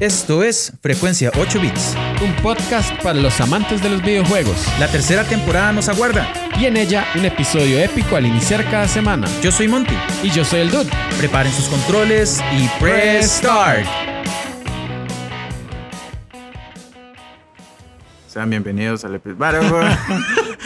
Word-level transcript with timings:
Esto 0.00 0.42
es 0.42 0.72
Frecuencia 0.82 1.30
8 1.38 1.60
Bits. 1.60 1.96
Un 2.20 2.34
podcast 2.42 2.92
para 3.00 3.20
los 3.20 3.40
amantes 3.40 3.80
de 3.80 3.90
los 3.90 4.02
videojuegos. 4.02 4.66
La 4.80 4.88
tercera 4.88 5.22
temporada 5.22 5.72
nos 5.72 5.88
aguarda. 5.88 6.26
Y 6.58 6.66
en 6.66 6.76
ella 6.76 7.06
un 7.14 7.24
episodio 7.24 7.78
épico 7.78 8.16
al 8.16 8.26
iniciar 8.26 8.68
cada 8.68 8.88
semana. 8.88 9.28
Yo 9.40 9.52
soy 9.52 9.68
Monty. 9.68 9.94
Y 10.24 10.30
yo 10.30 10.44
soy 10.44 10.62
el 10.62 10.72
Dude. 10.72 10.90
Preparen 11.18 11.52
sus 11.52 11.68
controles 11.68 12.42
y 12.58 12.68
press 12.82 13.36
start. 13.36 13.86
Sean 18.26 18.50
bienvenidos 18.50 19.04
al 19.04 19.14
episodio. 19.14 19.60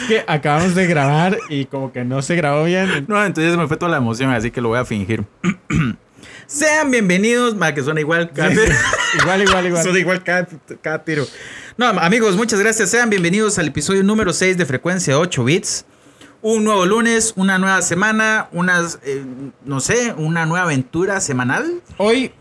Que 0.07 0.23
acabamos 0.27 0.73
de 0.73 0.87
grabar 0.87 1.37
y 1.49 1.65
como 1.65 1.91
que 1.91 2.03
no 2.03 2.23
se 2.23 2.35
grabó 2.35 2.63
bien. 2.63 3.05
no, 3.07 3.23
entonces 3.23 3.55
me 3.55 3.67
fue 3.67 3.77
toda 3.77 3.91
la 3.91 3.97
emoción, 3.97 4.31
así 4.31 4.49
que 4.49 4.59
lo 4.59 4.69
voy 4.69 4.79
a 4.79 4.85
fingir. 4.85 5.23
Sean 6.49 6.89
bienvenidos, 6.89 7.55
ma, 7.55 7.75
que 7.75 7.83
suena 7.83 7.99
igual 7.99 8.31
cada 8.31 8.49
Igual, 9.21 9.43
igual, 9.43 9.67
igual. 9.67 9.83
Suena 9.83 9.99
igual 9.99 10.23
cada, 10.23 10.47
cada 10.81 11.03
tiro. 11.03 11.25
No, 11.77 11.85
amigos, 11.89 12.35
muchas 12.35 12.59
gracias. 12.59 12.89
Sean 12.89 13.07
bienvenidos 13.11 13.59
al 13.59 13.67
episodio 13.67 14.01
número 14.03 14.33
6 14.33 14.57
de 14.57 14.65
Frecuencia 14.65 15.19
8 15.19 15.43
Bits. 15.43 15.85
Un 16.41 16.63
nuevo 16.63 16.87
lunes, 16.87 17.33
una 17.35 17.59
nueva 17.59 17.83
semana, 17.83 18.49
unas, 18.51 18.97
eh, 19.03 19.23
no 19.63 19.79
sé, 19.79 20.13
una 20.17 20.47
nueva 20.47 20.65
aventura 20.65 21.21
semanal. 21.21 21.81
Hoy 21.97 22.31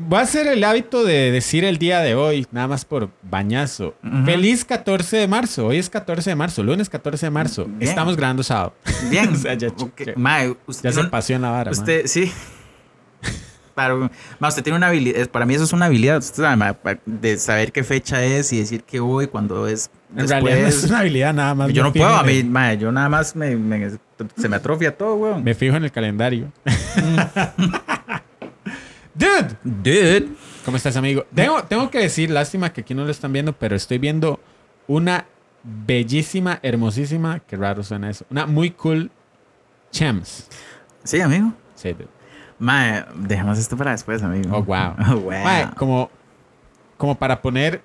va 0.00 0.20
a 0.20 0.26
ser 0.26 0.46
el 0.46 0.62
hábito 0.62 1.02
de 1.04 1.32
decir 1.32 1.64
el 1.64 1.78
día 1.78 2.00
de 2.02 2.14
hoy, 2.14 2.46
nada 2.52 2.68
más 2.68 2.84
por 2.84 3.10
bañazo. 3.22 3.96
Feliz 4.24 4.64
14 4.64 5.16
de 5.16 5.26
marzo. 5.26 5.66
Hoy 5.66 5.78
es 5.78 5.90
14 5.90 6.30
de 6.30 6.36
marzo, 6.36 6.62
lunes 6.62 6.88
14 6.88 7.26
de 7.26 7.30
marzo. 7.30 7.64
Bien. 7.64 7.88
Estamos 7.88 8.16
grabando 8.16 8.44
sábado. 8.44 8.74
Bien. 9.10 9.30
O 9.34 9.36
sea, 9.36 9.54
ya, 9.54 9.68
Ok. 9.68 10.02
ya- 10.06 10.12
Ma, 10.16 10.44
ya 10.44 10.52
usted, 10.66 10.92
se 10.92 11.02
no- 11.02 11.10
pasó 11.10 11.32
en 11.32 11.42
la 11.42 11.50
vara. 11.50 11.70
usted 11.72 12.06
sí. 12.06 12.30
Usted 14.40 14.62
tiene 14.62 14.76
una 14.78 14.86
habilidad, 14.88 15.28
para 15.28 15.44
mí 15.46 15.54
eso 15.54 15.64
es 15.64 15.72
una 15.72 15.86
habilidad, 15.86 16.20
sabe, 16.22 16.74
de 17.04 17.36
saber 17.38 17.72
qué 17.72 17.84
fecha 17.84 18.24
es 18.24 18.52
y 18.52 18.58
decir 18.58 18.82
que 18.84 19.00
hoy, 19.00 19.26
cuando 19.26 19.66
es 19.68 19.90
En 20.16 20.26
realidad 20.28 20.60
no 20.62 20.66
es 20.68 20.84
una 20.84 20.98
habilidad 21.00 21.34
nada 21.34 21.54
más. 21.54 21.72
yo 21.72 21.82
no 21.82 21.92
puedo, 21.92 22.08
a 22.14 22.22
mí, 22.22 22.42
ma, 22.44 22.72
yo 22.74 22.90
nada 22.90 23.08
más 23.08 23.36
me, 23.36 23.54
me- 23.56 23.90
se 24.36 24.48
me 24.48 24.56
atrofia 24.56 24.96
todo, 24.96 25.14
weón. 25.16 25.44
Me 25.44 25.54
fijo 25.54 25.76
en 25.76 25.84
el 25.84 25.92
calendario. 25.92 26.50
Dude, 29.14 29.56
Dude. 29.64 30.28
¿cómo 30.64 30.76
estás, 30.76 30.96
amigo? 30.96 31.24
Tengo, 31.34 31.62
tengo 31.64 31.90
que 31.90 31.98
decir, 32.00 32.30
lástima 32.30 32.72
que 32.72 32.82
aquí 32.82 32.94
no 32.94 33.04
lo 33.04 33.10
están 33.10 33.32
viendo, 33.32 33.52
pero 33.52 33.74
estoy 33.76 33.98
viendo 33.98 34.40
una 34.86 35.24
bellísima, 35.62 36.58
hermosísima, 36.62 37.40
qué 37.40 37.56
raro 37.56 37.82
suena 37.82 38.10
eso, 38.10 38.24
una 38.30 38.46
muy 38.46 38.70
cool 38.72 39.10
Chems. 39.90 40.48
Sí, 41.04 41.20
amigo. 41.20 41.52
Sí, 41.74 41.92
dude. 41.92 42.08
Ma, 42.58 43.06
dejemos 43.14 43.58
esto 43.58 43.76
para 43.76 43.90
después, 43.92 44.22
amigo. 44.22 44.56
Oh, 44.56 44.62
wow. 44.62 44.94
Oh, 45.12 45.16
wow. 45.20 45.30
Mae, 45.44 45.68
como, 45.76 46.10
como 46.96 47.14
para 47.14 47.40
poner, 47.42 47.82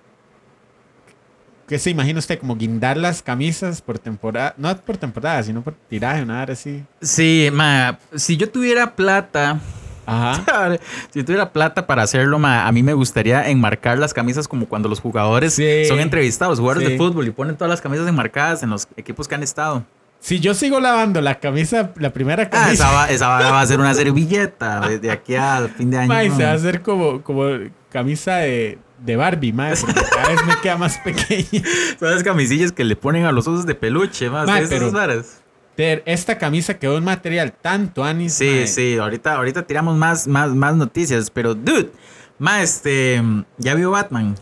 ¿qué 1.67 1.77
se 1.79 1.89
imagina 1.89 2.19
usted? 2.19 2.39
Como 2.39 2.55
guindar 2.55 2.97
las 2.97 3.21
camisas 3.21 3.81
por 3.81 3.99
temporada, 3.99 4.53
no 4.57 4.75
por 4.77 4.97
temporada, 4.97 5.43
sino 5.43 5.61
por 5.61 5.73
tiraje, 5.89 6.23
una 6.23 6.41
hora 6.41 6.53
así. 6.53 6.83
Sí, 7.01 7.49
ma, 7.51 7.99
si 8.15 8.37
yo 8.37 8.49
tuviera 8.49 8.95
plata, 8.95 9.59
Ajá. 10.05 10.77
si 11.11 11.19
yo 11.19 11.25
tuviera 11.25 11.51
plata 11.51 11.85
para 11.85 12.03
hacerlo, 12.03 12.39
ma, 12.39 12.65
a 12.67 12.71
mí 12.71 12.81
me 12.81 12.93
gustaría 12.93 13.49
enmarcar 13.49 13.97
las 13.97 14.13
camisas 14.13 14.47
como 14.47 14.65
cuando 14.67 14.87
los 14.89 14.99
jugadores 14.99 15.53
Sí. 15.53 15.85
son 15.85 15.99
entrevistados, 15.99 16.59
jugadores 16.59 16.87
Sí. 16.87 16.93
de 16.93 16.97
fútbol 16.97 17.27
y 17.27 17.31
ponen 17.31 17.55
todas 17.55 17.69
las 17.69 17.81
camisas 17.81 18.07
enmarcadas 18.07 18.63
en 18.63 18.69
los 18.69 18.87
equipos 18.97 19.27
que 19.27 19.35
han 19.35 19.43
estado. 19.43 19.83
Si 20.21 20.39
yo 20.39 20.53
sigo 20.53 20.79
lavando 20.79 21.19
la 21.19 21.39
camisa, 21.39 21.91
la 21.97 22.13
primera 22.13 22.43
Ah, 22.43 22.49
camisa, 22.49 22.73
esa, 22.73 22.91
va, 22.91 23.05
esa 23.09 23.27
va 23.27 23.59
a 23.59 23.65
ser 23.65 23.79
una 23.79 23.93
servilleta 23.95 24.87
desde 24.87 25.09
aquí 25.11 25.35
al 25.35 25.69
fin 25.69 25.89
de 25.89 25.97
año. 25.97 26.07
mae, 26.07 26.29
ma. 26.29 26.35
se 26.37 26.43
va 26.43 26.51
a 26.51 26.53
hacer 26.53 26.81
como, 26.83 27.23
como 27.23 27.45
camisa 27.89 28.35
de, 28.37 28.77
de 28.99 29.15
Barbie, 29.15 29.51
mae, 29.51 29.73
cada 30.13 30.29
vez 30.29 30.45
me 30.45 30.55
queda 30.61 30.77
más 30.77 30.99
pequeña. 30.99 31.63
Son 31.99 32.11
las 32.11 32.23
camisillas 32.23 32.71
que 32.71 32.83
le 32.83 32.95
ponen 32.95 33.25
a 33.25 33.31
los 33.31 33.47
osos 33.47 33.65
de 33.65 33.73
peluche, 33.75 34.29
más. 34.29 34.47
Esas 34.71 34.91
varas. 34.93 35.41
Esta 35.75 36.37
camisa 36.37 36.77
quedó 36.77 36.99
en 36.99 37.03
material 37.03 37.53
tanto 37.59 38.03
anis. 38.03 38.35
Sí, 38.35 38.45
mae. 38.45 38.67
sí, 38.67 38.97
ahorita, 38.99 39.35
ahorita 39.35 39.63
tiramos 39.63 39.97
más, 39.97 40.27
más, 40.27 40.51
más 40.53 40.75
noticias, 40.75 41.31
pero 41.31 41.55
dude, 41.55 41.89
ma, 42.37 42.61
este, 42.61 43.19
ya 43.57 43.73
vio 43.73 43.89
Batman. 43.89 44.35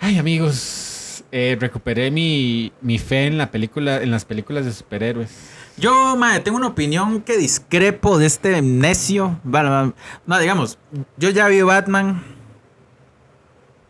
Ay, 0.00 0.16
amigos, 0.18 0.93
eh, 1.36 1.56
recuperé 1.58 2.12
mi, 2.12 2.72
mi 2.80 2.96
fe 3.00 3.26
en 3.26 3.38
la 3.38 3.50
película, 3.50 4.00
en 4.00 4.12
las 4.12 4.24
películas 4.24 4.64
de 4.64 4.72
superhéroes. 4.72 5.30
Yo, 5.76 6.14
ma, 6.16 6.38
tengo 6.38 6.56
una 6.56 6.68
opinión 6.68 7.22
que 7.22 7.36
discrepo 7.36 8.18
de 8.18 8.26
este 8.26 8.62
necio. 8.62 9.40
Bueno, 9.42 9.92
no, 10.26 10.38
digamos, 10.38 10.78
yo 11.16 11.30
ya 11.30 11.48
vi 11.48 11.60
Batman. 11.62 12.22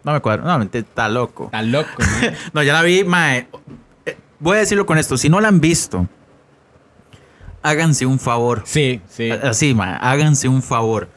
No 0.04 0.12
me 0.12 0.20
cuadro, 0.20 0.44
no, 0.44 0.62
está 0.72 1.10
loco. 1.10 1.44
Está 1.44 1.60
loco, 1.60 1.90
¿no? 1.98 2.30
No, 2.54 2.62
ya 2.62 2.72
la 2.72 2.80
vi, 2.82 3.04
ma. 3.04 3.36
eh, 3.36 3.46
Voy 4.40 4.56
a 4.56 4.60
decirlo 4.60 4.86
con 4.86 4.96
esto, 4.96 5.18
si 5.18 5.28
no 5.28 5.38
la 5.38 5.48
han 5.48 5.60
visto, 5.60 6.08
háganse 7.62 8.06
un 8.06 8.18
favor. 8.18 8.62
Sí, 8.64 9.02
sí. 9.08 9.30
Así, 9.30 9.74
ma, 9.74 9.96
háganse 9.96 10.48
un 10.48 10.62
favor. 10.62 11.08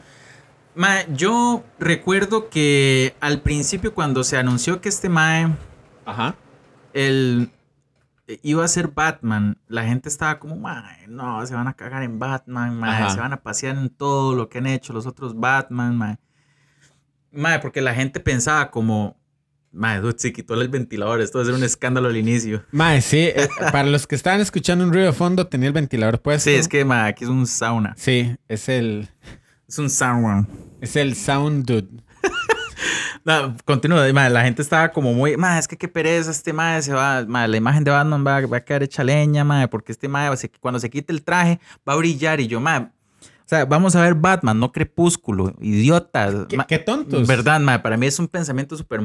Ma, 0.74 1.06
yo 1.08 1.64
recuerdo 1.78 2.50
que 2.50 3.14
al 3.20 3.40
principio 3.40 3.94
cuando 3.94 4.24
se 4.24 4.36
anunció 4.36 4.82
que 4.82 4.90
este 4.90 5.08
mae 5.08 5.48
Ajá. 6.08 6.34
el, 6.94 7.50
iba 8.42 8.64
a 8.64 8.68
ser 8.68 8.88
Batman, 8.88 9.58
la 9.68 9.84
gente 9.84 10.08
estaba 10.08 10.38
como, 10.38 10.56
mae, 10.56 11.06
no, 11.08 11.44
se 11.46 11.54
van 11.54 11.68
a 11.68 11.74
cagar 11.74 12.02
en 12.02 12.18
Batman, 12.18 12.78
mae, 12.78 13.10
se 13.10 13.18
van 13.20 13.32
a 13.32 13.42
pasear 13.42 13.76
en 13.76 13.88
todo 13.90 14.34
lo 14.34 14.48
que 14.48 14.58
han 14.58 14.66
hecho 14.66 14.92
los 14.92 15.06
otros 15.06 15.38
Batman, 15.38 15.96
mae. 15.96 16.18
Mae, 17.32 17.58
porque 17.60 17.80
la 17.80 17.94
gente 17.94 18.20
pensaba 18.20 18.70
como, 18.70 19.16
mae, 19.72 20.00
dude, 20.00 20.18
se 20.18 20.32
quitó 20.32 20.54
el 20.54 20.68
ventilador, 20.68 21.20
esto 21.20 21.38
va 21.38 21.42
a 21.42 21.46
ser 21.46 21.54
un 21.54 21.62
escándalo 21.62 22.08
al 22.08 22.16
inicio. 22.16 22.64
Mae, 22.70 23.00
sí, 23.00 23.18
eh, 23.34 23.48
para 23.72 23.88
los 23.88 24.06
que 24.06 24.14
estaban 24.14 24.40
escuchando 24.40 24.84
un 24.84 24.92
ruido 24.92 25.06
de 25.06 25.12
fondo, 25.12 25.46
tenía 25.46 25.68
el 25.68 25.74
ventilador 25.74 26.20
puesto. 26.20 26.50
Sí, 26.50 26.56
es 26.56 26.68
que, 26.68 26.84
mae, 26.84 27.08
aquí 27.10 27.24
es 27.24 27.30
un 27.30 27.46
sauna, 27.46 27.94
Sí, 27.96 28.36
es 28.48 28.68
el, 28.68 29.08
es 29.68 29.78
un 29.78 29.88
sauna. 29.90 30.46
es 30.80 30.96
el 30.96 31.14
Sound 31.14 31.64
Dude. 31.66 32.02
No, 33.24 33.56
continúa, 33.64 34.10
mae, 34.12 34.30
la 34.30 34.42
gente 34.44 34.62
estaba 34.62 34.90
como 34.90 35.12
muy, 35.12 35.36
mae, 35.36 35.58
es 35.58 35.68
que 35.68 35.76
qué 35.76 35.88
pereza, 35.88 36.30
este 36.30 36.52
mae 36.52 36.80
se 36.82 36.92
va, 36.92 37.24
mae, 37.26 37.48
la 37.48 37.56
imagen 37.56 37.84
de 37.84 37.90
Batman 37.90 38.24
va, 38.26 38.40
va 38.46 38.56
a 38.58 38.64
quedar 38.64 38.82
hecha 38.82 39.02
leña, 39.04 39.44
mae, 39.44 39.68
porque 39.68 39.92
este 39.92 40.08
a 40.12 40.36
ser- 40.36 40.50
cuando 40.60 40.78
se 40.80 40.88
quite 40.90 41.12
el 41.12 41.22
traje, 41.22 41.60
va 41.88 41.92
a 41.94 41.96
brillar, 41.96 42.40
y 42.40 42.46
yo, 42.46 42.60
mae, 42.60 42.80
o 42.80 42.90
sea, 43.48 43.64
vamos 43.64 43.96
a 43.96 44.02
ver 44.02 44.14
Batman, 44.14 44.58
no 44.60 44.72
Crepúsculo, 44.72 45.54
idiota. 45.60 46.46
¿Qué, 46.48 46.56
ma- 46.58 46.66
qué 46.66 46.78
tontos. 46.78 47.26
Verdad, 47.26 47.60
mae, 47.60 47.78
para 47.78 47.96
mí 47.96 48.06
es 48.06 48.18
un 48.18 48.28
pensamiento 48.28 48.76
súper 48.76 49.00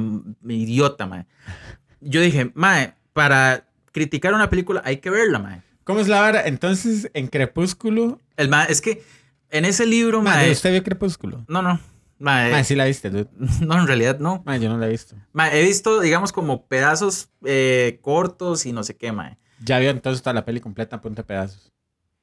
idiota, 0.47 1.05
mae. 1.07 1.25
Yo 2.01 2.19
dije, 2.21 2.51
mae, 2.53 2.93
para 3.13 3.65
criticar 3.93 4.33
una 4.33 4.49
película 4.49 4.81
hay 4.83 4.97
que 4.97 5.09
verla, 5.09 5.39
mae. 5.39 5.61
¿Cómo 5.85 5.99
es 5.99 6.07
la 6.07 6.19
vara? 6.21 6.45
Entonces, 6.45 7.09
en 7.13 7.27
Crepúsculo. 7.27 8.19
El 8.37 8.49
mae, 8.49 8.69
es 8.71 8.81
que 8.81 9.03
en 9.49 9.65
ese 9.65 9.85
libro, 9.85 10.21
mae, 10.21 10.51
¿usted 10.51 10.71
vio 10.71 10.83
Crepúsculo? 10.83 11.45
no, 11.47 11.61
no, 11.61 11.79
mae, 12.19 12.51
Mae, 12.51 12.63
sí 12.63 12.75
la 12.75 12.85
viste, 12.85 13.09
dude. 13.09 13.29
no, 13.61 13.79
en 13.79 13.87
realidad 13.87 14.19
no. 14.19 14.43
Mae, 14.45 14.59
yo 14.59 14.69
no 14.69 14.77
la 14.77 14.87
he 14.87 14.89
visto. 14.89 15.15
He 15.51 15.63
visto, 15.63 15.99
digamos, 15.99 16.31
como 16.31 16.67
pedazos 16.67 17.29
eh, 17.45 17.99
cortos 18.01 18.65
y 18.65 18.73
no 18.73 18.83
sé 18.83 18.95
qué, 18.95 19.11
mae. 19.11 19.37
Ya 19.63 19.79
vio 19.79 19.89
entonces 19.89 20.21
toda 20.21 20.33
la 20.33 20.45
peli 20.45 20.59
completa 20.59 20.97
a 20.97 21.01
punta 21.01 21.23
pedazos. 21.23 21.71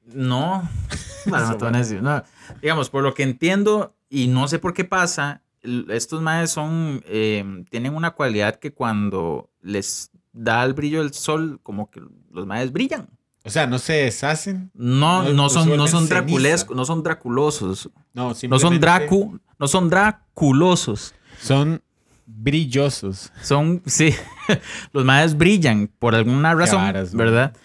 No, 0.05 0.67
bueno, 1.25 1.47
no 1.47 1.57
te 1.57 1.65
van 1.65 1.75
a 1.75 1.79
decir, 1.79 2.01
no. 2.01 2.23
Digamos, 2.61 2.89
por 2.89 3.03
lo 3.03 3.13
que 3.13 3.23
entiendo 3.23 3.95
y 4.09 4.27
no 4.27 4.47
sé 4.47 4.59
por 4.59 4.73
qué 4.73 4.83
pasa, 4.83 5.43
estos 5.89 6.21
maes 6.21 6.51
son, 6.51 7.03
eh, 7.05 7.63
tienen 7.69 7.95
una 7.95 8.11
cualidad 8.11 8.55
que 8.55 8.73
cuando 8.73 9.51
les 9.61 10.11
da 10.33 10.63
el 10.63 10.73
brillo 10.73 10.99
del 11.03 11.13
sol, 11.13 11.59
como 11.63 11.89
que 11.89 12.01
los 12.31 12.45
maes 12.45 12.71
brillan. 12.71 13.09
O 13.43 13.49
sea, 13.49 13.65
no 13.67 13.79
se 13.79 13.93
deshacen. 13.93 14.71
No, 14.73 15.23
No, 15.23 15.33
no 15.33 15.49
son, 15.49 15.75
no 15.75 15.87
son 15.87 16.07
draculescos, 16.07 16.75
no 16.75 16.85
son 16.85 17.01
draculosos, 17.03 17.89
No, 18.13 18.33
no 18.49 18.59
son 18.59 18.79
dracu, 18.79 19.39
no 19.57 19.67
son 19.67 19.89
draculosos. 19.89 21.15
Son 21.39 21.81
brillosos. 22.27 23.31
Son, 23.41 23.81
sí, 23.85 24.13
los 24.93 25.03
maes 25.03 25.35
brillan 25.35 25.89
por 25.99 26.13
alguna 26.15 26.53
razón, 26.53 26.81
varas. 26.81 27.15
¿verdad? 27.15 27.55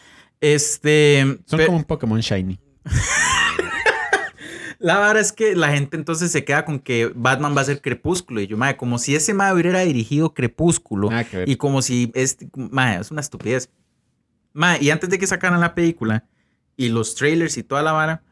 Este, 0.41 1.39
Son 1.47 1.65
como 1.65 1.79
un 1.79 1.85
Pokémon 1.85 2.21
Shiny. 2.21 2.59
La 4.79 4.99
verdad 4.99 5.19
es 5.19 5.33
que 5.33 5.57
la 5.57 5.71
gente 5.71 5.97
entonces 5.97 6.31
se 6.31 6.45
queda 6.45 6.65
con 6.65 6.79
que 6.79 7.11
Batman 7.15 7.57
va 7.57 7.63
a 7.63 7.65
ser 7.65 7.81
Crepúsculo. 7.81 8.41
Y 8.41 8.47
yo, 8.47 8.57
madre, 8.59 8.77
como 8.77 8.99
si 8.99 9.15
ese 9.15 9.33
madre 9.33 9.55
hubiera 9.55 9.81
dirigido 9.81 10.35
Crepúsculo. 10.35 11.09
Y 11.47 11.57
como 11.57 11.81
si 11.83 12.11
este, 12.15 12.49
madre, 12.55 13.01
es 13.01 13.11
una 13.11 13.21
estupidez. 13.23 13.71
Madre, 14.57 14.85
y 14.85 14.91
antes 14.91 15.11
de 15.11 15.19
que 15.19 15.27
sacaran 15.27 15.61
la 15.61 15.75
película 15.75 16.25
y 16.77 16.89
los 16.89 17.15
trailers 17.15 17.59
y 17.59 17.63
toda 17.63 17.83
la 17.83 17.93
vara, 17.93 18.23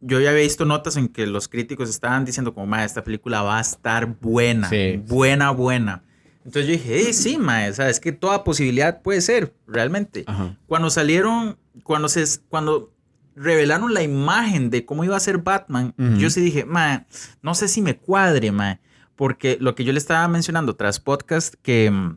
yo 0.00 0.20
ya 0.20 0.30
había 0.30 0.42
visto 0.42 0.64
notas 0.64 0.96
en 0.96 1.08
que 1.08 1.26
los 1.26 1.46
críticos 1.46 1.88
estaban 1.88 2.24
diciendo 2.24 2.52
como, 2.52 2.66
madre, 2.66 2.86
esta 2.86 3.04
película 3.04 3.42
va 3.42 3.58
a 3.58 3.60
estar 3.60 4.06
buena. 4.20 4.68
Sí. 4.68 5.00
Buena, 5.06 5.50
buena. 5.50 6.02
Entonces 6.44 6.66
yo 6.66 6.72
dije, 6.72 7.02
hey, 7.04 7.12
sí, 7.12 7.38
madre, 7.38 7.70
o 7.70 7.74
sea, 7.74 7.88
es 7.88 8.00
que 8.00 8.12
toda 8.12 8.42
posibilidad 8.42 9.02
puede 9.02 9.20
ser, 9.20 9.54
realmente. 9.68 10.24
Ajá. 10.26 10.56
Cuando 10.66 10.90
salieron, 10.90 11.58
cuando 11.84 12.08
se, 12.08 12.24
cuando 12.48 12.92
revelaron 13.36 13.94
la 13.94 14.02
imagen 14.02 14.70
de 14.70 14.84
cómo 14.84 15.04
iba 15.04 15.16
a 15.16 15.20
ser 15.20 15.38
Batman, 15.38 15.94
yo 16.18 16.30
sí 16.30 16.40
dije, 16.40 16.64
ma, 16.64 17.06
no 17.42 17.54
sé 17.54 17.68
si 17.68 17.80
me 17.80 17.96
cuadre, 17.96 18.50
ma. 18.52 18.80
porque 19.16 19.58
lo 19.60 19.74
que 19.74 19.84
yo 19.84 19.92
le 19.92 19.98
estaba 19.98 20.26
mencionando 20.28 20.74
tras 20.74 20.98
podcast, 20.98 21.54
que, 21.62 21.90
mm, 21.90 22.16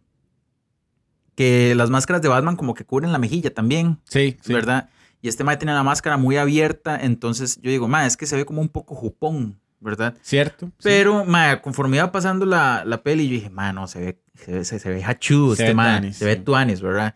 que 1.35 1.73
las 1.75 1.89
máscaras 1.89 2.21
de 2.21 2.27
Batman 2.29 2.55
como 2.55 2.73
que 2.73 2.85
cubren 2.85 3.11
la 3.11 3.17
mejilla 3.19 3.53
también, 3.53 3.99
Sí, 4.05 4.37
sí. 4.41 4.53
¿verdad? 4.53 4.89
Y 5.21 5.27
este 5.29 5.43
mae 5.43 5.57
tiene 5.57 5.73
la 5.73 5.83
máscara 5.83 6.17
muy 6.17 6.37
abierta, 6.37 6.97
entonces 7.01 7.59
yo 7.61 7.71
digo, 7.71 7.87
mae, 7.87 8.05
es 8.07 8.17
que 8.17 8.25
se 8.25 8.35
ve 8.35 8.45
como 8.45 8.61
un 8.61 8.67
poco 8.69 8.93
jupón, 8.93 9.59
¿verdad? 9.79 10.15
¿Cierto? 10.21 10.67
Sí. 10.77 10.83
Pero, 10.83 11.23
mae, 11.25 11.61
conforme 11.61 11.97
iba 11.97 12.11
pasando 12.11 12.45
la, 12.45 12.83
la 12.85 13.03
peli, 13.03 13.27
yo 13.27 13.33
dije, 13.35 13.49
mae, 13.49 13.71
no, 13.73 13.87
se 13.87 13.99
ve, 13.99 14.19
se 14.35 14.51
ve, 14.51 14.65
se, 14.65 14.79
se 14.79 14.89
ve 14.89 15.03
hachudo 15.03 15.53
este 15.53 15.73
mae, 15.73 15.91
tuanis, 15.99 16.17
se 16.17 16.25
ve 16.25 16.35
sí. 16.35 16.39
tuanis, 16.41 16.81
¿verdad? 16.81 17.15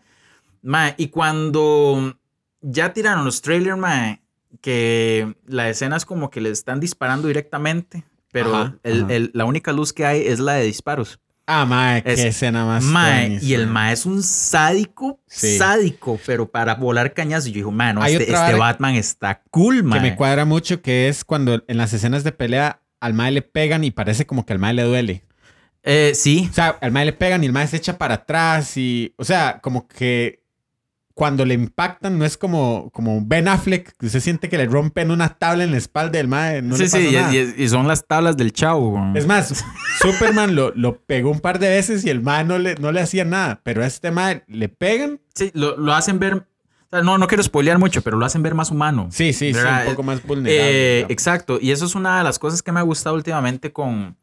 Mae, 0.62 0.94
y 0.96 1.08
cuando 1.08 2.18
ya 2.60 2.92
tiraron 2.92 3.24
los 3.24 3.42
trailers, 3.42 3.76
mae, 3.78 4.22
que 4.62 5.36
la 5.46 5.68
escena 5.68 5.96
es 5.96 6.04
como 6.06 6.30
que 6.30 6.40
le 6.40 6.50
están 6.50 6.80
disparando 6.80 7.28
directamente, 7.28 8.04
pero 8.32 8.54
Ajá, 8.56 8.76
el- 8.82 9.04
ajá. 9.04 9.12
el- 9.14 9.30
la 9.34 9.44
única 9.44 9.72
luz 9.72 9.92
que 9.92 10.06
hay 10.06 10.26
es 10.26 10.40
la 10.40 10.54
de 10.54 10.64
disparos. 10.64 11.20
Ah, 11.50 11.64
mae, 11.64 12.02
Es- 12.04 12.20
qué 12.20 12.28
escena 12.28 12.66
más. 12.66 12.84
Mae, 12.84 13.38
y 13.40 13.54
el 13.54 13.66
mae. 13.68 13.94
es 13.94 14.04
un 14.04 14.22
sádico, 14.22 15.18
Sí. 15.26 15.56
sádico, 15.56 16.20
pero 16.26 16.50
para 16.50 16.74
volar 16.74 17.14
cañazos. 17.14 17.46
Y 17.48 17.52
yo 17.52 17.56
digo, 17.56 17.70
mae, 17.72 17.94
no, 17.94 18.04
este, 18.04 18.24
este 18.30 18.54
Batman 18.54 18.96
está 18.96 19.42
cool, 19.50 19.76
Que 19.78 19.82
mae. 19.82 20.00
me 20.00 20.14
cuadra 20.16 20.44
mucho 20.44 20.82
que 20.82 21.08
es 21.08 21.24
cuando 21.24 21.64
en 21.66 21.78
las 21.78 21.92
escenas 21.94 22.22
de 22.22 22.32
pelea 22.32 22.82
al 23.00 23.14
mae 23.14 23.30
le 23.32 23.40
pegan 23.40 23.82
y 23.82 23.90
parece 23.90 24.26
como 24.26 24.44
que 24.44 24.52
al 24.52 24.58
mae 24.58 24.74
le 24.74 24.82
duele. 24.82 25.24
Eh, 25.84 26.12
sí, 26.14 26.48
O 26.50 26.52
sea, 26.52 26.76
al 26.82 26.90
mae 26.90 27.06
le 27.06 27.12
pegan 27.14 27.42
y 27.42 27.46
el 27.46 27.52
mae 27.52 27.66
se 27.66 27.78
echa 27.78 27.96
para 27.96 28.16
atrás 28.16 28.76
y, 28.76 29.14
o 29.16 29.24
sea, 29.24 29.60
como 29.62 29.88
que 29.88 30.42
cuando 31.18 31.44
le 31.44 31.54
impactan 31.54 32.16
no 32.16 32.24
es 32.24 32.36
como, 32.36 32.90
como 32.92 33.20
Ben 33.24 33.48
Affleck, 33.48 33.92
que 33.98 34.06
usted 34.06 34.20
siente 34.20 34.48
que 34.48 34.56
le 34.56 34.66
rompen 34.66 35.10
una 35.10 35.30
tabla 35.30 35.64
en 35.64 35.72
la 35.72 35.76
espalda 35.76 36.16
del. 36.18 36.28
No 36.30 36.76
sí, 36.76 36.84
le 36.84 36.88
sí, 36.88 36.96
pasó 36.96 37.08
y, 37.10 37.12
nada. 37.16 37.34
y- 37.34 37.54
y 37.58 37.68
son 37.68 37.88
las 37.88 38.06
tablas 38.06 38.36
del 38.36 38.52
chavo. 38.52 38.96
Es 39.16 39.26
más, 39.26 39.64
Superman 40.00 40.54
lo, 40.54 40.72
lo 40.76 41.00
pegó 41.00 41.32
un 41.32 41.40
par 41.40 41.58
de 41.58 41.70
veces 41.70 42.04
y 42.04 42.10
el 42.10 42.22
mae 42.22 42.44
no 42.44 42.56
le, 42.58 42.76
no 42.76 42.92
le 42.92 43.00
hacía 43.00 43.24
nada, 43.24 43.60
pero 43.64 43.82
a 43.82 43.86
este 43.86 44.12
mae 44.12 44.44
le 44.46 44.68
pegan. 44.68 45.18
Sí, 45.34 45.50
lo, 45.54 45.76
lo 45.76 45.92
hacen 45.92 46.20
ver. 46.20 46.34
o 46.34 46.44
sea, 46.88 47.02
no, 47.02 47.18
no 47.18 47.26
quiero 47.26 47.42
spoilear 47.42 47.80
mucho, 47.80 48.00
pero 48.02 48.16
lo 48.16 48.24
hacen 48.24 48.44
ver 48.44 48.54
más 48.54 48.70
humano. 48.70 49.08
Sí, 49.10 49.32
sí, 49.32 49.52
sí, 49.52 49.58
un 49.58 49.90
poco 49.90 50.04
más 50.04 50.22
vulnerable. 50.22 50.56
Eh, 50.60 50.94
digamos. 50.98 51.10
exacto. 51.10 51.58
Y 51.60 51.72
eso 51.72 51.84
es 51.86 51.96
una 51.96 52.18
de 52.18 52.22
las 52.24 52.38
cosas 52.38 52.62
que 52.62 52.70
me 52.70 52.78
ha 52.78 52.84
gustado 52.84 53.16
últimamente 53.16 53.72
con, 53.72 54.16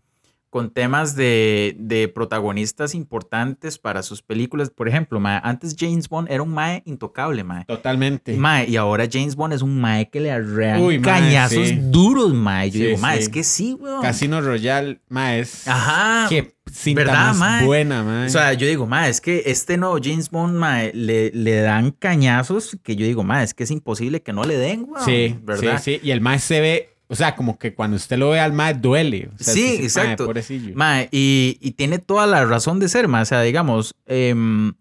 con 0.55 0.69
temas 0.69 1.17
de, 1.17 1.75
de 1.77 2.07
protagonistas 2.07 2.95
importantes 2.95 3.77
para 3.77 4.01
sus 4.03 4.21
películas. 4.21 4.69
Por 4.69 4.87
ejemplo, 4.87 5.19
mae, 5.19 5.41
antes 5.43 5.75
James 5.77 6.07
Bond 6.07 6.31
era 6.31 6.41
un 6.41 6.53
mae 6.53 6.81
intocable, 6.85 7.43
mae. 7.43 7.65
Totalmente. 7.65 8.37
Mae, 8.37 8.69
y 8.69 8.77
ahora 8.77 9.05
James 9.11 9.35
Bond 9.35 9.51
es 9.53 9.61
un 9.61 9.81
mae 9.81 10.09
que 10.09 10.21
le 10.21 10.31
arrean 10.31 10.79
Uy, 10.81 10.97
mae, 10.97 11.03
cañazos 11.11 11.67
sí. 11.67 11.77
duros, 11.81 12.33
mae. 12.33 12.71
Yo 12.71 12.77
Sí, 12.79 12.85
digo, 12.85 12.97
mae, 12.99 13.17
sí. 13.17 13.23
es 13.23 13.29
que 13.29 13.43
sí, 13.43 13.73
weón. 13.73 14.01
Casino 14.01 14.39
Royale, 14.39 15.01
mae, 15.09 15.41
es... 15.41 15.67
Ajá. 15.67 16.27
Qué 16.29 16.55
cinta 16.71 17.01
¿Verdad, 17.01 17.25
más 17.27 17.37
mae? 17.37 17.65
buena, 17.65 18.03
mae. 18.03 18.27
O 18.27 18.29
sea, 18.29 18.53
yo 18.53 18.65
digo, 18.65 18.87
ma, 18.87 19.09
es 19.09 19.19
que 19.19 19.43
este 19.47 19.75
nuevo 19.75 19.97
James 20.01 20.29
Bond, 20.29 20.55
ma, 20.55 20.83
le, 20.83 21.31
le 21.33 21.55
dan 21.59 21.91
cañazos 21.91 22.77
que 22.81 22.95
yo 22.95 23.05
digo, 23.05 23.25
ma, 23.25 23.43
es 23.43 23.53
que 23.53 23.65
es 23.65 23.71
imposible 23.71 24.21
que 24.21 24.31
no 24.31 24.45
le 24.45 24.57
den, 24.57 24.85
weón. 24.87 25.03
sí, 25.03 25.37
¿verdad? 25.43 25.81
sí, 25.83 25.95
sí. 25.95 25.99
Y 26.01 26.11
el 26.11 26.21
mae 26.21 26.39
se 26.39 26.61
ve, 26.61 26.94
o 27.07 27.15
sea, 27.15 27.35
como 27.35 27.57
que 27.59 27.73
cuando 27.73 27.97
usted 27.97 28.17
lo 28.17 28.29
ve 28.31 28.39
al 28.39 28.53
mae 28.53 28.73
duele. 28.73 29.29
O 29.33 29.43
sea, 29.43 29.53
Sí, 29.53 29.61
dice, 29.61 29.77
mae, 29.77 29.83
exacto. 29.85 30.25
pobrecillo. 30.25 30.73
Ma, 30.75 31.03
y, 31.11 31.57
y 31.61 31.71
tiene 31.71 31.99
toda 31.99 32.25
la 32.27 32.45
razón 32.45 32.79
de 32.79 32.89
ser, 32.89 33.07
ma. 33.07 33.21
O 33.21 33.25
sea, 33.25 33.41
digamos, 33.41 33.93
em, 34.05 34.73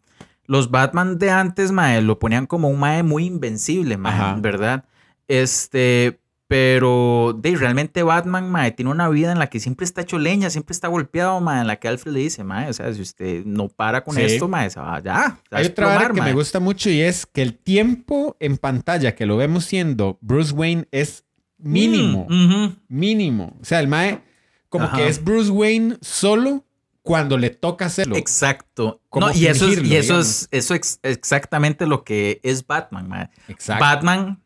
los 0.46 0.70
Batman 0.70 1.18
de 1.18 1.30
antes, 1.30 1.70
ma, 1.72 2.00
lo 2.00 2.18
ponían 2.18 2.46
como 2.46 2.68
un 2.68 2.78
mae 2.80 3.02
muy 3.02 3.24
invencible, 3.26 3.96
ma, 3.96 4.10
Ajá. 4.10 4.36
¿verdad? 4.40 4.84
Este, 5.28 6.20
pero 6.46 7.34
de 7.40 7.56
realmente 7.56 8.02
Batman, 8.02 8.50
ma, 8.50 8.70
tiene 8.70 8.90
una 8.90 9.08
vida 9.08 9.32
en 9.32 9.38
la 9.38 9.48
que 9.48 9.58
siempre 9.60 9.84
está 9.84 10.02
hecho 10.02 10.18
leña, 10.18 10.50
siempre 10.50 10.72
está 10.72 10.88
golpeado, 10.88 11.40
ma, 11.40 11.60
en 11.62 11.66
la 11.66 11.76
que 11.76 11.88
Alfred 11.88 12.12
le 12.12 12.20
dice, 12.20 12.44
ma, 12.44 12.66
o 12.68 12.72
sea, 12.72 12.92
si 12.92 13.00
usted 13.00 13.44
no 13.46 13.68
para 13.68 14.04
con 14.04 14.14
Sí. 14.14 14.22
esto, 14.22 14.46
ma, 14.46 14.68
se 14.68 14.78
va 14.78 15.00
ya. 15.02 15.38
se 15.48 15.54
va 15.54 15.58
a 15.58 15.58
Hay 15.58 15.66
otra 15.66 15.86
vara 15.86 16.12
que 16.14 16.20
me 16.22 16.32
gusta 16.34 16.60
mucho 16.60 16.90
y 16.90 17.00
es 17.00 17.24
que 17.26 17.40
el 17.42 17.54
tiempo 17.56 18.36
en 18.40 18.58
pantalla 18.58 19.14
que 19.14 19.24
lo 19.26 19.36
vemos 19.38 19.64
siendo 19.64 20.18
Bruce 20.20 20.52
Wayne 20.52 20.86
es 20.90 21.24
mínimo. 21.58 22.26
Mm. 22.28 22.76
Mínimo. 22.88 23.56
O 23.60 23.64
sea, 23.64 23.80
el 23.80 23.88
mae 23.88 24.22
como 24.68 24.86
Ajá. 24.86 24.96
que 24.96 25.08
es 25.08 25.22
Bruce 25.22 25.50
Wayne 25.50 25.98
solo 26.00 26.64
cuando 27.02 27.38
le 27.38 27.50
toca 27.50 27.86
hacerlo. 27.86 28.16
Exacto. 28.16 29.00
Como 29.08 29.28
No, 29.28 29.34
y 29.34 29.46
eso, 29.46 29.68
es, 29.68 29.82
y 29.84 29.94
eso 29.94 30.18
es 30.18 30.48
eso 30.50 30.74
es 30.74 30.98
exactamente 31.02 31.86
lo 31.86 32.02
que 32.02 32.40
es 32.42 32.66
Batman, 32.66 33.08
ma. 33.08 33.30
Exacto. 33.46 33.84
Batman 33.84 34.42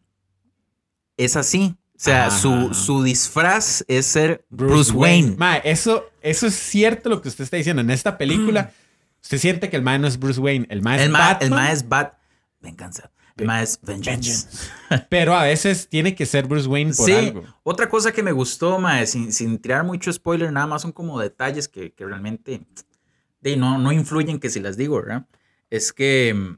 es 1.17 1.37
así. 1.37 1.77
O 1.99 2.01
sea, 2.01 2.31
su, 2.31 2.75
su 2.75 3.03
disfraz 3.03 3.85
es 3.89 4.07
ser 4.07 4.45
Bruce, 4.51 4.93
Wayne. 4.93 5.35
Mae, 5.37 5.63
eso, 5.65 6.05
eso 6.21 6.47
es 6.47 6.55
cierto 6.55 7.09
lo 7.09 7.21
que 7.21 7.29
usted 7.29 7.43
está 7.43 7.57
diciendo. 7.57 7.83
En 7.83 7.91
esta 7.91 8.17
película, 8.19 8.73
usted 9.21 9.39
siente 9.39 9.69
que 9.69 9.77
el 9.77 9.83
mae 9.83 9.99
no 9.99 10.07
es 10.07 10.17
Bruce 10.19 10.39
Wayne. 10.41 10.67
El 10.71 10.81
mae 10.81 10.99
es 10.99 11.03
El 11.07 11.11
ma, 11.11 11.19
Batman, 11.19 11.67
el 11.67 11.73
es 11.73 11.89
Bat. 11.89 12.15
Venganza. 12.61 13.11
Ma 13.45 13.63
es 13.63 13.79
Vengeance. 13.83 14.49
pero 15.11 15.37
a 15.37 15.45
veces 15.45 15.89
tiene 15.89 16.15
que 16.15 16.27
ser 16.27 16.47
Bruce 16.47 16.69
Wayne 16.69 16.93
por 16.95 17.07
Sí. 17.07 17.13
algo. 17.13 17.45
Otra 17.63 17.89
cosa 17.89 18.13
que 18.13 18.23
me 18.23 18.33
gustó, 18.33 18.79
ma, 18.79 19.05
sin, 19.07 19.33
sin 19.33 19.59
tirar 19.59 19.85
mucho 19.85 20.13
spoiler, 20.13 20.53
nada 20.53 20.67
más 20.67 20.83
son 20.83 20.93
como 20.93 21.19
detalles 21.21 21.69
que, 21.69 21.93
que 21.93 22.05
realmente 22.05 22.67
de, 23.41 23.57
no, 23.57 23.79
no 23.79 23.93
influyen 23.93 24.41
que 24.41 24.51
si 24.51 24.61
las 24.61 24.77
digo, 24.77 24.97
¿verdad? 24.97 25.27
Es 25.71 25.93
que 25.93 26.57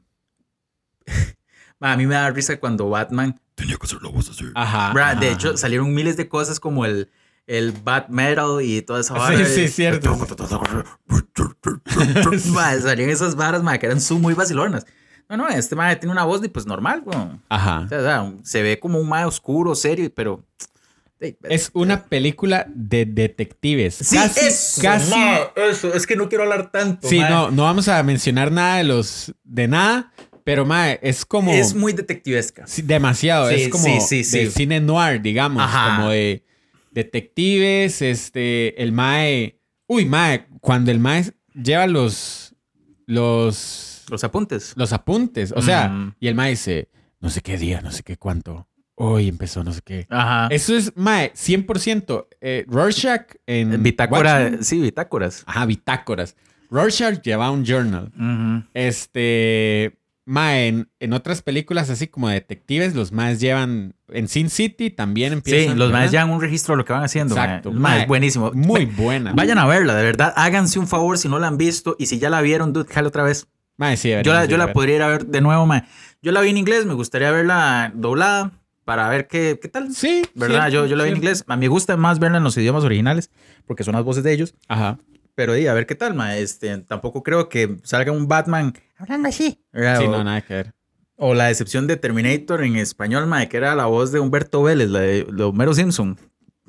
ma, 1.79 1.93
a 1.93 1.97
mí 1.97 2.05
me 2.05 2.15
da 2.15 2.29
risa 2.29 2.59
cuando 2.59 2.89
Batman 2.89 3.39
Tenía 3.55 3.77
que 3.77 3.85
hacer 3.85 4.01
la 4.01 4.09
voz 4.09 4.29
así. 4.29 4.45
Ajá. 4.55 4.93
De 4.93 5.27
ajá, 5.27 5.27
hecho, 5.27 5.57
salieron 5.57 5.93
miles 5.93 6.17
de 6.17 6.27
cosas 6.27 6.59
como 6.59 6.85
el, 6.85 7.09
el 7.45 7.73
Bat 7.73 8.09
Metal 8.09 8.59
y 8.61 8.81
toda 8.81 9.01
esa 9.01 9.13
vara. 9.13 9.37
Sí, 9.37 9.45
sí, 9.45 9.67
cierto. 9.67 10.17
Ma, 12.47 12.73
salieron 12.79 13.13
esas 13.13 13.35
varas, 13.35 13.61
ma, 13.61 13.77
que 13.77 13.85
eran 13.85 13.99
muy 14.19 14.33
vacilonas. 14.33 14.87
No, 15.31 15.37
no, 15.37 15.47
este 15.47 15.75
ma 15.75 15.95
tiene 15.95 16.11
una 16.11 16.25
voz 16.25 16.41
de 16.41 16.49
pues 16.49 16.65
normal, 16.65 17.01
weón. 17.05 17.41
Ajá. 17.49 17.83
O 17.85 17.87
sea, 17.89 17.99
o 17.99 18.03
sea, 18.03 18.33
se 18.43 18.61
ve 18.61 18.79
como 18.79 18.99
un 18.99 19.07
ma 19.07 19.25
oscuro, 19.25 19.73
serio, 19.75 20.11
pero. 20.13 20.43
Es 21.43 21.69
una 21.73 22.05
película 22.05 22.65
de 22.67 23.05
detectives. 23.05 23.93
Sí, 23.95 24.15
casi, 24.17 24.47
eso, 24.47 24.81
casi. 24.81 25.11
ma, 25.11 25.37
eso. 25.55 25.93
Es 25.93 26.05
que 26.07 26.15
no 26.15 26.27
quiero 26.27 26.43
hablar 26.43 26.71
tanto. 26.71 27.07
Sí, 27.07 27.19
ma. 27.19 27.29
no, 27.29 27.51
no 27.51 27.63
vamos 27.63 27.87
a 27.87 28.01
mencionar 28.03 28.51
nada 28.51 28.77
de 28.77 28.83
los 28.85 29.31
de 29.43 29.67
nada, 29.67 30.11
pero 30.43 30.65
mae, 30.65 30.99
es 31.03 31.23
como 31.23 31.51
Es 31.51 31.75
muy 31.75 31.93
detectivesca. 31.93 32.65
sí, 32.65 32.81
demasiado, 32.81 33.49
Sí, 33.49 33.55
es 33.63 33.69
como 33.69 33.83
sí, 33.85 34.01
sí, 34.01 34.23
sí. 34.23 34.39
de 34.39 34.51
cine 34.51 34.79
noir, 34.81 35.21
digamos, 35.21 35.61
Ajá. 35.63 35.97
como 35.97 36.09
de 36.09 36.43
detectives, 36.89 38.01
este, 38.01 38.81
el 38.81 38.91
mae, 38.91 39.59
uy, 39.87 40.05
mae, 40.05 40.47
cuando 40.59 40.89
el 40.91 40.99
mae 40.99 41.31
lleva 41.53 41.85
los 41.87 42.55
los 43.05 43.90
Los 44.11 44.23
apuntes. 44.23 44.73
los 44.75 44.93
apuntes, 44.93 45.51
o 45.55 45.61
sea, 45.63 45.87
Mm. 45.89 46.13
y 46.19 46.27
el 46.27 46.35
mae 46.35 46.51
dice, 46.51 46.89
no 47.19 47.29
sé 47.31 47.41
qué 47.41 47.57
día, 47.57 47.81
no 47.81 47.91
sé 47.91 48.03
qué 48.03 48.17
cuánto, 48.17 48.67
hoy 48.95 49.27
empezó, 49.27 49.63
no 49.63 49.73
sé 49.73 49.81
qué. 49.83 50.05
Ajá. 50.09 50.47
Eso 50.51 50.75
es, 50.75 50.91
mae, 50.95 51.31
100%. 51.33 52.27
Eh, 52.41 52.65
Rorschach 52.67 53.33
en 53.47 53.81
Bitácora. 53.81 54.39
Watchmen- 54.51 54.63
Sí, 54.63 54.79
bitácoras. 54.79 55.43
Ajá, 55.47 55.65
bitácoras. 55.65 56.35
Rorschach 56.69 57.21
lleva 57.21 57.49
un 57.51 57.65
journal. 57.65 58.11
Este, 58.73 59.97
mae, 60.25 60.67
en, 60.67 60.89
en 60.99 61.13
otras 61.13 61.41
películas 61.41 61.89
así 61.89 62.07
como 62.07 62.29
detectives, 62.29 62.93
los 62.95 63.11
maes 63.11 63.39
llevan, 63.39 63.95
en 64.09 64.27
Sin 64.27 64.49
City 64.49 64.89
también 64.89 65.29
Sí, 65.31 65.35
empiezan. 65.37 65.79
los 65.79 65.89
¿verdad? 65.89 66.03
más 66.03 66.11
llevan 66.11 66.29
un 66.29 66.41
registro 66.41 66.73
de 66.73 66.77
lo 66.77 66.85
que 66.85 66.93
van 66.93 67.03
haciendo. 67.03 67.35
Exacto, 67.35 67.71
Ma, 67.71 67.79
ma. 67.79 68.01
es 68.01 68.07
buenísimo. 68.07 68.51
Muy 68.53 68.85
buena. 68.85 69.33
Vayan 69.33 69.57
a 69.57 69.65
verla, 69.65 69.95
de 69.95 70.03
verdad. 70.03 70.33
Háganse 70.35 70.79
un 70.79 70.87
favor 70.87 71.17
si 71.17 71.27
no 71.29 71.39
la 71.39 71.47
han 71.47 71.57
visto. 71.57 71.95
Y 71.99 72.05
si 72.07 72.19
ya 72.19 72.29
la 72.29 72.41
vieron, 72.41 72.73
dude, 72.73 72.91
jale 72.91 73.07
otra 73.07 73.23
vez. 73.23 73.47
Mae, 73.81 73.97
sí, 73.97 74.11
Yo 74.23 74.31
la, 74.31 74.45
yo 74.45 74.57
la 74.57 74.73
podría 74.73 74.97
ir 74.97 75.01
a 75.01 75.07
ver 75.07 75.25
de 75.25 75.41
nuevo, 75.41 75.65
ma. 75.65 75.87
Yo 76.21 76.31
la 76.31 76.41
vi 76.41 76.51
en 76.51 76.57
inglés, 76.57 76.85
me 76.85 76.93
gustaría 76.93 77.31
verla 77.31 77.91
doblada 77.95 78.51
para 78.85 79.09
ver 79.09 79.25
qué, 79.27 79.57
qué 79.59 79.69
tal. 79.69 79.91
Sí. 79.91 80.21
¿Verdad? 80.35 80.69
cierto, 80.69 80.85
yo, 80.85 80.85
yo 80.85 80.95
la 80.95 81.05
vi 81.05 81.09
en 81.09 81.17
inglés. 81.17 81.43
A 81.47 81.55
mí 81.55 81.61
me 81.61 81.67
gusta 81.67 81.97
más 81.97 82.19
verla 82.19 82.37
en 82.37 82.43
los 82.43 82.55
idiomas 82.57 82.83
originales 82.83 83.31
porque 83.65 83.83
son 83.83 83.95
las 83.95 84.03
voces 84.03 84.23
de 84.23 84.33
ellos. 84.33 84.53
Ajá. 84.67 84.99
Pero 85.33 85.53
di, 85.53 85.65
a 85.65 85.73
ver 85.73 85.87
qué 85.87 85.95
tal, 85.95 86.13
ma. 86.13 86.37
Este, 86.37 86.77
tampoco 86.77 87.23
creo 87.23 87.49
que 87.49 87.77
salga 87.81 88.11
un 88.11 88.27
Batman 88.27 88.71
hablando 88.99 89.29
así. 89.29 89.65
¿verdad? 89.73 89.97
Sí, 89.99 90.05
o, 90.05 90.11
no, 90.11 90.23
nada 90.23 90.41
que 90.41 90.53
ver. 90.53 90.73
o 91.15 91.33
la 91.33 91.47
decepción 91.47 91.87
de 91.87 91.97
Terminator 91.97 92.63
en 92.63 92.75
español, 92.75 93.25
ma, 93.25 93.43
que 93.47 93.57
era 93.57 93.73
la 93.73 93.87
voz 93.87 94.11
de 94.11 94.19
Humberto 94.19 94.61
Vélez, 94.61 94.89
la 94.89 94.99
de, 94.99 95.23
de 95.23 95.43
Homero 95.43 95.73
Simpson. 95.73 96.19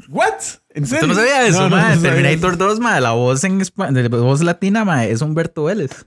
¿What? 0.09 0.33
¿En 0.71 0.85
¿Usted 0.85 1.02
no 1.02 1.14
sabía 1.14 1.47
eso, 1.47 1.69
No, 1.69 1.69
no, 1.69 1.76
ma? 1.76 1.95
no 1.95 2.00
Terminator 2.00 2.54
eso. 2.54 2.69
2, 2.69 2.81
ma, 2.81 2.99
la 3.00 3.11
voz 3.11 3.45
en 3.45 3.59
de 3.59 4.09
voz 4.09 4.42
latina, 4.42 4.87
ma, 4.87 5.04
es 5.04 5.21
Humberto 5.21 5.64
Vélez. 5.64 6.07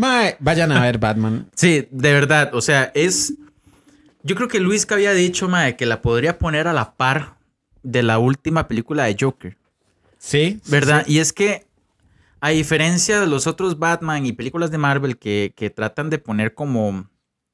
Mae, 0.00 0.36
vayan 0.40 0.72
a 0.72 0.80
ver 0.80 0.96
Batman. 0.96 1.50
Sí, 1.54 1.86
de 1.90 2.14
verdad. 2.14 2.54
O 2.54 2.62
sea, 2.62 2.90
es. 2.94 3.34
Yo 4.22 4.34
creo 4.34 4.48
que 4.48 4.58
Luis 4.58 4.86
que 4.86 4.94
había 4.94 5.12
dicho, 5.12 5.46
mae, 5.46 5.76
que 5.76 5.84
la 5.84 6.00
podría 6.00 6.38
poner 6.38 6.68
a 6.68 6.72
la 6.72 6.94
par 6.94 7.36
de 7.82 8.02
la 8.02 8.18
última 8.18 8.66
película 8.66 9.04
de 9.04 9.16
Joker. 9.20 9.58
Sí. 10.16 10.58
¿Verdad? 10.68 11.04
sí. 11.04 11.12
Y 11.12 11.18
es 11.18 11.34
que, 11.34 11.66
a 12.40 12.48
diferencia 12.48 13.20
de 13.20 13.26
los 13.26 13.46
otros 13.46 13.78
Batman 13.78 14.24
y 14.24 14.32
películas 14.32 14.70
de 14.70 14.78
Marvel 14.78 15.18
que, 15.18 15.52
que 15.54 15.68
tratan 15.68 16.08
de 16.08 16.18
poner 16.18 16.54
como 16.54 17.06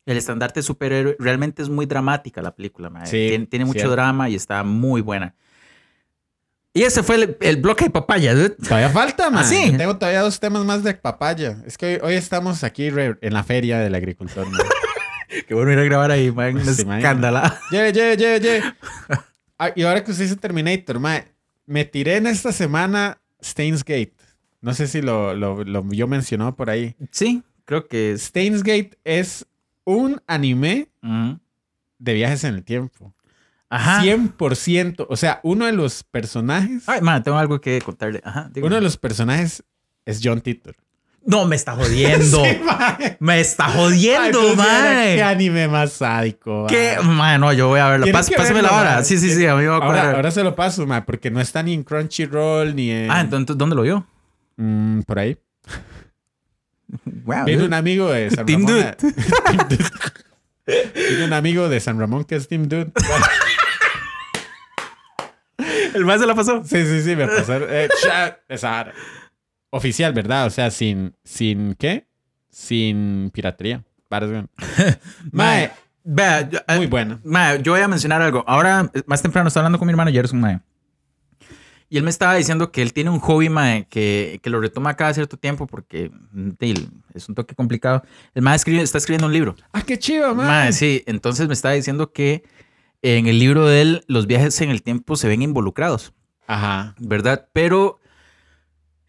el 0.04 0.16
estandarte 0.16 0.62
superhéroe, 0.62 1.16
realmente 1.18 1.62
es 1.62 1.68
muy 1.68 1.86
dramática 1.86 2.42
la 2.42 2.54
película, 2.54 2.90
mae. 2.90 3.06
Sí, 3.06 3.26
tiene, 3.28 3.46
tiene 3.46 3.64
mucho 3.64 3.80
cierto. 3.80 3.96
drama 3.96 4.28
y 4.28 4.36
está 4.36 4.62
muy 4.62 5.00
buena. 5.00 5.34
Y 6.76 6.82
ese 6.82 7.02
fue 7.02 7.16
el, 7.16 7.36
el 7.40 7.56
bloque 7.56 7.84
de 7.86 7.90
papaya. 7.90 8.34
Todavía 8.62 8.90
falta, 8.90 9.30
man. 9.30 9.44
¿Ah, 9.44 9.48
sí? 9.48 9.72
Yo 9.72 9.78
Tengo 9.78 9.96
todavía 9.96 10.20
dos 10.20 10.38
temas 10.38 10.64
más 10.64 10.82
de 10.82 10.92
papaya. 10.94 11.56
Es 11.66 11.78
que 11.78 11.86
hoy, 11.86 11.98
hoy 12.02 12.14
estamos 12.14 12.62
aquí 12.64 12.90
re- 12.90 13.16
en 13.22 13.32
la 13.32 13.42
feria 13.44 13.78
del 13.78 13.94
agricultor. 13.94 14.46
man. 14.50 14.60
Qué 15.48 15.54
bueno 15.54 15.72
ir 15.72 15.78
a 15.78 15.84
grabar 15.84 16.10
ahí, 16.10 16.30
man. 16.30 16.62
Sí, 16.74 16.84
man. 16.84 16.98
Escándala. 16.98 17.58
Ye, 17.70 17.92
ye, 17.92 18.16
ye, 18.16 18.40
ye. 18.40 18.62
Ah, 19.58 19.70
y 19.74 19.84
ahora 19.84 20.04
que 20.04 20.10
usted 20.10 20.24
dice 20.24 20.36
Terminator, 20.36 20.98
ma, 21.00 21.24
me 21.64 21.86
tiré 21.86 22.16
en 22.16 22.26
esta 22.26 22.52
semana 22.52 23.22
Stains 23.42 23.82
Gate. 23.82 24.12
No 24.60 24.74
sé 24.74 24.86
si 24.86 25.00
lo, 25.00 25.34
lo, 25.34 25.64
lo 25.64 25.82
yo 25.92 26.06
mencionado 26.06 26.54
por 26.54 26.68
ahí. 26.68 26.94
Sí, 27.10 27.42
creo 27.64 27.88
que. 27.88 28.12
Stains 28.18 28.62
Gate 28.62 28.98
es 29.02 29.46
un 29.84 30.20
anime 30.26 30.88
de 31.98 32.12
viajes 32.12 32.44
en 32.44 32.54
el 32.56 32.64
tiempo. 32.64 33.14
Ajá. 33.68 34.02
100%. 34.02 35.06
O 35.08 35.16
sea, 35.16 35.40
uno 35.42 35.66
de 35.66 35.72
los 35.72 36.04
personajes. 36.04 36.88
Ay, 36.88 37.00
man, 37.00 37.22
tengo 37.22 37.38
algo 37.38 37.60
que 37.60 37.80
contarle. 37.80 38.20
Ajá. 38.24 38.50
Uno 38.62 38.74
de 38.74 38.80
los 38.80 38.96
personajes 38.96 39.62
es 40.04 40.20
John 40.22 40.40
Titor. 40.40 40.76
No, 41.24 41.44
me 41.44 41.56
está 41.56 41.72
jodiendo. 41.72 42.42
Sí. 42.98 43.16
Me 43.18 43.40
está 43.40 43.68
jodiendo, 43.68 44.40
mira, 44.50 44.54
Qué 45.14 45.20
man. 45.20 45.28
anime 45.28 45.68
más 45.68 45.92
sádico. 45.92 46.66
¿Qué? 46.68 46.96
mae. 47.02 47.14
Man, 47.14 47.40
no, 47.40 47.52
yo 47.52 47.68
voy 47.68 47.80
a 47.80 47.88
verlo. 47.88 48.06
Que 48.06 48.12
pásame 48.12 48.62
la 48.62 48.70
hora. 48.70 49.04
Sí, 49.04 49.18
sí, 49.18 49.30
sí, 49.32 49.44
a 49.46 49.54
mí 49.56 49.62
me 49.62 49.68
va 49.68 49.78
a 49.78 50.12
Ahora, 50.12 50.30
se 50.30 50.44
lo 50.44 50.54
paso, 50.54 50.86
ma, 50.86 51.04
porque 51.04 51.30
no 51.30 51.40
está 51.40 51.62
ni 51.62 51.74
en 51.74 51.82
Crunchyroll 51.82 52.74
ni 52.76 52.90
en. 52.90 53.10
Ah, 53.10 53.20
entonces, 53.20 53.58
¿dónde 53.58 53.74
lo 53.74 53.82
vio? 53.82 54.06
Mm, 54.56 55.00
por 55.00 55.18
ahí. 55.18 55.36
Wow. 57.24 57.44
Viene 57.44 57.64
un 57.64 57.74
amigo 57.74 58.08
de 58.10 58.30
San 58.30 58.46
Team 58.46 58.66
Ramón. 58.66 58.94
Team 58.96 59.68
Dude. 59.68 59.84
Viene 60.94 61.24
un 61.24 61.32
amigo 61.32 61.68
de 61.68 61.80
San 61.80 61.98
Ramón 61.98 62.24
que 62.24 62.36
es 62.36 62.48
Team 62.48 62.68
Dude. 62.68 62.92
El 65.94 66.04
más 66.04 66.20
se 66.20 66.26
la 66.26 66.34
pasó. 66.34 66.62
Sí, 66.64 66.84
sí, 66.84 67.02
sí, 67.02 67.16
me 67.16 67.26
pasaron. 67.26 67.68
Eh, 67.70 67.88
esa. 68.48 68.92
Oficial, 69.70 70.12
¿verdad? 70.12 70.46
O 70.46 70.50
sea, 70.50 70.70
sin, 70.70 71.14
sin 71.24 71.74
¿qué? 71.74 72.06
Sin 72.48 73.30
piratería. 73.32 73.84
Mae, 75.32 75.70
Vea, 76.08 76.48
yo, 76.48 76.60
eh, 76.68 76.76
muy 76.76 76.86
buena. 76.86 77.18
Mae, 77.24 77.60
yo 77.62 77.72
voy 77.72 77.80
a 77.80 77.88
mencionar 77.88 78.22
algo. 78.22 78.44
Ahora, 78.46 78.90
más 79.06 79.22
temprano, 79.22 79.48
estaba 79.48 79.62
hablando 79.62 79.78
con 79.78 79.86
mi 79.86 79.90
hermano 79.90 80.12
Gerson, 80.12 80.40
mae. 80.40 80.60
Y 81.88 81.98
él 81.98 82.04
me 82.04 82.10
estaba 82.10 82.34
diciendo 82.34 82.70
que 82.70 82.82
él 82.82 82.92
tiene 82.92 83.10
un 83.10 83.18
hobby, 83.18 83.48
mae, 83.48 83.86
que, 83.88 84.38
que 84.40 84.50
lo 84.50 84.60
retoma 84.60 84.94
cada 84.94 85.12
cierto 85.14 85.36
tiempo 85.36 85.66
porque 85.66 86.10
mm, 86.30 86.50
es 87.14 87.28
un 87.28 87.34
toque 87.34 87.56
complicado. 87.56 88.04
El 88.34 88.42
mae 88.42 88.54
escribe, 88.54 88.82
está 88.82 88.98
escribiendo 88.98 89.26
un 89.26 89.32
libro. 89.32 89.56
Ah, 89.72 89.82
qué 89.82 89.98
chido, 89.98 90.32
mae. 90.32 90.46
Mae, 90.46 90.72
sí, 90.72 91.02
entonces 91.06 91.48
me 91.48 91.54
estaba 91.54 91.74
diciendo 91.74 92.12
que 92.12 92.44
en 93.02 93.26
el 93.26 93.38
libro 93.38 93.66
de 93.66 93.82
él 93.82 94.04
los 94.08 94.26
viajes 94.26 94.60
en 94.60 94.70
el 94.70 94.82
tiempo 94.82 95.16
se 95.16 95.28
ven 95.28 95.42
involucrados, 95.42 96.12
Ajá. 96.46 96.94
¿verdad? 96.98 97.48
Pero 97.52 98.00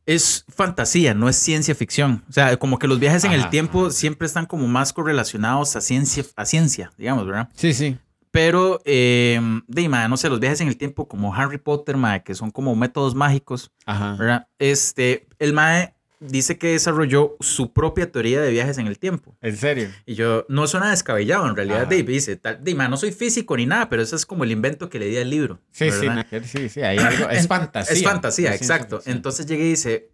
es 0.05 0.45
fantasía, 0.47 1.13
no 1.13 1.27
es 1.29 1.35
ciencia 1.35 1.75
ficción. 1.75 2.23
O 2.29 2.31
sea, 2.31 2.57
como 2.57 2.79
que 2.79 2.87
los 2.87 2.99
viajes 2.99 3.25
en 3.25 3.33
el 3.33 3.41
Ajá, 3.41 3.49
tiempo 3.49 3.91
siempre 3.91 4.25
están 4.25 4.45
como 4.45 4.67
más 4.67 4.93
correlacionados 4.93 5.75
a 5.75 5.81
ciencia, 5.81 6.23
a 6.35 6.45
ciencia, 6.45 6.91
digamos, 6.97 7.27
¿verdad? 7.27 7.49
Sí, 7.53 7.73
sí. 7.73 7.97
Pero, 8.31 8.81
eh, 8.85 9.39
de, 9.67 9.87
no 9.87 10.15
sé, 10.15 10.29
los 10.29 10.39
viajes 10.39 10.61
en 10.61 10.67
el 10.67 10.77
tiempo 10.77 11.07
como 11.07 11.33
Harry 11.33 11.57
Potter, 11.57 11.97
mae, 11.97 12.23
que 12.23 12.35
son 12.35 12.51
como 12.51 12.75
métodos 12.75 13.15
mágicos, 13.15 13.71
Ajá. 13.85 14.15
¿verdad? 14.17 14.47
Este, 14.59 15.27
el 15.39 15.53
mae 15.53 15.96
dice 16.19 16.57
que 16.57 16.69
desarrolló 16.69 17.37
su 17.39 17.73
propia 17.73 18.11
teoría 18.11 18.41
de 18.41 18.51
viajes 18.51 18.77
en 18.77 18.87
el 18.87 18.99
tiempo. 18.99 19.35
En 19.41 19.55
serio. 19.55 19.89
Y 20.05 20.15
yo, 20.15 20.45
no 20.49 20.67
suena 20.67 20.89
descabellado 20.89 21.47
en 21.47 21.55
realidad, 21.55 21.81
Ajá. 21.81 21.89
Dave. 21.89 22.03
Dice, 22.03 22.35
tal, 22.35 22.61
mae, 22.75 22.89
no 22.89 22.97
soy 22.97 23.11
físico 23.11 23.55
ni 23.57 23.65
nada, 23.65 23.89
pero 23.89 24.01
eso 24.01 24.15
es 24.15 24.25
como 24.25 24.43
el 24.43 24.51
invento 24.51 24.89
que 24.89 24.99
le 24.99 25.07
di 25.07 25.17
al 25.17 25.29
libro. 25.29 25.59
Sí, 25.71 25.91
sí, 25.91 26.07
sí, 26.45 26.69
sí, 26.69 26.81
hay 26.81 26.97
algo. 26.97 27.29
Es 27.29 27.47
fantasía. 27.47 27.95
Es 27.95 28.03
fantasía, 28.03 28.55
exacto. 28.55 29.01
Entonces 29.05 29.45
llegué 29.45 29.65
y 29.65 29.69
dice, 29.69 30.11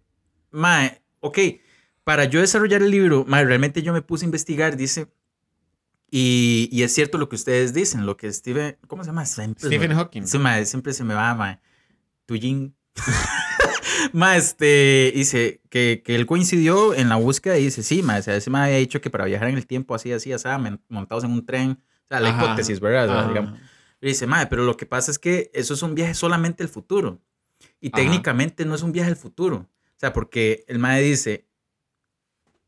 Mae, 0.50 1.02
ok, 1.20 1.38
para 2.04 2.26
yo 2.26 2.40
desarrollar 2.40 2.82
el 2.82 2.90
libro, 2.90 3.24
mae, 3.26 3.44
realmente 3.44 3.82
yo 3.82 3.92
me 3.92 4.02
puse 4.02 4.24
a 4.24 4.26
investigar, 4.26 4.76
dice, 4.76 5.08
y, 6.10 6.68
y 6.70 6.82
es 6.82 6.92
cierto 6.92 7.18
lo 7.18 7.28
que 7.28 7.34
ustedes 7.34 7.74
dicen, 7.74 8.06
lo 8.06 8.16
que 8.16 8.32
Stephen, 8.32 8.76
¿cómo 8.86 9.02
se 9.02 9.08
llama? 9.08 9.26
Siempre 9.26 9.66
Stephen 9.66 9.94
Hawking. 9.94 10.26
Sí, 10.26 10.38
mae, 10.38 10.64
siempre 10.64 10.92
se 10.92 11.02
me 11.02 11.14
va, 11.14 11.34
mae. 11.34 11.58
Tuyin. 12.26 12.74
mae, 14.12 14.38
este, 14.38 15.12
dice 15.14 15.60
que, 15.70 16.02
que 16.04 16.14
él 16.14 16.26
coincidió 16.26 16.94
en 16.94 17.08
la 17.08 17.16
búsqueda 17.16 17.58
y 17.58 17.64
dice, 17.64 17.82
sí, 17.82 18.02
mae, 18.02 18.20
o 18.20 18.22
sea, 18.22 18.36
ese 18.36 18.50
mae 18.50 18.66
había 18.66 18.78
dicho 18.78 19.00
que 19.00 19.10
para 19.10 19.24
viajar 19.24 19.48
en 19.48 19.56
el 19.56 19.66
tiempo 19.66 19.94
así, 19.94 20.12
así, 20.12 20.32
así, 20.32 20.48
montados 20.88 21.24
en 21.24 21.32
un 21.32 21.44
tren, 21.44 21.72
o 21.72 22.08
sea, 22.08 22.20
la 22.20 22.30
Ajá. 22.30 22.44
hipótesis, 22.44 22.80
¿verdad? 22.80 23.04
O 23.06 23.08
sea, 23.08 23.20
Ajá. 23.20 23.28
digamos. 23.28 23.60
Y 24.00 24.08
dice, 24.08 24.26
madre, 24.26 24.48
pero 24.48 24.64
lo 24.64 24.76
que 24.76 24.86
pasa 24.86 25.10
es 25.10 25.18
que 25.18 25.50
eso 25.54 25.74
es 25.74 25.82
un 25.82 25.94
viaje 25.94 26.14
solamente 26.14 26.62
al 26.62 26.68
futuro. 26.68 27.22
Y 27.80 27.88
Ajá. 27.88 27.96
técnicamente 27.96 28.64
no 28.64 28.74
es 28.74 28.82
un 28.82 28.92
viaje 28.92 29.10
al 29.10 29.16
futuro. 29.16 29.56
O 29.56 29.96
sea, 29.98 30.12
porque 30.12 30.64
el 30.68 30.78
madre 30.78 31.02
dice, 31.02 31.46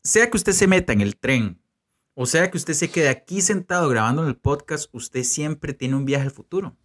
sea 0.03 0.29
que 0.29 0.37
usted 0.37 0.53
se 0.53 0.67
meta 0.67 0.93
en 0.93 1.01
el 1.01 1.17
tren, 1.17 1.61
o 2.15 2.25
sea 2.25 2.49
que 2.49 2.57
usted 2.57 2.73
se 2.73 2.89
quede 2.89 3.09
aquí 3.09 3.41
sentado 3.41 3.89
grabando 3.89 4.23
en 4.23 4.29
el 4.29 4.35
podcast, 4.37 4.89
usted 4.93 5.23
siempre 5.23 5.73
tiene 5.73 5.95
un 5.95 6.05
viaje 6.05 6.25
al 6.25 6.31
futuro. 6.31 6.75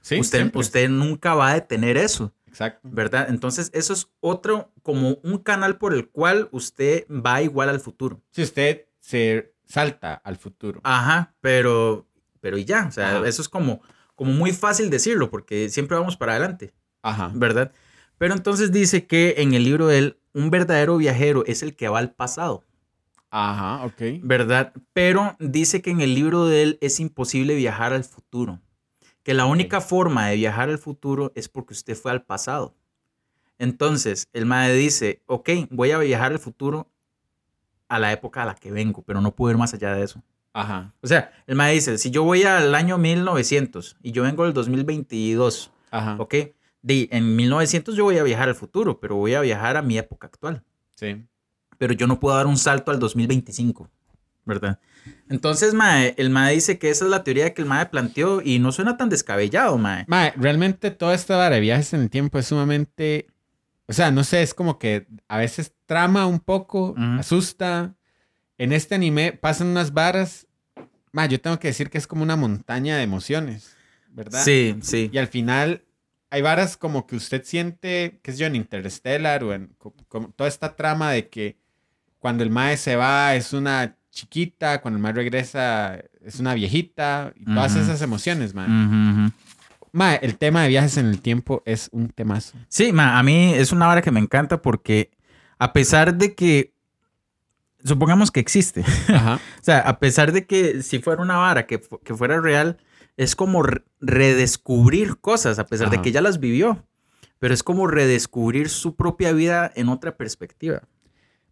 Sí, 0.00 0.18
usted, 0.18 0.38
siempre. 0.38 0.60
usted 0.60 0.88
nunca 0.88 1.34
va 1.34 1.50
a 1.50 1.54
detener 1.54 1.96
eso, 1.96 2.34
Exacto. 2.50 2.88
¿verdad? 2.90 3.26
Entonces, 3.30 3.70
eso 3.72 3.92
es 3.92 4.10
otro, 4.20 4.72
como 4.82 5.18
un 5.22 5.38
canal 5.38 5.78
por 5.78 5.94
el 5.94 6.08
cual 6.08 6.48
usted 6.50 7.06
va 7.08 7.40
igual 7.42 7.68
al 7.68 7.80
futuro. 7.80 8.20
Si 8.32 8.42
usted 8.42 8.86
se 8.98 9.54
salta 9.66 10.14
al 10.14 10.36
futuro. 10.36 10.80
Ajá, 10.82 11.34
pero, 11.40 12.08
pero 12.40 12.58
y 12.58 12.64
ya, 12.64 12.86
o 12.88 12.92
sea, 12.92 13.18
Ajá. 13.18 13.28
eso 13.28 13.40
es 13.40 13.48
como, 13.48 13.80
como 14.16 14.32
muy 14.32 14.52
fácil 14.52 14.90
decirlo, 14.90 15.30
porque 15.30 15.68
siempre 15.68 15.96
vamos 15.96 16.16
para 16.16 16.32
adelante. 16.32 16.74
Ajá. 17.02 17.30
¿verdad? 17.34 17.72
Pero 18.18 18.34
entonces 18.34 18.72
dice 18.72 19.06
que 19.06 19.36
en 19.38 19.54
el 19.54 19.64
libro 19.64 19.86
de 19.86 19.98
él, 19.98 20.18
un 20.34 20.50
verdadero 20.50 20.96
viajero 20.96 21.44
es 21.46 21.62
el 21.62 21.74
que 21.74 21.88
va 21.88 21.98
al 21.98 22.12
pasado, 22.12 22.64
Ajá, 23.30 23.84
ok. 23.84 24.20
¿verdad? 24.22 24.72
Pero 24.92 25.36
dice 25.38 25.82
que 25.82 25.90
en 25.90 26.00
el 26.00 26.14
libro 26.14 26.46
de 26.46 26.62
él 26.62 26.78
es 26.80 26.98
imposible 26.98 27.54
viajar 27.54 27.92
al 27.92 28.02
futuro, 28.04 28.60
que 29.22 29.34
la 29.34 29.46
única 29.46 29.80
forma 29.80 30.28
de 30.28 30.36
viajar 30.36 30.68
al 30.68 30.78
futuro 30.78 31.32
es 31.34 31.48
porque 31.48 31.74
usted 31.74 31.94
fue 31.94 32.10
al 32.10 32.22
pasado. 32.22 32.74
Entonces, 33.58 34.28
el 34.32 34.46
madre 34.46 34.74
dice, 34.74 35.22
ok, 35.26 35.50
voy 35.70 35.90
a 35.90 35.98
viajar 35.98 36.32
al 36.32 36.38
futuro 36.38 36.88
a 37.88 37.98
la 37.98 38.12
época 38.12 38.42
a 38.42 38.46
la 38.46 38.54
que 38.54 38.70
vengo, 38.70 39.02
pero 39.02 39.20
no 39.20 39.34
puedo 39.34 39.52
ir 39.52 39.58
más 39.58 39.74
allá 39.74 39.94
de 39.94 40.04
eso. 40.04 40.22
Ajá. 40.52 40.94
O 41.02 41.06
sea, 41.06 41.32
el 41.46 41.56
madre 41.56 41.74
dice, 41.74 41.98
si 41.98 42.10
yo 42.10 42.24
voy 42.24 42.42
al 42.44 42.74
año 42.74 42.96
1900 42.98 43.98
y 44.02 44.12
yo 44.12 44.22
vengo 44.22 44.44
del 44.44 44.54
2022, 44.54 45.70
Ajá. 45.90 46.16
Ok, 46.18 46.34
de, 46.82 47.08
en 47.10 47.36
1900 47.36 47.94
yo 47.94 48.04
voy 48.04 48.18
a 48.18 48.22
viajar 48.22 48.48
al 48.48 48.54
futuro, 48.54 48.98
pero 49.00 49.16
voy 49.16 49.34
a 49.34 49.40
viajar 49.40 49.76
a 49.76 49.82
mi 49.82 49.98
época 49.98 50.28
actual. 50.28 50.62
Sí. 50.94 51.24
Pero 51.78 51.92
yo 51.92 52.06
no 52.06 52.20
puedo 52.20 52.36
dar 52.36 52.46
un 52.46 52.56
salto 52.56 52.90
al 52.90 52.98
2025, 52.98 53.90
¿verdad? 54.44 54.78
Entonces, 55.28 55.74
mae, 55.74 56.14
el 56.18 56.30
mae 56.30 56.54
dice 56.54 56.78
que 56.78 56.90
esa 56.90 57.04
es 57.04 57.10
la 57.10 57.24
teoría 57.24 57.54
que 57.54 57.62
el 57.62 57.68
mae 57.68 57.86
planteó 57.86 58.42
y 58.42 58.58
no 58.58 58.72
suena 58.72 58.96
tan 58.96 59.08
descabellado, 59.08 59.78
mae. 59.78 60.04
Mae, 60.08 60.32
realmente 60.36 60.90
toda 60.90 61.14
esta 61.14 61.36
vara 61.36 61.54
de 61.56 61.60
viajes 61.60 61.92
en 61.94 62.00
el 62.02 62.10
tiempo 62.10 62.38
es 62.38 62.46
sumamente. 62.46 63.26
O 63.86 63.92
sea, 63.92 64.10
no 64.10 64.24
sé, 64.24 64.42
es 64.42 64.54
como 64.54 64.78
que 64.78 65.06
a 65.28 65.38
veces 65.38 65.72
trama 65.86 66.26
un 66.26 66.40
poco, 66.40 66.94
asusta. 67.18 67.94
En 68.58 68.72
este 68.72 68.94
anime 68.94 69.32
pasan 69.32 69.68
unas 69.68 69.92
varas. 69.92 70.46
Mae, 71.12 71.28
yo 71.28 71.40
tengo 71.40 71.58
que 71.58 71.68
decir 71.68 71.90
que 71.90 71.98
es 71.98 72.06
como 72.06 72.22
una 72.22 72.36
montaña 72.36 72.96
de 72.96 73.02
emociones, 73.02 73.76
¿verdad? 74.10 74.42
Sí, 74.44 74.76
sí. 74.82 75.10
Y 75.12 75.18
al 75.18 75.26
final 75.28 75.84
hay 76.30 76.42
varas 76.42 76.76
como 76.76 77.06
que 77.06 77.16
usted 77.16 77.42
siente, 77.44 78.20
que 78.22 78.30
es 78.30 78.38
yo, 78.38 78.46
en 78.46 78.54
Interstellar 78.54 79.42
o 79.42 79.52
en 79.54 79.68
co- 79.78 79.94
como 80.08 80.28
toda 80.30 80.48
esta 80.48 80.76
trama 80.76 81.10
de 81.10 81.28
que 81.28 81.56
cuando 82.20 82.44
el 82.44 82.50
mae 82.50 82.76
se 82.76 82.94
va 82.96 83.34
es 83.34 83.52
una 83.52 83.96
chiquita, 84.10 84.80
cuando 84.80 84.96
el 84.98 85.02
mae 85.02 85.12
regresa 85.12 86.00
es 86.24 86.40
una 86.40 86.54
viejita, 86.54 87.32
y 87.36 87.44
todas 87.44 87.76
esas 87.76 88.02
emociones, 88.02 88.54
mae. 88.54 89.30
Mae, 89.92 90.20
el 90.22 90.36
tema 90.38 90.62
de 90.62 90.68
viajes 90.68 90.96
en 90.98 91.06
el 91.06 91.20
tiempo 91.20 91.62
es 91.66 91.88
un 91.92 92.08
temazo. 92.10 92.56
Sí, 92.68 92.92
ma, 92.92 93.18
a 93.18 93.22
mí 93.22 93.52
es 93.54 93.72
una 93.72 93.88
hora 93.88 94.02
que 94.02 94.10
me 94.12 94.20
encanta 94.20 94.62
porque 94.62 95.10
a 95.58 95.72
pesar 95.72 96.14
de 96.14 96.34
que, 96.34 96.72
supongamos 97.84 98.30
que 98.30 98.40
existe, 98.40 98.84
Ajá. 99.08 99.34
O 99.36 99.62
sea, 99.64 99.80
a 99.80 99.98
pesar 99.98 100.32
de 100.32 100.46
que 100.46 100.82
si 100.82 101.00
fuera 101.00 101.22
una 101.22 101.36
vara 101.38 101.66
que, 101.66 101.80
que 102.04 102.14
fuera 102.14 102.40
real, 102.40 102.78
es 103.16 103.34
como 103.34 103.62
re- 103.62 103.82
redescubrir 104.00 105.18
cosas, 105.20 105.58
a 105.58 105.66
pesar 105.66 105.90
de 105.90 106.00
que 106.02 106.12
ya 106.12 106.20
las 106.20 106.38
vivió. 106.40 106.86
Pero 107.38 107.54
es 107.54 107.62
como 107.62 107.86
redescubrir 107.86 108.68
su 108.68 108.96
propia 108.96 109.32
vida 109.32 109.72
en 109.74 109.88
otra 109.88 110.16
perspectiva. 110.16 110.82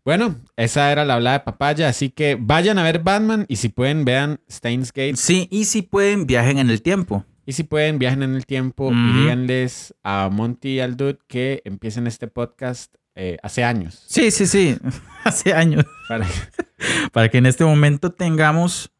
Bueno, 0.08 0.40
esa 0.56 0.90
era 0.90 1.04
la 1.04 1.16
hablada 1.16 1.40
de 1.40 1.44
papaya, 1.44 1.86
así 1.86 2.08
que 2.08 2.38
vayan 2.40 2.78
a 2.78 2.82
ver 2.82 3.00
Batman 3.00 3.44
y 3.46 3.56
si 3.56 3.68
pueden 3.68 4.06
vean 4.06 4.40
Steins 4.50 4.90
Gate 4.90 5.16
Sí, 5.16 5.48
y 5.50 5.66
si 5.66 5.82
pueden, 5.82 6.26
viajen 6.26 6.56
en 6.56 6.70
el 6.70 6.80
tiempo. 6.80 7.26
y 7.44 7.52
si 7.52 7.62
pueden 7.62 7.98
viajen 7.98 8.22
en 8.22 8.34
el 8.34 8.46
tiempo 8.46 8.90
y 8.90 9.12
díganles 9.12 9.94
a 10.02 10.30
Monty 10.32 10.76
y 10.76 10.80
al 10.80 10.96
Dude 10.96 11.18
que 11.26 11.60
empiecen 11.66 12.06
este 12.06 12.26
podcast 12.26 12.94
eh, 13.16 13.36
hace 13.42 13.64
años. 13.64 14.02
Sí, 14.06 14.30
sí, 14.30 14.46
sí. 14.46 14.78
Hace 15.24 15.52
años. 15.52 15.84
Para 16.08 16.26
Para 17.12 17.28
que 17.28 17.36
en 17.36 17.44
este 17.44 17.66
momento 17.66 18.10
tengamos 18.10 18.90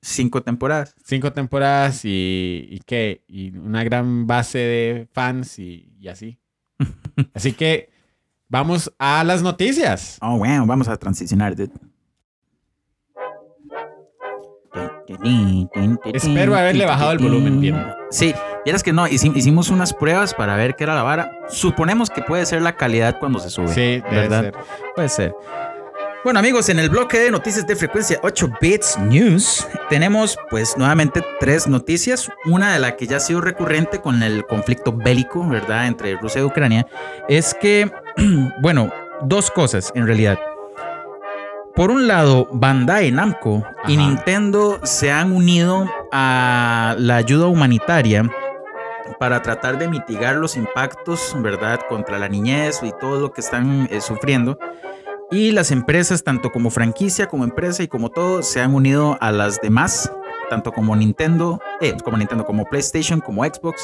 cinco 0.00 0.42
temporadas. 0.42 0.94
cinco 1.04 1.34
temporadas 1.34 2.02
y, 2.06 2.66
y 2.70 2.80
qué, 2.86 3.24
y 3.28 3.54
una 3.58 3.84
gran 3.84 4.26
base 4.26 4.56
de 4.56 5.06
fans 5.12 5.58
y, 5.58 5.92
y 6.00 6.08
así. 6.08 6.38
Así 7.34 7.52
que 7.52 7.90
vamos 8.48 8.92
a 8.98 9.22
las 9.24 9.42
noticias. 9.42 10.18
Oh, 10.20 10.38
wow, 10.38 10.66
vamos 10.66 10.88
a 10.88 10.96
transicionar. 10.96 11.54
dude. 11.56 11.72
Espero 16.12 16.56
haberle 16.56 16.84
bajado 16.84 17.12
el 17.12 17.18
volumen 17.18 17.60
bien. 17.60 17.76
Sí, 18.10 18.34
vieras 18.64 18.82
que 18.82 18.92
no, 18.92 19.06
hici- 19.06 19.34
hicimos 19.34 19.70
unas 19.70 19.92
pruebas 19.92 20.34
para 20.34 20.56
ver 20.56 20.76
qué 20.76 20.84
era 20.84 20.94
la 20.94 21.02
vara. 21.02 21.32
Suponemos 21.48 22.10
que 22.10 22.22
puede 22.22 22.46
ser 22.46 22.62
la 22.62 22.76
calidad 22.76 23.18
cuando 23.18 23.38
se 23.38 23.50
sube. 23.50 23.68
Sí, 23.68 23.80
debe 23.80 24.02
¿verdad? 24.10 24.42
ser. 24.42 24.54
Puede 24.94 25.08
ser. 25.08 25.34
Bueno 26.26 26.40
amigos, 26.40 26.68
en 26.70 26.80
el 26.80 26.90
bloque 26.90 27.20
de 27.20 27.30
noticias 27.30 27.64
de 27.68 27.76
frecuencia 27.76 28.18
8 28.20 28.48
Bits 28.60 28.98
News 28.98 29.64
tenemos 29.88 30.36
pues 30.50 30.76
nuevamente 30.76 31.24
tres 31.38 31.68
noticias. 31.68 32.28
Una 32.46 32.72
de 32.72 32.80
la 32.80 32.96
que 32.96 33.06
ya 33.06 33.18
ha 33.18 33.20
sido 33.20 33.40
recurrente 33.40 34.00
con 34.00 34.20
el 34.24 34.44
conflicto 34.44 34.92
bélico, 34.92 35.46
¿verdad? 35.48 35.86
Entre 35.86 36.16
Rusia 36.16 36.40
y 36.40 36.44
Ucrania. 36.44 36.84
Es 37.28 37.54
que, 37.54 37.92
bueno, 38.60 38.92
dos 39.22 39.52
cosas 39.52 39.92
en 39.94 40.04
realidad. 40.04 40.36
Por 41.76 41.92
un 41.92 42.08
lado, 42.08 42.48
Bandai 42.50 43.12
Namco 43.12 43.64
y. 43.86 43.96
Nintendo 43.96 44.80
se 44.82 45.12
han 45.12 45.30
unido 45.30 45.88
a 46.10 46.96
la 46.98 47.18
ayuda 47.18 47.46
humanitaria 47.46 48.28
para 49.20 49.42
tratar 49.42 49.78
de 49.78 49.86
mitigar 49.86 50.34
los 50.34 50.56
impactos, 50.56 51.36
¿verdad?, 51.38 51.78
contra 51.88 52.18
la 52.18 52.28
niñez 52.28 52.80
y 52.82 52.90
todo 52.98 53.20
lo 53.20 53.32
que 53.32 53.42
están 53.42 53.86
eh, 53.92 54.00
sufriendo. 54.00 54.58
Y 55.30 55.50
las 55.50 55.70
empresas, 55.70 56.22
tanto 56.22 56.52
como 56.52 56.70
franquicia, 56.70 57.26
como 57.26 57.44
empresa 57.44 57.82
y 57.82 57.88
como 57.88 58.10
todo, 58.10 58.42
se 58.42 58.60
han 58.60 58.74
unido 58.74 59.18
a 59.20 59.32
las 59.32 59.60
demás, 59.60 60.12
tanto 60.50 60.72
como 60.72 60.94
Nintendo, 60.94 61.60
eh, 61.80 61.96
como 62.04 62.16
Nintendo, 62.16 62.44
como 62.44 62.64
PlayStation, 62.64 63.20
como 63.20 63.44
Xbox, 63.44 63.82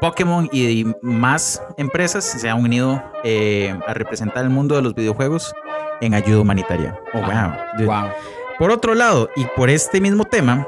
Pokémon 0.00 0.48
y 0.52 0.86
más 1.02 1.60
empresas 1.76 2.24
se 2.24 2.48
han 2.48 2.62
unido 2.62 3.02
eh, 3.24 3.76
a 3.86 3.94
representar 3.94 4.44
el 4.44 4.50
mundo 4.50 4.76
de 4.76 4.82
los 4.82 4.94
videojuegos 4.94 5.52
en 6.00 6.14
ayuda 6.14 6.40
humanitaria. 6.40 7.00
Oh, 7.12 7.20
wow. 7.20 7.52
dude. 7.76 7.86
Wow. 7.86 8.10
Por 8.58 8.70
otro 8.70 8.94
lado, 8.94 9.28
y 9.34 9.44
por 9.56 9.70
este 9.70 10.00
mismo 10.00 10.24
tema, 10.24 10.66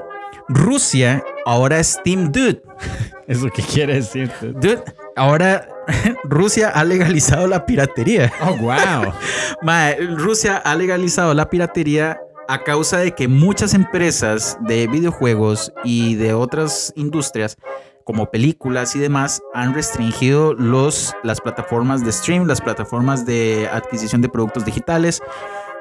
Rusia 0.52 1.24
ahora 1.46 1.78
es 1.78 2.00
Team 2.02 2.32
Dude. 2.32 2.60
¿Eso 3.28 3.48
qué 3.54 3.62
quiere 3.62 3.94
decir? 3.94 4.30
Dude, 4.40 4.82
ahora 5.14 5.68
Rusia 6.24 6.70
ha 6.70 6.82
legalizado 6.84 7.46
la 7.46 7.64
piratería. 7.64 8.32
Oh, 8.42 8.56
wow. 8.56 9.12
Mae, 9.62 9.96
Rusia 10.16 10.56
ha 10.56 10.74
legalizado 10.74 11.34
la 11.34 11.48
piratería 11.48 12.20
a 12.48 12.64
causa 12.64 12.98
de 12.98 13.12
que 13.12 13.28
muchas 13.28 13.74
empresas 13.74 14.58
de 14.62 14.88
videojuegos 14.88 15.72
y 15.84 16.16
de 16.16 16.34
otras 16.34 16.92
industrias 16.96 17.56
como 18.02 18.28
películas 18.28 18.96
y 18.96 18.98
demás 18.98 19.40
han 19.54 19.72
restringido 19.72 20.54
los, 20.54 21.14
las 21.22 21.40
plataformas 21.40 22.04
de 22.04 22.10
stream, 22.10 22.48
las 22.48 22.60
plataformas 22.60 23.24
de 23.24 23.68
adquisición 23.72 24.20
de 24.20 24.28
productos 24.28 24.64
digitales 24.64 25.22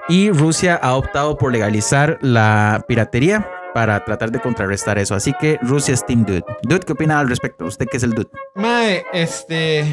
y 0.09 0.29
Rusia 0.29 0.75
ha 0.75 0.93
optado 0.95 1.39
por 1.39 1.51
legalizar 1.51 2.19
la 2.21 2.85
piratería 2.87 3.49
para 3.79 4.03
tratar 4.03 4.29
de 4.29 4.41
contrarrestar 4.41 4.97
eso. 4.97 5.15
Así 5.15 5.31
que 5.39 5.57
Rusia 5.61 5.93
es 5.93 6.05
Team 6.05 6.25
Dude. 6.25 6.43
Dude, 6.63 6.81
¿qué 6.81 6.91
opina 6.91 7.17
al 7.17 7.29
respecto? 7.29 7.63
¿Usted 7.63 7.85
qué 7.89 7.95
es 7.95 8.03
el 8.03 8.11
Dude? 8.11 8.29
Mae, 8.55 9.05
este. 9.13 9.85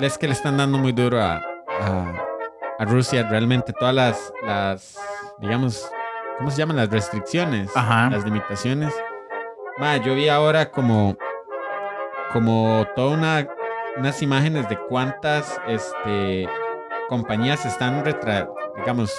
Es 0.00 0.18
que 0.18 0.26
le 0.26 0.32
están 0.32 0.56
dando 0.56 0.78
muy 0.78 0.90
duro 0.90 1.22
a, 1.22 1.34
a, 1.80 2.12
a 2.80 2.84
Rusia. 2.86 3.24
Realmente 3.30 3.72
todas 3.72 3.94
las, 3.94 4.32
las. 4.44 4.98
Digamos. 5.38 5.88
¿Cómo 6.38 6.50
se 6.50 6.56
llaman? 6.56 6.74
Las 6.74 6.90
restricciones. 6.90 7.70
Ajá. 7.76 8.10
Las 8.10 8.24
limitaciones. 8.24 8.92
Mae, 9.78 10.00
yo 10.00 10.16
vi 10.16 10.28
ahora 10.28 10.72
como. 10.72 11.16
Como 12.32 12.84
toda 12.96 13.14
una. 13.16 13.48
Unas 13.96 14.20
imágenes 14.22 14.68
de 14.68 14.76
cuántas 14.88 15.56
este, 15.68 16.48
compañías 17.08 17.64
están 17.64 18.04
retra- 18.04 18.48
digamos, 18.76 19.16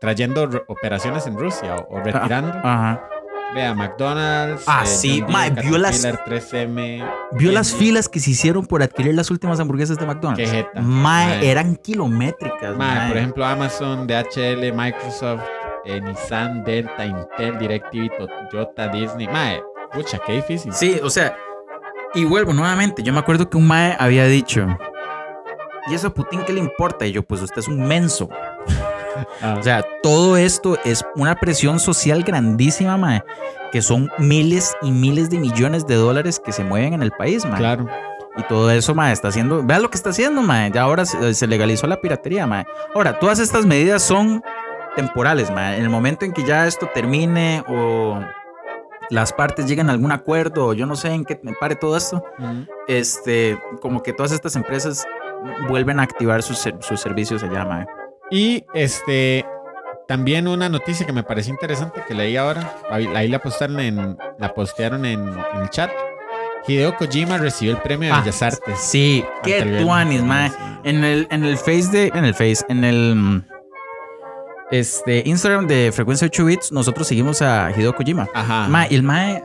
trayendo 0.00 0.50
operaciones 0.66 1.28
en 1.28 1.38
Rusia 1.38 1.76
o, 1.76 1.94
o 1.96 2.00
retirando. 2.00 2.52
Ajá. 2.64 3.08
Vea, 3.54 3.74
McDonald's. 3.74 4.64
Ah, 4.66 4.84
sí, 4.84 5.20
John 5.22 5.32
mae, 5.32 5.50
vio 5.50 5.78
las- 5.78 6.02
Caterpillar, 6.02 6.24
3M. 6.42 7.04
Vio 7.32 7.52
las 7.52 7.72
Henry. 7.72 7.86
filas 7.86 8.08
que 8.08 8.20
se 8.20 8.30
hicieron 8.32 8.66
por 8.66 8.82
adquirir 8.82 9.14
las 9.14 9.30
últimas 9.30 9.58
hamburguesas 9.60 9.98
de 9.98 10.04
McDonald's. 10.06 10.42
Qué 10.50 10.56
jeta. 10.56 10.80
Mae, 10.82 11.38
Mae. 11.38 11.50
eran 11.50 11.76
kilométricas. 11.76 12.76
Mae, 12.76 12.98
mae. 12.98 13.08
por 13.08 13.16
ejemplo, 13.16 13.46
Amazon, 13.46 14.06
DHL, 14.06 14.72
Microsoft, 14.72 15.42
eh, 15.86 16.00
Nissan, 16.00 16.64
Delta, 16.64 17.06
Intel, 17.06 17.58
DirecTV, 17.58 18.10
Toyota, 18.50 18.88
Disney. 18.88 19.26
Mae, 19.28 19.62
pucha, 19.92 20.18
qué 20.26 20.34
difícil. 20.34 20.72
Sí, 20.74 21.00
o 21.02 21.08
sea, 21.08 21.34
y 22.14 22.24
vuelvo 22.24 22.52
nuevamente. 22.52 23.02
Yo 23.02 23.12
me 23.12 23.20
acuerdo 23.20 23.48
que 23.48 23.56
un 23.56 23.66
Mae 23.66 23.96
había 23.98 24.26
dicho, 24.26 24.66
¿y 25.88 25.94
eso 25.94 26.08
a 26.08 26.14
Putin 26.14 26.42
qué 26.44 26.52
le 26.52 26.60
importa? 26.60 27.06
Y 27.06 27.12
yo, 27.12 27.22
pues 27.22 27.40
usted 27.40 27.60
es 27.60 27.68
un 27.68 27.86
menso. 27.86 28.28
Ah, 29.42 29.56
O 29.58 29.62
sea, 29.62 29.84
todo 30.02 30.36
esto 30.36 30.78
es 30.84 31.04
una 31.14 31.34
presión 31.36 31.78
social 31.80 32.22
grandísima, 32.22 32.96
Mae, 32.96 33.22
que 33.72 33.82
son 33.82 34.10
miles 34.18 34.74
y 34.82 34.90
miles 34.90 35.30
de 35.30 35.38
millones 35.38 35.86
de 35.86 35.94
dólares 35.96 36.40
que 36.44 36.52
se 36.52 36.64
mueven 36.64 36.94
en 36.94 37.02
el 37.02 37.10
país, 37.12 37.44
Mae. 37.44 37.58
claro. 37.58 37.86
Y 38.38 38.42
todo 38.42 38.70
eso, 38.70 38.94
mae, 38.94 39.14
está 39.14 39.28
haciendo. 39.28 39.62
Vea 39.64 39.78
lo 39.78 39.88
que 39.88 39.96
está 39.96 40.10
haciendo, 40.10 40.42
mae. 40.42 40.70
Ya 40.70 40.82
ahora 40.82 41.06
se, 41.06 41.32
se 41.32 41.46
legalizó 41.46 41.86
la 41.86 42.02
piratería, 42.02 42.46
mae. 42.46 42.66
Ahora, 42.94 43.18
todas 43.18 43.38
estas 43.38 43.64
medidas 43.64 44.02
son 44.02 44.42
temporales, 44.94 45.50
mae. 45.50 45.78
En 45.78 45.84
el 45.84 45.88
momento 45.88 46.26
en 46.26 46.34
que 46.34 46.44
ya 46.44 46.66
esto 46.66 46.86
termine 46.92 47.64
o 47.66 48.20
las 49.08 49.32
partes 49.32 49.66
lleguen 49.66 49.88
a 49.88 49.92
algún 49.92 50.12
acuerdo 50.12 50.66
o 50.66 50.72
yo 50.74 50.84
no 50.84 50.96
sé 50.96 51.12
en 51.14 51.24
qué 51.24 51.40
pare 51.58 51.76
todo 51.76 51.96
esto, 51.96 52.22
este, 52.88 53.58
como 53.80 54.02
que 54.02 54.12
todas 54.12 54.32
estas 54.32 54.54
empresas 54.54 55.06
vuelven 55.68 55.98
a 55.98 56.02
activar 56.02 56.42
sus, 56.42 56.58
sus 56.80 57.00
servicios 57.00 57.42
allá, 57.42 57.64
mae. 57.64 57.86
Y 58.30 58.64
este. 58.74 59.44
También 60.08 60.46
una 60.46 60.68
noticia 60.68 61.04
que 61.04 61.12
me 61.12 61.24
pareció 61.24 61.52
interesante 61.52 62.00
que 62.06 62.14
leí 62.14 62.36
ahora. 62.36 62.76
Ahí, 62.90 63.26
la 63.28 63.40
postaron 63.40 63.80
en, 63.80 64.16
la 64.38 64.54
postearon 64.54 65.04
en, 65.04 65.28
en 65.54 65.60
el 65.62 65.70
chat. 65.70 65.90
Hideo 66.68 66.96
Kojima 66.96 67.38
recibió 67.38 67.74
el 67.74 67.80
premio 67.82 68.08
de 68.08 68.14
Ah, 68.14 68.20
Bellas 68.20 68.40
Artes. 68.42 68.78
Sí, 68.78 69.24
qué 69.42 69.62
tuanis, 69.82 70.22
viernes. 70.22 70.52
En 70.84 71.02
el, 71.04 71.26
en 71.30 71.44
el 71.44 71.56
face 71.58 71.88
de. 71.90 72.12
En 72.14 72.24
el 72.24 72.34
face, 72.34 72.64
en 72.68 72.84
el. 72.84 73.14
mm, 73.16 73.44
Este, 74.70 75.22
Instagram 75.26 75.66
de 75.66 75.90
Frecuencia 75.92 76.26
8 76.26 76.44
Bits, 76.44 76.72
nosotros 76.72 77.06
seguimos 77.08 77.42
a 77.42 77.70
Hideo 77.76 77.94
Kojima. 77.94 78.28
Ajá. 78.34 78.68
Mae, 78.68 78.88
el 78.94 79.02
Mae 79.02 79.42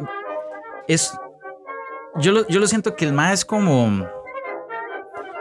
es. 0.87 1.11
Yo 2.17 2.31
lo, 2.33 2.47
yo 2.47 2.59
lo 2.59 2.67
siento 2.67 2.95
que 2.95 3.05
el 3.05 3.13
Mae 3.13 3.33
es 3.33 3.45
como. 3.45 4.07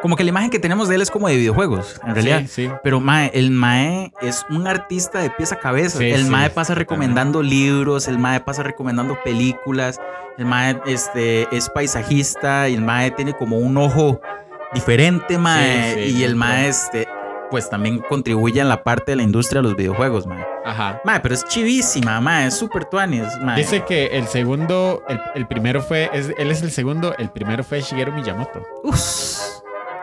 Como 0.03 0.17
que 0.17 0.25
la 0.25 0.31
imagen 0.31 0.51
que 0.51 0.59
tenemos 0.59 0.89
de 0.89 0.95
él 0.95 1.03
es 1.03 1.11
como 1.11 1.29
de 1.29 1.37
videojuegos, 1.37 2.01
en 2.07 2.15
realidad. 2.15 2.41
Sí, 2.47 2.67
sí. 2.67 2.71
Pero 2.83 3.01
Mae, 3.01 3.31
el 3.35 3.51
Mae 3.51 4.13
es 4.23 4.47
un 4.49 4.67
artista 4.67 5.19
de 5.21 5.29
pies 5.31 5.53
a 5.53 5.57
cabeza. 5.57 5.99
Sí, 5.99 6.11
el 6.11 6.27
Mae 6.27 6.49
pasa 6.51 6.75
recomendando 6.75 7.43
libros, 7.43 8.09
el 8.09 8.19
Mae 8.19 8.41
pasa 8.41 8.63
recomendando 8.63 9.19
películas, 9.23 10.01
el 10.39 10.47
Mae 10.47 10.81
este, 10.87 11.55
es 11.55 11.69
paisajista 11.69 12.69
y 12.71 12.75
el 12.75 12.81
Mae 12.83 13.11
tiene 13.11 13.35
como 13.35 13.59
un 13.59 13.77
ojo 13.77 14.21
diferente, 14.73 15.37
Mae. 15.37 15.95
Sí, 15.95 16.11
sí, 16.13 16.19
y 16.19 16.25
el 16.25 16.35
Mae, 16.35 16.69
este, 16.69 17.07
pues 17.51 17.69
también 17.69 17.99
contribuye 17.99 18.61
en 18.61 18.69
la 18.69 18.83
parte 18.83 19.13
de 19.13 19.17
la 19.17 19.23
industria 19.23 19.61
de 19.61 19.69
los 19.69 19.77
videojuegos, 19.77 20.27
Mae. 20.27 20.43
Ajá. 20.65 21.01
Mae, 21.05 21.21
pero 21.21 21.35
es 21.35 21.45
chivísima, 21.45 22.21
Mae, 22.23 22.47
es 22.47 22.55
súper 22.57 22.87
tuanis, 22.87 23.27
Mae. 23.43 23.57
Dice 23.59 23.85
que 23.85 24.07
el 24.17 24.27
segundo, 24.29 25.03
el, 25.09 25.21
el 25.35 25.47
primero 25.47 25.83
fue, 25.83 26.09
es- 26.15 26.33
él 26.39 26.51
es 26.51 26.63
el 26.63 26.71
segundo, 26.71 27.15
el 27.19 27.29
primero 27.31 27.63
fue 27.65 27.81
Shigeru 27.83 28.13
Miyamoto. 28.13 28.63
Uf, 28.85 28.99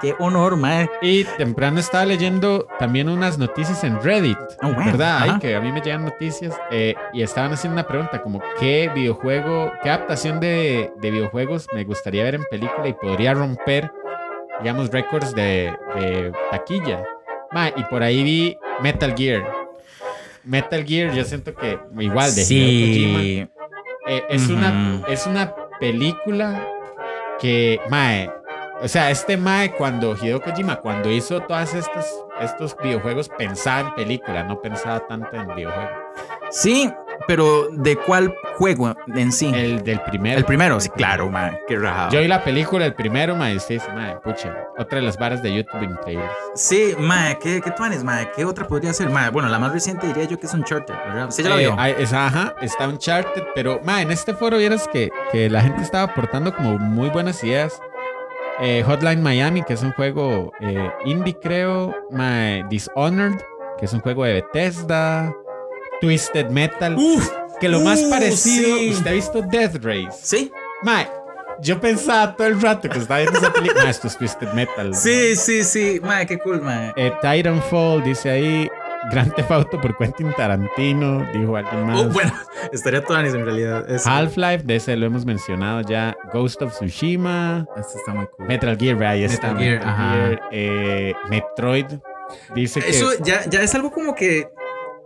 qué 0.01 0.15
honor, 0.19 0.55
Mae. 0.57 0.89
Y 1.01 1.23
temprano 1.37 1.79
estaba 1.79 2.05
leyendo 2.05 2.67
también 2.79 3.09
unas 3.09 3.37
noticias 3.37 3.83
en 3.83 4.01
Reddit, 4.01 4.37
Oh, 4.61 4.67
wow. 4.73 4.85
¿verdad? 4.85 5.17
Ajá. 5.29 5.39
que 5.39 5.55
a 5.55 5.61
mí 5.61 5.71
me 5.71 5.81
llegan 5.81 6.05
noticias 6.05 6.55
eh, 6.71 6.95
y 7.13 7.21
estaban 7.21 7.53
haciendo 7.53 7.73
una 7.75 7.87
pregunta 7.87 8.21
como 8.21 8.41
qué 8.59 8.89
videojuego, 8.93 9.71
qué 9.83 9.89
adaptación 9.89 10.39
de, 10.39 10.91
de 11.01 11.11
videojuegos 11.11 11.67
me 11.73 11.83
gustaría 11.83 12.23
ver 12.23 12.35
en 12.35 12.43
película 12.49 12.87
y 12.87 12.93
podría 12.93 13.33
romper, 13.33 13.91
digamos, 14.61 14.89
récords 14.91 15.33
de, 15.35 15.73
de 15.95 16.31
taquilla. 16.51 17.03
Ma, 17.51 17.69
y 17.69 17.83
por 17.85 18.03
ahí 18.03 18.23
vi 18.23 18.57
Metal 18.81 19.13
Gear. 19.15 19.45
Metal 20.43 20.83
Gear, 20.85 21.13
yo 21.13 21.23
siento 21.23 21.53
que 21.53 21.77
igual 21.99 22.33
de 22.35 22.41
Kojima. 22.41 23.19
Sí. 23.19 23.47
Eh, 24.09 24.23
es, 24.29 24.47
una, 24.49 25.03
es 25.09 25.27
una 25.27 25.53
película 25.79 26.65
que, 27.39 27.79
mae, 27.89 28.29
o 28.81 28.87
sea, 28.87 29.09
este 29.11 29.37
mae 29.37 29.71
cuando 29.71 30.15
Hideo 30.15 30.41
Kojima, 30.41 30.77
cuando 30.77 31.09
hizo 31.11 31.41
todas 31.41 31.73
estas 31.73 32.05
estos 32.41 32.75
videojuegos, 32.83 33.29
pensaba 33.29 33.79
en 33.89 33.95
película, 33.95 34.43
no 34.43 34.61
pensaba 34.61 34.99
tanto 35.07 35.35
en 35.35 35.47
videojuego. 35.55 35.89
Sí, 36.51 36.91
pero 37.27 37.67
¿de 37.71 37.95
cuál 37.97 38.33
juego 38.57 38.95
en 39.15 39.31
sí? 39.31 39.47
El, 39.47 39.55
El 39.55 39.83
del 39.83 39.99
primero. 40.01 40.45
primero, 40.45 40.79
sí, 40.79 40.87
El 40.87 40.93
primero. 40.93 41.15
claro, 41.25 41.31
Mae. 41.31 41.59
Qué 41.67 41.77
rajado. 41.77 42.11
Yo 42.11 42.19
vi 42.21 42.27
la 42.27 42.43
película, 42.43 42.85
el 42.85 42.93
primero, 42.93 43.35
mae, 43.35 43.55
usted 43.57 43.75
dice, 43.75 43.91
mae, 43.93 44.15
pucha, 44.17 44.55
otra 44.77 44.99
de 44.99 45.05
las 45.05 45.17
varas 45.17 45.41
de 45.41 45.53
YouTube 45.53 45.81
increíbles. 45.83 46.29
Sí, 46.55 46.95
Mae, 46.99 47.37
¿qué, 47.39 47.59
qué 47.61 47.71
tuanis, 47.71 48.03
Mae? 48.03 48.31
¿Qué 48.35 48.45
otra 48.45 48.67
podría 48.67 48.93
ser? 48.93 49.09
Mae, 49.09 49.29
bueno, 49.31 49.49
la 49.49 49.57
más 49.59 49.73
reciente 49.73 50.07
diría 50.07 50.23
yo 50.25 50.39
que 50.39 50.45
es 50.45 50.53
Uncharted, 50.53 50.93
¿verdad? 51.07 51.31
Sí, 51.31 51.41
ya 51.43 51.49
la 51.49 51.55
Eh, 51.55 51.59
vio. 51.59 51.75
ah, 51.77 51.89
es- 51.89 52.13
ajá, 52.13 52.55
está 52.61 52.87
Uncharted, 52.87 53.43
pero 53.55 53.79
mae, 53.83 54.03
en 54.03 54.11
este 54.11 54.33
foro 54.35 54.57
vieras 54.57 54.87
que, 54.87 55.09
que 55.31 55.49
la 55.49 55.61
gente 55.61 55.81
estaba 55.81 56.03
aportando 56.11 56.55
como 56.55 56.77
muy 56.77 57.09
buenas 57.09 57.43
ideas. 57.43 57.81
Eh, 58.59 58.83
Hotline 58.85 59.21
Miami, 59.21 59.63
que 59.63 59.73
es 59.73 59.83
un 59.83 59.91
juego 59.91 60.51
eh, 60.59 60.91
indie, 61.05 61.37
creo. 61.39 61.95
My 62.09 62.63
Dishonored, 62.69 63.39
que 63.77 63.85
es 63.85 63.93
un 63.93 64.01
juego 64.01 64.23
de 64.23 64.33
Bethesda. 64.33 65.33
Twisted 66.01 66.49
Metal. 66.49 66.95
Uf, 66.95 67.29
que 67.59 67.69
lo 67.69 67.79
más 67.81 68.01
uh, 68.01 68.09
parecido. 68.09 68.77
sí. 68.77 68.91
¿Usted 68.91 69.07
ha 69.07 69.13
visto 69.13 69.41
Death 69.41 69.83
Race? 69.83 70.17
sí. 70.21 70.51
Mae, 70.83 71.07
yo 71.59 71.81
pensaba 71.81 72.35
todo 72.35 72.47
el 72.47 72.61
rato 72.61 72.87
que 72.87 72.99
estaba 72.99 73.19
viendo 73.21 73.39
esa 73.39 73.51
película. 73.51 73.81
Mae, 73.83 73.89
esto 73.89 74.07
es 74.07 74.17
Twisted 74.17 74.53
Metal. 74.53 74.93
Sí, 74.93 75.35
sí, 75.35 75.63
sí. 75.63 75.99
Mae, 76.03 76.25
qué 76.27 76.37
cool, 76.37 76.61
mae. 76.61 76.93
Eh, 76.95 77.11
Titanfall, 77.21 78.03
dice 78.03 78.29
ahí. 78.29 78.69
Grand 79.11 79.33
Theft 79.33 79.51
Auto 79.51 79.79
por 79.79 79.97
Quentin 79.97 80.33
Tarantino, 80.35 81.25
dijo 81.33 81.55
alguien 81.55 81.85
más. 81.85 82.01
Oh, 82.01 82.09
bueno, 82.09 82.31
estaría 82.71 83.03
Tuanis 83.03 83.33
en 83.33 83.45
realidad. 83.45 83.85
Half-Life, 84.05 84.63
de 84.65 84.75
ese 84.75 84.95
lo 84.95 85.05
hemos 85.05 85.25
mencionado 85.25 85.81
ya. 85.81 86.15
Ghost 86.33 86.61
of 86.61 86.73
Tsushima. 86.73 87.65
Este 87.77 87.97
está 87.97 88.13
muy 88.13 88.27
cool. 88.27 88.47
Metal 88.47 88.77
Gear, 88.77 89.03
ahí 89.03 89.23
está. 89.23 89.53
Metal 89.53 89.63
Gear, 89.63 89.87
ajá. 89.87 90.39
eh, 90.51 91.13
Metroid. 91.29 91.85
Dice 92.53 92.81
que. 92.81 92.89
Eso 92.89 93.11
ya, 93.23 93.45
ya 93.49 93.61
es 93.61 93.73
algo 93.75 93.91
como 93.91 94.13
que. 94.15 94.49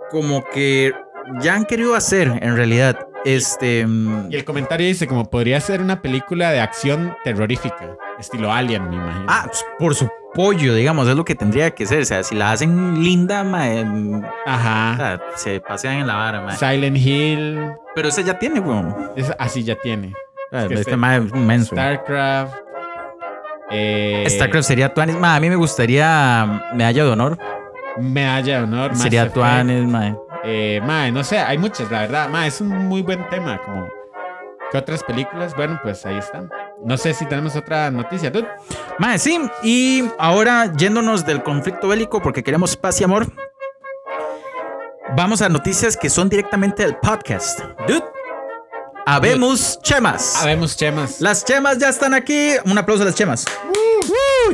Como 0.10 0.44
que 0.46 0.92
ya 1.40 1.54
han 1.56 1.66
querido 1.66 1.96
hacer, 1.96 2.28
en 2.42 2.56
realidad. 2.56 3.08
Este. 3.26 3.86
mm, 3.86 4.32
Y 4.32 4.36
el 4.36 4.46
comentario 4.46 4.88
dice 4.88 5.08
como 5.08 5.30
podría 5.30 5.60
ser 5.62 5.82
una 5.82 6.02
película 6.02 6.52
de 6.52 6.60
acción 6.60 7.16
terrorífica. 7.24 7.96
Estilo 8.20 8.52
Alien, 8.52 8.90
me 8.90 8.96
imagino. 8.96 9.26
Ah, 9.28 9.50
por 9.80 9.96
su 9.96 10.10
pollo, 10.34 10.74
digamos, 10.76 11.08
es 11.08 11.16
lo 11.16 11.26
que 11.26 11.36
tendría 11.36 11.72
que 11.72 11.86
ser. 11.86 12.02
O 12.02 12.06
sea, 12.06 12.24
si 12.24 12.36
la 12.36 12.52
hacen 12.52 13.04
linda, 13.04 13.44
mae, 13.44 13.84
mm, 13.84 14.24
o 14.24 14.28
Ajá. 14.46 14.96
sea, 14.98 15.22
se 15.36 15.60
pasean 15.62 15.96
en 15.98 16.08
la 16.08 16.16
vara. 16.16 16.56
Silent 16.56 16.98
Hill. 16.98 17.60
Pero 17.96 18.08
ese 18.10 18.24
ya 18.24 18.40
tiene, 18.40 18.60
weón. 18.60 18.96
Es, 19.16 19.32
así 19.38 19.64
ya 19.64 19.76
tiene. 19.76 20.14
Ah, 20.52 20.66
que 20.68 20.74
Este 20.76 20.82
este- 20.82 20.98
mae 20.98 21.18
es 21.20 21.32
inmenso. 21.34 21.76
StarCraft. 21.76 22.54
Eh, 23.70 24.26
StarCraft 24.30 24.68
sería 24.68 24.94
Tuanis. 24.94 25.16
A 25.22 25.40
mí 25.40 25.50
me 25.50 25.56
gustaría 25.56 26.46
mm, 26.74 26.76
medalla 26.78 27.04
de 27.06 27.10
honor. 27.12 27.38
Medalla 27.98 28.58
de 28.58 28.64
honor. 28.64 28.96
Sería. 28.96 29.32
Tuanis, 29.32 29.86
mae. 29.86 30.16
Eh, 30.43 30.82
mae, 30.84 31.12
no 31.12 31.23
sé, 31.23 31.39
hay 31.39 31.58
muchas, 31.58 31.91
la 31.91 32.01
verdad. 32.01 32.30
Mae, 32.30 32.47
es 32.47 32.62
un 32.62 32.69
muy 32.69 33.01
buen 33.01 33.27
tema. 33.30 33.62
Como, 33.63 33.88
¿Qué 34.71 34.77
otras 34.77 35.04
películas? 35.04 35.54
Bueno, 35.56 35.80
pues 35.84 36.06
ahí 36.06 36.17
están. 36.17 36.49
No 36.84 36.97
sé 36.97 37.13
si 37.13 37.25
tenemos 37.25 37.56
otra 37.58 37.91
noticia. 37.91 38.32
dude. 38.32 38.47
Mae, 38.99 39.19
sí. 39.19 39.39
Y 39.63 40.06
ahora, 40.17 40.71
yéndonos 40.77 41.25
del 41.25 41.43
conflicto 41.43 41.89
bélico, 41.89 42.21
porque 42.21 42.41
queremos 42.41 42.77
paz 42.77 43.01
y 43.01 43.04
amor, 43.04 43.27
vamos 45.15 45.41
a 45.41 45.49
noticias 45.49 45.97
que 45.97 46.10
son 46.10 46.30
directamente 46.30 46.84
del 46.84 46.95
podcast. 46.95 47.60
Dude. 47.88 48.06
Habemos 49.06 49.80
chemas. 49.82 50.41
Habemos 50.41 50.77
chemas. 50.77 51.19
Las 51.19 51.43
chemas 51.43 51.77
ya 51.77 51.89
están 51.89 52.13
aquí. 52.13 52.54
Un 52.65 52.77
aplauso 52.77 53.04
a 53.04 53.08
las 53.08 53.15
chemas. 53.15 53.45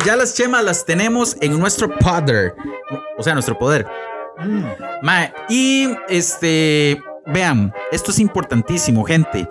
Ya 0.03 0.15
las 0.15 0.33
chemas 0.33 0.63
las 0.63 0.83
tenemos 0.83 1.37
en 1.41 1.59
nuestro 1.59 1.95
poder. 1.95 2.55
O 3.17 3.23
sea, 3.23 3.33
nuestro 3.33 3.57
poder. 3.57 3.85
Mm. 4.39 4.65
Mae, 5.01 5.33
y 5.49 5.89
este, 6.09 7.01
vean, 7.25 7.73
esto 7.91 8.11
es 8.11 8.19
importantísimo, 8.19 9.03
gente. 9.03 9.47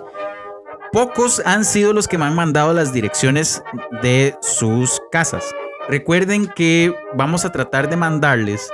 Pocos 0.91 1.41
han 1.45 1.65
sido 1.65 1.93
los 1.93 2.07
que 2.07 2.17
me 2.17 2.25
han 2.25 2.35
mandado 2.35 2.73
las 2.73 2.93
direcciones 2.93 3.61
de 4.01 4.35
sus 4.41 5.01
casas. 5.11 5.53
Recuerden 5.89 6.47
que 6.55 6.95
vamos 7.15 7.45
a 7.45 7.51
tratar 7.51 7.89
de 7.89 7.97
mandarles 7.97 8.69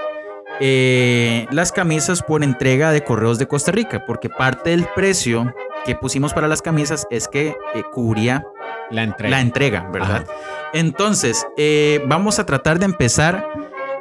eh, 0.60 1.48
las 1.52 1.72
camisas 1.72 2.22
por 2.22 2.44
entrega 2.44 2.92
de 2.92 3.04
correos 3.04 3.40
de 3.40 3.48
Costa 3.48 3.72
Rica, 3.72 4.04
porque 4.06 4.30
parte 4.30 4.70
del 4.70 4.88
precio 4.96 5.54
que 5.86 5.96
pusimos 5.96 6.34
para 6.34 6.48
las 6.48 6.62
camisas 6.62 7.08
es 7.10 7.28
que 7.28 7.56
eh, 7.74 7.84
cubría 7.92 8.46
La 8.90 9.04
entrega. 9.04 9.36
la 9.36 9.42
entrega, 9.42 9.90
¿verdad? 9.92 10.26
Entonces, 10.74 11.46
eh, 11.58 12.02
vamos 12.08 12.40
a 12.40 12.46
tratar 12.46 12.80
de 12.80 12.86
empezar 12.86 13.48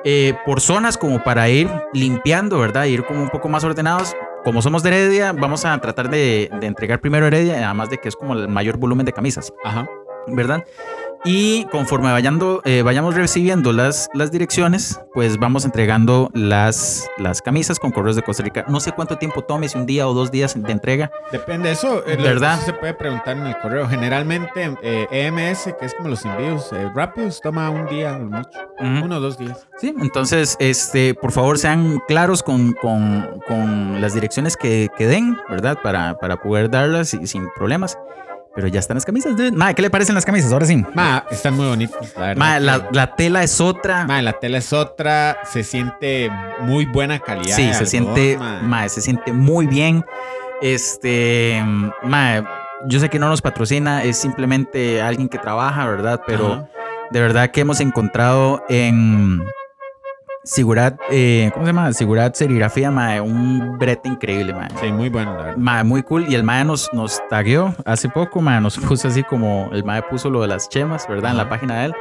eh, 0.04 0.34
por 0.44 0.60
zonas 0.60 0.98
como 0.98 1.22
para 1.22 1.48
ir 1.48 1.70
limpiando, 1.92 2.58
¿verdad? 2.58 2.84
Ir 2.84 3.04
como 3.04 3.22
un 3.22 3.28
poco 3.28 3.48
más 3.48 3.64
ordenados. 3.64 4.14
Como 4.44 4.60
somos 4.60 4.82
de 4.82 4.88
Heredia, 4.90 5.32
vamos 5.32 5.64
a 5.64 5.78
tratar 5.80 6.10
de, 6.10 6.50
de 6.60 6.66
entregar 6.66 7.00
primero 7.00 7.26
Heredia, 7.26 7.64
además 7.64 7.90
de 7.90 7.98
que 7.98 8.08
es 8.08 8.16
como 8.16 8.34
el 8.34 8.48
mayor 8.48 8.76
volumen 8.76 9.06
de 9.06 9.12
camisas, 9.12 9.52
Ajá. 9.64 9.88
¿verdad? 10.26 10.64
Y 11.24 11.66
conforme 11.66 12.10
vayando, 12.10 12.62
eh, 12.64 12.82
vayamos 12.82 13.14
recibiendo 13.14 13.72
las, 13.72 14.10
las 14.12 14.32
direcciones, 14.32 15.00
pues 15.14 15.38
vamos 15.38 15.64
entregando 15.64 16.30
las, 16.34 17.08
las 17.16 17.40
camisas 17.40 17.78
con 17.78 17.92
correos 17.92 18.16
de 18.16 18.22
Costa 18.22 18.42
Rica. 18.42 18.64
No 18.68 18.80
sé 18.80 18.90
cuánto 18.90 19.16
tiempo 19.18 19.42
tome, 19.42 19.68
si 19.68 19.78
un 19.78 19.86
día 19.86 20.08
o 20.08 20.14
dos 20.14 20.32
días 20.32 20.60
de 20.60 20.72
entrega. 20.72 21.12
Depende 21.30 21.68
de 21.68 21.74
eso. 21.74 22.02
eh, 22.08 22.16
¿Verdad? 22.16 22.54
eso 22.56 22.66
se 22.66 22.72
puede 22.72 22.94
preguntar 22.94 23.36
en 23.36 23.46
el 23.46 23.56
correo. 23.58 23.86
Generalmente, 23.88 24.74
eh, 24.82 25.06
EMS, 25.12 25.72
que 25.78 25.86
es 25.86 25.94
como 25.94 26.08
los 26.08 26.24
envíos 26.24 26.72
eh, 26.72 26.90
rápidos, 26.92 27.40
toma 27.40 27.70
un 27.70 27.86
día 27.86 28.18
mucho. 28.18 28.48
Ujú. 28.80 29.04
Uno 29.04 29.18
o 29.18 29.20
dos 29.20 29.38
días. 29.38 29.68
Sí, 29.78 29.94
entonces, 30.00 30.56
este, 30.58 31.14
por 31.14 31.30
favor, 31.30 31.56
sean 31.56 32.00
claros 32.08 32.42
con, 32.42 32.72
con- 32.72 33.40
con 33.46 34.00
las 34.00 34.12
direcciones 34.14 34.56
que, 34.56 34.88
que 34.98 35.06
den, 35.06 35.36
¿verdad? 35.48 35.78
Para, 35.84 36.18
para 36.18 36.38
poder 36.42 36.68
darlas 36.68 37.14
y- 37.14 37.28
sin 37.28 37.46
problemas. 37.54 37.96
Pero 38.54 38.68
ya 38.68 38.80
están 38.80 38.96
las 38.96 39.04
camisas, 39.06 39.34
dude. 39.36 39.50
Mae, 39.52 39.74
¿qué 39.74 39.80
le 39.82 39.88
parecen 39.90 40.14
las 40.14 40.24
camisas? 40.26 40.52
Ahora 40.52 40.66
sí. 40.66 40.84
Ma, 40.94 41.24
están 41.30 41.54
muy 41.54 41.66
bonitos, 41.66 42.12
la 42.16 42.26
verdad. 42.28 42.54
Que- 42.58 42.60
la, 42.60 42.88
la 42.92 43.14
tela 43.16 43.42
es 43.42 43.60
otra. 43.60 44.06
Ma, 44.06 44.20
la 44.20 44.34
tela 44.34 44.58
es 44.58 44.72
otra. 44.72 45.38
Se 45.50 45.64
siente 45.64 46.30
muy 46.60 46.84
buena 46.84 47.18
calidad. 47.18 47.56
sí, 47.56 47.62
se 47.62 47.68
algodón, 47.70 47.86
siente, 47.86 48.38
ma. 48.62 48.88
se 48.88 49.00
siente 49.00 49.32
muy 49.32 49.66
bien. 49.66 50.04
Este, 50.60 51.62
mae, 52.02 52.44
yo 52.86 53.00
sé 53.00 53.08
que 53.08 53.18
no 53.18 53.28
nos 53.28 53.40
patrocina, 53.42 54.02
es 54.04 54.16
simplemente 54.16 55.00
alguien 55.02 55.28
que 55.28 55.38
trabaja, 55.38 55.86
¿verdad? 55.86 56.20
Pero 56.26 56.52
Ajá. 56.52 56.68
de 57.10 57.20
verdad 57.20 57.50
que 57.50 57.60
hemos 57.62 57.80
encontrado 57.80 58.62
en 58.68 59.42
Sigurat, 60.44 60.98
eh, 61.10 61.50
¿cómo 61.54 61.64
se 61.64 61.72
llama? 61.72 61.92
Sigurat 61.92 62.34
Serigrafía, 62.34 62.90
mae, 62.90 63.20
un 63.20 63.78
brete 63.78 64.08
increíble, 64.08 64.52
mae. 64.52 64.68
Sí, 64.80 64.90
muy 64.90 65.08
bueno, 65.08 65.34
la 65.34 65.42
verdad. 65.42 65.56
Mae, 65.56 65.84
muy 65.84 66.02
cool. 66.02 66.26
Y 66.28 66.34
el 66.34 66.42
Mae 66.42 66.64
nos, 66.64 66.92
nos 66.92 67.22
tagueó 67.28 67.74
hace 67.84 68.08
poco, 68.08 68.40
Mae, 68.40 68.60
nos 68.60 68.76
puso 68.76 69.06
así 69.06 69.22
como 69.22 69.70
el 69.72 69.84
Mae 69.84 70.02
puso 70.02 70.30
lo 70.30 70.42
de 70.42 70.48
las 70.48 70.68
chemas, 70.68 71.06
¿verdad? 71.08 71.30
En 71.30 71.36
la 71.36 71.48
página 71.48 71.80
de 71.80 71.84
él. 71.86 71.94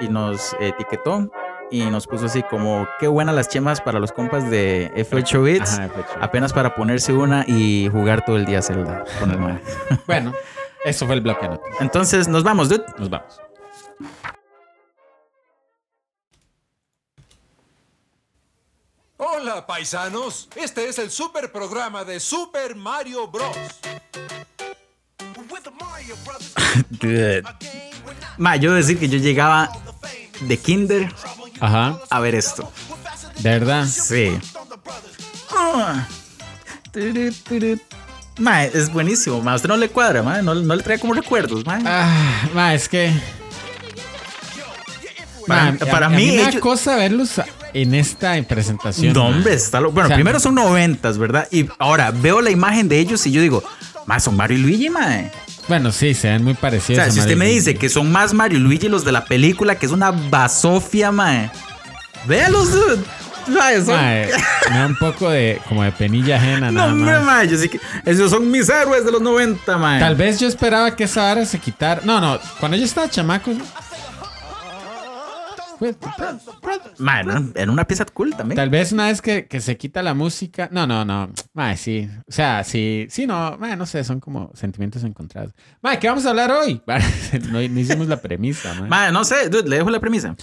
Y 0.00 0.08
nos 0.08 0.56
etiquetó 0.58 1.30
y 1.70 1.84
nos 1.84 2.08
puso 2.08 2.26
así 2.26 2.42
como, 2.42 2.88
qué 2.98 3.06
buenas 3.06 3.34
las 3.36 3.48
chemas 3.48 3.80
para 3.80 4.00
los 4.00 4.10
compas 4.10 4.50
de 4.50 4.92
F8 4.96 5.44
Bits. 5.44 5.78
Ajá, 5.78 5.88
fue 5.88 6.02
chido. 6.02 6.16
Apenas 6.20 6.52
para 6.52 6.74
ponerse 6.74 7.12
una 7.12 7.44
y 7.46 7.88
jugar 7.92 8.24
todo 8.24 8.36
el 8.36 8.44
día 8.44 8.60
Zelda 8.60 9.04
con 9.20 9.30
el 9.30 9.38
Mae. 9.38 9.60
Bueno, 10.08 10.32
eso 10.84 11.06
fue 11.06 11.14
el 11.14 11.20
bloque 11.20 11.46
noticias. 11.48 11.80
Entonces, 11.80 12.26
nos 12.26 12.42
vamos, 12.42 12.68
dude. 12.68 12.84
Nos 12.98 13.08
vamos. 13.08 13.40
Hola 19.26 19.66
paisanos, 19.66 20.48
este 20.56 20.88
es 20.88 20.98
el 20.98 21.10
super 21.10 21.50
programa 21.50 22.04
de 22.04 22.20
Super 22.20 22.74
Mario 22.74 23.26
Bros. 23.28 23.56
Dude. 26.90 27.42
Mae, 28.36 28.58
yo 28.60 28.74
decir 28.74 28.98
que 28.98 29.08
yo 29.08 29.18
llegaba 29.18 29.70
de 30.40 30.58
Kinder 30.58 31.12
Ajá, 31.60 31.98
a 32.10 32.20
ver 32.20 32.34
esto. 32.34 32.70
de 33.38 33.50
verdad. 33.50 33.86
Sí. 33.86 34.36
Mae, 38.38 38.70
es 38.74 38.92
buenísimo. 38.92 39.40
Mae, 39.40 39.52
a 39.54 39.56
usted 39.56 39.68
no 39.68 39.76
le 39.76 39.88
cuadra, 39.88 40.22
mae. 40.22 40.42
No, 40.42 40.54
no 40.54 40.74
le 40.76 40.82
trae 40.82 40.98
como 40.98 41.14
recuerdos, 41.14 41.64
mae. 41.64 41.82
Ah, 41.86 42.48
ma, 42.52 42.74
es 42.74 42.88
que. 42.88 43.12
Ma, 45.46 45.68
a- 45.68 45.86
para 45.86 46.06
a 46.06 46.10
mí, 46.10 46.26
me 46.32 46.36
da 46.42 46.48
ellos- 46.50 46.60
cosa 46.62 46.96
verlos 46.96 47.38
en 47.74 47.94
esta 47.94 48.40
presentación. 48.44 49.12
No, 49.12 49.26
hombre, 49.26 49.54
está 49.54 49.80
lo- 49.80 49.90
Bueno, 49.92 50.06
O 50.06 50.08
sea, 50.08 50.16
primero 50.16 50.40
son 50.40 50.54
noventas, 50.54 51.18
¿verdad? 51.18 51.46
Y 51.50 51.66
ahora 51.78 52.10
veo 52.12 52.40
la 52.40 52.50
imagen 52.50 52.88
de 52.88 52.98
ellos 52.98 53.26
y 53.26 53.32
yo 53.32 53.40
digo, 53.42 53.62
mae, 54.06 54.20
son 54.20 54.36
Mario 54.36 54.56
y 54.58 54.62
Luigi, 54.62 54.88
mae. 54.90 55.30
Bueno, 55.68 55.92
sí, 55.92 56.14
se 56.14 56.28
ven 56.28 56.44
muy 56.44 56.52
O 56.52 56.56
parecidos. 56.56 56.96
sea, 57.02 57.10
a 57.10 57.10
si 57.10 57.20
usted 57.20 57.36
me 57.36 57.46
dice 57.46 57.74
que 57.74 57.88
son 57.88 58.10
más 58.12 58.32
Mario 58.34 58.58
y 58.58 58.62
Luigi 58.62 58.88
los 58.88 59.04
de 59.04 59.12
la 59.12 59.24
película, 59.24 59.76
que 59.76 59.86
es 59.86 59.92
una 59.92 60.10
basofia, 60.10 61.10
mae. 61.10 61.50
Véalos, 62.26 62.70
dude. 62.72 63.02
Mae, 63.46 63.76
son- 63.84 63.94
Ma, 63.96 64.16
eh, 64.22 64.30
me 64.70 64.78
da 64.78 64.86
un 64.86 64.96
poco 64.96 65.28
de 65.28 65.60
como 65.68 65.82
de 65.82 65.92
penilla 65.92 66.36
ajena, 66.36 66.70
No, 66.70 66.72
nada 66.80 66.92
hombre, 66.92 67.12
más. 67.16 67.24
mae. 67.24 67.48
Yo 67.48 67.58
sí 67.58 67.68
que. 67.68 67.78
Esos 68.06 68.30
son 68.30 68.50
mis 68.50 68.68
héroes 68.70 69.04
de 69.04 69.12
los 69.12 69.20
90, 69.20 69.76
mae. 69.76 70.00
Tal 70.00 70.14
vez 70.16 70.40
yo 70.40 70.48
esperaba 70.48 70.96
que 70.96 71.04
esa 71.04 71.22
vara 71.24 71.44
se 71.44 71.58
quitara. 71.58 72.00
No, 72.04 72.20
no, 72.20 72.38
cuando 72.58 72.76
yo 72.78 72.84
estaba 72.84 73.08
chamaco. 73.10 73.50
No, 77.24 77.52
era 77.54 77.72
una 77.72 77.86
pieza 77.86 78.04
cool 78.04 78.34
también. 78.36 78.56
Tal 78.56 78.70
vez 78.70 78.92
una 78.92 79.08
vez 79.08 79.20
que, 79.20 79.46
que 79.46 79.60
se 79.60 79.76
quita 79.76 80.02
la 80.02 80.14
música. 80.14 80.68
No, 80.72 80.86
no, 80.86 81.04
no. 81.04 81.30
Mae, 81.52 81.76
sí. 81.76 82.08
O 82.26 82.32
sea, 82.32 82.64
sí, 82.64 83.06
sí, 83.10 83.26
no. 83.26 83.56
Mae, 83.58 83.76
no 83.76 83.86
sé, 83.86 84.04
son 84.04 84.20
como 84.20 84.50
sentimientos 84.54 85.04
encontrados. 85.04 85.52
Mae, 85.82 85.98
¿qué 85.98 86.08
vamos 86.08 86.26
a 86.26 86.30
hablar 86.30 86.50
hoy? 86.50 86.80
no, 87.50 87.60
no 87.60 87.80
hicimos 87.80 88.08
la 88.08 88.20
premisa, 88.20 88.74
mae. 88.74 88.88
Mae, 88.88 89.12
no 89.12 89.24
sé, 89.24 89.48
dude, 89.48 89.68
le 89.68 89.76
dejo 89.76 89.90
la 89.90 90.00
premisa. 90.00 90.36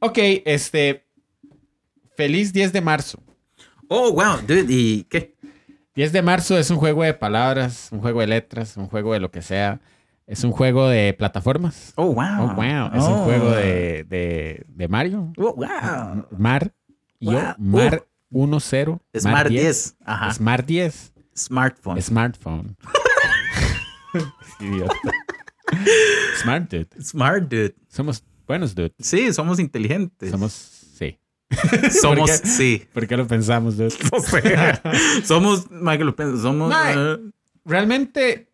Ok, 0.00 0.18
este. 0.44 1.06
Feliz 2.16 2.52
10 2.52 2.72
de 2.72 2.80
marzo. 2.80 3.22
Oh, 3.88 4.12
wow, 4.12 4.38
dude, 4.46 4.66
¿y 4.68 5.04
qué? 5.04 5.36
10 5.94 6.12
de 6.12 6.22
marzo 6.22 6.56
es 6.58 6.70
un 6.70 6.76
juego 6.76 7.02
de 7.02 7.14
palabras, 7.14 7.88
un 7.90 8.00
juego 8.00 8.20
de 8.20 8.28
letras, 8.28 8.76
un 8.76 8.86
juego 8.86 9.14
de 9.14 9.20
lo 9.20 9.30
que 9.30 9.42
sea. 9.42 9.80
Es 10.28 10.44
un 10.44 10.52
juego 10.52 10.88
de 10.88 11.14
plataformas. 11.14 11.94
Oh, 11.96 12.12
wow. 12.12 12.42
Oh, 12.42 12.54
wow. 12.54 12.90
Es 12.94 13.02
un 13.04 13.12
Oh. 13.14 13.24
juego 13.24 13.50
de, 13.52 14.04
de, 14.04 14.66
de 14.68 14.88
Mario. 14.88 15.32
Oh, 15.38 15.54
wow. 15.54 16.26
Mar. 16.36 16.70
Yo, 17.18 17.32
Wow. 17.32 17.54
Mar 17.58 18.06
1.0. 18.30 18.90
Mar 18.90 19.00
Smart 19.20 19.48
10. 19.48 19.96
Ajá. 20.04 20.34
Smart 20.34 20.66
10. 20.66 21.12
Smartphone. 21.34 22.02
Smartphone. 22.02 22.76
Idiota. 24.60 24.94
Smart 26.42 26.70
dude. 26.70 26.88
Smart, 27.02 27.42
dude. 27.48 27.74
Somos 27.88 28.22
buenos 28.46 28.74
dude. 28.74 28.92
Sí, 28.98 29.32
somos 29.32 29.58
inteligentes. 29.58 30.30
Somos, 30.30 30.52
sí. 30.52 31.18
Somos, 32.02 32.30
sí. 32.30 32.86
¿Por 32.92 33.06
qué 33.06 33.16
lo 33.16 33.26
pensamos 33.26 33.76
dude? 33.76 33.90
Somos, 35.24 35.70
Michael, 35.70 36.06
lo 36.06 36.16
pienso, 36.16 36.38
somos. 36.42 36.74
Eh, 36.94 37.16
Realmente 37.64 38.47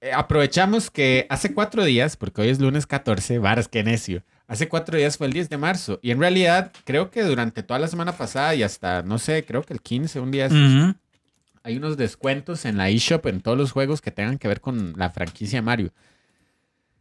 eh, 0.00 0.12
aprovechamos 0.12 0.90
que 0.90 1.26
hace 1.28 1.52
cuatro 1.52 1.84
días, 1.84 2.16
porque 2.16 2.42
hoy 2.42 2.48
es 2.48 2.60
lunes 2.60 2.86
14, 2.86 3.38
varas, 3.38 3.68
qué 3.68 3.82
necio. 3.82 4.22
Hace 4.46 4.68
cuatro 4.68 4.96
días 4.96 5.18
fue 5.18 5.26
el 5.26 5.32
10 5.32 5.50
de 5.50 5.58
marzo. 5.58 5.98
Y 6.02 6.10
en 6.10 6.20
realidad, 6.20 6.72
creo 6.84 7.10
que 7.10 7.22
durante 7.22 7.62
toda 7.62 7.80
la 7.80 7.88
semana 7.88 8.16
pasada 8.16 8.54
y 8.54 8.62
hasta, 8.62 9.02
no 9.02 9.18
sé, 9.18 9.44
creo 9.44 9.62
que 9.62 9.74
el 9.74 9.82
15, 9.82 10.20
un 10.20 10.30
día, 10.30 10.48
hay 11.62 11.76
unos 11.76 11.96
descuentos 11.96 12.64
en 12.64 12.78
la 12.78 12.88
eShop 12.88 13.26
en 13.26 13.40
todos 13.40 13.58
los 13.58 13.72
juegos 13.72 14.00
que 14.00 14.10
tengan 14.10 14.38
que 14.38 14.48
ver 14.48 14.60
con 14.60 14.94
la 14.96 15.10
franquicia 15.10 15.60
Mario. 15.60 15.92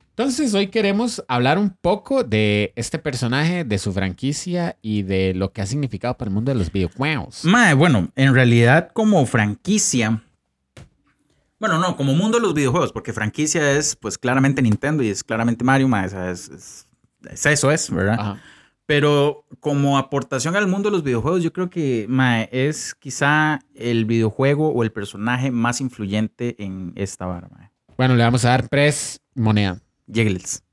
Entonces, 0.10 0.56
hoy 0.56 0.68
queremos 0.68 1.24
hablar 1.28 1.60
un 1.60 1.70
poco 1.70 2.24
de 2.24 2.74
este 2.76 2.98
personaje, 2.98 3.64
de 3.64 3.78
su 3.78 3.94
franquicia 3.94 4.76
y 4.82 5.04
de 5.04 5.36
lo 5.36 5.54
que 5.54 5.62
ha 5.62 5.68
significado 5.68 6.18
para 6.18 6.30
el 6.30 6.34
mundo 6.34 6.52
de 6.52 6.58
los 6.58 6.72
videojuegos. 6.72 7.46
Mae, 7.46 7.76
bueno, 7.76 8.10
en 8.16 8.34
realidad, 8.34 8.90
como 8.94 9.24
franquicia. 9.28 10.24
Bueno, 11.60 11.80
no, 11.80 11.96
como 11.98 12.14
mundo 12.14 12.38
de 12.38 12.44
los 12.44 12.54
videojuegos, 12.54 12.92
porque 12.92 13.14
franquicia 13.14 13.72
es, 13.72 13.96
pues, 13.96 14.18
claramente 14.18 14.62
Nintendo 14.62 15.02
y 15.04 15.10
es 15.10 15.24
claramente 15.24 15.64
Mario, 15.64 15.88
sea, 16.10 16.30
es, 16.32 16.50
es- 16.50 16.88
es 17.32 17.46
eso, 17.46 17.72
es, 17.72 17.90
¿verdad? 17.90 18.18
Ajá. 18.20 18.42
Pero 18.86 19.46
como 19.60 19.98
aportación 19.98 20.56
al 20.56 20.68
mundo 20.68 20.90
de 20.90 20.94
los 20.96 21.04
videojuegos, 21.04 21.44
yo 21.44 21.52
creo 21.52 21.70
que 21.70 22.06
mae, 22.08 22.48
es 22.54 22.96
quizá 22.96 23.60
el 23.76 24.06
videojuego 24.06 24.70
o 24.70 24.84
el 24.84 24.92
personaje 24.94 25.52
más 25.52 25.82
influyente 25.82 26.56
en 26.64 26.94
esta 26.96 27.26
vara, 27.26 27.50
mae. 27.50 27.72
Bueno, 27.98 28.16
le 28.16 28.24
vamos 28.24 28.46
a 28.46 28.50
dar 28.50 28.70
press 28.70 29.20
moneda. 29.36 29.82
Jiggles. 30.10 30.64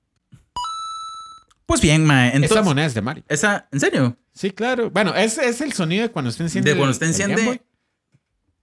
Pues 1.66 1.80
bien, 1.80 2.04
mae, 2.04 2.26
entonces... 2.28 2.50
Esa 2.52 2.62
moneda 2.62 2.86
es 2.86 2.94
de 2.94 3.00
Mario. 3.00 3.24
esa- 3.28 3.66
¿En 3.72 3.80
serio? 3.80 4.16
Sí, 4.32 4.50
claro. 4.50 4.90
Bueno, 4.90 5.14
ese 5.14 5.48
es 5.48 5.60
el 5.60 5.72
sonido 5.72 6.02
de 6.02 6.10
cuando 6.10 6.28
usted 6.28 6.44
enciende. 6.44 6.70
De 6.72 6.76
cuando 6.76 6.92
usted 6.92 7.06
enciende-. 7.06 7.62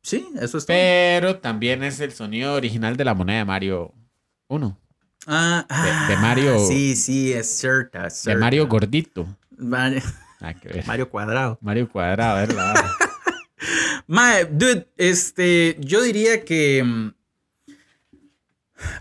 Sí, 0.03 0.27
eso 0.35 0.57
es 0.57 0.65
todo. 0.65 0.75
Pero 0.75 1.37
también 1.39 1.83
es 1.83 1.99
el 1.99 2.11
sonido 2.11 2.53
original 2.55 2.97
de 2.97 3.05
la 3.05 3.13
moneda 3.13 3.39
de 3.39 3.45
Mario 3.45 3.93
1. 4.47 4.77
Ah, 5.27 5.65
de 6.07 6.13
ah, 6.15 6.19
Mario- 6.19 6.65
Sí, 6.67 6.95
sí, 6.95 7.31
es 7.31 7.47
cierta. 7.57 8.07
es 8.07 8.23
De. 8.23 8.35
Mario 8.35 8.67
gordito. 8.67 9.27
Mario, 9.57 10.01
Nada 10.39 10.53
que 10.59 10.69
ver. 10.69 10.87
Mario 10.87 11.09
Cuadrado. 11.09 11.59
Mario 11.61 11.87
cuadrado, 11.89 12.37
a 12.37 12.39
ver 12.41 12.53
la 12.53 12.63
vara. 12.73 12.91
Mae, 14.07 14.45
dude, 14.45 14.87
este, 14.97 15.77
yo 15.79 16.01
diría 16.01 16.43
que. 16.43 16.83
mm, 16.83 17.13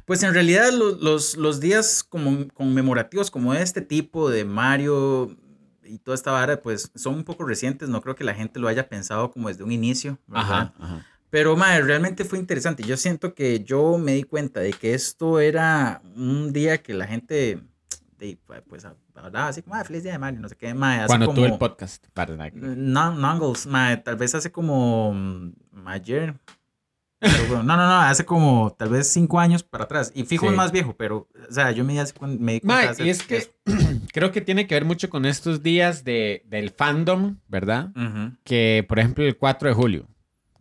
Pues 0.04 0.22
en 0.22 0.34
realidad 0.34 0.70
lo- 0.72 0.96
los, 0.96 1.38
los 1.38 1.58
días 1.60 2.04
como 2.06 2.46
conmemorativos 2.48 3.30
como 3.30 3.54
este 3.54 3.80
tipo 3.80 4.28
de 4.28 4.44
Mario 4.44 5.34
y 5.90 5.98
toda 5.98 6.14
esta 6.14 6.32
vara, 6.32 6.62
pues 6.62 6.90
son 6.94 7.14
un 7.16 7.24
poco 7.24 7.44
recientes. 7.44 7.88
No 7.88 8.00
creo 8.00 8.14
que 8.14 8.24
la 8.24 8.34
gente 8.34 8.60
lo 8.60 8.68
haya 8.68 8.88
pensado 8.88 9.30
como 9.30 9.48
desde 9.48 9.64
un 9.64 9.72
inicio. 9.72 10.18
¿verdad? 10.26 10.44
Ajá, 10.44 10.74
ajá. 10.78 11.06
Pero, 11.30 11.56
madre, 11.56 11.82
realmente 11.82 12.24
fue 12.24 12.38
interesante. 12.38 12.82
Yo 12.82 12.96
siento 12.96 13.34
que 13.34 13.62
yo 13.62 13.98
me 13.98 14.14
di 14.14 14.24
cuenta 14.24 14.60
de 14.60 14.72
que 14.72 14.94
esto 14.94 15.38
era 15.38 16.02
un 16.16 16.52
día 16.52 16.82
que 16.82 16.92
la 16.92 17.06
gente, 17.06 17.62
de, 18.18 18.38
pues, 18.68 18.84
hablaba 19.14 19.48
así 19.48 19.62
como, 19.62 19.76
ah, 19.76 19.84
feliz 19.84 20.02
día 20.02 20.12
de 20.12 20.18
Mario, 20.18 20.40
no 20.40 20.48
sé 20.48 20.56
qué, 20.56 20.74
madre. 20.74 21.06
Cuando 21.06 21.26
como, 21.26 21.36
tuve 21.36 21.48
el 21.48 21.58
podcast. 21.58 22.04
Para 22.12 22.34
Nongles, 22.52 23.66
madre, 23.66 23.98
tal 23.98 24.16
vez 24.16 24.34
hace 24.34 24.50
como 24.50 25.12
mm, 25.14 25.86
ayer. 25.86 26.34
Pero, 27.20 27.34
bueno, 27.48 27.62
no, 27.62 27.76
no, 27.76 27.86
no, 27.86 28.00
hace 28.00 28.24
como 28.24 28.74
tal 28.78 28.88
vez 28.88 29.06
cinco 29.08 29.38
años 29.38 29.62
para 29.62 29.84
atrás. 29.84 30.10
Y 30.14 30.24
fijo 30.24 30.46
Sí. 30.46 30.52
es 30.52 30.56
más 30.56 30.72
viejo, 30.72 30.96
pero, 30.96 31.28
o 31.48 31.52
sea, 31.52 31.70
yo 31.70 31.84
me, 31.84 31.94
me 32.38 32.52
di 32.54 32.60
cuenta 32.60 32.90
hacer 32.90 33.06
y 33.06 33.10
es 33.10 33.22
que 33.22 33.36
eso. 33.36 33.50
creo 34.12 34.32
que 34.32 34.40
tiene 34.40 34.66
que 34.66 34.74
ver 34.74 34.84
mucho 34.86 35.10
con 35.10 35.26
estos 35.26 35.62
días 35.62 36.02
de, 36.02 36.42
del 36.46 36.70
fandom, 36.70 37.36
¿verdad? 37.46 37.90
Ujú. 37.94 38.36
Que, 38.44 38.84
por 38.88 38.98
ejemplo, 38.98 39.24
el 39.24 39.36
4 39.36 39.68
de 39.68 39.74
julio. 39.74 40.06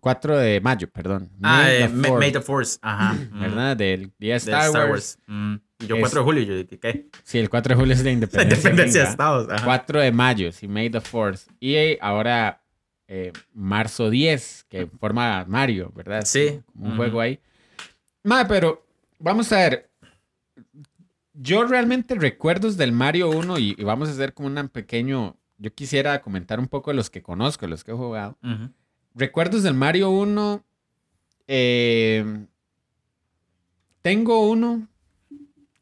4 0.02 0.38
de 0.38 0.62
mayo, 0.62 0.90
perdón. 0.90 1.30
Ah, 1.44 1.64
May 1.64 1.76
eh, 1.76 1.88
the 1.90 2.08
Fourth, 2.08 2.20
May 2.20 2.32
the 2.32 2.42
Force, 2.42 2.80
ajá. 2.82 3.14
mm, 3.14 3.40
¿Verdad? 3.42 3.78
Del 3.78 4.12
día 4.18 4.34
de 4.34 4.38
Star, 4.38 4.90
Wars. 4.90 5.18
Mm. 5.28 5.56
Y 5.82 5.88
yo 5.88 5.96
Es- 5.96 6.02
4 6.02 6.20
de 6.20 6.24
julio, 6.26 6.44
yo 6.44 6.56
dije, 6.56 6.78
¿qué? 6.80 7.10
Sí, 7.24 7.38
el 7.38 7.50
4 7.50 7.76
de 7.76 7.80
julio 7.80 7.94
es 7.94 8.04
La 8.04 8.12
independencia. 8.12 8.58
independencia 8.58 9.04
de. 9.04 9.10
Estados. 9.10 9.50
ajá. 9.50 9.64
4 9.66 10.00
de 10.02 10.12
mayo, 10.12 10.52
sí, 10.52 10.68
May 10.68 10.90
the 10.90 11.00
4th. 11.02 11.48
Y 11.60 11.76
eh, 11.76 11.98
ahora 12.02 12.59
eh, 13.12 13.34
marzo 13.54 14.12
10, 14.12 14.66
que 14.70 14.86
forma 14.86 15.44
Mario, 15.48 15.92
¿verdad? 15.96 16.24
Sí. 16.26 16.62
Un 16.76 16.96
juego 16.96 17.20
ahí. 17.20 17.40
Mae, 18.24 18.46
pero 18.46 18.86
vamos 19.18 19.52
a 19.52 19.58
ver. 19.58 19.90
Yo 21.34 21.66
realmente 21.66 22.14
recuerdos 22.14 22.78
del 22.78 22.92
Mario 22.92 23.32
1 23.32 23.58
y, 23.58 23.76
y 23.78 23.84
vamos 23.84 24.10
a 24.10 24.12
hacer 24.12 24.36
como 24.36 24.48
un 24.48 24.70
pequeño. 24.70 25.36
Yo 25.58 25.74
quisiera 25.74 26.22
comentar 26.22 26.60
un 26.60 26.68
poco 26.68 26.92
de 26.92 26.98
los 26.98 27.10
que 27.10 27.24
conozco, 27.24 27.66
los 27.66 27.84
que 27.84 27.92
he 27.92 27.96
jugado. 27.96 28.38
Recuerdos 29.16 29.64
del 29.64 29.74
Mario 29.74 30.12
1. 30.12 30.64
eh, 31.48 32.46
tengo 34.04 34.48
uno. 34.50 34.88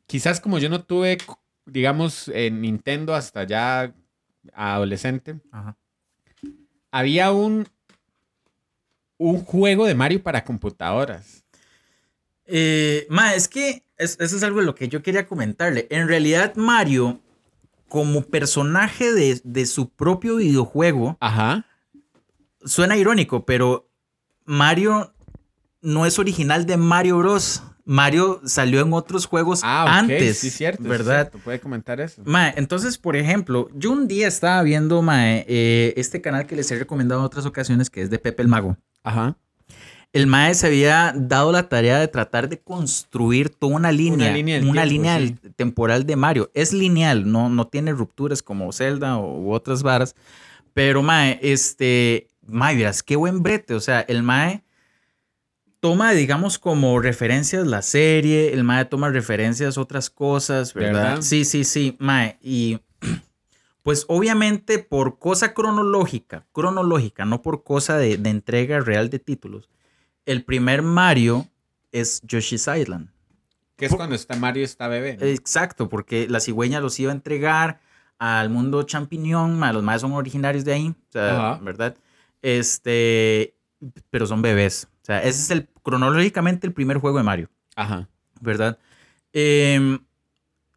Quizás 0.05 0.39
como 0.39 0.59
yo 0.59 0.69
no 0.69 0.81
tuve, 0.83 1.17
digamos, 1.65 2.29
en 2.29 2.61
Nintendo 2.61 3.13
hasta 3.13 3.43
ya 3.43 3.93
adolescente. 4.53 5.41
Ajá. 5.51 5.75
Había 6.97 7.31
un, 7.31 7.67
un 9.17 9.43
juego 9.43 9.85
de 9.85 9.93
Mario 9.93 10.23
para 10.23 10.43
computadoras. 10.43 11.43
Eh, 12.45 13.05
ma, 13.09 13.35
es 13.35 13.47
que 13.47 13.83
es- 13.97 14.17
eso 14.19 14.35
es 14.37 14.41
algo 14.43 14.59
de 14.61 14.65
lo 14.65 14.73
que 14.73 14.87
yo 14.89 15.03
quería 15.03 15.27
comentarle. 15.27 15.87
En 15.91 16.07
realidad, 16.07 16.55
Mario, 16.55 17.21
como 17.87 18.23
personaje 18.23 19.11
de, 19.13 19.39
de 19.43 19.65
su 19.67 19.89
propio 19.89 20.37
videojuego, 20.37 21.17
Ajá. 21.19 21.65
suena 22.65 22.97
irónico, 22.97 23.45
pero 23.45 23.87
Mario 24.45 25.13
no 25.81 26.05
es 26.07 26.17
original 26.17 26.65
de 26.65 26.77
Mario 26.77 27.19
Bros. 27.19 27.61
Mario 27.87 28.41
salió 28.45 28.81
en 28.81 28.91
otros 28.91 29.25
juegos 29.25 29.61
Ah, 29.63 29.83
ok. 29.85 29.89
antes, 30.11 30.37
Sí, 30.39 30.49
cierto. 30.49 30.83
sí, 30.83 30.89
¿verdad? 30.89 31.29
cierto. 31.29 31.39
Puede 31.39 31.59
comentar 31.61 31.99
eso. 32.01 32.21
Mae, 32.25 32.53
entonces, 32.57 32.97
por 32.97 33.15
ejemplo, 33.15 33.69
yo 33.73 33.91
un 33.91 34.07
día 34.07 34.27
estaba 34.27 34.61
viendo 34.61 35.01
mae, 35.01 35.45
eh, 35.47 35.93
este 35.95 36.21
canal 36.21 36.45
que 36.45 36.55
les 36.57 36.69
he 36.69 36.77
recomendado 36.77 37.21
en 37.21 37.25
otras 37.25 37.45
ocasiones, 37.45 37.89
que 37.89 38.01
es 38.01 38.09
de 38.09 38.19
Pepe 38.19 38.41
el 38.43 38.49
Mago. 38.49 38.75
Ajá. 39.03 39.37
El 40.13 40.27
Mae 40.27 40.53
se 40.55 40.67
había 40.67 41.13
dado 41.15 41.51
la 41.51 41.69
tarea 41.69 41.99
de 41.99 42.07
tratar 42.07 42.49
de 42.49 42.59
construir 42.59 43.49
toda 43.49 43.75
una 43.75 43.91
línea, 43.91 44.31
una 44.63 44.85
línea 44.85 45.13
del- 45.15 45.39
temporal 45.55 46.05
de 46.05 46.15
Mario. 46.15 46.49
Es 46.53 46.73
lineal, 46.73 47.29
no, 47.31 47.49
no 47.49 47.67
tiene 47.67 47.91
rupturas 47.93 48.41
como 48.41 48.71
Zelda 48.73 49.17
o, 49.17 49.39
u 49.39 49.53
otras 49.53 49.81
varas. 49.83 50.15
Pero 50.73 51.03
Mae, 51.03 51.39
este, 51.41 52.27
Mae, 52.47 52.75
verás, 52.75 53.03
qué 53.03 53.15
buen 53.15 53.43
brete. 53.43 53.73
O 53.75 53.79
sea, 53.79 54.01
el 54.01 54.23
Mae 54.23 54.63
toma, 55.87 56.11
digamos, 56.11 56.59
como 56.59 56.99
referencias 56.99 57.65
la 57.65 57.81
serie, 57.81 58.51
el 58.51 58.65
Mae 58.65 58.83
toma 58.83 59.09
referencias 59.09 59.77
otras 59.77 60.09
cosas, 60.09 60.73
¿verdad? 60.73 60.91
¿Verdad? 60.91 61.21
Sí, 61.21 61.45
sí, 61.45 61.63
sí, 61.63 61.95
Mae. 61.97 62.37
Y 62.41 62.81
pues 63.83 64.03
obviamente 64.09 64.79
por 64.79 65.17
cosa 65.17 65.53
cronológica, 65.53 66.45
cronológica, 66.51 67.23
no 67.23 67.41
por 67.41 67.63
cosa 67.63 67.97
de, 67.97 68.17
de 68.17 68.29
entrega 68.29 68.81
real 68.81 69.09
de 69.09 69.19
títulos, 69.19 69.69
el 70.25 70.43
primer 70.43 70.81
Mario 70.81 71.47
es 71.93 72.21
Yoshi's 72.23 72.67
Island. 72.67 73.09
Que 73.77 73.85
es 73.85 73.95
cuando 73.95 74.15
está 74.15 74.35
Mario 74.35 74.65
está 74.65 74.89
bebé. 74.89 75.15
¿no? 75.15 75.25
Exacto, 75.25 75.87
porque 75.87 76.27
la 76.27 76.41
cigüeña 76.41 76.81
los 76.81 76.99
iba 76.99 77.13
a 77.13 77.15
entregar 77.15 77.79
al 78.19 78.49
mundo 78.49 78.83
champiñón, 78.83 79.57
ma, 79.57 79.71
los 79.71 79.83
más 79.83 80.01
son 80.01 80.11
originarios 80.11 80.65
de 80.65 80.73
ahí, 80.73 80.89
o 80.89 81.11
sea. 81.13 81.59
¿verdad? 81.61 81.95
Este, 82.41 83.55
pero 84.09 84.25
son 84.27 84.41
bebés. 84.41 84.87
O 85.01 85.05
sea, 85.05 85.19
ese 85.19 85.41
es 85.41 85.51
el 85.51 85.67
cronológicamente 85.83 86.67
el 86.67 86.73
primer 86.73 86.97
juego 86.97 87.17
de 87.17 87.23
Mario. 87.23 87.49
Ajá. 87.75 88.07
¿verdad? 88.41 88.77
Em, 89.33 89.99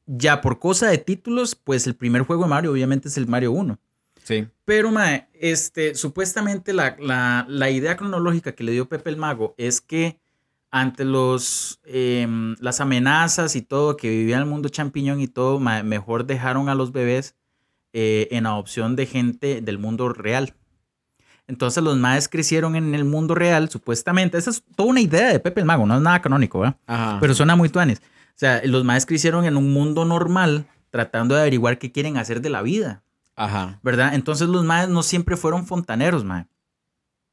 ya 0.07 0.41
por 0.41 0.59
cosa 0.59 0.89
de 0.89 0.99
títulos, 0.99 1.55
pues 1.55 1.87
el 1.87 1.95
primer 1.95 2.23
juego 2.23 2.45
de 2.45 2.49
Mario 2.51 2.73
obviamente 2.73 3.09
es 3.09 3.17
el 3.17 3.27
Mario 3.27 3.53
1. 3.53 3.79
Sí. 4.23 4.47
Pero, 4.65 4.91
mae, 4.91 5.29
este, 5.35 5.95
supuestamente 5.95 6.73
la, 6.73 6.97
la- 7.01 7.45
la 7.49 7.71
idea 7.71 7.97
cronológica 7.97 8.53
que 8.53 8.65
le 8.65 8.73
dio 8.73 8.89
Pepe 8.89 9.11
el 9.11 9.17
Mago 9.17 9.55
es 9.59 9.81
que 9.81 10.19
ante 10.71 11.05
los, 11.05 11.81
em, 11.85 12.55
las 12.61 12.81
amenazas 12.81 13.57
y 13.57 13.63
todo 13.63 13.97
que 13.97 14.09
vivía 14.09 14.37
en 14.37 14.43
el 14.43 14.49
mundo 14.49 14.69
champiñón 14.69 15.21
y 15.21 15.27
todo, 15.27 15.59
mae, 15.59 15.83
mejor 15.83 16.27
dejaron 16.27 16.69
a 16.69 16.75
los 16.75 16.93
bebés 16.93 17.35
eh, 17.93 18.29
en 18.31 18.47
adopción 18.47 18.95
de 18.95 19.07
gente 19.07 19.61
del 19.63 19.79
mundo 19.79 20.09
real. 20.11 20.55
Entonces 21.51 21.83
los 21.83 21.97
maes 21.97 22.29
crecieron 22.29 22.77
en 22.77 22.95
el 22.95 23.05
mundo 23.05 23.35
real, 23.35 23.69
supuestamente. 23.69 24.39
Esa 24.39 24.51
es 24.51 24.63
toda 24.77 24.89
una 24.89 25.01
idea 25.01 25.33
de 25.33 25.41
Pepe 25.41 25.61
el 25.61 25.67
Mago, 25.67 25.85
no 25.85 25.97
es 25.97 26.01
nada 26.01 26.23
canónico, 26.23 26.61
¿verdad? 26.61 26.77
Ajá. 26.87 27.19
Pero 27.21 27.35
suena 27.35 27.57
muy 27.57 27.69
tuanes. 27.69 28.01
sea, 28.37 28.63
los 28.65 28.85
maes 28.85 29.05
crecieron 29.05 29.45
en 29.45 29.57
un 29.57 29.73
mundo 29.73 30.05
normal 30.05 30.67
tratando 30.91 31.35
de 31.35 31.41
averiguar 31.41 31.79
qué 31.79 31.91
quieren 31.91 32.17
hacer 32.17 32.41
de 32.41 32.51
la 32.51 32.63
vida, 32.63 33.03
Ajá. 33.35 33.81
¿verdad? 33.83 34.15
Entonces 34.15 34.49
los 34.49 34.65
maes 34.65 34.89
no 34.89 35.03
siempre 35.03 35.37
fueron 35.37 35.67
fontaneros, 35.67 36.25
mae. 36.25 36.47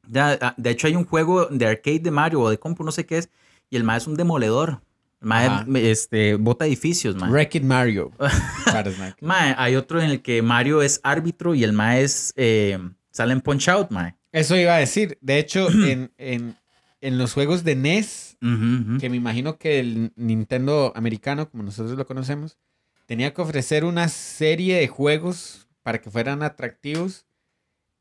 Ya, 0.09 0.35
ah, 0.41 0.53
de 0.57 0.71
hecho 0.71 0.87
hay 0.87 0.95
un 0.95 1.05
juego 1.05 1.45
de 1.45 1.67
arcade 1.67 1.99
de 1.99 2.11
Mario 2.11 2.41
o 2.41 2.49
de 2.49 2.57
compu, 2.57 2.83
no 2.83 2.91
sé 2.91 3.05
qué 3.05 3.19
es, 3.19 3.29
y 3.69 3.75
el 3.75 3.83
mae 3.83 3.99
es 3.99 4.07
un 4.07 4.15
demoledor. 4.15 4.81
El 5.21 5.27
mae 5.27 5.45
Ajá. 5.45 5.65
este, 5.75 6.35
bota 6.35 6.65
edificios, 6.65 7.15
mae. 7.15 7.29
Wreck 7.29 7.53
It 7.53 7.63
Mario. 7.63 8.11
Mae, 9.21 9.53
hay 9.57 9.75
otro 9.75 10.01
en 10.01 10.09
el 10.09 10.21
que 10.23 10.41
Mario 10.41 10.81
es 10.81 10.99
árbitro 11.03 11.53
y 11.53 11.63
el 11.63 11.73
mae 11.73 12.03
es, 12.03 12.33
eh, 12.35 12.79
sale 13.17 13.33
en 13.33 13.41
Punch 13.41 13.67
Out, 13.69 13.89
mae. 13.89 14.15
Eso 14.31 14.55
iba 14.55 14.75
a 14.75 14.77
decir. 14.77 15.17
De 15.21 15.39
hecho, 15.39 15.67
en, 15.87 16.11
en, 16.17 16.55
en 17.01 17.17
los 17.17 17.33
juegos 17.33 17.63
de 17.63 17.75
NES, 17.75 18.37
que 18.39 19.09
me 19.09 19.17
imagino 19.17 19.57
que 19.57 19.79
el 19.79 20.13
Nintendo 20.15 20.93
americano, 20.95 21.49
como 21.49 21.63
nosotros 21.63 21.97
lo 21.97 22.05
conocemos, 22.05 22.57
tenía 23.07 23.33
que 23.33 23.41
ofrecer 23.41 23.85
una 23.85 24.07
serie 24.07 24.77
de 24.77 24.87
juegos 24.87 25.67
para 25.81 25.99
que 25.99 26.11
fueran 26.11 26.43
atractivos. 26.43 27.25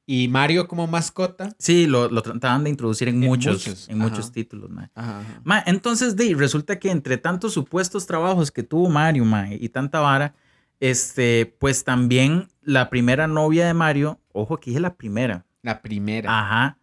Y 0.08 0.28
Mario 0.28 0.68
como 0.68 0.86
mascota. 0.86 1.52
Sí, 1.58 1.86
lo, 1.88 2.08
lo 2.08 2.22
trataban 2.22 2.62
de 2.62 2.70
introducir 2.70 3.08
en, 3.08 3.16
En 3.22 3.28
muchos, 3.28 3.66
muchos, 3.66 3.88
en 3.88 4.00
ajá. 4.00 4.08
muchos 4.10 4.30
títulos, 4.30 4.70
mae. 4.70 4.88
Ajá, 4.94 5.20
ajá. 5.20 5.40
Ma, 5.42 5.62
entonces, 5.66 6.14
de, 6.14 6.32
resulta 6.36 6.78
que 6.78 6.92
entre 6.92 7.16
tantos 7.16 7.54
supuestos 7.54 8.06
trabajos 8.06 8.52
que 8.52 8.62
tuvo 8.62 8.88
Mario, 8.88 9.24
ma, 9.24 9.52
y 9.52 9.68
tanta 9.68 9.98
vara, 9.98 10.34
este, 10.78 11.56
pues 11.58 11.82
también 11.82 12.46
la 12.62 12.88
primera 12.88 13.26
novia 13.26 13.66
de 13.66 13.74
Mario, 13.74 14.20
ojo 14.36 14.58
que 14.58 14.70
dije 14.70 14.80
la 14.80 14.94
primera, 14.94 15.44
La 15.62 15.80
primera. 15.82 16.30
ajá, 16.38 16.78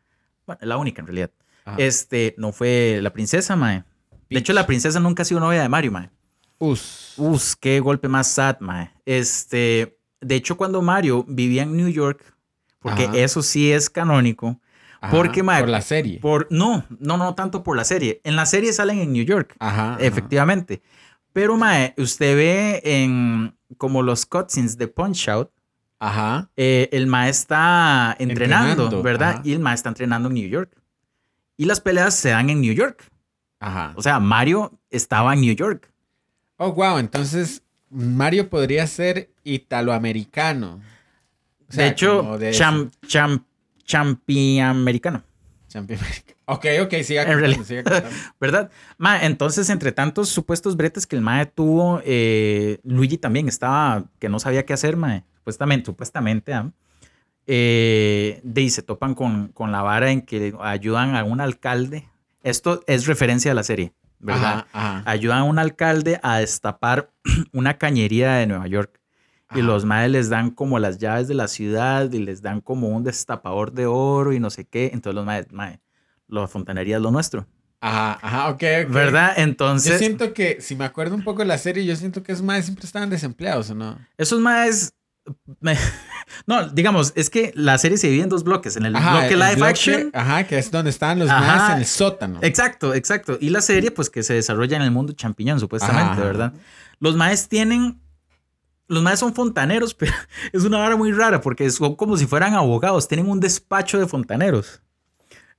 bueno, 0.45 0.59
la 0.63 0.77
única 0.77 1.01
en 1.01 1.07
realidad, 1.07 1.31
Ajá. 1.65 1.77
este, 1.79 2.35
no 2.37 2.51
fue 2.51 2.99
la 3.01 3.13
princesa, 3.13 3.55
mae. 3.55 3.83
De 4.29 4.39
hecho, 4.39 4.53
la 4.53 4.65
princesa 4.65 4.99
nunca 4.99 5.21
ha 5.21 5.25
sido 5.25 5.39
novia 5.39 5.61
de 5.61 5.69
Mario, 5.69 5.91
mae. 5.91 6.09
Us. 6.59 7.13
Uf, 7.17 7.53
qué 7.59 7.79
golpe 7.79 8.07
más 8.07 8.27
sad, 8.27 8.57
mae. 8.59 8.91
Este, 9.05 9.97
de 10.21 10.35
hecho, 10.35 10.57
cuando 10.57 10.81
Mario 10.81 11.23
vivía 11.27 11.63
en 11.63 11.75
New 11.75 11.89
York, 11.89 12.23
porque 12.79 13.03
Ajá. 13.05 13.17
eso 13.17 13.41
sí 13.43 13.71
es 13.71 13.89
canónico, 13.89 14.59
Ajá, 15.01 15.11
porque, 15.15 15.43
mae, 15.43 15.61
Por 15.61 15.69
la 15.69 15.81
serie. 15.81 16.19
por, 16.19 16.47
no, 16.49 16.85
no, 16.99 17.17
no 17.17 17.35
tanto 17.35 17.61
por 17.63 17.75
la 17.77 17.83
serie. 17.83 18.21
En 18.23 18.35
la 18.35 18.45
serie 18.45 18.71
salen 18.73 18.99
en 18.99 19.11
New 19.13 19.23
York. 19.25 19.55
Ajá. 19.59 19.93
ajá. 19.95 20.03
Efectivamente. 20.03 20.81
Pero, 21.33 21.57
Mae, 21.57 21.93
usted 21.97 22.35
ve 22.35 22.81
en 22.85 23.57
como 23.77 24.01
los 24.03 24.25
cutscenes 24.25 24.77
de 24.77 24.87
Punch 24.87 25.27
Out, 25.29 25.49
Ajá. 26.05 26.49
eh, 26.57 26.89
el 26.91 27.07
Mae 27.07 27.29
está 27.29 28.15
entrenando, 28.19 28.71
Entrenando, 28.83 29.03
¿verdad? 29.03 29.29
ajá. 29.35 29.41
Y 29.45 29.53
el 29.53 29.59
Mae 29.59 29.73
está 29.75 29.89
entrenando 29.89 30.27
en 30.27 30.35
New 30.35 30.49
York. 30.49 30.75
Y 31.55 31.65
las 31.65 31.79
peleas 31.79 32.13
se 32.15 32.29
dan 32.29 32.49
en 32.49 32.59
New 32.61 32.73
York. 32.73 33.09
Ajá. 33.59 33.93
O 33.95 34.01
sea, 34.01 34.19
Mario 34.19 34.77
estaba 34.89 35.33
en 35.33 35.41
New 35.41 35.55
York. 35.55 35.89
Oh, 36.57 36.73
wow. 36.73 36.97
Entonces, 36.97 37.63
Mario 37.89 38.49
podría 38.49 38.85
ser 38.87 39.29
italoamericano. 39.43 40.81
O 41.69 41.71
sea, 41.71 41.85
de 41.85 41.89
hecho, 41.91 42.37
de 42.37 42.51
cham, 42.51 42.91
cham, 43.07 43.45
champiamericano, 43.85 45.23
Champion 45.69 45.99
America. 45.99 46.32
Ok, 46.45 46.65
ok, 46.81 46.93
siga 47.03 47.23
En 47.23 47.27
contando, 47.29 47.39
realidad. 47.39 47.63
siga 47.63 47.83
contando. 47.83 48.09
¿verdad? 48.39 48.71
Mae, 48.97 49.25
entonces, 49.25 49.69
entre 49.69 49.91
tantos 49.91 50.29
supuestos 50.29 50.75
bretes 50.75 51.07
que 51.07 51.15
el 51.15 51.21
Mae 51.21 51.45
tuvo, 51.45 52.01
eh, 52.05 52.79
Luigi 52.83 53.17
también 53.17 53.47
estaba 53.47 54.05
que 54.19 54.29
no 54.29 54.39
sabía 54.39 54.65
qué 54.65 54.73
hacer, 54.73 54.97
Mae. 54.97 55.23
Supuestamente, 55.37 55.85
supuestamente, 55.85 56.53
¿ah? 56.53 56.71
eh, 57.47 58.41
de 58.43 58.61
ahí 58.61 58.69
se 58.69 58.81
topan 58.81 59.15
con, 59.15 59.49
con 59.49 59.71
la 59.71 59.81
vara 59.81 60.11
en 60.11 60.21
que 60.21 60.53
ayudan 60.61 61.15
a 61.15 61.23
un 61.23 61.41
alcalde. 61.41 62.09
Esto 62.41 62.83
es 62.87 63.07
referencia 63.07 63.51
a 63.51 63.55
la 63.55 63.63
serie, 63.63 63.93
¿verdad? 64.19 64.65
Ajá, 64.73 64.99
ajá. 64.99 65.03
Ayudan 65.11 65.39
a 65.39 65.43
un 65.45 65.59
alcalde 65.59 66.19
a 66.23 66.39
destapar 66.39 67.11
una 67.53 67.77
cañería 67.77 68.33
de 68.35 68.47
Nueva 68.47 68.67
York. 68.67 68.99
Y 69.55 69.61
los 69.61 69.85
maes 69.85 70.09
les 70.09 70.29
dan 70.29 70.49
como 70.49 70.79
las 70.79 70.97
llaves 70.97 71.27
de 71.27 71.35
la 71.35 71.47
ciudad 71.47 72.11
y 72.11 72.17
les 72.17 72.41
dan 72.41 72.59
como 72.59 72.87
un 72.87 73.03
destapador 73.03 73.71
de 73.71 73.85
oro 73.85 74.33
y 74.33 74.39
no 74.39 74.49
sé 74.49 74.65
qué. 74.65 74.85
Entonces 74.93 75.13
los 75.13 75.25
maes, 75.25 75.51
mae, 75.51 75.79
la 76.41 76.47
fontanería 76.47 76.97
es 76.97 77.01
lo 77.01 77.11
nuestro. 77.11 77.47
Ajá, 77.81 78.17
ajá, 78.21 78.49
ok, 78.49 78.63
ok. 78.85 78.91
¿Verdad? 78.93 79.33
Yo 79.37 79.43
Entonces, 79.43 79.99
siento 79.99 80.33
que, 80.33 80.57
si 80.61 80.75
me 80.75 80.85
acuerdo 80.85 81.15
un 81.15 81.23
poco 81.23 81.39
de 81.39 81.45
la 81.45 81.57
serie, 81.57 81.85
yo 81.85 81.95
siento 81.97 82.23
que 82.23 82.31
esos 82.31 82.43
más 82.45 82.63
siempre 82.65 82.85
estaban 82.85 83.09
desempleados, 83.09 83.69
¿o 83.71 83.75
no? 83.75 83.97
esos 84.17 84.39
maes... 84.39 84.93
me- 85.59 85.77
no, 86.47 86.69
digamos, 86.69 87.11
es 87.15 87.29
que 87.29 87.51
la 87.55 87.77
serie 87.77 87.97
se 87.97 88.07
divide 88.07 88.23
en 88.23 88.29
dos 88.29 88.45
bloques. 88.45 88.77
En 88.77 88.85
el 88.85 88.95
Ajá, 88.95 89.19
bloque 89.19 89.33
el 89.33 89.39
live 89.39 89.55
bloque- 89.57 89.69
action. 89.69 90.11
Ajá, 90.13 90.45
que 90.45 90.57
es 90.57 90.71
donde 90.71 90.91
estaban 90.91 91.19
los 91.19 91.29
Ajá. 91.29 91.41
más 91.57 91.71
en 91.73 91.77
el 91.79 91.85
sótano. 91.85 92.39
Exacto, 92.41 92.93
exacto. 92.93 93.37
Y 93.41 93.49
la 93.49 93.61
serie, 93.61 93.91
pues, 93.91 94.09
que 94.09 94.23
se 94.23 94.33
desarrolla 94.33 94.77
en 94.77 94.83
el 94.83 94.91
mundo 94.91 95.11
champiñón, 95.11 95.59
supuestamente, 95.59 96.13
Ajá. 96.13 96.23
¿verdad? 96.23 96.53
Los 96.99 97.15
maes 97.17 97.49
tienen... 97.49 97.99
Los 98.87 99.01
maes 99.03 99.19
son 99.19 99.33
fontaneros, 99.33 99.93
pero 99.99 100.13
es 100.53 100.63
una 100.63 100.77
vara 100.77 100.95
muy 100.95 101.11
rara 101.11 101.41
porque 101.41 101.69
son 101.69 101.95
como 101.95 102.15
si 102.15 102.27
fueran 102.27 102.53
abogados. 102.53 103.07
Tienen 103.09 103.29
un 103.29 103.39
despacho 103.41 103.99
de 103.99 104.07
fontaneros. 104.07 104.81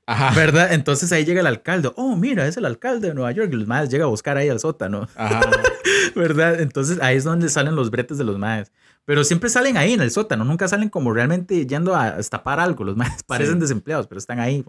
Ajá. 0.07 0.35
¿Verdad? 0.35 0.73
Entonces 0.73 1.11
ahí 1.13 1.25
llega 1.25 1.41
el 1.41 1.47
alcalde. 1.47 1.91
Oh, 1.97 2.15
mira, 2.17 2.47
es 2.47 2.57
el 2.57 2.65
alcalde 2.67 3.09
de 3.09 3.15
Nueva 3.15 3.33
York. 3.33 3.51
Y 3.53 3.57
los 3.57 3.67
maes 3.67 3.89
llega 3.89 4.05
a 4.05 4.09
buscar 4.09 4.37
ahí 4.37 4.49
al 4.51 4.61
sótano. 4.61 5.09
Ajá. 5.17 5.41
¿Verdad? 6.15 6.61
Entonces 6.61 6.99
ahí 7.01 7.17
es 7.17 7.25
donde 7.25 7.49
salen 7.49 7.75
los 7.75 7.91
bretes 7.91 8.19
de 8.19 8.25
los 8.25 8.39
maes. 8.39 8.71
Pero 9.07 9.25
siempre 9.25 9.51
salen 9.51 9.77
ahí 9.77 9.93
en 9.95 10.01
el 10.01 10.11
sótano. 10.11 10.45
Nunca 10.45 10.69
salen 10.69 10.89
como 10.89 11.13
realmente 11.13 11.67
yendo 11.67 11.95
a 11.97 12.13
destapar 12.13 12.61
algo. 12.61 12.85
Los 12.85 12.97
maes 12.97 13.23
parecen 13.27 13.55
Sí. 13.55 13.61
desempleados, 13.61 14.07
pero 14.07 14.19
están 14.19 14.41
ahí. 14.41 14.65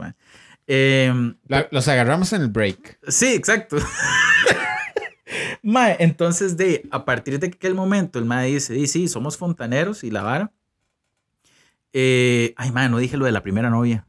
La- 0.67 1.67
los 1.71 1.88
agarramos 1.88 2.32
en 2.34 2.41
el 2.41 2.48
break. 2.50 3.00
sí, 3.08 3.34
exacto. 3.34 3.78
mae, 5.63 5.95
entonces 6.00 6.56
de 6.58 6.88
a 6.91 7.04
partir 7.06 7.39
de 7.39 7.48
aquel 7.48 7.74
momento 7.76 8.19
el 8.19 8.26
mae 8.26 8.48
dice, 8.48 8.74
sí, 8.76 8.88
sí, 8.88 9.08
somos 9.08 9.38
fontaneros 9.38 10.04
y 10.04 10.12
la 10.12 10.21
vara. 10.24 10.52
Eh, 11.93 12.54
ay, 12.58 12.71
mae, 12.71 12.89
no 12.89 12.98
dije 12.98 13.17
lo 13.17 13.26
de 13.26 13.32
la 13.32 13.41
primera 13.41 13.69
novia. 13.69 14.06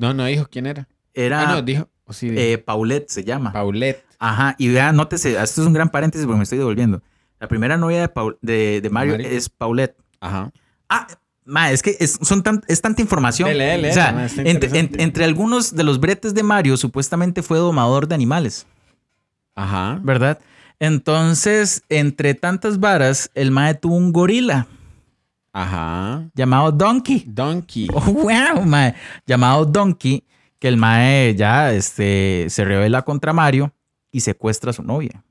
No, 0.00 0.14
no 0.14 0.24
dijo 0.24 0.46
quién 0.50 0.66
era. 0.66 0.88
Era 1.14 1.42
Ah, 1.50 1.54
no, 1.54 1.62
dijo. 1.62 1.88
sí, 2.10 2.30
dijo. 2.30 2.40
eh, 2.42 2.58
Paulette, 2.58 3.08
se 3.10 3.22
llama. 3.24 3.52
Paulette. 3.52 4.04
Ajá, 4.18 4.54
y 4.58 4.68
vean, 4.68 4.96
nótese, 4.96 5.30
esto 5.42 5.60
es 5.60 5.66
un 5.66 5.72
gran 5.72 5.88
paréntesis 5.90 6.26
porque 6.26 6.38
me 6.38 6.42
estoy 6.44 6.58
devolviendo. 6.58 7.02
La 7.38 7.48
primera 7.48 7.76
novia 7.76 8.00
de, 8.02 8.08
Paul- 8.08 8.38
de, 8.42 8.80
de 8.82 8.90
Mario, 8.90 9.12
Mario. 9.14 9.28
es 9.28 9.48
Paulette. 9.48 9.96
Ajá. 10.20 10.50
Ah, 10.88 11.06
ma, 11.44 11.70
es 11.72 11.82
que 11.82 11.96
es, 12.00 12.18
son 12.22 12.42
tan, 12.42 12.62
es 12.68 12.80
tanta 12.82 13.00
información. 13.00 13.48
Dele, 13.48 13.64
dele, 13.64 13.90
o 13.90 13.94
sea, 13.94 14.12
ma, 14.12 14.26
entre, 14.44 14.78
en- 14.78 15.00
entre 15.00 15.24
algunos 15.24 15.74
de 15.74 15.84
los 15.84 16.00
bretes 16.00 16.34
de 16.34 16.42
Mario, 16.42 16.76
supuestamente 16.76 17.42
fue 17.42 17.58
domador 17.58 18.06
de 18.08 18.14
animales, 18.14 18.66
Ajá. 19.54 19.98
¿verdad? 20.02 20.38
Entonces, 20.78 21.82
entre 21.88 22.34
tantas 22.34 22.80
varas, 22.80 23.30
el 23.34 23.50
mae 23.50 23.74
tuvo 23.74 23.96
un 23.96 24.12
gorila 24.12 24.66
Ajá. 25.52 26.28
llamado 26.34 26.70
Donkey. 26.72 27.24
Donkey. 27.26 27.88
Oh, 27.94 28.00
wow, 28.00 28.64
mae. 28.64 28.94
Llamado 29.26 29.64
Donkey, 29.64 30.24
que 30.58 30.68
el 30.68 30.76
mae 30.76 31.34
ya 31.34 31.72
este, 31.72 32.46
se 32.48 32.64
revela 32.64 33.02
contra 33.02 33.32
Mario 33.32 33.72
y 34.12 34.20
secuestra 34.20 34.70
a 34.70 34.74
su 34.74 34.82
novia. 34.82 35.24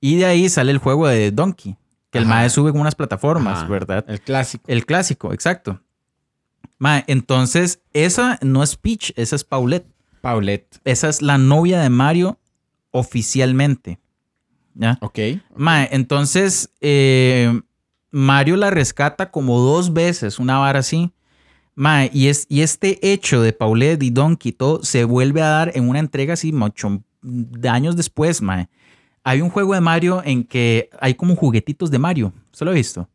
Y 0.00 0.16
de 0.16 0.26
ahí 0.26 0.48
sale 0.48 0.70
el 0.70 0.78
juego 0.78 1.08
de 1.08 1.30
Donkey, 1.32 1.76
que 2.10 2.18
el 2.18 2.24
Ajá. 2.24 2.34
mae 2.34 2.50
sube 2.50 2.70
con 2.72 2.80
unas 2.80 2.94
plataformas, 2.94 3.58
Ajá. 3.58 3.68
¿verdad? 3.68 4.04
El 4.08 4.20
clásico. 4.20 4.64
El 4.68 4.86
clásico, 4.86 5.32
exacto. 5.32 5.80
Mae, 6.78 7.02
entonces, 7.08 7.80
esa 7.92 8.38
no 8.40 8.62
es 8.62 8.76
Peach, 8.76 9.12
esa 9.16 9.34
es 9.34 9.42
Paulette. 9.42 9.88
Paulette. 10.20 10.78
Esa 10.84 11.08
es 11.08 11.22
la 11.22 11.36
novia 11.36 11.80
de 11.80 11.90
Mario 11.90 12.38
oficialmente. 12.92 13.98
¿Ya? 14.74 14.96
Ok. 15.00 15.18
Mae, 15.56 15.88
entonces, 15.90 16.70
eh, 16.80 17.60
Mario 18.10 18.56
la 18.56 18.70
rescata 18.70 19.30
como 19.30 19.58
dos 19.60 19.92
veces, 19.92 20.38
una 20.38 20.58
vara 20.58 20.80
así. 20.80 21.12
Mae, 21.74 22.10
y, 22.12 22.26
es, 22.28 22.46
y 22.48 22.62
este 22.62 22.98
hecho 23.12 23.40
de 23.40 23.52
Paulette 23.52 24.02
y 24.02 24.10
Donkey 24.10 24.50
y 24.50 24.52
todo 24.52 24.82
se 24.82 25.04
vuelve 25.04 25.42
a 25.42 25.48
dar 25.48 25.72
en 25.74 25.88
una 25.88 26.00
entrega 26.00 26.34
así 26.34 26.52
mucho 26.52 27.02
de 27.22 27.68
años 27.68 27.94
después, 27.96 28.42
mae. 28.42 28.68
Hay 29.22 29.42
un 29.42 29.50
juego 29.50 29.74
de 29.74 29.80
Mario 29.80 30.22
en 30.24 30.42
que 30.44 30.90
hay 31.00 31.14
como 31.14 31.36
juguetitos 31.36 31.90
de 31.90 31.98
Mario. 31.98 32.32
¿Se 32.52 32.64
lo 32.64 32.72
he 32.72 32.74
visto? 32.74 33.08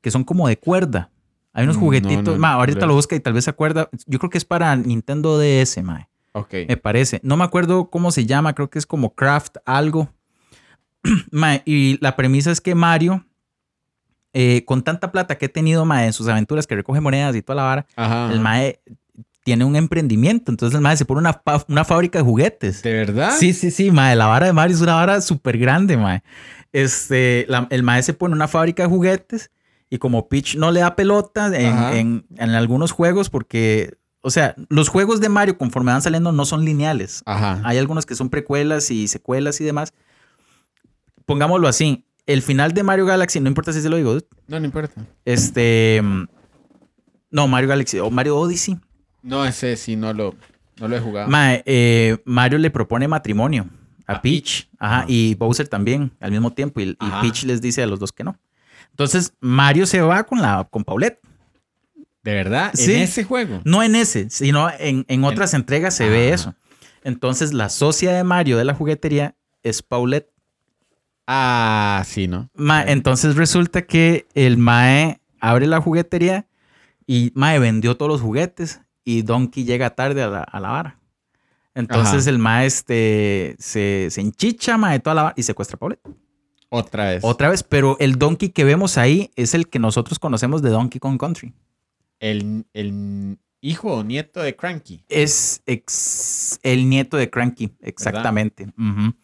Que 0.00 0.10
son 0.10 0.24
como 0.24 0.48
de 0.48 0.58
cuerda. 0.58 1.10
Hay 1.52 1.64
unos 1.64 1.76
Mm, 1.76 1.80
juguetitos. 1.80 2.24
no, 2.24 2.32
no, 2.32 2.38
mae, 2.38 2.54
ahorita 2.54 2.80
no. 2.80 2.86
lo 2.88 2.94
busca 2.94 3.14
y 3.14 3.20
tal 3.20 3.34
vez 3.34 3.44
se 3.44 3.50
acuerda. 3.50 3.88
Yo 4.06 4.18
creo 4.18 4.30
que 4.30 4.38
es 4.38 4.44
para 4.44 4.74
Nintendo 4.74 5.38
DS, 5.38 5.80
mae. 5.82 6.08
Ok. 6.32 6.54
Me 6.66 6.76
parece. 6.78 7.20
No 7.22 7.36
me 7.36 7.44
acuerdo 7.44 7.90
cómo 7.90 8.10
se 8.10 8.24
llama, 8.26 8.54
creo 8.54 8.70
que 8.70 8.78
es 8.78 8.86
como 8.86 9.14
Craft 9.14 9.58
algo. 9.66 10.08
Mae, 11.30 11.62
y 11.66 11.98
la 12.00 12.16
premisa 12.16 12.50
es 12.50 12.60
que 12.60 12.74
Mario, 12.74 13.24
eh, 14.32 14.64
con 14.64 14.82
tanta 14.82 15.12
plata 15.12 15.36
que 15.38 15.46
ha 15.46 15.48
tenido 15.48 15.84
mae, 15.84 16.06
en 16.06 16.12
sus 16.12 16.28
aventuras, 16.28 16.66
que 16.66 16.74
recoge 16.76 17.00
monedas 17.00 17.34
y 17.36 17.42
toda 17.42 17.56
la 17.56 17.62
vara, 17.64 17.86
Ajá. 17.96 18.32
el 18.32 18.40
Mae 18.40 18.80
tiene 19.44 19.64
un 19.64 19.74
emprendimiento. 19.76 20.50
Entonces 20.52 20.74
el 20.76 20.80
Mae 20.82 20.96
se 20.96 21.04
pone 21.04 21.20
una, 21.20 21.42
una 21.68 21.84
fábrica 21.84 22.18
de 22.20 22.24
juguetes. 22.24 22.82
¿De 22.82 22.92
verdad? 22.92 23.32
Sí, 23.38 23.52
sí, 23.52 23.70
sí, 23.70 23.90
Mae. 23.90 24.14
La 24.16 24.26
vara 24.26 24.46
de 24.46 24.52
Mario 24.52 24.76
es 24.76 24.82
una 24.82 24.94
vara 24.94 25.20
súper 25.20 25.58
grande, 25.58 25.96
Mae. 25.96 26.22
Este, 26.72 27.44
la- 27.48 27.66
el 27.70 27.82
Mae 27.82 28.02
se 28.02 28.14
pone 28.14 28.34
una 28.34 28.48
fábrica 28.48 28.84
de 28.84 28.88
juguetes 28.88 29.50
y 29.90 29.98
como 29.98 30.28
Peach 30.28 30.56
no 30.56 30.70
le 30.70 30.80
da 30.80 30.96
pelota 30.96 31.48
en, 31.48 31.76
en- 31.98 32.26
en 32.38 32.50
algunos 32.50 32.92
juegos 32.92 33.28
porque, 33.28 33.98
o 34.22 34.30
sea, 34.30 34.54
los 34.70 34.88
juegos 34.88 35.20
de 35.20 35.28
Mario 35.28 35.58
conforme 35.58 35.92
van 35.92 36.00
saliendo 36.02 36.32
no 36.32 36.44
son 36.46 36.64
lineales. 36.64 37.22
Ajá. 37.26 37.60
Hay 37.64 37.76
algunos 37.78 38.06
que 38.06 38.14
son 38.14 38.30
precuelas 38.30 38.90
y 38.90 39.08
secuelas 39.08 39.60
y 39.60 39.64
demás. 39.64 39.92
pongámoslo 41.26 41.68
así. 41.68 42.04
El 42.26 42.42
final 42.42 42.72
de 42.72 42.82
Mario 42.82 43.06
Galaxy, 43.06 43.40
no 43.40 43.48
importa 43.48 43.72
si 43.72 43.80
se 43.82 43.88
lo 43.88 43.96
digo, 43.96 44.16
No, 44.46 44.60
no 44.60 44.64
importa. 44.66 45.04
este. 45.24 46.00
mm, 46.02 46.26
No, 47.30 47.48
Mario 47.48 47.68
Galaxy 47.68 47.98
o 47.98 48.10
Mario 48.10 48.36
Odyssey. 48.38 48.78
No, 49.22 49.44
ese 49.44 49.76
sí 49.76 49.96
no 49.96 50.12
lo, 50.12 50.34
no 50.80 50.88
lo 50.88 50.96
he 50.96 51.00
jugado. 51.00 51.28
Mae, 51.28 51.62
eh, 51.66 52.18
Mario 52.24 52.58
le 52.58 52.70
propone 52.70 53.08
matrimonio 53.08 53.66
a, 54.06 54.14
A 54.14 54.22
Peach. 54.22 54.68
Ajá, 54.78 54.96
Ajá. 54.98 55.04
y 55.08 55.34
Bowser 55.36 55.66
también 55.68 56.12
al 56.20 56.30
mismo 56.30 56.52
tiempo. 56.52 56.80
Y. 56.80 56.96
Peach 57.22 57.44
les 57.44 57.60
dice 57.60 57.82
a 57.82 57.86
los 57.86 57.98
dos 58.00 58.12
que 58.12 58.24
no. 58.24 58.38
Entonces, 58.90 59.32
Mario 59.40 59.86
se 59.86 60.00
va 60.02 60.22
con, 60.24 60.42
la, 60.42 60.68
con 60.70 60.84
Paulette. 60.84 61.18
¿De 62.22 62.34
verdad? 62.34 62.70
Sí. 62.74 62.92
¿En 62.94 63.00
ese 63.00 63.24
juego? 63.24 63.60
No 63.64 63.82
en 63.82 63.96
ese, 63.96 64.28
sino 64.30 64.70
en, 64.78 65.04
en 65.08 65.24
otras 65.24 65.54
entregas 65.54 65.94
se 65.96 66.08
ve 66.08 66.26
Ajá. 66.26 66.34
eso. 66.34 66.54
Entonces, 67.04 67.52
la 67.52 67.68
socia 67.68 68.12
de 68.12 68.22
Mario 68.22 68.58
de 68.58 68.64
la 68.64 68.74
juguetería 68.74 69.34
es 69.62 69.82
Paulette. 69.82 70.30
Ah, 71.34 72.02
sí, 72.04 72.28
¿no? 72.28 72.50
Ma- 72.54 72.82
entonces 72.84 73.36
resulta 73.36 73.82
que 73.82 74.26
el 74.34 74.58
Mae 74.58 75.18
abre 75.40 75.66
la 75.66 75.80
juguetería 75.80 76.46
y 77.06 77.32
Mae 77.34 77.58
vendió 77.58 77.96
todos 77.96 78.12
los 78.12 78.20
juguetes 78.20 78.82
y 79.02 79.22
Donkey 79.22 79.64
llega 79.64 79.90
tarde 79.94 80.22
a 80.22 80.28
la, 80.28 80.42
a 80.42 80.60
la 80.60 80.68
vara. 80.70 80.98
Entonces 81.74 82.22
Ajá. 82.24 82.30
el 82.30 82.38
Mae 82.38 82.66
este, 82.66 83.56
se, 83.58 84.08
se 84.10 84.20
enchicha 84.20 84.76
Mae 84.76 85.00
toda 85.00 85.14
la 85.14 85.22
vara 85.22 85.34
y 85.38 85.42
secuestra 85.42 85.76
a 85.76 85.78
Paulette. 85.78 86.06
Otra 86.68 87.06
vez. 87.10 87.24
Otra 87.24 87.48
vez, 87.48 87.62
pero 87.62 87.96
el 87.98 88.16
Donkey 88.18 88.50
que 88.50 88.64
vemos 88.64 88.98
ahí 88.98 89.30
es 89.34 89.54
el 89.54 89.68
que 89.68 89.78
nosotros 89.78 90.18
conocemos 90.18 90.60
de 90.60 90.68
Donkey 90.68 91.00
Kong 91.00 91.18
Country. 91.18 91.54
El, 92.20 92.66
el 92.74 93.38
hijo 93.62 93.94
o 93.94 94.04
nieto 94.04 94.40
de 94.40 94.54
Cranky. 94.54 95.02
Es 95.08 95.62
ex- 95.64 96.60
el 96.62 96.88
nieto 96.90 97.16
de 97.16 97.30
Cranky, 97.30 97.72
exactamente. 97.80 98.64
Ujú. 98.76 99.14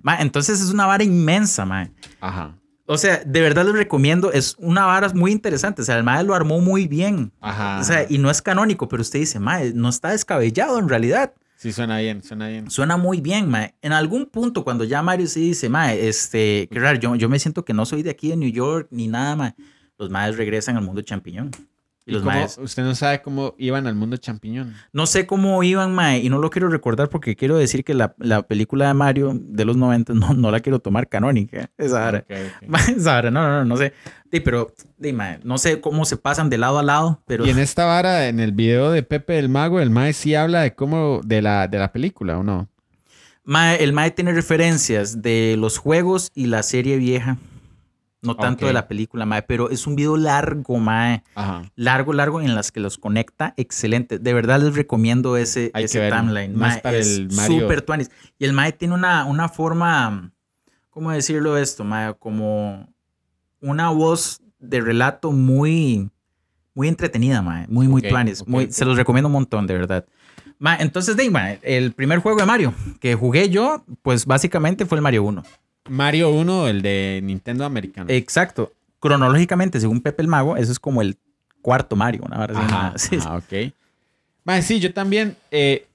Ma, 0.00 0.16
entonces 0.20 0.60
es 0.62 0.70
una 0.70 0.86
vara 0.86 1.04
inmensa, 1.04 1.66
Mae. 1.66 1.92
Ajá. 2.20 2.56
O 2.86 2.96
sea, 2.98 3.22
de 3.24 3.40
verdad 3.40 3.64
les 3.66 3.74
recomiendo, 3.74 4.32
es 4.32 4.56
una 4.58 4.86
vara 4.86 5.08
muy 5.10 5.30
interesante. 5.32 5.82
O 5.82 5.84
sea, 5.84 5.96
el 5.98 6.02
Mae 6.04 6.24
lo 6.24 6.34
armó 6.34 6.60
muy 6.60 6.86
bien. 6.88 7.30
Ajá. 7.40 7.78
O 7.80 7.84
sea, 7.84 8.06
y 8.08 8.18
no 8.18 8.30
es 8.30 8.40
canónico, 8.42 8.88
pero 8.88 9.02
usted 9.02 9.18
dice, 9.20 9.38
mae, 9.38 9.72
no 9.74 9.88
está 9.90 10.10
descabellado 10.10 10.78
en 10.78 10.88
realidad. 10.88 11.34
Sí, 11.56 11.72
suena 11.72 11.98
bien, 11.98 12.22
suena 12.22 12.48
bien. 12.48 12.70
Suena 12.70 12.96
muy 12.96 13.20
bien, 13.20 13.48
mae. 13.48 13.74
En 13.82 13.92
algún 13.92 14.26
punto, 14.26 14.64
cuando 14.64 14.82
ya 14.84 15.02
Mario 15.02 15.26
sí 15.26 15.40
dice, 15.40 15.68
mae, 15.68 16.08
este, 16.08 16.68
qué 16.72 16.80
raro, 16.80 16.98
yo, 16.98 17.14
yo 17.16 17.28
me 17.28 17.38
siento 17.38 17.64
que 17.64 17.74
no 17.74 17.84
soy 17.86 18.02
de 18.02 18.10
aquí 18.10 18.28
de 18.30 18.36
New 18.36 18.50
York 18.50 18.88
ni 18.90 19.06
nada, 19.08 19.36
mae. 19.36 19.54
Los 19.98 20.08
maes 20.10 20.36
regresan 20.36 20.76
al 20.78 20.82
mundo 20.84 21.02
champiñón. 21.02 21.50
Y 22.10 22.12
¿Y 22.12 22.14
los 22.14 22.22
cómo- 22.24 22.34
maes, 22.36 22.58
Usted 22.58 22.82
no 22.82 22.94
sabe 22.94 23.22
cómo 23.22 23.54
iban 23.56 23.86
al 23.86 23.94
mundo 23.94 24.16
champiñón. 24.16 24.74
no 24.92 25.06
sé 25.06 25.26
cómo 25.26 25.62
iban, 25.62 25.94
mae, 25.94 26.18
y 26.18 26.28
no 26.28 26.38
lo 26.38 26.50
quiero 26.50 26.68
recordar 26.68 27.08
porque 27.08 27.36
quiero 27.36 27.56
decir 27.56 27.84
que 27.84 27.94
la, 27.94 28.14
la 28.18 28.42
película 28.42 28.88
de 28.88 28.94
Mario 28.94 29.32
de 29.40 29.64
los 29.64 29.76
90 29.76 30.14
no, 30.14 30.34
no 30.34 30.50
la 30.50 30.60
quiero 30.60 30.80
tomar 30.80 31.08
canónica. 31.08 31.70
Esa 31.78 32.00
vara. 32.00 32.18
Ok, 32.28 32.36
ok. 32.62 32.62
Mae, 32.68 32.92
esa 32.96 33.12
vara, 33.14 33.30
no, 33.30 33.42
no, 33.42 33.48
no, 33.60 33.64
no 33.64 33.76
sé. 33.76 33.92
Sí, 34.32 34.40
pero, 34.40 34.72
sí, 35.02 35.12
mae, 35.12 35.40
no 35.42 35.58
sé 35.58 35.80
cómo 35.80 36.04
se 36.04 36.16
pasan 36.16 36.50
de 36.50 36.58
lado 36.58 36.78
a 36.78 36.82
lado, 36.84 37.20
pero... 37.26 37.44
Y 37.46 37.50
en 37.50 37.58
esta 37.58 37.84
vara, 37.84 38.28
en 38.28 38.38
el 38.38 38.52
video 38.52 38.92
de 38.92 39.02
Pepe 39.02 39.32
del 39.32 39.48
Mago, 39.48 39.80
el 39.80 39.90
Mae 39.90 40.12
sí 40.12 40.34
habla 40.36 40.60
de 40.62 40.72
cómo, 40.74 41.20
de 41.24 41.42
la, 41.42 41.66
de 41.66 41.78
la 41.78 41.90
película, 41.92 42.38
¿o 42.38 42.42
no? 42.44 42.68
Mae, 43.44 43.82
el 43.82 43.92
Mae 43.92 44.10
tiene 44.12 44.32
referencias 44.32 45.22
de 45.22 45.56
los 45.58 45.78
juegos 45.78 46.30
y 46.34 46.46
la 46.46 46.62
serie 46.62 46.96
vieja. 46.96 47.38
No 48.22 48.36
tanto 48.36 48.66
de 48.66 48.74
la 48.74 48.86
película, 48.86 49.24
Mae, 49.24 49.42
pero 49.42 49.70
es 49.70 49.86
un 49.86 49.96
video 49.96 50.16
largo, 50.18 50.78
Mae. 50.78 51.22
Ajá. 51.34 51.62
Largo, 51.74 52.12
largo, 52.12 52.40
en 52.42 52.54
las 52.54 52.70
que 52.70 52.78
los 52.80 52.98
conecta. 52.98 53.54
Excelente. 53.56 54.18
De 54.18 54.34
verdad 54.34 54.60
les 54.60 54.74
recomiendo 54.74 55.38
ese, 55.38 55.70
Hay 55.72 55.84
ese 55.84 56.10
timeline. 56.10 56.54
Más 56.54 56.74
Mae, 56.74 56.80
para 56.82 56.98
es 56.98 57.16
el 57.16 57.30
Mario. 57.32 57.60
Súper 57.60 57.80
tuanis. 57.82 58.10
Y 58.38 58.44
el 58.44 58.52
Mae 58.52 58.72
tiene 58.72 58.92
una, 58.94 59.24
una 59.24 59.48
forma, 59.48 60.32
¿cómo 60.90 61.10
decirlo 61.10 61.56
esto, 61.56 61.82
Mae? 61.82 62.14
Como 62.18 62.92
una 63.60 63.88
voz 63.88 64.42
de 64.58 64.82
relato 64.82 65.32
muy, 65.32 66.10
muy 66.74 66.88
entretenida, 66.88 67.40
Mae. 67.40 67.66
Muy, 67.68 67.88
muy 67.88 68.02
Ok, 68.02 68.08
tuanis. 68.08 68.42
ok, 68.42 68.48
Muy. 68.48 68.70
Se 68.70 68.84
los 68.84 68.98
recomiendo 68.98 69.28
un 69.28 69.32
montón, 69.32 69.66
de 69.66 69.74
verdad. 69.74 70.04
Ma, 70.58 70.76
entonces, 70.76 71.16
de, 71.16 71.30
ma, 71.30 71.52
el 71.52 71.92
primer 71.92 72.18
juego 72.18 72.38
de 72.38 72.44
Mario 72.44 72.74
que 73.00 73.14
jugué 73.14 73.48
yo, 73.48 73.82
pues 74.02 74.26
básicamente 74.26 74.84
fue 74.84 74.96
el 74.98 75.02
Mario 75.02 75.22
1. 75.24 75.42
Mario 75.88 76.30
1, 76.30 76.68
el 76.68 76.82
de 76.82 77.20
Nintendo 77.22 77.64
americano. 77.64 78.10
Exacto. 78.10 78.72
Cronológicamente, 79.00 79.80
según 79.80 80.00
Pepe 80.00 80.22
el 80.22 80.28
Mago, 80.28 80.56
eso 80.56 80.70
es 80.72 80.78
como 80.78 81.02
el 81.02 81.16
cuarto 81.62 81.96
Mario, 81.96 82.22
una 82.24 82.44
Ajá, 82.44 82.68
ma. 82.68 82.94
Sí, 82.98 83.16
ajá, 83.16 83.36
ok. 83.36 83.72
Mae, 84.44 84.62
sí, 84.62 84.80
yo 84.80 84.92
también. 84.92 85.36
eh, 85.50 85.86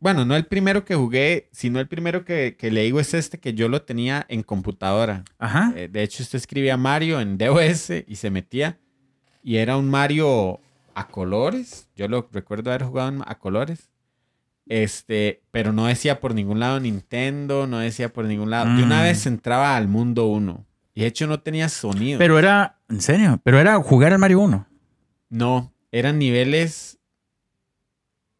bueno, 0.00 0.26
no 0.26 0.36
el 0.36 0.44
primero 0.44 0.84
que 0.84 0.94
jugué, 0.94 1.48
sino 1.50 1.80
el 1.80 1.88
primero 1.88 2.26
que, 2.26 2.56
que 2.58 2.70
le 2.70 2.82
digo 2.82 3.00
es 3.00 3.14
este 3.14 3.38
que 3.38 3.54
yo 3.54 3.70
lo 3.70 3.82
tenía 3.82 4.26
en 4.28 4.42
computadora. 4.42 5.24
Ajá. 5.38 5.72
Eh, 5.76 5.88
de 5.88 6.02
hecho, 6.02 6.22
usted 6.22 6.36
escribía 6.36 6.76
Mario 6.76 7.20
en 7.22 7.38
DOS 7.38 7.90
y 8.06 8.16
se 8.16 8.28
metía. 8.30 8.78
Y 9.42 9.56
era 9.56 9.78
un 9.78 9.88
Mario 9.88 10.60
a 10.94 11.08
colores. 11.08 11.88
Yo 11.96 12.06
lo 12.08 12.28
recuerdo 12.32 12.70
haber 12.70 12.84
jugado 12.84 13.22
a 13.26 13.38
colores. 13.38 13.88
Este, 14.66 15.42
pero 15.50 15.72
no 15.72 15.86
decía 15.86 16.20
por 16.20 16.34
ningún 16.34 16.58
lado 16.60 16.80
Nintendo, 16.80 17.66
no 17.66 17.78
decía 17.80 18.12
por 18.12 18.24
ningún 18.24 18.50
lado. 18.50 18.66
Yo 18.78 18.84
una 18.86 19.00
Mm. 19.00 19.02
vez 19.02 19.26
entraba 19.26 19.76
al 19.76 19.88
mundo 19.88 20.26
1 20.26 20.64
y 20.94 21.02
de 21.02 21.06
hecho 21.06 21.26
no 21.26 21.40
tenía 21.40 21.68
sonido. 21.68 22.18
Pero 22.18 22.38
era, 22.38 22.78
en 22.88 23.00
serio, 23.02 23.40
pero 23.44 23.58
era 23.60 23.76
jugar 23.82 24.12
el 24.12 24.18
Mario 24.18 24.40
1. 24.40 24.66
No, 25.28 25.72
eran 25.92 26.18
niveles 26.18 26.98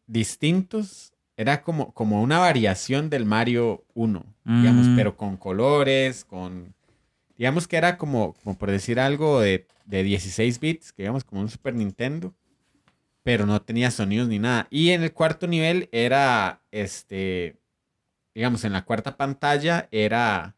distintos. 0.07 1.13
Era 1.37 1.61
como, 1.63 1.91
como 1.93 2.21
una 2.21 2.39
variación 2.39 3.09
del 3.09 3.25
Mario 3.25 3.83
1, 3.93 4.23
digamos, 4.45 4.87
Mm. 4.87 4.95
pero 4.95 5.17
con 5.17 5.35
colores, 5.37 6.23
con... 6.23 6.73
Digamos 7.37 7.67
que 7.67 7.75
era 7.75 7.97
como, 7.97 8.33
como 8.41 8.57
por 8.57 8.71
decir 8.71 8.99
algo 9.01 9.41
de, 9.41 9.67
de 9.85 10.03
16 10.03 10.59
bits, 10.61 10.93
que 10.93 11.03
digamos 11.03 11.25
como 11.25 11.41
un 11.41 11.49
Super 11.49 11.75
Nintendo, 11.75 12.33
pero 13.25 13.47
no 13.47 13.59
tenía 13.59 13.89
sonidos 13.89 14.27
ni 14.27 14.37
nada. 14.37 14.67
Y 14.69 14.91
en 14.91 15.01
el 15.01 15.11
cuarto 15.11 15.47
nivel 15.47 15.89
era, 15.91 16.61
este, 16.69 17.57
digamos, 18.35 18.63
en 18.65 18.73
la 18.73 18.85
cuarta 18.85 19.17
pantalla 19.17 19.87
era 19.89 20.55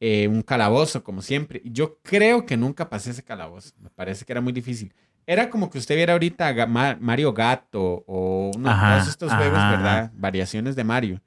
eh, 0.00 0.26
un 0.26 0.42
calabozo, 0.42 1.04
como 1.04 1.22
siempre. 1.22 1.62
Yo 1.64 2.00
creo 2.02 2.44
que 2.44 2.56
nunca 2.56 2.90
pasé 2.90 3.12
ese 3.12 3.22
calabozo. 3.22 3.70
Me 3.78 3.88
parece 3.88 4.24
que 4.24 4.32
era 4.32 4.40
muy 4.40 4.52
difícil. 4.52 4.92
Era 5.28 5.48
como 5.48 5.70
que 5.70 5.78
usted 5.78 5.94
viera 5.94 6.14
ahorita 6.14 6.66
Mario 6.66 7.32
Gato 7.32 8.02
o 8.04 8.50
uno, 8.52 8.68
Ajá, 8.68 8.96
todos 8.96 9.08
estos 9.08 9.32
juegos, 9.32 9.52
¿verdad? 9.52 10.10
Variaciones 10.16 10.74
de 10.74 10.82
Mario. 10.82 11.22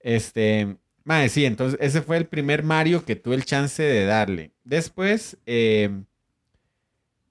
Este, 0.00 0.78
madre, 1.04 1.28
sí, 1.28 1.44
entonces 1.44 1.78
ese 1.80 2.02
fue 2.02 2.16
el 2.16 2.26
primer 2.26 2.64
Mario 2.64 3.04
que 3.04 3.14
tuve 3.14 3.36
el 3.36 3.44
chance 3.44 3.84
de 3.84 4.04
darle. 4.04 4.50
Después, 4.64 5.38
eh, 5.46 5.90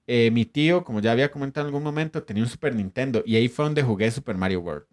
eh, 0.06 0.30
mi 0.30 0.44
tío, 0.44 0.84
como 0.84 1.00
ya 1.00 1.12
había 1.12 1.30
comentado 1.30 1.66
en 1.66 1.68
algún 1.68 1.82
momento, 1.82 2.22
tenía 2.22 2.42
un 2.42 2.48
Super 2.48 2.74
Nintendo 2.74 3.22
y 3.26 3.36
ahí 3.36 3.48
fue 3.48 3.64
donde 3.64 3.82
jugué 3.82 4.10
Super 4.10 4.36
Mario 4.36 4.60
World. 4.60 4.86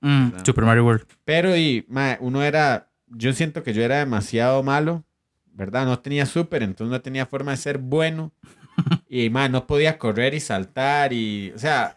Mm. 0.00 0.44
Super 0.44 0.64
Mario 0.64 0.84
World. 0.84 1.06
Pero 1.24 1.56
y, 1.56 1.84
mae, 1.88 2.16
uno 2.20 2.42
era, 2.42 2.90
yo 3.08 3.32
siento 3.32 3.62
que 3.62 3.72
yo 3.72 3.82
era 3.82 3.98
demasiado 3.98 4.62
malo, 4.62 5.04
¿verdad? 5.52 5.84
No 5.84 5.98
tenía 5.98 6.26
super, 6.26 6.62
entonces 6.62 6.92
no 6.92 7.00
tenía 7.00 7.26
forma 7.26 7.50
de 7.52 7.56
ser 7.56 7.78
bueno. 7.78 8.32
Y, 9.08 9.28
mae, 9.28 9.48
no 9.48 9.66
podía 9.66 9.98
correr 9.98 10.34
y 10.34 10.38
saltar 10.38 11.12
y, 11.12 11.50
o 11.50 11.58
sea, 11.58 11.96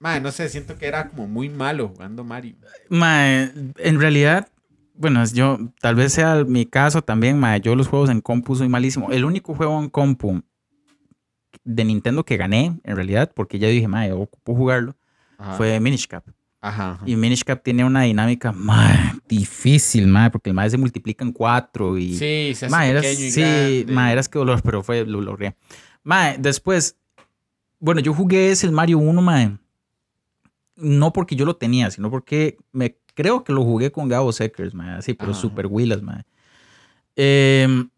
mae, 0.00 0.20
no 0.20 0.32
sé, 0.32 0.48
siento 0.48 0.76
que 0.76 0.86
era 0.86 1.08
como 1.08 1.28
muy 1.28 1.48
malo 1.48 1.86
jugando 1.86 2.24
Mario. 2.24 2.56
Mae, 2.88 3.52
en 3.76 4.00
realidad, 4.00 4.48
bueno, 4.94 5.24
yo, 5.26 5.60
tal 5.80 5.94
vez 5.94 6.14
sea 6.14 6.42
mi 6.42 6.66
caso 6.66 7.02
también, 7.02 7.38
mae, 7.38 7.60
yo 7.60 7.76
los 7.76 7.86
juegos 7.86 8.10
en 8.10 8.20
compu 8.20 8.56
soy 8.56 8.68
malísimo. 8.68 9.12
El 9.12 9.24
único 9.24 9.54
juego 9.54 9.80
en 9.80 9.88
compu 9.88 10.42
de 11.66 11.84
Nintendo 11.84 12.24
que 12.24 12.36
gané, 12.38 12.78
en 12.82 12.96
realidad, 12.96 13.30
porque 13.34 13.58
ya 13.58 13.68
dije, 13.68 13.88
mae, 13.88 14.12
ocupo 14.12 14.54
jugarlo, 14.54 14.94
Ajá. 15.36 15.54
fue 15.54 15.78
Minish 15.80 16.06
Cap. 16.06 16.24
Ajá. 16.60 16.92
ajá. 16.92 17.02
Y 17.06 17.16
Minish 17.16 17.44
Cap 17.44 17.62
tiene 17.62 17.84
una 17.84 18.02
dinámica 18.02 18.52
mae, 18.52 19.12
difícil, 19.28 20.06
mae, 20.06 20.30
porque 20.30 20.48
el 20.50 20.54
mae 20.54 20.70
se 20.70 20.78
multiplica 20.78 21.24
en 21.24 21.32
cuatro 21.32 21.98
y... 21.98 22.14
Sí, 22.16 22.52
se 22.54 22.66
hace 22.66 22.88
eras- 22.90 23.02
pequeño 23.04 23.26
y 23.26 23.30
sí, 23.30 23.84
grande. 23.86 24.12
eras 24.12 24.28
que 24.28 24.38
dolor, 24.38 24.62
pero 24.64 24.82
fue, 24.82 25.04
lo 25.04 25.20
logré. 25.20 25.56
Mae, 26.02 26.36
después, 26.38 26.96
bueno, 27.80 28.00
yo 28.00 28.14
jugué 28.14 28.50
ese 28.52 28.66
el 28.66 28.72
Mario 28.72 28.98
1, 28.98 29.20
mae. 29.22 29.58
No 30.76 31.12
porque 31.12 31.36
yo 31.36 31.44
lo 31.44 31.56
tenía, 31.56 31.90
sino 31.90 32.10
porque 32.10 32.58
me 32.72 32.96
creo 33.14 33.42
que 33.44 33.52
lo 33.52 33.64
jugué 33.64 33.90
con 33.90 34.08
Gabo 34.08 34.30
Seckers, 34.32 34.72
mae, 34.74 34.96
así, 34.98 35.14
pero 35.14 35.34
super 35.34 35.66
Willas, 35.66 36.00
mae. 36.02 36.24
Em, 37.16 37.88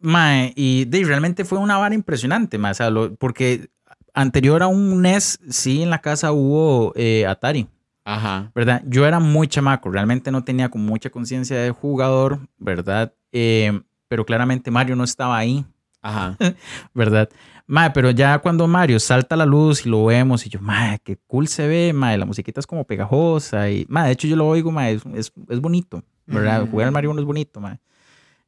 mae, 0.00 0.52
y 0.56 0.84
de, 0.86 1.04
realmente 1.04 1.44
fue 1.44 1.58
una 1.58 1.78
vara 1.78 1.94
impresionante, 1.94 2.58
mae, 2.58 2.72
o 2.72 2.74
sea, 2.74 2.90
lo- 2.90 3.14
porque 3.16 3.68
anterior 4.14 4.62
a 4.62 4.66
un 4.66 5.02
NES, 5.02 5.38
sí, 5.50 5.82
en 5.82 5.90
la 5.90 6.00
casa 6.00 6.32
hubo 6.32 6.92
eh, 6.96 7.26
Atari. 7.26 7.68
Ajá. 8.08 8.52
¿verdad? 8.54 8.82
Yo 8.86 9.04
era 9.04 9.18
muy 9.18 9.48
chamaco, 9.48 9.90
realmente 9.90 10.30
no 10.30 10.44
tenía 10.44 10.68
como 10.68 10.84
mucha 10.84 11.10
conciencia 11.10 11.56
de 11.58 11.72
jugador, 11.72 12.38
¿verdad? 12.56 13.12
Eh, 13.32 13.80
pero 14.06 14.24
claramente 14.24 14.70
Mario 14.70 14.94
no 14.94 15.02
estaba 15.02 15.36
ahí, 15.36 15.64
Ajá. 16.02 16.36
¿verdad? 16.94 17.28
Mae, 17.66 17.90
pero 17.90 18.12
ya 18.12 18.38
cuando 18.38 18.68
Mario 18.68 19.00
salta 19.00 19.34
a 19.34 19.38
la 19.38 19.44
luz 19.44 19.84
y 19.84 19.88
lo 19.88 20.04
vemos 20.04 20.46
y 20.46 20.50
yo, 20.50 20.60
mae, 20.60 21.00
qué 21.02 21.16
cool 21.26 21.48
se 21.48 21.66
ve, 21.66 21.92
mae, 21.92 22.16
la 22.16 22.26
musiquita 22.26 22.60
es 22.60 22.66
como 22.68 22.84
pegajosa 22.84 23.68
y, 23.70 23.84
mae, 23.88 24.06
de 24.06 24.12
hecho 24.12 24.28
yo 24.28 24.36
lo 24.36 24.46
oigo, 24.46 24.70
mae, 24.70 24.92
es, 24.94 25.02
es, 25.12 25.32
es 25.48 25.60
bonito, 25.60 26.04
¿verdad? 26.26 26.62
Ujú. 26.62 26.70
Jugar 26.70 26.86
al 26.86 26.92
Mario 26.92 27.10
1 27.10 27.20
es 27.20 27.26
bonito, 27.26 27.58
mae. 27.58 27.80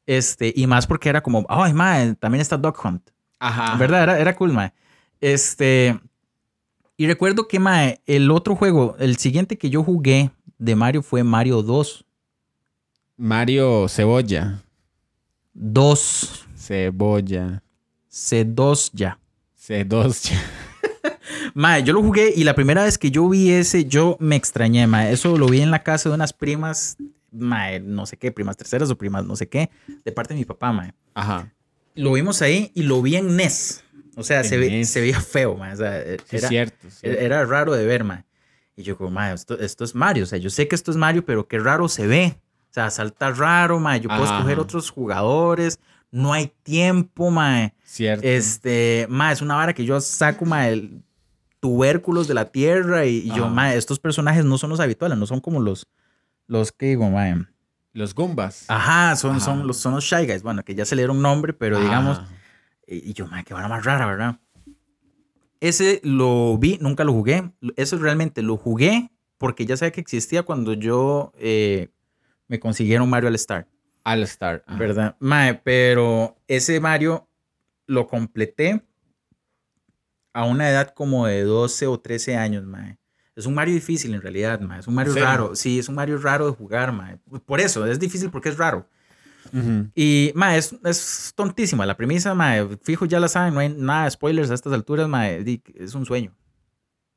Este, 0.09 0.55
y 0.57 0.67
más 0.67 0.87
porque 0.87 1.11
era 1.11 1.23
como, 1.23 1.45
ay, 1.51 1.75
mae, 1.75 2.15
también 2.15 2.41
está 2.41 2.57
Dog 2.57 2.75
Hunt. 2.83 3.11
Ajá. 3.39 3.77
¿Verdad? 3.77 4.05
Era, 4.05 4.19
era 4.19 4.35
cool, 4.35 4.55
mae. 4.55 4.73
Este. 5.21 6.01
Y 6.97 7.07
recuerdo 7.07 7.47
que, 7.47 7.59
mae, 7.59 8.01
el 8.07 8.31
otro 8.31 8.57
juego, 8.57 8.97
el 8.99 9.19
siguiente 9.19 9.59
que 9.59 9.69
yo 9.69 9.85
jugué 9.85 10.31
de 10.57 10.75
Mario 10.75 11.03
fue 11.03 11.23
Mario 11.23 11.63
2. 11.63 12.07
Mario 13.19 13.87
Cebolla. 13.87 14.63
2. 15.53 16.47
Cebolla. 16.57 17.63
C2 18.11 18.91
ya. 18.95 19.19
C2. 19.61 20.33
Mae, 21.55 21.83
yo 21.83 21.93
lo 21.93 22.03
jugué 22.03 22.33
y 22.35 22.45
la 22.45 22.55
primera 22.55 22.85
vez 22.85 22.97
que 22.97 23.11
yo 23.11 23.29
vi 23.29 23.51
ese, 23.51 23.85
yo 23.85 24.17
me 24.21 24.37
extrañé, 24.37 24.87
mae. 24.87 25.13
Eso 25.13 25.37
lo 25.37 25.47
vi 25.49 25.61
en 25.61 25.71
la 25.71 25.83
casa 25.83 26.09
de 26.09 26.15
unas 26.15 26.33
primas, 26.33 26.97
mae, 27.33 27.81
no 27.81 28.07
sé 28.07 28.17
qué, 28.17 28.33
primas 28.33 28.57
terceras 28.57 28.91
o 28.91 28.97
primas 28.99 29.25
no 29.25 29.37
sé 29.37 29.49
qué, 29.49 29.71
de 30.05 30.13
parte 30.13 30.35
de 30.35 30.41
mi 30.41 30.45
papá, 30.45 30.73
mae. 30.73 30.93
Ajá. 31.15 31.53
Lo 31.95 32.13
vimos 32.13 32.43
ahí 32.43 32.71
y 32.75 32.83
lo 32.85 33.03
vi 33.03 33.17
en 33.17 33.37
NES. 33.37 33.85
O 34.17 34.23
sea, 34.25 34.43
se, 34.45 34.57
ve- 34.57 34.85
se 34.85 35.01
veía 35.01 35.21
feo, 35.21 35.57
mae. 35.57 35.73
O 35.75 35.77
sea, 35.77 36.03
Sí, 36.03 36.37
era, 36.37 36.39
es 36.43 36.49
cierto. 36.49 36.89
sí. 36.91 37.01
era 37.07 37.45
raro 37.45 37.73
de 37.75 37.85
ver, 37.87 38.05
mae. 38.05 38.25
Y 38.77 38.83
yo 38.85 38.97
como, 38.97 39.11
mae, 39.11 39.35
esto, 39.35 39.59
esto 39.59 39.85
es 39.85 39.95
Mario. 39.95 40.25
O 40.25 40.27
sea, 40.27 40.39
yo 40.39 40.51
sé 40.51 40.69
que 40.69 40.75
esto 40.77 40.91
es 40.91 40.97
Mario, 40.97 41.25
pero 41.25 41.47
qué 41.49 41.59
raro 41.59 41.89
se 41.89 42.07
ve. 42.07 42.37
O 42.71 42.73
sea, 42.73 42.91
salta 42.91 43.31
raro, 43.33 43.79
mae. 43.81 44.01
Yo 44.01 44.09
puedo 44.09 44.25
Ajá, 44.25 44.37
escoger 44.39 44.59
otros 44.61 44.91
jugadores. 44.91 45.79
No 46.11 46.33
hay 46.33 46.53
tiempo, 46.63 47.31
mae. 47.31 47.75
Cierto. 47.85 48.27
Este, 48.27 49.07
ma, 49.11 49.33
es 49.33 49.43
una 49.43 49.57
vara 49.57 49.73
que 49.75 49.85
yo 49.85 50.01
saco, 50.01 50.45
ma, 50.45 50.69
el 50.69 51.03
tubérculos 51.61 52.29
de 52.29 52.35
la 52.35 52.47
tierra 52.47 53.05
y, 53.07 53.17
y 53.19 53.29
yo, 53.29 53.45
Ajá. 53.47 53.53
ma, 53.55 53.75
estos 53.75 53.99
personajes 53.99 54.45
no 54.45 54.59
son 54.59 54.71
los 54.71 54.81
habituales, 54.81 55.19
no 55.19 55.27
son 55.27 55.41
como 55.41 55.61
los, 55.61 55.87
los 56.49 56.73
que 56.73 56.87
digo, 56.87 57.09
ma. 57.09 57.49
Los 57.93 58.15
Goombas. 58.15 58.65
Ajá, 58.69 59.15
son, 59.17 59.37
Ajá. 59.37 59.41
son, 59.41 59.67
los, 59.67 59.77
son 59.77 59.95
los 59.95 60.05
Shy 60.05 60.27
Guys, 60.27 60.43
bueno, 60.43 60.65
que 60.65 60.75
ya 60.75 60.85
se 60.85 60.97
le 60.97 61.03
dieron 61.03 61.23
nombre, 61.23 61.53
pero 61.53 61.81
digamos, 61.81 62.19
Ajá. 62.19 62.29
y, 62.87 63.11
y 63.11 63.13
yo, 63.13 63.27
ma, 63.29 63.43
qué 63.45 63.55
vara 63.55 63.69
más 63.69 63.85
rara, 63.85 64.07
¿verdad? 64.07 64.39
Ese 65.61 66.01
lo 66.05 66.57
vi, 66.59 66.79
nunca 66.81 67.05
lo 67.05 67.13
jugué, 67.13 67.51
eso 67.77 67.99
realmente 67.99 68.43
lo 68.43 68.57
jugué 68.57 69.11
porque 69.39 69.67
ya 69.67 69.77
sabía 69.77 69.93
que 69.93 70.01
existía 70.01 70.43
cuando 70.43 70.73
yo 70.75 71.33
eh, 71.39 71.89
me 72.47 72.61
consiguieron 72.61 73.09
Mario 73.11 73.29
All 73.29 73.35
Star. 73.37 73.67
All 74.05 74.23
Star. 74.23 74.63
ajá. 74.67 74.79
¿Verdad? 74.79 75.17
Mae, 75.19 75.55
pero 75.55 76.37
ese 76.47 76.79
Mario 76.81 77.29
lo 77.87 78.07
completé 78.07 78.83
a 80.33 80.45
una 80.45 80.69
edad 80.71 80.95
como 80.95 81.27
de 81.27 81.43
12 81.43 81.87
o 81.89 81.99
13 81.99 82.37
años, 82.37 82.65
mae. 82.65 82.99
Es 83.39 83.47
un 83.47 83.55
Mario 83.55 83.75
difícil 83.75 84.13
en 84.15 84.21
realidad, 84.21 84.61
mae. 84.61 84.81
Es 84.81 84.87
un 84.89 84.95
Mario 84.95 85.13
¿En 85.13 85.15
serio? 85.15 85.29
raro. 85.29 85.55
Sí, 85.57 85.79
es 85.79 85.89
un 85.89 85.95
Mario 85.95 86.19
raro 86.19 86.47
de 86.51 86.53
jugar, 86.57 86.93
mae. 86.93 87.19
Por 87.47 87.61
eso, 87.61 87.87
es 87.87 87.99
difícil 87.99 88.31
porque 88.31 88.49
es 88.49 88.59
raro. 88.59 88.89
Ujú. 89.53 89.89
Y, 89.95 90.33
mae, 90.35 90.59
es, 90.59 90.75
es 90.85 91.33
tontísima. 91.35 91.87
La 91.87 91.97
premisa, 91.97 92.35
mae, 92.35 92.69
fijo, 92.83 93.07
ya 93.07 93.21
la 93.21 93.29
saben, 93.29 93.55
no 93.55 93.61
hay 93.61 93.69
nada 93.71 94.05
de 94.05 94.11
spoilers 94.11 94.51
a 94.51 94.55
estas 94.55 94.73
alturas, 94.73 95.09
di- 95.45 95.63
Es 95.77 95.95
un 95.95 96.05
sueño. 96.05 96.35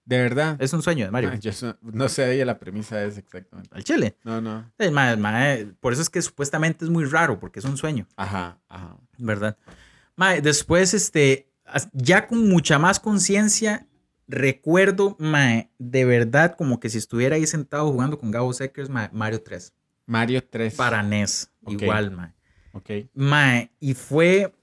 De 0.05 0.17
verdad. 0.17 0.57
Es 0.59 0.73
un 0.73 0.81
sueño 0.81 1.05
de 1.05 1.11
Mario. 1.11 1.29
Ah, 1.33 1.35
yo 1.37 1.51
so- 1.53 1.77
no 1.81 2.09
sé 2.09 2.43
la 2.45 2.57
premisa 2.59 3.03
es 3.03 3.17
exactamente. 3.17 3.69
Al 3.75 3.83
chile. 3.83 4.17
No, 4.23 4.41
no. 4.41 4.71
Eh, 4.77 4.91
mae, 4.91 5.15
mae, 5.17 5.67
por 5.79 5.93
eso 5.93 6.01
es 6.01 6.09
que 6.09 6.21
supuestamente 6.21 6.85
es 6.85 6.91
muy 6.91 7.05
raro, 7.05 7.39
porque 7.39 7.59
es 7.59 7.65
un 7.65 7.77
sueño. 7.77 8.07
Ajá, 8.15 8.59
ajá. 8.67 8.97
¿verdad? 9.17 9.57
Mae, 10.15 10.41
después, 10.41 10.93
este, 10.93 11.49
ya 11.93 12.27
con 12.27 12.47
mucha 12.49 12.77
más 12.79 12.99
conciencia, 12.99 13.87
recuerdo, 14.31 15.15
mae, 15.19 15.69
de 15.77 16.05
verdad, 16.05 16.55
como 16.57 16.79
que 16.79 16.89
si 16.89 16.97
estuviera 16.97 17.35
ahí 17.35 17.45
sentado 17.45 17.91
jugando 17.91 18.17
con 18.17 18.31
Gabo 18.31 18.53
Seckers, 18.53 18.89
mae, 18.89 19.09
Mario 19.11 19.41
3, 19.41 19.73
Mario 20.05 20.43
3. 20.43 20.73
para 20.75 21.03
NES, 21.03 21.51
igual, 21.67 22.11
mae. 22.11 22.33
Ok. 22.73 22.89
Mae, 23.13 23.71
y 23.79 23.93
fue 23.93 24.53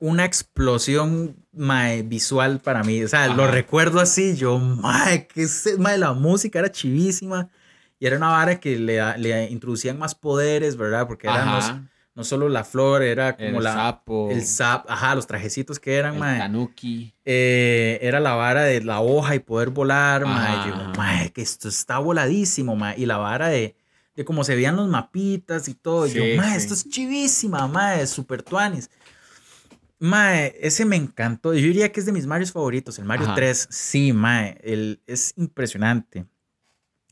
una 0.00 0.24
explosión, 0.24 1.36
mae, 1.52 2.02
visual 2.02 2.60
para 2.60 2.82
mí, 2.82 3.02
o 3.02 3.08
sea, 3.08 3.28
lo 3.28 3.46
recuerdo 3.46 4.00
así, 4.00 4.36
yo, 4.36 4.58
mae, 4.58 5.26
que 5.26 5.46
mae, 5.78 5.96
la 5.96 6.12
música 6.12 6.58
era 6.58 6.70
chivísima, 6.70 7.48
y 7.98 8.06
era 8.06 8.16
una 8.16 8.28
vara 8.28 8.58
que 8.58 8.76
le, 8.76 9.18
le 9.18 9.50
introducían 9.50 9.98
más 9.98 10.14
poderes, 10.14 10.76
¿verdad? 10.76 11.06
Porque 11.06 11.28
eran 11.28 11.54
los-. 11.54 11.72
No 12.14 12.22
solo 12.22 12.48
la 12.48 12.62
flor, 12.62 13.02
era 13.02 13.36
como 13.36 13.58
El 13.58 13.64
la... 13.64 13.72
sapo. 13.72 14.30
El 14.30 14.44
sap, 14.44 14.88
ajá, 14.88 15.14
los 15.14 15.26
trajecitos 15.26 15.80
que 15.80 15.96
eran, 15.96 16.14
el 16.14 16.20
mae. 16.20 16.38
tanuki. 16.38 17.12
Eh, 17.24 17.98
era 18.02 18.20
la 18.20 18.34
vara 18.34 18.62
de 18.62 18.82
la 18.82 19.00
hoja 19.00 19.34
y 19.34 19.40
poder 19.40 19.70
volar, 19.70 20.24
mae. 20.24 20.68
Yo, 20.68 20.76
mae, 20.96 21.32
que 21.32 21.42
esto 21.42 21.68
está 21.68 21.98
voladísimo, 21.98 22.76
mae. 22.76 22.94
Y 22.98 23.06
la 23.06 23.16
vara 23.16 23.48
de, 23.48 23.74
de 24.14 24.24
cómo 24.24 24.44
se 24.44 24.54
veían 24.54 24.76
los 24.76 24.88
mapitas 24.88 25.68
y 25.68 25.74
todo. 25.74 26.06
Sí, 26.06 26.14
yo, 26.14 26.40
mae, 26.40 26.52
sí. 26.52 26.56
esto 26.56 26.74
es 26.74 26.88
chivísima, 26.88 27.66
mae, 27.66 28.06
super 28.06 28.42
tuanis. 28.42 28.88
Mae, 29.98 30.54
ese 30.60 30.84
me 30.84 30.96
encantó. 30.96 31.52
Yo 31.54 31.62
diría 31.62 31.90
que 31.90 31.98
es 31.98 32.06
de 32.06 32.12
mis 32.12 32.26
Marios 32.26 32.52
favoritos, 32.52 32.98
el 32.98 33.06
Mario 33.06 33.26
Ajá. 33.26 33.34
3. 33.34 33.68
Sí, 33.70 34.12
mae, 34.12 34.58
el, 34.62 35.00
es 35.06 35.32
impresionante. 35.36 36.26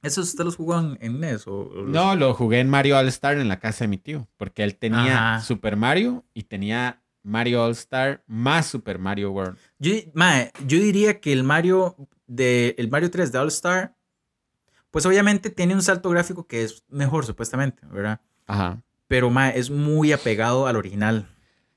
¿Esos 0.02 0.28
usted 0.30 0.44
los 0.44 0.56
jugó 0.56 0.78
en, 0.78 0.98
en 1.00 1.20
NES? 1.20 1.46
O, 1.46 1.60
o 1.68 1.82
los- 1.82 1.90
No, 1.94 2.14
lo 2.16 2.34
jugué 2.34 2.60
en 2.60 2.68
Mario 2.68 2.98
All 2.98 3.08
Star 3.08 3.38
en 3.38 3.48
la 3.48 3.60
casa 3.60 3.84
de 3.84 3.88
mi 3.88 3.98
tío. 3.98 4.26
Porque 4.36 4.64
él 4.64 4.76
tenía 4.76 5.34
Ajá. 5.36 5.40
Super 5.44 5.76
Mario 5.76 6.24
y 6.34 6.42
tenía 6.44 7.00
Mario 7.22 7.64
All 7.64 7.72
Star 7.72 8.24
más 8.26 8.66
Super 8.66 8.98
Mario 8.98 9.30
World. 9.30 9.56
Yo, 9.78 9.92
mae, 10.14 10.50
yo 10.66 10.78
diría 10.78 11.20
que 11.20 11.32
el 11.32 11.44
Mario 11.44 11.96
de 12.26 12.74
el 12.78 12.88
Mario 12.90 13.10
3 13.10 13.30
de 13.30 13.38
All 13.38 13.48
Star, 13.48 13.94
pues 14.90 15.06
obviamente 15.06 15.50
tiene 15.50 15.74
un 15.74 15.82
salto 15.82 16.10
gráfico 16.10 16.46
que 16.46 16.64
es 16.64 16.82
mejor, 16.88 17.24
supuestamente, 17.24 17.86
¿verdad? 17.86 18.20
Ajá. 18.46 18.82
Pero 19.06 19.30
mae, 19.30 19.56
es 19.58 19.70
muy 19.70 20.10
apegado 20.12 20.66
al 20.66 20.76
original. 20.76 21.28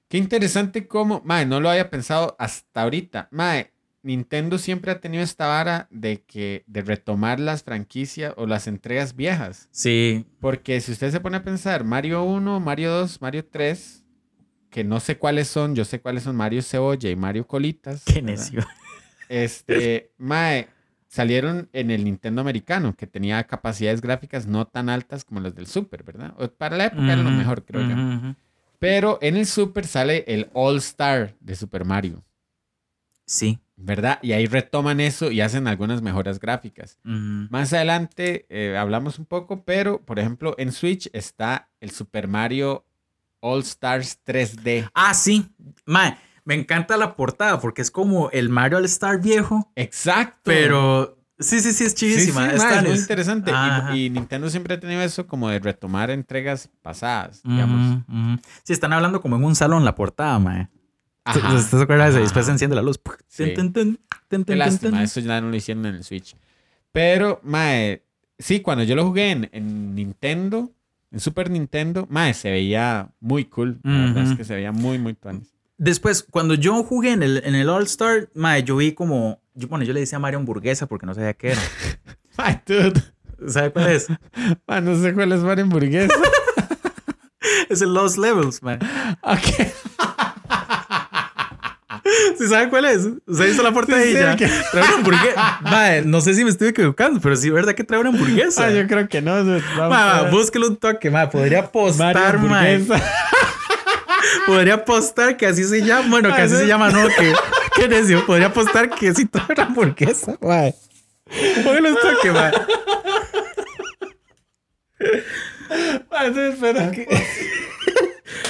Qué 0.07 0.17
interesante 0.17 0.87
cómo, 0.87 1.21
mae, 1.25 1.45
no 1.45 1.59
lo 1.59 1.69
había 1.69 1.89
pensado 1.89 2.35
hasta 2.39 2.81
ahorita. 2.81 3.27
Mae, 3.31 3.71
Nintendo 4.05 4.59
siempre 4.59 4.91
ha 4.91 5.01
tenido 5.01 5.23
esta 5.23 5.47
vara 5.47 5.87
de 5.89 6.21
que 6.21 6.63
de 6.67 6.83
retomar 6.83 7.39
las 7.39 7.63
franquicias 7.63 8.35
o 8.37 8.45
las 8.45 8.67
entregas 8.67 9.15
viejas. 9.15 9.67
Sí. 9.71 10.27
Porque 10.39 10.79
si 10.79 10.91
usted 10.91 11.11
se 11.11 11.19
pone 11.19 11.37
a 11.37 11.43
pensar, 11.43 11.83
Mario 11.83 12.23
1, 12.23 12.59
Mario 12.59 12.91
2, 12.91 13.19
Mario 13.19 13.43
3, 13.45 14.05
que 14.69 14.83
no 14.83 14.99
sé 14.99 15.17
cuáles 15.17 15.47
son, 15.47 15.73
yo 15.73 15.85
sé 15.85 16.01
cuáles 16.01 16.21
son 16.21 16.35
Mario 16.35 16.61
Cebolla 16.61 17.09
y 17.09 17.15
Mario 17.15 17.47
Colitas. 17.47 18.03
Qué 18.05 18.21
¿verdad? 18.21 18.27
necio. 18.27 18.61
Este, 19.27 20.11
mae, 20.19 20.67
salieron 21.07 21.67
en 21.73 21.89
el 21.89 22.03
Nintendo 22.03 22.41
americano, 22.41 22.95
que 22.95 23.07
tenía 23.07 23.43
capacidades 23.45 23.99
gráficas 23.99 24.45
no 24.45 24.67
tan 24.67 24.87
altas 24.87 25.25
como 25.25 25.39
las 25.39 25.55
del 25.55 25.65
Super, 25.65 26.03
¿verdad? 26.03 26.35
O 26.37 26.47
para 26.47 26.77
la 26.77 26.85
época 26.85 27.11
era 27.11 27.23
lo 27.23 27.31
mejor, 27.31 27.65
creo 27.65 27.89
yo. 27.89 28.35
Pero 28.77 29.17
en 29.23 29.35
el 29.35 29.47
Super 29.47 29.87
sale 29.87 30.25
el 30.27 30.51
All 30.53 30.77
Star 30.77 31.35
de 31.39 31.55
Super 31.55 31.85
Mario, 31.85 32.23
Sí. 33.25 33.59
¿Verdad? 33.77 34.19
Y 34.21 34.31
ahí 34.31 34.45
retoman 34.47 34.99
eso 34.99 35.31
y 35.31 35.41
hacen 35.41 35.67
algunas 35.67 36.01
mejoras 36.01 36.39
gráficas. 36.39 36.97
Más 37.03 37.73
adelante 37.73 38.45
eh, 38.49 38.77
hablamos 38.77 39.19
un 39.19 39.25
poco, 39.25 39.63
pero 39.65 40.01
por 40.03 40.19
ejemplo 40.19 40.55
en 40.57 40.71
Switch 40.71 41.09
está 41.13 41.69
el 41.79 41.91
Super 41.91 42.27
Mario 42.27 42.85
All 43.41 43.61
Stars 43.61 44.19
3D. 44.25 44.89
Ah, 44.93 45.13
sí. 45.13 45.49
Mae, 45.85 46.17
me 46.45 46.55
encanta 46.55 46.97
la 46.97 47.15
portada 47.15 47.59
porque 47.59 47.81
es 47.81 47.91
como 47.91 48.29
el 48.31 48.49
Mario 48.49 48.77
All 48.77 48.85
Star 48.85 49.21
viejo, 49.21 49.71
Exacto. 49.75 50.41
pero 50.45 51.19
sí, 51.37 51.59
sí, 51.59 51.71
sí, 51.73 51.83
es 51.85 51.93
Sí, 51.93 52.13
sí, 52.19 52.29
es 52.29 52.33
muy 52.33 52.43
es- 52.93 53.01
interesante. 53.01 53.51
Y- 53.93 54.09
Nintendo 54.09 54.49
siempre 54.49 54.75
ha 54.75 54.79
tenido 54.79 55.01
eso 55.01 55.27
como 55.27 55.49
de 55.49 55.59
retomar 55.59 56.09
entregas 56.11 56.69
pasadas, 56.81 57.41
digamos. 57.43 58.03
Sí, 58.63 58.73
están 58.73 58.93
hablando 58.93 59.21
como 59.21 59.35
en 59.35 59.43
un 59.43 59.55
salón 59.55 59.83
la 59.85 59.95
portada, 59.95 60.39
mae. 60.39 60.69
Ajá. 61.25 61.53
¿Usted 61.55 61.77
se 61.77 61.83
acuerda 61.83 62.05
de 62.05 62.09
eso? 62.11 62.17
Y 62.19 62.21
Ajá. 62.21 62.25
Después 62.25 62.45
se 62.45 62.51
enciende 62.51 62.75
la 62.75 62.81
luz. 62.81 62.99
Sí. 63.27 63.53
Tun, 63.53 63.73
tun, 63.73 63.99
tun, 64.29 64.45
Qué 64.45 64.55
lástima, 64.55 65.03
eso 65.03 65.19
ya 65.19 65.41
no 65.41 65.49
lo 65.49 65.55
hicieron 65.55 65.85
en 65.85 65.95
el 65.95 66.03
Switch. 66.03 66.35
Pero, 66.91 67.41
mae, 67.43 68.03
sí, 68.39 68.61
cuando 68.61 68.83
yo 68.83 68.95
lo 68.95 69.05
jugué 69.05 69.31
en, 69.31 69.49
en 69.51 69.95
Nintendo, 69.95 70.71
en 71.11 71.19
Super 71.19 71.49
Nintendo, 71.49 72.07
mae, 72.09 72.33
se 72.33 72.51
veía 72.51 73.09
muy 73.19 73.45
cool. 73.45 73.79
La 73.83 73.91
verdad 73.91 74.31
es 74.31 74.37
que 74.37 74.43
se 74.45 74.55
veía 74.55 74.71
muy, 74.71 74.97
muy 74.99 75.13
tuanis. 75.13 75.51
Después, 75.77 76.23
cuando 76.23 76.53
yo 76.53 76.83
jugué 76.83 77.11
en 77.11 77.23
el, 77.23 77.41
en 77.43 77.55
el 77.55 77.67
All 77.69 77.83
Star, 77.83 78.29
mae, 78.33 78.63
yo 78.63 78.77
vi 78.77 78.93
como. 78.93 79.41
Yo, 79.55 79.67
bueno, 79.67 79.83
yo 79.83 79.93
le 79.93 79.99
decía 80.01 80.19
Mario 80.19 80.39
hamburguesa 80.39 80.85
porque 80.85 81.05
no 81.05 81.13
sabía 81.13 81.33
qué 81.33 81.51
era. 81.51 81.61
Ay, 82.37 82.61
dude. 82.65 83.01
¿Sabe 83.47 83.71
cuál 83.71 83.87
es? 83.89 84.07
Ah, 84.67 84.81
no 84.81 84.95
sé 85.01 85.13
cuál 85.13 85.31
es 85.31 85.41
Mario 85.41 85.63
Hamburguesa. 85.65 86.13
Es 87.69 87.81
el 87.81 87.93
Lost 87.93 88.17
Levels, 88.17 88.61
man. 88.63 88.79
ok. 89.21 89.67
¿Sí 92.37 92.47
sabe 92.47 92.69
cuál 92.69 92.85
es? 92.85 93.07
¿Usted 93.25 93.47
hizo 93.47 93.63
la? 93.63 93.69
Sí, 93.73 93.75
sí, 93.87 94.13
Trae 94.71 94.83
una 94.83 94.93
hamburguesa. 94.95 96.01
No 96.05 96.21
sé 96.21 96.33
si 96.33 96.43
me 96.43 96.49
estoy 96.49 96.69
equivocando, 96.69 97.19
pero 97.21 97.35
sí, 97.35 97.49
¿verdad 97.49 97.73
que 97.73 97.83
trae 97.83 97.99
una 97.99 98.09
hamburguesa? 98.09 98.65
Ah, 98.67 98.71
yo 98.71 98.85
creo 98.87 99.07
que 99.07 99.21
no. 99.21 99.43
Ma, 99.89 100.23
búsquelo 100.31 100.67
un 100.67 100.77
toque, 100.77 101.09
ma. 101.09 101.29
Podría 101.29 101.59
apostar, 101.59 102.37
ma. 102.39 102.63
Podría 104.47 104.75
apostar 104.75 105.37
que 105.37 105.45
así 105.47 105.63
se 105.63 105.81
llama. 105.83 106.07
Bueno, 106.09 106.33
que 106.35 106.41
Ah, 106.41 106.45
así 106.45 106.55
¿sí? 106.55 106.61
se 106.61 106.67
llama, 106.67 106.89
no, 106.89 107.07
que. 107.07 107.33
¿Qué 107.75 107.87
necio? 107.87 108.25
Podría 108.25 108.47
apostar 108.47 108.89
que 108.89 109.13
sí 109.13 109.25
trae 109.25 109.45
una 109.49 109.63
hamburguesa, 109.63 110.37
ma. 110.41 110.63
Póngale 111.63 111.91
un 111.91 111.97
toque, 111.97 112.31
ma. 112.31 112.51
Sí, 116.33 116.39
espera. 116.39 116.91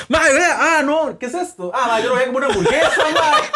Mae, 0.07 0.33
vea, 0.33 0.57
ah, 0.59 0.81
no, 0.83 1.17
¿qué 1.19 1.25
es 1.25 1.33
esto? 1.33 1.71
Ah, 1.73 1.87
mae, 1.87 2.03
yo 2.03 2.09
lo 2.09 2.15
veo 2.15 2.25
como 2.27 2.37
una 2.37 2.47
hamburguesa, 2.47 3.03
mae. 3.13 3.51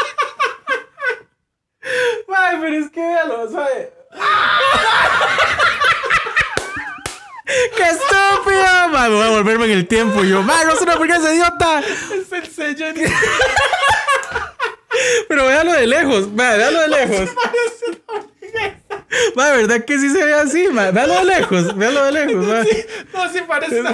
Mae, 2.27 2.57
pero 2.59 2.75
es 2.75 2.91
que 2.91 2.99
véalo, 2.99 3.49
¿sabe? 3.51 3.93
¡Qué 7.75 7.83
estúpido! 7.83 8.89
Mae, 8.89 9.09
voy 9.09 9.23
a 9.23 9.29
volverme 9.29 9.65
en 9.65 9.71
el 9.71 9.87
tiempo. 9.87 10.23
Y 10.23 10.29
yo, 10.29 10.43
mae, 10.43 10.65
no 10.65 10.73
es 10.73 10.81
una 10.81 10.93
hamburguesa, 10.93 11.33
idiota. 11.33 11.79
Es 11.79 12.31
el 12.31 12.47
sello. 12.47 12.85
Pero 15.29 15.45
véalo 15.45 15.71
de 15.73 15.87
lejos, 15.87 16.27
mae, 16.29 16.57
véalo 16.57 16.81
de 16.81 16.87
lejos. 16.89 17.29
Mae, 19.35 19.57
¿verdad 19.57 19.83
que 19.85 19.97
sí 19.99 20.09
se 20.09 20.23
ve 20.23 20.33
así, 20.33 20.67
mae? 20.71 20.91
Véalo 20.91 21.15
de 21.19 21.25
lejos, 21.25 21.75
véalo 21.75 22.05
de 22.05 22.11
lejos, 22.11 22.45
mae. 22.45 22.85
No, 23.13 23.31
sí 23.33 23.39
parece 23.47 23.79
una 23.81 23.93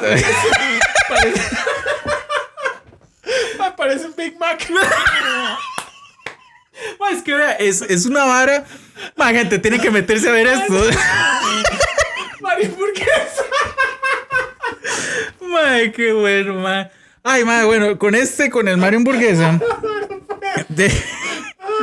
parece, 3.75 4.05
un 4.07 4.15
Big 4.15 4.37
Mac. 4.39 4.67
Mae, 6.99 7.13
es 7.13 7.23
que 7.23 7.33
vea, 7.33 7.51
es, 7.53 7.81
es 7.81 8.05
una 8.05 8.25
vara. 8.25 8.65
Mae, 9.15 9.33
gente, 9.33 9.59
tienen 9.59 9.79
que 9.81 9.91
meterse 9.91 10.29
a 10.29 10.31
ver 10.31 10.47
esto. 10.47 10.73
Mario 12.41 12.65
Hamburguesa. 12.69 13.43
Mae, 15.41 15.91
qué 15.91 16.11
bueno, 16.13 16.55
mae. 16.55 16.91
Ay, 17.23 17.43
mae, 17.43 17.65
bueno, 17.65 17.97
con 17.97 18.13
este, 18.13 18.49
con 18.49 18.67
el 18.67 18.77
Mario 18.77 18.99
Hamburguesa, 18.99 19.59
de- 20.69 20.91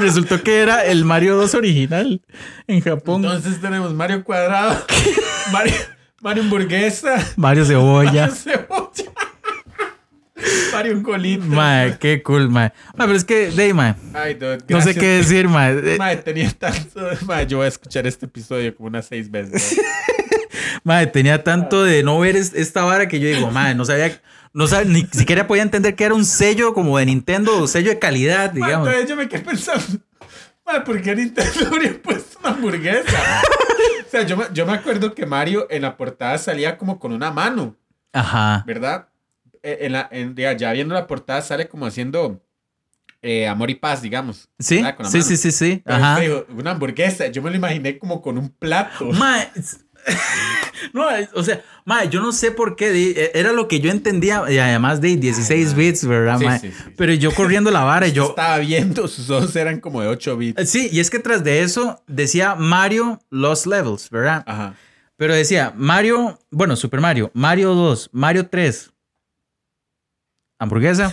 resultó 0.01 0.43
que 0.43 0.61
era 0.61 0.85
el 0.85 1.05
Mario 1.05 1.37
2 1.37 1.55
original 1.55 2.23
en 2.67 2.81
Japón. 2.81 3.25
Entonces 3.25 3.61
tenemos 3.61 3.93
Mario 3.95 4.25
Cuadrado, 4.25 4.85
Mario, 5.53 5.75
Mario 6.21 6.43
Hamburguesa, 6.45 7.33
Mario 7.37 7.65
Cebolla. 7.65 8.29
Mario 8.29 8.35
Cebolla, 8.35 9.13
Mario 10.73 11.03
Colito. 11.03 11.45
Mae, 11.45 11.99
qué 11.99 12.23
cool, 12.23 12.49
mae. 12.49 12.73
Mae, 12.97 13.07
pero 13.07 13.15
es 13.15 13.25
que, 13.25 13.51
dey, 13.51 13.73
mae, 13.73 13.95
Ay, 14.15 14.35
dude, 14.35 14.59
no 14.69 14.81
sé 14.81 14.95
qué 14.95 15.19
decir, 15.19 15.49
mae. 15.49 15.97
Mae, 15.99 16.17
tenía 16.17 16.51
tanto. 16.51 17.01
Mae, 17.27 17.47
yo 17.47 17.59
voy 17.59 17.67
a 17.67 17.69
escuchar 17.69 18.07
este 18.07 18.27
episodio 18.27 18.75
como 18.75 18.89
unas 18.89 19.07
seis 19.07 19.31
veces. 19.31 19.81
Mae, 20.85 21.07
tenía 21.07 21.43
tanto 21.45 21.83
de 21.85 22.03
no 22.03 22.19
ver 22.19 22.37
es- 22.37 22.55
esta 22.55 22.85
vara 22.85 23.09
que 23.09 23.21
yo 23.21 23.29
digo, 23.29 23.51
mae, 23.53 23.75
no 23.75 23.85
sabía, 23.85 24.21
no 24.53 24.67
sabía, 24.67 24.91
ni 24.93 25.03
siquiera 25.13 25.47
podía 25.47 25.63
entender 25.63 25.95
que 25.97 26.05
era 26.05 26.15
un 26.15 26.25
sello 26.25 26.75
como 26.75 26.99
de 26.99 27.07
Nintendo, 27.07 27.59
un 27.59 27.69
sello 27.69 27.91
de 27.91 27.99
calidad, 27.99 28.51
digamos. 28.51 28.87
entonces 28.89 29.09
yo 29.11 29.17
me 29.17 29.29
quedé 29.29 29.41
pensando. 29.43 29.99
Mae, 30.65 30.81
¿por 30.83 31.01
qué 31.03 31.15
Nintendo 31.17 31.67
habría 31.67 32.01
puesto 32.03 32.39
una 32.41 32.51
hamburguesa? 32.51 33.43
o 34.07 34.11
sea, 34.11 34.23
yo 34.23 34.37
me, 34.37 34.45
yo 34.53 34.65
me 34.67 34.73
acuerdo 34.73 35.15
que 35.15 35.27
Mario 35.27 35.67
en 35.71 35.83
la 35.83 35.97
portada 35.97 36.39
salía 36.39 36.77
como 36.79 36.99
con 37.01 37.13
una 37.13 37.31
mano, 37.31 37.77
Ajá. 38.13 38.63
¿verdad? 38.67 39.09
Eh, 39.63 39.79
En 39.83 39.93
la, 39.93 40.09
en- 40.13 40.35
ya, 40.37 40.73
viendo 40.73 40.95
la 40.95 41.07
portada 41.07 41.41
sale 41.43 41.69
como 41.69 41.87
haciendo 41.87 42.41
eh, 43.23 43.47
amor 43.47 43.71
y 43.71 43.77
paz, 43.77 44.03
digamos. 44.03 44.49
Sí, 44.59 44.83
sí, 45.05 45.23
sí, 45.23 45.37
sí, 45.37 45.53
sí. 45.53 45.83
Pero 45.85 45.97
Ajá. 45.97 46.19
dijo, 46.21 46.45
una 46.57 46.73
hamburguesa. 46.73 47.29
Yo 47.29 47.41
me 47.43 47.51
lo 47.51 47.57
imaginé 47.57 47.97
como 47.99 48.21
con 48.21 48.37
un 48.39 48.49
plato. 48.51 49.11
Es- 49.55 49.79
no, 50.93 51.07
o 51.35 51.43
sea, 51.43 51.63
mae, 51.85 52.09
yo 52.09 52.21
no 52.21 52.33
sé 52.33 52.51
por 52.51 52.77
qué, 52.77 52.91
eh, 53.11 53.31
era 53.35 53.53
lo 53.53 53.69
que 53.69 53.81
yo 53.81 53.91
entendía, 53.91 54.43
y 54.51 54.59
además 54.59 55.01
de 55.01 55.17
16 55.17 55.75
bits, 55.75 56.07
¿verdad, 56.07 56.39
Sí, 56.39 56.45
mae? 56.45 56.59
sí. 56.61 56.73
Pero 56.97 57.13
yo 57.15 57.33
corriendo 57.35 57.71
la 57.71 57.85
vara, 57.85 58.07
y 58.09 58.13
Yo 58.13 58.23
yo... 58.25 58.29
estaba 58.31 58.59
viendo, 58.59 59.07
sus 59.09 59.31
ojos 59.31 59.55
eran 59.57 59.81
como 59.81 60.03
de 60.03 60.09
8 60.09 60.37
bits. 60.37 60.69
Sí, 60.71 60.89
y 60.93 61.01
es 61.01 61.11
que 61.11 61.19
tras 61.19 61.45
de 61.45 61.63
eso 61.63 62.03
decía 62.07 62.55
Mario 62.57 63.21
Lost 63.31 63.67
Levels, 63.67 64.11
¿verdad? 64.11 64.43
Ajá. 64.47 64.75
Pero 65.17 65.35
decía 65.35 65.73
Mario, 65.77 66.39
bueno, 66.51 66.75
Super 66.75 67.01
Mario, 67.01 67.31
Mario 67.35 67.75
2, 67.75 68.11
Mario 68.13 68.49
3, 68.49 68.91
hamburguesa, 70.59 71.11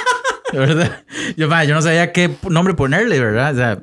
¿verdad? 0.52 1.04
Yo, 1.36 1.48
mae, 1.48 1.66
yo 1.66 1.74
no 1.74 1.82
sabía 1.82 2.12
qué 2.12 2.30
nombre 2.48 2.74
ponerle, 2.74 3.20
¿verdad? 3.20 3.52
O 3.52 3.56
sea, 3.56 3.82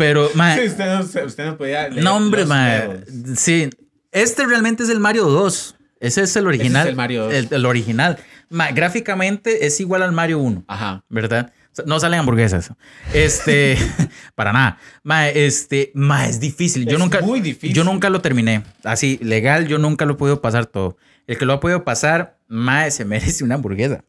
pero, 0.00 0.30
mae, 0.34 0.58
Sí, 0.62 0.68
usted 0.68 0.86
no, 0.86 1.26
usted 1.26 1.44
no 1.46 1.56
podía 1.58 1.88
leer 1.88 2.02
no, 2.02 2.16
hombre, 2.16 2.46
levels. 2.46 3.38
sí, 3.38 3.68
este 4.12 4.46
realmente 4.46 4.82
es 4.82 4.88
el 4.88 4.98
Mario 4.98 5.26
2, 5.26 5.76
ese 6.00 6.22
es 6.22 6.34
el 6.36 6.46
original. 6.46 6.88
el 6.88 6.96
Mario 6.96 7.24
2. 7.24 7.34
El, 7.34 7.48
el 7.50 7.66
original. 7.66 8.18
Mae, 8.48 8.72
gráficamente 8.72 9.66
es 9.66 9.78
igual 9.78 10.02
al 10.02 10.12
Mario 10.12 10.38
1. 10.38 10.64
Ajá. 10.66 11.04
¿verdad? 11.10 11.52
No 11.84 12.00
salen 12.00 12.20
hamburguesas. 12.20 12.72
Este, 13.12 13.76
para 14.34 14.52
nada. 14.52 14.78
Ma, 15.02 15.28
este, 15.28 15.92
ma, 15.94 16.26
es 16.26 16.40
difícil. 16.40 16.86
Yo 16.86 16.94
Es 16.94 16.98
nunca, 16.98 17.20
muy 17.20 17.40
difícil. 17.40 17.74
Yo 17.76 17.84
nunca 17.84 18.08
lo 18.08 18.20
terminé. 18.22 18.62
Así, 18.82 19.18
legal, 19.22 19.68
yo 19.68 19.78
nunca 19.78 20.06
lo 20.06 20.14
he 20.14 20.16
podido 20.16 20.40
pasar 20.40 20.64
todo. 20.66 20.96
El 21.26 21.36
que 21.36 21.44
lo 21.44 21.52
ha 21.52 21.60
podido 21.60 21.84
pasar, 21.84 22.38
ma, 22.48 22.90
se 22.90 23.04
merece 23.04 23.44
una 23.44 23.56
hamburguesa. 23.56 24.02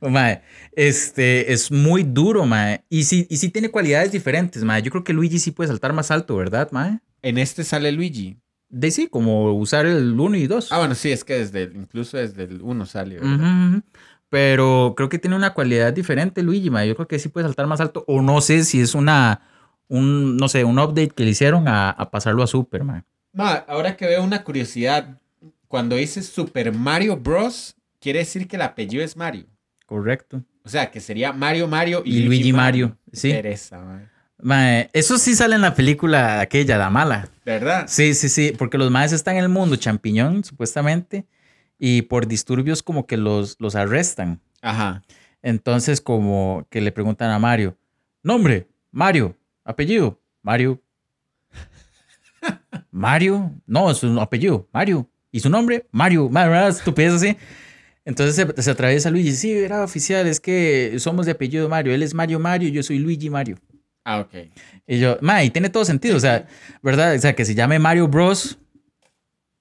Ma, 0.00 0.40
este, 0.72 1.52
es 1.52 1.70
muy 1.70 2.02
duro, 2.02 2.44
ma. 2.46 2.80
Y 2.88 3.04
sí, 3.04 3.26
y 3.30 3.36
sí 3.36 3.48
tiene 3.50 3.70
cualidades 3.70 4.12
diferentes, 4.12 4.62
ma. 4.64 4.78
Yo 4.78 4.90
creo 4.90 5.04
que 5.04 5.12
Luigi 5.12 5.38
sí 5.38 5.50
puede 5.50 5.68
saltar 5.68 5.92
más 5.92 6.10
alto, 6.10 6.36
¿verdad, 6.36 6.70
ma? 6.72 7.00
En 7.22 7.38
este 7.38 7.64
sale 7.64 7.92
Luigi. 7.92 8.38
De 8.68 8.90
sí, 8.90 9.06
como 9.08 9.52
usar 9.54 9.86
el 9.86 10.18
1 10.18 10.36
y 10.36 10.46
2. 10.46 10.72
Ah, 10.72 10.78
bueno, 10.78 10.94
sí, 10.94 11.10
es 11.12 11.24
que 11.24 11.34
desde 11.38 11.64
el- 11.64 11.76
incluso 11.76 12.16
desde 12.16 12.44
el 12.44 12.60
1 12.62 12.84
sale. 12.86 13.18
¿verdad? 13.20 13.82
Pero 14.28 14.94
creo 14.96 15.08
que 15.08 15.18
tiene 15.18 15.36
una 15.36 15.54
cualidad 15.54 15.92
diferente, 15.92 16.42
Luigi, 16.42 16.68
ma. 16.70 16.84
Yo 16.84 16.94
creo 16.96 17.06
que 17.08 17.18
sí 17.18 17.28
puede 17.28 17.46
saltar 17.46 17.66
más 17.66 17.80
alto. 17.80 18.04
O 18.08 18.22
no 18.22 18.40
sé 18.40 18.64
si 18.64 18.80
es 18.80 18.94
una, 18.94 19.40
un, 19.88 20.36
no 20.36 20.48
sé, 20.48 20.64
un 20.64 20.78
update 20.78 21.10
que 21.10 21.24
le 21.24 21.30
hicieron 21.30 21.68
a, 21.68 21.90
a 21.90 22.10
pasarlo 22.10 22.42
a 22.42 22.46
Super, 22.46 22.82
ma. 22.84 23.04
Ma, 23.32 23.52
ahora 23.68 23.96
que 23.96 24.06
veo 24.06 24.24
una 24.24 24.42
curiosidad, 24.42 25.20
cuando 25.68 25.94
dices 25.96 26.26
Super 26.26 26.72
Mario 26.72 27.16
Bros, 27.16 27.76
quiere 28.00 28.20
decir 28.20 28.48
que 28.48 28.56
el 28.56 28.62
apellido 28.62 29.04
es 29.04 29.16
Mario. 29.16 29.46
Correcto. 29.86 30.42
O 30.64 30.68
sea, 30.68 30.90
que 30.90 31.00
sería 31.00 31.32
Mario 31.32 31.68
Mario 31.68 32.02
y, 32.04 32.18
Y 32.18 32.22
Luigi 32.24 32.52
Mario, 32.52 32.98
sí. 33.12 33.30
Pereza, 33.30 33.78
ma. 33.78 34.10
Ma, 34.42 34.80
eso 34.92 35.16
sí 35.16 35.34
sale 35.34 35.54
en 35.54 35.62
la 35.62 35.74
película 35.74 36.40
aquella, 36.40 36.76
la 36.76 36.90
mala. 36.90 37.28
¿Verdad? 37.44 37.86
Sí, 37.88 38.14
sí, 38.14 38.28
sí, 38.28 38.52
porque 38.58 38.76
los 38.76 38.90
maes 38.90 39.12
están 39.12 39.36
en 39.36 39.44
el 39.44 39.48
mundo 39.48 39.76
champiñón, 39.76 40.44
supuestamente, 40.44 41.26
y 41.78 42.02
por 42.02 42.26
disturbios 42.26 42.82
como 42.82 43.06
que 43.06 43.16
los, 43.16 43.56
los 43.60 43.74
arrestan. 43.76 44.40
Ajá. 44.60 45.02
Entonces, 45.42 46.00
como 46.00 46.66
que 46.70 46.80
le 46.80 46.92
preguntan 46.92 47.30
a 47.30 47.38
Mario, 47.38 47.78
nombre, 48.22 48.68
Mario, 48.90 49.36
apellido, 49.64 50.20
Mario. 50.42 50.82
Mario, 52.90 53.52
no, 53.66 53.94
su 53.94 54.20
apellido, 54.20 54.68
Mario. 54.72 55.08
¿Y 55.30 55.40
su 55.40 55.48
nombre? 55.48 55.86
Mario, 55.92 56.28
Mario, 56.28 56.68
estupidez 56.68 57.14
así. 57.14 57.36
Entonces 58.06 58.36
se, 58.36 58.62
se 58.62 58.70
atraviesa 58.70 59.10
Luigi, 59.10 59.32
sí, 59.32 59.52
era 59.52 59.82
oficial, 59.82 60.26
es 60.28 60.40
que 60.40 60.94
somos 60.98 61.26
de 61.26 61.32
apellido 61.32 61.68
Mario, 61.68 61.92
él 61.92 62.02
es 62.04 62.14
Mario 62.14 62.38
Mario, 62.38 62.68
yo 62.70 62.82
soy 62.82 62.98
Luigi 62.98 63.28
Mario. 63.28 63.58
Ah, 64.04 64.20
ok. 64.20 64.34
Y 64.86 65.00
yo, 65.00 65.18
ma, 65.20 65.42
y 65.42 65.50
tiene 65.50 65.68
todo 65.68 65.84
sentido, 65.84 66.16
o 66.16 66.20
sea, 66.20 66.46
¿verdad? 66.80 67.16
O 67.16 67.18
sea, 67.18 67.34
que 67.34 67.44
se 67.44 67.56
llame 67.56 67.78
Mario 67.78 68.08
Bros. 68.08 68.58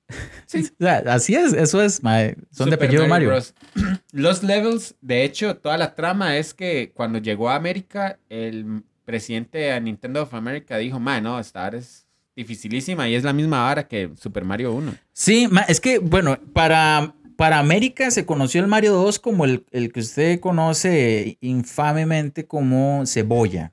Sí. 0.46 0.70
O 0.80 0.84
sea, 0.84 0.98
así 1.08 1.34
es, 1.34 1.54
eso 1.54 1.82
es, 1.82 2.04
ma, 2.04 2.20
son 2.52 2.70
de 2.70 2.76
Super 2.76 2.88
apellido 2.88 3.08
Mario. 3.08 3.30
Bros. 3.30 3.56
Los 4.12 4.44
levels, 4.44 4.94
de 5.02 5.24
hecho, 5.24 5.58
toda 5.58 5.76
la 5.80 5.96
trama 5.96 6.38
es 6.38 6.54
que 6.54 6.92
cuando 6.94 7.18
llegó 7.18 7.50
a 7.50 7.56
América, 7.56 8.20
el 8.30 8.84
presidente 9.06 9.58
de 9.58 9.82
Nintendo 9.82 10.22
of 10.22 10.36
America 10.36 10.78
dijo, 10.78 11.00
ma, 11.00 11.20
no, 11.20 11.40
esta 11.40 11.62
vara 11.62 11.80
es 11.80 12.06
dificilísima 12.36 13.10
y 13.10 13.16
es 13.16 13.24
la 13.24 13.34
misma 13.34 13.64
vara 13.64 13.88
que 13.88 14.12
Super 14.16 14.46
Mario 14.46 14.74
1. 14.74 14.94
Sí, 15.12 15.48
ma, 15.50 15.62
es 15.62 15.82
que, 15.82 15.98
bueno, 15.98 16.38
para, 16.54 17.16
para 17.38 17.60
América 17.60 18.12
se 18.12 18.26
conoció 18.26 18.62
el 18.62 18.68
Mario 18.68 18.94
2 18.94 19.20
como 19.20 19.46
el, 19.46 19.66
el 19.72 19.92
que 19.92 20.00
usted 20.02 20.40
conoce 20.40 21.38
infamemente 21.42 22.46
como 22.48 23.04
cebolla, 23.06 23.72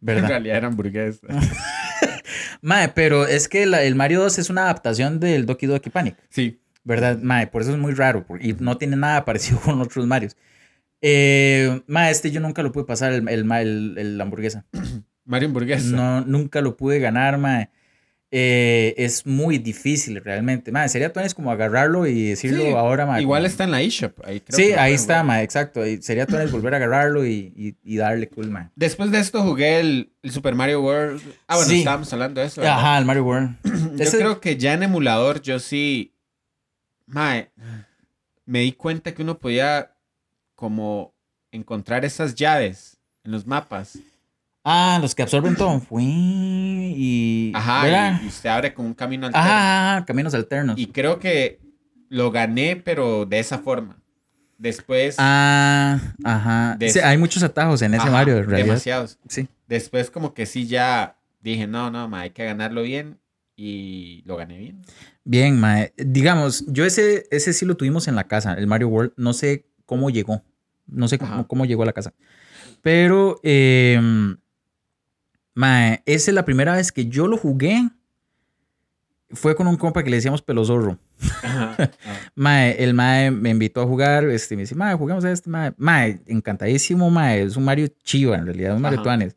En 0.00 0.06
¿verdad? 0.06 0.28
realidad 0.28 0.56
era 0.58 0.66
hamburguesa. 0.68 1.26
Mae, 2.62 2.88
pero 2.90 3.26
es 3.26 3.48
que 3.48 3.66
la- 3.66 3.82
el 3.82 3.94
Mario 3.94 4.20
2 4.20 4.38
es 4.38 4.50
una 4.50 4.62
adaptación 4.64 5.18
del 5.20 5.46
Doki 5.46 5.66
Doki 5.66 5.90
Panic, 5.90 6.16
Sí. 6.28 6.60
¿verdad? 6.84 7.18
Mae, 7.22 7.46
por 7.46 7.62
eso 7.62 7.72
es 7.72 7.78
muy 7.78 7.92
raro 7.94 8.24
por- 8.26 8.44
y 8.44 8.54
no 8.58 8.76
tiene 8.78 8.96
nada 8.96 9.24
parecido 9.24 9.60
con 9.60 9.80
otros 9.80 10.06
Marios. 10.06 10.36
Eh, 11.02 11.80
mae, 11.86 12.10
este 12.10 12.30
yo 12.30 12.40
nunca 12.40 12.62
lo 12.62 12.72
pude 12.72 12.84
pasar, 12.84 13.12
el, 13.12 13.26
el, 13.28 13.94
el- 13.98 14.20
hamburguesa. 14.20 14.66
Mario 15.24 15.48
hamburguesa. 15.48 15.86
No, 15.96 16.20
nunca 16.22 16.60
lo 16.60 16.76
pude 16.76 16.98
ganar, 16.98 17.38
mae. 17.38 17.70
Eh, 18.32 18.94
es 18.96 19.26
muy 19.26 19.58
difícil 19.58 20.22
realmente. 20.22 20.70
Mae, 20.70 20.88
sería 20.88 21.12
Tones 21.12 21.34
como 21.34 21.50
agarrarlo 21.50 22.06
y 22.06 22.28
decirlo 22.28 22.62
Sí, 22.62 22.70
ahora. 22.70 23.20
Igual 23.20 23.44
está 23.44 23.64
en 23.64 23.72
la 23.72 23.82
eShop. 23.82 24.24
Ahí 24.24 24.40
creo 24.40 24.56
Sí, 24.56 24.72
ahí 24.72 24.94
está, 24.94 25.24
mae, 25.24 25.42
exacto. 25.42 25.84
Y 25.84 26.00
sería 26.00 26.26
Tones 26.26 26.52
volver 26.52 26.74
a 26.74 26.76
agarrarlo 26.76 27.26
y, 27.26 27.52
y- 27.56 27.74
y 27.82 27.96
darle 27.96 28.28
cool. 28.28 28.52
Después 28.76 29.10
de 29.10 29.18
esto 29.18 29.42
jugué 29.42 29.80
el, 29.80 30.12
el 30.22 30.30
Super 30.30 30.54
Mario 30.54 30.80
World. 30.82 31.20
Ah, 31.48 31.56
bueno, 31.56 31.70
Sí. 31.70 31.78
estábamos 31.80 32.12
hablando 32.12 32.40
de 32.40 32.46
eso. 32.46 32.60
¿verdad? 32.60 32.78
Ajá, 32.78 32.98
el 32.98 33.04
Mario 33.04 33.24
World. 33.24 33.56
Yo 33.96 34.04
Ese- 34.04 34.18
creo 34.18 34.40
que 34.40 34.56
ya 34.56 34.74
en 34.74 34.84
emulador 34.84 35.42
yo 35.42 35.58
sí. 35.58 36.14
Mae, 37.06 37.50
me 38.46 38.60
di 38.60 38.70
cuenta 38.72 39.12
que 39.12 39.22
uno 39.22 39.38
podía 39.40 39.92
como 40.54 41.14
encontrar 41.50 42.04
esas 42.04 42.36
llaves 42.36 42.98
en 43.24 43.32
los 43.32 43.44
mapas. 43.46 43.98
Ah, 44.72 44.98
los 45.00 45.14
que 45.14 45.22
absorben 45.22 45.56
todo. 45.56 45.80
Fui 45.80 46.04
y. 46.04 47.52
Ajá, 47.54 48.18
y, 48.20 48.26
y 48.26 48.28
usted 48.28 48.48
abre 48.50 48.72
como 48.72 48.88
un 48.88 48.94
camino 48.94 49.26
alterno. 49.26 49.48
Ajá, 49.48 50.04
caminos 50.04 50.34
alternos. 50.34 50.78
Y 50.78 50.86
creo 50.86 51.18
que 51.18 51.60
lo 52.08 52.30
gané, 52.30 52.76
pero 52.76 53.26
de 53.26 53.38
esa 53.38 53.58
forma. 53.58 54.00
Después. 54.58 55.16
Ah, 55.18 55.98
ajá. 56.22 56.76
Sí, 56.80 57.00
hay 57.00 57.16
muchos 57.16 57.42
atajos 57.42 57.80
en 57.82 57.94
ese 57.94 58.02
ajá, 58.02 58.12
Mario, 58.12 58.36
en 58.36 58.44
realidad. 58.44 58.66
Demasiados. 58.66 59.18
Sí. 59.26 59.48
Después, 59.66 60.10
como 60.10 60.34
que 60.34 60.44
sí, 60.46 60.66
ya 60.66 61.16
dije, 61.40 61.66
no, 61.66 61.90
no, 61.90 62.08
ma, 62.08 62.20
hay 62.20 62.30
que 62.30 62.44
ganarlo 62.44 62.82
bien. 62.82 63.18
Y 63.56 64.22
lo 64.24 64.36
gané 64.36 64.58
bien. 64.58 64.82
Bien, 65.24 65.58
mae. 65.58 65.92
Digamos, 65.96 66.64
yo 66.66 66.84
ese, 66.86 67.26
ese 67.30 67.52
sí 67.52 67.66
lo 67.66 67.76
tuvimos 67.76 68.08
en 68.08 68.16
la 68.16 68.24
casa, 68.24 68.54
el 68.54 68.66
Mario 68.66 68.88
World. 68.88 69.12
No 69.16 69.32
sé 69.32 69.66
cómo 69.84 70.10
llegó. 70.10 70.42
No 70.86 71.08
sé 71.08 71.18
cómo, 71.18 71.46
cómo 71.46 71.66
llegó 71.66 71.82
a 71.82 71.86
la 71.86 71.92
casa. 71.92 72.14
Pero, 72.82 73.38
eh, 73.42 74.00
mae, 75.54 76.02
esa 76.06 76.30
es 76.30 76.34
la 76.34 76.44
primera 76.44 76.74
vez 76.74 76.92
que 76.92 77.06
yo 77.06 77.26
lo 77.26 77.36
jugué. 77.36 77.88
Fue 79.32 79.54
con 79.54 79.68
un 79.68 79.76
compa 79.76 80.02
que 80.02 80.10
le 80.10 80.16
decíamos 80.16 80.42
pelozorro. 80.42 80.98
Ajá, 81.42 81.72
ajá. 81.78 81.90
Mae, 82.34 82.82
el 82.82 82.94
mae 82.94 83.30
me 83.30 83.50
invitó 83.50 83.80
a 83.82 83.86
jugar, 83.86 84.24
este, 84.24 84.56
me 84.56 84.62
dice, 84.62 84.74
mae, 84.74 84.96
juguemos 84.96 85.24
a 85.24 85.30
este, 85.30 85.48
mae. 85.48 85.72
Mae, 85.76 86.20
encantadísimo, 86.26 87.10
mae, 87.10 87.42
es 87.42 87.56
un 87.56 87.64
Mario 87.64 87.88
chiva, 88.02 88.36
en 88.36 88.46
realidad, 88.46 88.74
un 88.74 88.82
Mario. 88.82 89.02
Tuanes. 89.02 89.36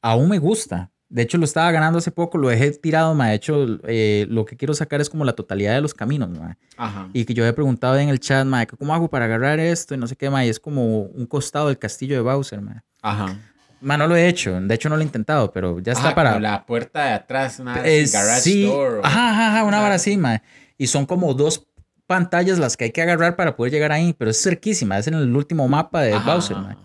Aún 0.00 0.28
me 0.30 0.38
gusta. 0.38 0.90
De 1.10 1.22
hecho, 1.22 1.38
lo 1.38 1.46
estaba 1.46 1.70
ganando 1.72 1.98
hace 1.98 2.10
poco, 2.10 2.36
lo 2.36 2.48
dejé 2.48 2.70
tirado, 2.72 3.14
mae. 3.14 3.30
De 3.30 3.36
hecho, 3.36 3.66
eh, 3.84 4.26
lo 4.28 4.44
que 4.44 4.56
quiero 4.56 4.74
sacar 4.74 5.00
es 5.00 5.08
como 5.08 5.24
la 5.24 5.32
totalidad 5.32 5.74
de 5.74 5.80
los 5.80 5.94
caminos, 5.94 6.28
mae. 6.30 6.56
Ajá. 6.76 7.08
Y 7.14 7.24
que 7.24 7.32
yo 7.32 7.44
había 7.44 7.54
preguntado 7.54 7.96
en 7.98 8.10
el 8.10 8.20
chat, 8.20 8.46
mae, 8.46 8.66
que 8.66 8.76
¿cómo 8.76 8.94
hago 8.94 9.08
para 9.08 9.24
agarrar 9.24 9.58
esto? 9.58 9.94
Y 9.94 9.98
no 9.98 10.06
sé 10.06 10.16
qué, 10.16 10.28
mae. 10.28 10.46
y 10.46 10.50
Es 10.50 10.60
como 10.60 11.02
un 11.02 11.26
costado 11.26 11.68
del 11.68 11.78
castillo 11.78 12.14
de 12.14 12.20
Bowser, 12.20 12.60
mae. 12.60 12.82
Ajá. 13.00 13.38
Mae, 13.80 13.96
no 13.98 14.06
lo 14.06 14.16
he 14.16 14.28
hecho. 14.28 14.60
De 14.60 14.74
hecho, 14.74 14.88
no 14.88 14.96
lo 14.96 15.02
he 15.02 15.04
intentado, 15.04 15.52
pero 15.52 15.78
ya 15.80 15.92
está 15.92 16.06
Ajá, 16.08 16.14
para... 16.14 16.30
como 16.30 16.40
la 16.40 16.66
puerta 16.66 17.04
de 17.06 17.12
atrás, 17.12 17.58
una 17.60 17.74
Eh, 17.86 18.06
garage 18.12 18.40
sí, 18.40 18.62
door. 18.64 18.98
o- 18.98 19.04
ajá, 19.06 19.30
ajá, 19.30 19.48
ajá, 19.50 19.64
una 19.64 19.80
vara 19.80 19.94
así, 19.96 20.16
mae. 20.16 20.42
Y 20.76 20.86
son 20.88 21.06
como 21.06 21.32
dos 21.34 21.66
pantallas 22.06 22.58
las 22.58 22.76
que 22.76 22.84
hay 22.84 22.90
que 22.90 23.02
agarrar 23.02 23.36
para 23.36 23.54
poder 23.56 23.72
llegar 23.72 23.92
ahí, 23.92 24.14
pero 24.14 24.30
es 24.30 24.42
cerquísima, 24.42 24.98
es 24.98 25.06
en 25.06 25.14
el 25.14 25.34
último 25.36 25.68
mapa 25.68 26.02
de 26.02 26.14
Ajá, 26.14 26.32
Bowser, 26.32 26.56
ajá. 26.56 26.76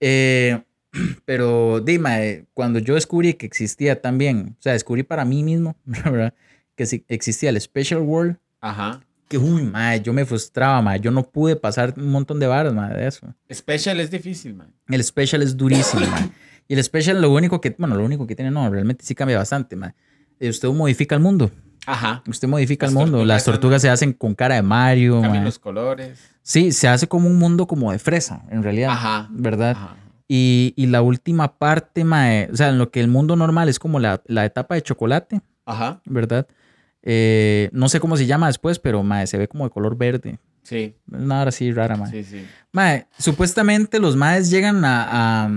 Eh, 0.00 0.62
pero 1.24 1.80
dime, 1.80 2.44
cuando 2.54 2.78
yo 2.78 2.94
descubrí 2.94 3.34
que 3.34 3.46
existía 3.46 4.00
también, 4.00 4.56
o 4.58 4.62
sea, 4.62 4.72
descubrí 4.74 5.02
para 5.02 5.24
mí 5.24 5.42
mismo, 5.42 5.76
¿verdad? 5.84 6.34
Que 6.76 7.04
existía 7.08 7.50
el 7.50 7.60
Special 7.60 8.00
World, 8.00 8.36
Ajá. 8.60 9.00
Que 9.38 9.44
uy, 9.46 9.62
mae, 9.62 10.00
yo 10.00 10.12
me 10.12 10.24
frustraba, 10.24 10.80
mae. 10.82 11.00
Yo 11.00 11.10
no 11.10 11.22
pude 11.22 11.56
pasar 11.56 11.94
un 11.96 12.10
montón 12.10 12.38
de 12.40 12.46
varas, 12.46 12.72
mae, 12.74 12.94
de 12.96 13.06
eso. 13.06 13.34
Special 13.52 14.00
es 14.00 14.10
difícil, 14.10 14.54
man. 14.54 14.72
El 14.88 15.02
Special 15.04 15.42
es 15.42 15.56
durísimo, 15.56 16.06
mae. 16.06 16.30
Y 16.68 16.74
el 16.74 16.82
Special 16.84 17.20
lo 17.20 17.30
único 17.32 17.60
que, 17.60 17.74
bueno, 17.78 17.94
lo 17.96 18.04
único 18.04 18.26
que 18.26 18.34
tiene, 18.34 18.50
no, 18.50 18.68
realmente 18.70 19.04
sí 19.04 19.14
cambia 19.14 19.38
bastante, 19.38 19.76
mae. 19.76 19.94
Eh, 20.40 20.48
Usted 20.48 20.68
modifica 20.68 21.14
el 21.14 21.20
mundo. 21.20 21.50
Ajá. 21.86 22.22
Usted 22.26 22.48
modifica 22.48 22.86
Las 22.86 22.92
el 22.92 22.98
mundo. 22.98 23.18
tortugas 23.18 23.28
Las 23.28 23.42
son- 23.44 23.54
tortugas 23.54 23.82
se 23.82 23.90
hacen 23.90 24.12
con 24.14 24.34
cara 24.34 24.54
de 24.54 24.62
Mario. 24.62 25.14
Cambian 25.20 25.32
mae. 25.38 25.44
los 25.44 25.58
colores. 25.58 26.18
Sí, 26.42 26.72
se 26.72 26.88
hace 26.88 27.06
como 27.06 27.28
un 27.28 27.38
mundo 27.38 27.66
como 27.66 27.92
de 27.92 27.98
fresa, 27.98 28.42
en 28.50 28.62
realidad. 28.62 28.90
Ajá. 28.90 29.28
¿Verdad? 29.30 29.72
Ajá. 29.72 29.96
Y, 30.26 30.72
y 30.76 30.86
la 30.86 31.02
última 31.02 31.58
parte, 31.58 32.02
mae, 32.04 32.48
o 32.50 32.56
sea, 32.56 32.70
en 32.70 32.78
lo 32.78 32.90
que 32.90 33.00
el 33.00 33.08
mundo 33.08 33.36
normal 33.36 33.68
es 33.68 33.78
como 33.78 34.00
la, 34.00 34.22
la 34.26 34.46
etapa 34.46 34.74
de 34.74 34.82
chocolate, 34.82 35.42
Ajá. 35.66 36.00
¿verdad? 36.06 36.46
Eh, 37.06 37.68
no 37.72 37.88
sé 37.90 38.00
cómo 38.00 38.16
se 38.16 38.24
llama 38.26 38.46
después, 38.46 38.78
pero 38.78 39.02
mae, 39.02 39.26
se 39.26 39.36
ve 39.36 39.46
como 39.46 39.64
de 39.64 39.70
color 39.70 39.96
verde. 39.96 40.38
Sí. 40.62 40.96
Una 41.12 41.42
hora 41.42 41.50
así 41.50 41.70
rara, 41.70 41.96
mae. 41.96 42.10
Sí, 42.10 42.24
sí. 42.24 42.46
Mae, 42.72 43.06
supuestamente 43.18 43.98
los 44.00 44.16
maes 44.16 44.48
llegan 44.50 44.82
a, 44.84 45.44
a- 45.44 45.50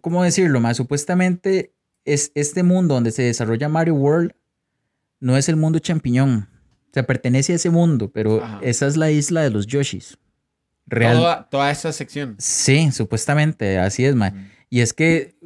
¿Cómo 0.00 0.22
decirlo, 0.22 0.60
mae? 0.60 0.74
Supuestamente 0.74 1.72
es 2.04 2.32
este 2.34 2.62
mundo 2.62 2.94
donde 2.94 3.10
se 3.12 3.22
desarrolla 3.22 3.68
Mario 3.68 3.94
World 3.94 4.32
no 5.20 5.36
es 5.36 5.48
el 5.48 5.56
mundo 5.56 5.78
champiñón. 5.78 6.48
O 6.86 6.90
sea, 6.94 7.04
pertenece 7.06 7.52
a 7.52 7.56
ese 7.56 7.70
mundo, 7.70 8.10
pero 8.12 8.42
Ajá. 8.42 8.60
esa 8.62 8.86
es 8.86 8.96
la 8.96 9.10
isla 9.10 9.42
de 9.42 9.50
los 9.50 9.66
Yoshis. 9.66 10.16
Real. 10.86 11.16
Toda, 11.18 11.48
toda 11.50 11.70
esa 11.70 11.92
sección. 11.92 12.34
Sí, 12.38 12.90
supuestamente, 12.92 13.78
así 13.78 14.04
es, 14.04 14.14
mae. 14.14 14.32
Y 14.70 14.80
es 14.80 14.92
que, 14.94 15.36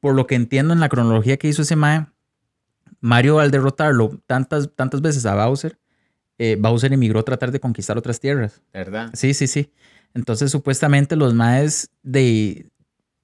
por 0.00 0.14
lo 0.14 0.26
que 0.26 0.34
entiendo 0.34 0.74
en 0.74 0.80
la 0.80 0.88
cronología 0.88 1.36
que 1.38 1.48
hizo 1.48 1.62
ese 1.62 1.76
mae, 1.76 2.06
Mario 3.02 3.40
al 3.40 3.50
derrotarlo 3.50 4.18
tantas, 4.26 4.70
tantas 4.74 5.02
veces 5.02 5.26
a 5.26 5.34
Bowser, 5.34 5.78
eh, 6.38 6.56
Bowser 6.58 6.92
emigró 6.92 7.20
a 7.20 7.24
tratar 7.24 7.50
de 7.50 7.60
conquistar 7.60 7.98
otras 7.98 8.18
tierras. 8.18 8.62
¿Verdad? 8.72 9.10
Sí, 9.12 9.34
sí, 9.34 9.46
sí. 9.46 9.70
Entonces, 10.14 10.50
supuestamente 10.50 11.16
los 11.16 11.34
maes 11.34 11.90
de 12.02 12.70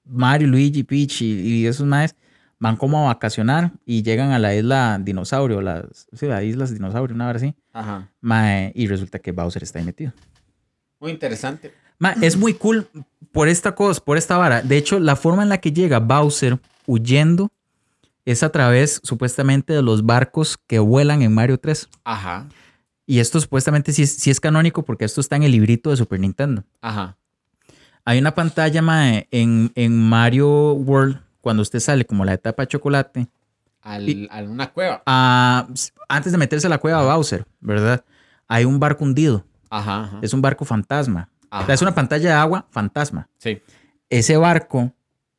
Mario, 0.05 0.49
Luigi, 0.49 0.83
Peach 0.83 1.23
y, 1.23 1.41
y 1.41 1.67
esos 1.67 1.87
maes 1.87 2.15
van 2.59 2.77
como 2.77 3.05
a 3.05 3.15
vacacionar 3.15 3.73
y 3.87 4.03
llegan 4.03 4.33
a 4.33 4.39
la 4.39 4.55
isla 4.55 4.99
dinosaurio, 5.01 5.61
las, 5.61 6.09
sí, 6.13 6.27
las 6.27 6.43
islas 6.43 6.73
dinosaurio, 6.73 7.15
una 7.15 7.29
hora 7.29 7.37
así. 7.37 7.55
Ajá. 7.73 8.11
Mae, 8.21 8.73
y 8.75 8.89
resulta 8.89 9.21
que 9.21 9.33
Bowser 9.33 9.63
está 9.63 9.79
ahí 9.79 9.85
metido. 9.85 10.13
Muy 10.99 11.13
interesante. 11.13 11.73
Ma, 11.99 12.13
es 12.21 12.37
muy 12.37 12.55
cool 12.55 12.89
por 13.31 13.49
esta 13.49 13.75
cosa, 13.75 14.01
por 14.05 14.19
esta 14.19 14.37
vara. 14.37 14.63
De 14.63 14.77
hecho, 14.77 14.99
la 14.99 15.15
forma 15.15 15.45
en 15.45 15.49
la 15.49 15.59
que 15.59 15.73
llega 15.73 16.01
Bowser 16.01 16.59
huyendo 16.87 17.51
es 18.31 18.43
a 18.43 18.51
través, 18.51 19.01
supuestamente, 19.05 19.73
de 19.73 19.83
los 19.83 20.05
barcos 20.05 20.59
que 20.67 20.79
vuelan 20.79 21.23
en 21.23 21.33
Mario 21.35 21.59
3. 21.59 21.89
Ajá. 22.05 22.47
Y 23.07 23.21
esto 23.21 23.41
supuestamente 23.41 23.93
sí, 23.93 24.03
es- 24.03 24.17
sí 24.17 24.31
es 24.31 24.41
canónico 24.41 24.85
porque 24.85 25.05
esto 25.05 25.21
está 25.21 25.37
en 25.37 25.43
el 25.45 25.53
librito 25.53 25.91
de 25.91 25.97
Super 25.97 26.21
Nintendo. 26.21 26.65
Ajá. 26.83 27.17
Hay 28.05 28.19
una 28.19 28.35
pantalla, 28.35 28.81
mae, 28.83 29.29
en, 29.31 29.71
en 29.75 29.99
Mario 30.09 30.73
World, 30.73 31.21
cuando 31.41 31.63
usted 31.63 31.81
sale 31.81 32.05
como 32.05 32.25
la 32.25 32.35
etapa 32.35 32.63
de 32.63 32.69
chocolate, 32.69 33.29
Al, 33.81 34.09
Y- 34.09 34.29
a 34.31 34.43
una 34.43 34.71
cueva. 34.73 35.03
antes 35.07 36.33
de 36.33 36.37
meterse 36.39 36.67
a 36.67 36.71
la 36.71 36.79
cueva 36.79 37.03
Bowser, 37.05 37.47
¿verdad? 37.61 38.05
Hay 38.47 38.65
un 38.65 38.79
barco 38.79 39.05
hundido. 39.05 39.45
Ajá. 39.71 40.05
ajá. 40.05 40.19
Es 40.23 40.33
un 40.35 40.43
barco 40.43 40.65
fantasma. 40.65 41.29
Ajá. 41.51 41.73
es 41.73 41.81
una 41.81 41.95
pantalla 41.95 42.29
de 42.29 42.35
agua 42.35 42.67
fantasma. 42.71 43.29
Sí. 43.39 43.63
Ese 44.11 44.37
barco 44.37 44.93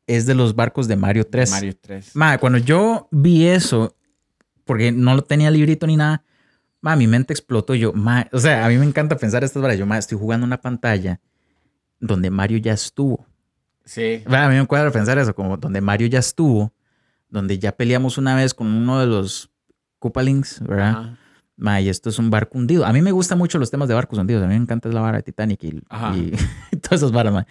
es 0.09 0.25
de 0.25 0.33
los 0.33 0.55
barcos 0.55 0.87
de 0.87 0.95
Mario 0.95 1.27
3. 1.27 1.51
Mario 1.51 1.73
3. 1.79 2.15
Ma, 2.15 2.39
cuando 2.39 2.57
yo 2.57 3.07
vi 3.11 3.45
eso, 3.45 3.95
porque 4.65 4.91
no 4.91 5.13
lo 5.13 5.21
tenía 5.21 5.51
librito 5.51 5.85
ni 5.85 5.97
nada, 5.97 6.23
ma, 6.81 6.95
mi 6.95 7.05
mente 7.05 7.31
explotó. 7.31 7.75
Yo, 7.75 7.93
ma, 7.93 8.27
o 8.31 8.39
sea, 8.39 8.65
a 8.65 8.69
mí 8.69 8.77
me 8.77 8.85
encanta 8.85 9.17
pensar 9.17 9.43
estas 9.43 9.61
varas. 9.61 9.77
Yo, 9.77 9.85
ma, 9.85 9.99
estoy 9.99 10.17
jugando 10.17 10.47
una 10.47 10.59
pantalla 10.59 11.21
donde 11.99 12.31
Mario 12.31 12.57
ya 12.57 12.73
estuvo. 12.73 13.27
Sí. 13.85 14.23
Ma, 14.25 14.45
a 14.45 14.49
mí 14.49 14.55
me 14.55 14.65
cuadra 14.65 14.89
pensar 14.89 15.19
eso, 15.19 15.35
como 15.35 15.57
donde 15.57 15.79
Mario 15.79 16.07
ya 16.07 16.19
estuvo, 16.19 16.73
donde 17.29 17.59
ya 17.59 17.71
peleamos 17.71 18.17
una 18.17 18.35
vez 18.35 18.55
con 18.55 18.65
uno 18.65 18.99
de 18.99 19.05
los 19.05 19.51
Koopalings, 19.99 20.59
¿verdad? 20.61 20.89
Ajá. 20.89 21.18
Ma, 21.59 21.81
y 21.81 21.89
esto 21.89 22.09
es 22.09 22.17
un 22.19 22.29
barco 22.29 22.57
hundido. 22.57 22.85
A 22.85 22.93
mí 22.93 23.01
me 23.01 23.11
gustan 23.11 23.37
mucho 23.37 23.59
los 23.59 23.69
temas 23.69 23.89
de 23.89 23.93
barcos 23.93 24.17
hundidos. 24.17 24.41
A 24.43 24.47
mí 24.47 24.55
me 24.55 24.61
encanta 24.61 24.87
la 24.89 25.01
vara 25.01 25.17
de 25.17 25.23
Titanic 25.23 25.63
y, 25.65 25.81
Ajá. 25.89 26.15
y 26.71 26.77
todas 26.77 27.01
esas 27.01 27.11
varas, 27.11 27.33
ma. 27.33 27.45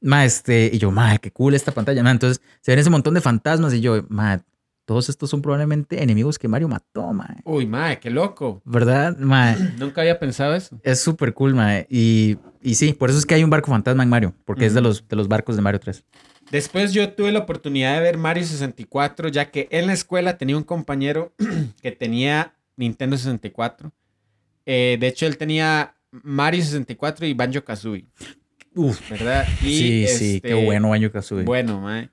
Ma, 0.00 0.24
este, 0.24 0.68
y 0.72 0.78
yo, 0.78 0.90
ma, 0.90 1.16
qué 1.18 1.30
cool 1.30 1.54
esta 1.54 1.70
pantalla, 1.72 2.02
ma. 2.02 2.10
Entonces, 2.10 2.42
se 2.60 2.72
ven 2.72 2.80
ese 2.80 2.90
montón 2.90 3.14
de 3.14 3.20
fantasmas 3.20 3.72
y 3.72 3.80
yo, 3.80 4.04
ma, 4.08 4.42
todos 4.84 5.08
estos 5.08 5.30
son 5.30 5.42
probablemente 5.42 6.02
enemigos 6.02 6.38
que 6.40 6.48
Mario 6.48 6.66
mató, 6.68 7.12
ma. 7.12 7.36
Uy, 7.44 7.66
mae, 7.66 8.00
qué 8.00 8.10
loco. 8.10 8.60
¿Verdad? 8.64 9.16
Ma, 9.16 9.54
Nunca 9.78 10.00
había 10.00 10.18
pensado 10.18 10.54
eso. 10.54 10.80
es 10.82 11.00
súper 11.00 11.32
cool, 11.34 11.54
ma. 11.54 11.78
Y, 11.88 12.38
y 12.60 12.74
sí, 12.74 12.92
por 12.92 13.10
eso 13.10 13.18
es 13.18 13.26
que 13.26 13.34
hay 13.34 13.44
un 13.44 13.50
barco 13.50 13.70
fantasma 13.70 14.02
en 14.02 14.08
Mario, 14.08 14.34
porque 14.44 14.66
es 14.66 14.74
de 14.74 14.80
los, 14.80 15.06
de 15.06 15.16
los 15.16 15.28
barcos 15.28 15.54
de 15.54 15.62
Mario 15.62 15.78
3. 15.78 16.04
Después 16.50 16.92
yo 16.92 17.12
tuve 17.12 17.32
la 17.32 17.38
oportunidad 17.38 17.94
de 17.94 18.00
ver 18.00 18.18
Mario 18.18 18.44
64, 18.44 19.28
ya 19.28 19.50
que 19.50 19.68
en 19.70 19.86
la 19.86 19.92
escuela 19.92 20.36
tenía 20.36 20.56
un 20.56 20.64
compañero 20.64 21.32
que 21.80 21.92
tenía 21.92 22.54
Nintendo 22.82 23.16
64. 23.16 23.92
Eh, 24.66 24.96
de 25.00 25.06
hecho, 25.06 25.26
él 25.26 25.38
tenía 25.38 25.94
Mario 26.10 26.62
64 26.62 27.26
y 27.26 27.34
Banjo 27.34 27.64
Kazooie, 27.64 28.06
Uf, 28.74 29.10
¿verdad? 29.10 29.46
Y, 29.62 29.64
sí, 29.64 30.06
sí, 30.08 30.36
este, 30.36 30.48
qué 30.48 30.54
bueno 30.54 30.90
Banjo 30.90 31.10
Kazooie. 31.10 31.44
Bueno, 31.44 31.80
mae. 31.80 32.10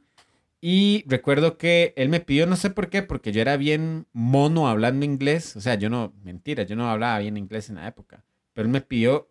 Y 0.61 1.05
recuerdo 1.07 1.57
que 1.57 1.93
él 1.95 2.09
me 2.09 2.19
pidió, 2.19 2.45
no 2.45 2.57
sé 2.57 2.69
por 2.69 2.89
qué, 2.89 3.01
porque 3.01 3.31
yo 3.31 3.41
era 3.41 3.55
bien 3.55 4.07
mono 4.11 4.67
hablando 4.67 5.05
inglés. 5.05 5.55
O 5.55 5.61
sea, 5.61 5.75
yo 5.75 5.89
no, 5.89 6.13
mentira, 6.23 6.63
yo 6.63 6.75
no 6.75 6.89
hablaba 6.89 7.19
bien 7.19 7.37
inglés 7.37 7.69
en 7.69 7.75
la 7.75 7.87
época. 7.87 8.25
Pero 8.53 8.65
él 8.65 8.71
me 8.71 8.81
pidió, 8.81 9.29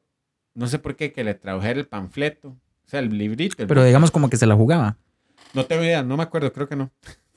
no 0.54 0.68
sé 0.68 0.78
por 0.78 0.96
qué, 0.96 1.12
que 1.12 1.24
le 1.24 1.34
tradujera 1.34 1.78
el 1.78 1.86
panfleto. 1.86 2.48
O 2.48 2.88
sea, 2.88 3.00
el 3.00 3.16
librito. 3.16 3.56
el 3.62 3.68
Pero 3.68 3.84
digamos 3.84 4.10
como 4.10 4.30
que 4.30 4.38
se 4.38 4.46
la 4.46 4.54
jugaba. 4.54 4.96
no 5.52 5.66
tengo 5.66 5.84
idea, 5.84 6.02
no 6.02 6.16
me 6.16 6.22
acuerdo, 6.22 6.50
creo 6.52 6.68
que 6.68 6.76
no. 6.76 6.90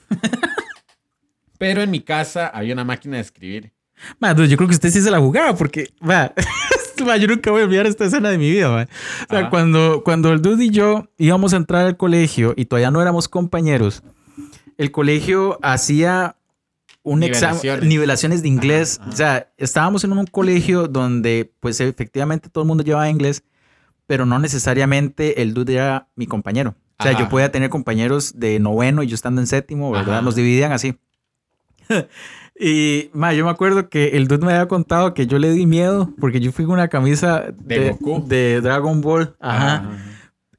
Pero 1.58 1.82
en 1.82 1.92
mi 1.92 2.00
casa 2.00 2.48
había 2.48 2.74
una 2.74 2.86
máquina 2.86 3.18
de 3.18 3.22
escribir. 3.22 3.74
Ma, 4.20 4.36
pues 4.36 4.50
yo 4.50 4.58
creo 4.58 4.68
que 4.68 4.76
usted 4.76 4.90
sí 4.90 5.02
se 5.02 5.12
la 5.12 5.20
jugaba 5.20 5.56
porque, 5.56 5.92
va, 6.08 6.34
yo 7.20 7.28
nunca 7.28 7.52
voy 7.52 7.62
a 7.62 7.66
olvidar 7.66 7.86
esta 7.88 8.06
escena 8.06 8.30
de 8.30 8.38
mi 8.38 8.50
vida, 8.50 8.70
ma. 8.70 8.84
O 8.84 9.30
sea, 9.30 9.40
Ajá. 9.40 9.50
cuando, 9.50 10.04
cuando 10.04 10.32
el 10.32 10.42
dude 10.42 10.66
y 10.66 10.70
yo 10.70 11.08
íbamos 11.18 11.54
a 11.54 11.58
entrar 11.58 11.86
al 11.86 11.98
colegio 11.98 12.54
y 12.56 12.66
todavía 12.66 12.92
no 12.92 13.02
éramos 13.02 13.28
compañeros, 13.28 14.04
el 14.78 14.92
colegio 14.92 15.60
hacía 15.62 16.36
un 17.04 17.24
examen, 17.24 17.88
Nivelaciones. 17.88 18.42
de 18.42 18.48
inglés. 18.48 18.98
Ajá, 19.00 19.04
ajá. 19.04 19.14
O 19.14 19.18
sea, 19.18 19.52
estábamos 19.58 20.04
en 20.04 20.12
un 20.14 20.26
colegio 20.28 20.88
donde, 20.88 21.52
pues, 21.60 21.80
efectivamente 21.80 22.50
todo 22.50 22.64
el 22.64 22.68
mundo 22.68 22.84
llevaba 22.84 23.10
inglés, 23.10 23.44
pero 24.08 24.26
no 24.26 24.40
necesariamente 24.40 25.42
el 25.42 25.54
dude 25.54 25.76
era 25.76 26.08
mi 26.16 26.28
compañero. 26.28 26.76
O 27.00 27.04
sea, 27.04 27.18
yo 27.18 27.30
podía 27.30 27.52
tener 27.52 27.72
compañeros 27.72 28.40
de 28.40 28.60
noveno 28.60 29.02
y 29.02 29.08
yo 29.08 29.16
estando 29.16 29.42
en 29.42 29.48
séptimo, 29.48 29.90
¿verdad? 29.90 30.22
Nos 30.22 30.36
dividían 30.36 30.72
así. 30.72 31.00
y, 32.60 33.10
ma, 33.14 33.34
yo 33.34 33.46
me 33.46 33.52
acuerdo 33.52 33.90
que 33.90 34.10
el 34.10 34.28
dude 34.28 34.46
me 34.46 34.54
había 34.54 34.68
contado 34.68 35.14
que 35.14 35.28
yo 35.28 35.40
le 35.40 35.52
di 35.52 35.66
miedo 35.66 36.14
porque 36.20 36.40
yo 36.40 36.52
fui 36.52 36.66
con 36.66 36.76
una 36.76 36.88
camisa 36.88 37.46
De 37.58 37.80
de, 37.80 37.90
Goku. 37.92 38.28
de 38.28 38.62
Dragon 38.62 39.02
Ball. 39.02 39.36
Ajá. 39.40 39.76
Ajá. 39.76 40.12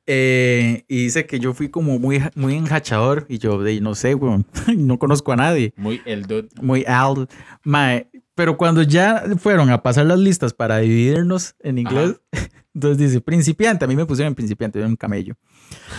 Eh, 0.07 0.85
y 0.89 1.05
dice 1.05 1.27
que 1.27 1.39
yo 1.39 1.55
fui 1.55 1.69
como 1.69 1.99
muy, 1.99 2.21
muy 2.35 2.55
enjachador 2.55 3.25
y 3.29 3.39
yo, 3.39 3.63
de, 3.63 3.81
no 3.81 3.95
sé, 3.95 4.15
weón, 4.15 4.47
no 4.77 4.99
conozco 4.99 5.33
a 5.33 5.37
nadie. 5.37 5.73
Muy 5.77 6.01
el 6.05 6.27
dude. 6.27 6.49
Muy 6.61 6.85
al. 6.87 7.29
Mae, 7.63 8.09
pero 8.35 8.57
cuando 8.57 8.83
ya 8.83 9.25
fueron 9.39 9.71
a 9.71 9.83
pasar 9.83 10.07
las 10.07 10.19
listas 10.19 10.53
para 10.53 10.79
dividirnos 10.79 11.55
en 11.61 11.79
inglés, 11.79 12.21
entonces 12.75 12.99
dice 12.99 13.21
principiante. 13.21 13.85
A 13.85 13.89
mí 13.89 13.95
me 13.95 14.07
pusieron 14.07 14.35
principiante, 14.35 14.79
yo 14.79 14.85
era 14.85 14.89
un 14.89 14.97
camello. 14.97 15.37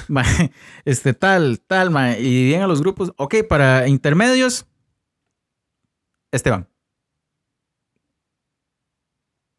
Mae, 0.09 0.51
este 0.85 1.13
tal, 1.13 1.61
tal, 1.65 1.89
mae. 1.89 2.19
Y 2.19 2.23
dividían 2.23 2.63
a 2.63 2.67
los 2.67 2.81
grupos. 2.81 3.13
Ok, 3.15 3.35
para 3.47 3.87
intermedios, 3.87 4.65
Esteban. 6.33 6.67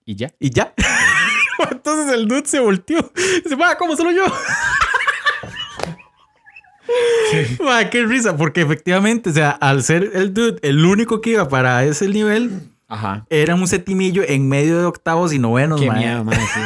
Y 0.04 0.16
ya. 0.16 0.30
Y 0.38 0.50
ya. 0.50 0.74
Entonces 1.70 2.12
el 2.12 2.28
dude 2.28 2.46
se 2.46 2.60
volteó. 2.60 3.10
Dice, 3.42 3.54
va, 3.54 3.76
¿cómo 3.76 3.96
solo 3.96 4.10
yo? 4.10 4.24
Ma, 7.64 7.88
qué 7.90 8.04
risa, 8.04 8.36
porque 8.36 8.60
efectivamente, 8.62 9.30
o 9.30 9.32
sea, 9.32 9.50
al 9.50 9.82
ser 9.82 10.10
el 10.14 10.34
dude 10.34 10.58
el 10.62 10.84
único 10.84 11.20
que 11.20 11.30
iba 11.30 11.48
para 11.48 11.84
ese 11.84 12.08
nivel, 12.08 12.60
Ajá. 12.88 13.24
era 13.30 13.54
un 13.54 13.66
setimillo 13.66 14.22
en 14.26 14.48
medio 14.48 14.78
de 14.78 14.84
octavos 14.84 15.32
y 15.32 15.38
novenos, 15.38 15.80
Qué 15.80 15.86
ma. 15.88 15.94
miedo, 15.94 16.24
man. 16.24 16.36
sí. 16.36 16.60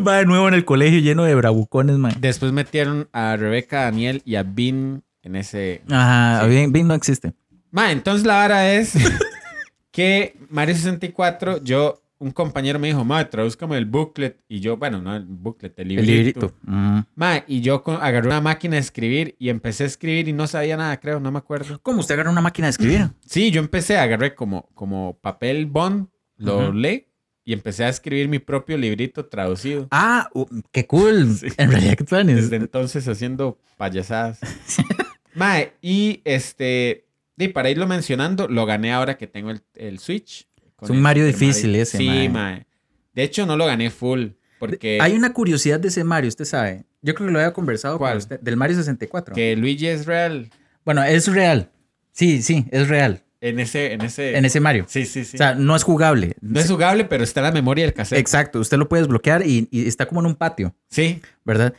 Va 0.06 0.16
de 0.18 0.26
nuevo 0.26 0.46
en 0.48 0.54
el 0.54 0.64
colegio 0.64 1.00
lleno 1.00 1.24
de 1.24 1.34
bravucones, 1.34 1.98
man. 1.98 2.14
Después 2.20 2.52
metieron 2.52 3.08
a 3.12 3.36
Rebeca, 3.36 3.82
Daniel 3.82 4.22
y 4.24 4.36
a 4.36 4.42
Vin 4.44 5.02
en 5.22 5.36
ese. 5.36 5.82
Ajá, 5.90 6.42
Sí. 6.44 6.48
bien, 6.50 6.72
bien 6.72 6.86
no 6.86 6.94
existe. 6.94 7.34
Ma, 7.70 7.92
entonces 7.92 8.26
la 8.26 8.34
vara 8.34 8.72
es 8.74 8.94
que 9.90 10.36
Mario 10.50 10.74
64, 10.74 11.62
yo, 11.62 12.02
un 12.18 12.30
compañero 12.32 12.78
me 12.78 12.88
dijo, 12.88 13.04
ma, 13.04 13.28
tradúzcame 13.28 13.76
el 13.78 13.84
booklet. 13.84 14.40
Y 14.48 14.60
yo, 14.60 14.76
bueno, 14.76 15.00
no 15.00 15.14
el 15.14 15.24
booklet, 15.24 15.78
el 15.78 15.90
El 15.92 16.06
librito. 16.06 16.40
librito. 16.40 16.54
Mm. 16.62 17.00
Ma, 17.14 17.44
y 17.46 17.60
yo 17.60 17.82
con- 17.82 17.98
agarré 18.02 18.26
una 18.28 18.40
máquina 18.40 18.74
de 18.74 18.80
escribir 18.80 19.36
y 19.38 19.48
empecé 19.50 19.84
a 19.84 19.86
escribir 19.86 20.28
y 20.28 20.32
no 20.32 20.46
sabía 20.46 20.76
nada, 20.76 20.98
creo, 20.98 21.20
no 21.20 21.30
me 21.30 21.38
acuerdo. 21.38 21.78
¿Cómo 21.82 22.00
usted 22.00 22.14
agarra 22.14 22.30
una 22.30 22.40
máquina 22.40 22.66
de 22.66 22.70
escribir? 22.70 23.08
Sí, 23.26 23.50
yo 23.50 23.60
empecé, 23.60 23.96
agarré 23.98 24.34
como, 24.34 24.68
como 24.74 25.18
papel 25.20 25.66
bond, 25.66 26.08
lo 26.36 26.68
Ujú. 26.68 26.72
leí 26.72 27.04
y 27.44 27.52
empecé 27.54 27.84
a 27.84 27.88
escribir 27.88 28.28
mi 28.28 28.38
propio 28.40 28.76
librito 28.76 29.24
traducido. 29.26 29.88
Ah, 29.90 30.28
uh, 30.34 30.44
qué 30.72 30.86
cool. 30.86 31.28
Sí. 31.38 31.46
En 31.56 31.70
realidad, 31.70 31.94
¿qué 31.96 32.04
planes? 32.04 32.36
Desde 32.36 32.56
entonces 32.56 33.06
haciendo 33.08 33.58
payasadas. 33.76 34.38
Mae, 35.34 35.72
y 35.80 36.20
este, 36.24 37.06
y 37.38 37.48
para 37.48 37.70
irlo 37.70 37.86
mencionando, 37.86 38.48
lo 38.48 38.66
gané 38.66 38.92
ahora 38.92 39.16
que 39.16 39.26
tengo 39.26 39.50
el, 39.50 39.60
el 39.74 39.98
Switch. 39.98 40.46
Es 40.82 40.90
un 40.90 40.96
el 40.96 41.02
Mario 41.02 41.24
Super 41.26 41.38
difícil 41.40 41.74
ese, 41.76 41.98
Sí, 41.98 42.06
mae. 42.06 42.28
mae. 42.28 42.66
De 43.14 43.22
hecho, 43.22 43.46
no 43.46 43.56
lo 43.56 43.66
gané 43.66 43.90
full. 43.90 44.28
Porque 44.58 44.98
Hay 45.00 45.14
una 45.14 45.32
curiosidad 45.32 45.78
de 45.80 45.88
ese 45.88 46.04
Mario, 46.04 46.28
usted 46.28 46.44
sabe. 46.44 46.84
Yo 47.02 47.14
creo 47.14 47.28
que 47.28 47.32
lo 47.32 47.38
había 47.38 47.52
conversado 47.52 47.96
¿Cuál? 47.98 48.12
con 48.12 48.18
usted. 48.18 48.40
Del 48.40 48.56
Mario 48.56 48.76
64. 48.76 49.34
que 49.34 49.54
Luigi 49.56 49.86
es 49.86 50.04
real. 50.06 50.50
Bueno, 50.84 51.02
es 51.04 51.26
real. 51.32 51.70
Sí, 52.12 52.42
sí, 52.42 52.66
es 52.72 52.88
real. 52.88 53.22
En 53.40 53.60
ese, 53.60 53.92
en 53.92 54.00
ese. 54.00 54.36
En 54.36 54.44
ese 54.44 54.58
Mario. 54.58 54.86
Sí, 54.88 55.06
sí, 55.06 55.24
sí. 55.24 55.36
O 55.36 55.38
sea, 55.38 55.54
no 55.54 55.76
es 55.76 55.84
jugable. 55.84 56.34
no 56.40 56.58
es 56.58 56.68
jugable, 56.68 57.04
pero 57.04 57.22
está 57.22 57.38
en 57.40 57.44
la 57.44 57.52
memoria 57.52 57.84
del 57.84 57.94
cassette. 57.94 58.18
Exacto, 58.18 58.58
usted 58.58 58.76
lo 58.78 58.88
puede 58.88 59.02
desbloquear 59.04 59.46
y, 59.46 59.68
y 59.70 59.86
está 59.86 60.06
como 60.06 60.20
en 60.20 60.26
un 60.26 60.34
patio, 60.34 60.74
Sí. 60.88 61.22
¿verdad? 61.44 61.72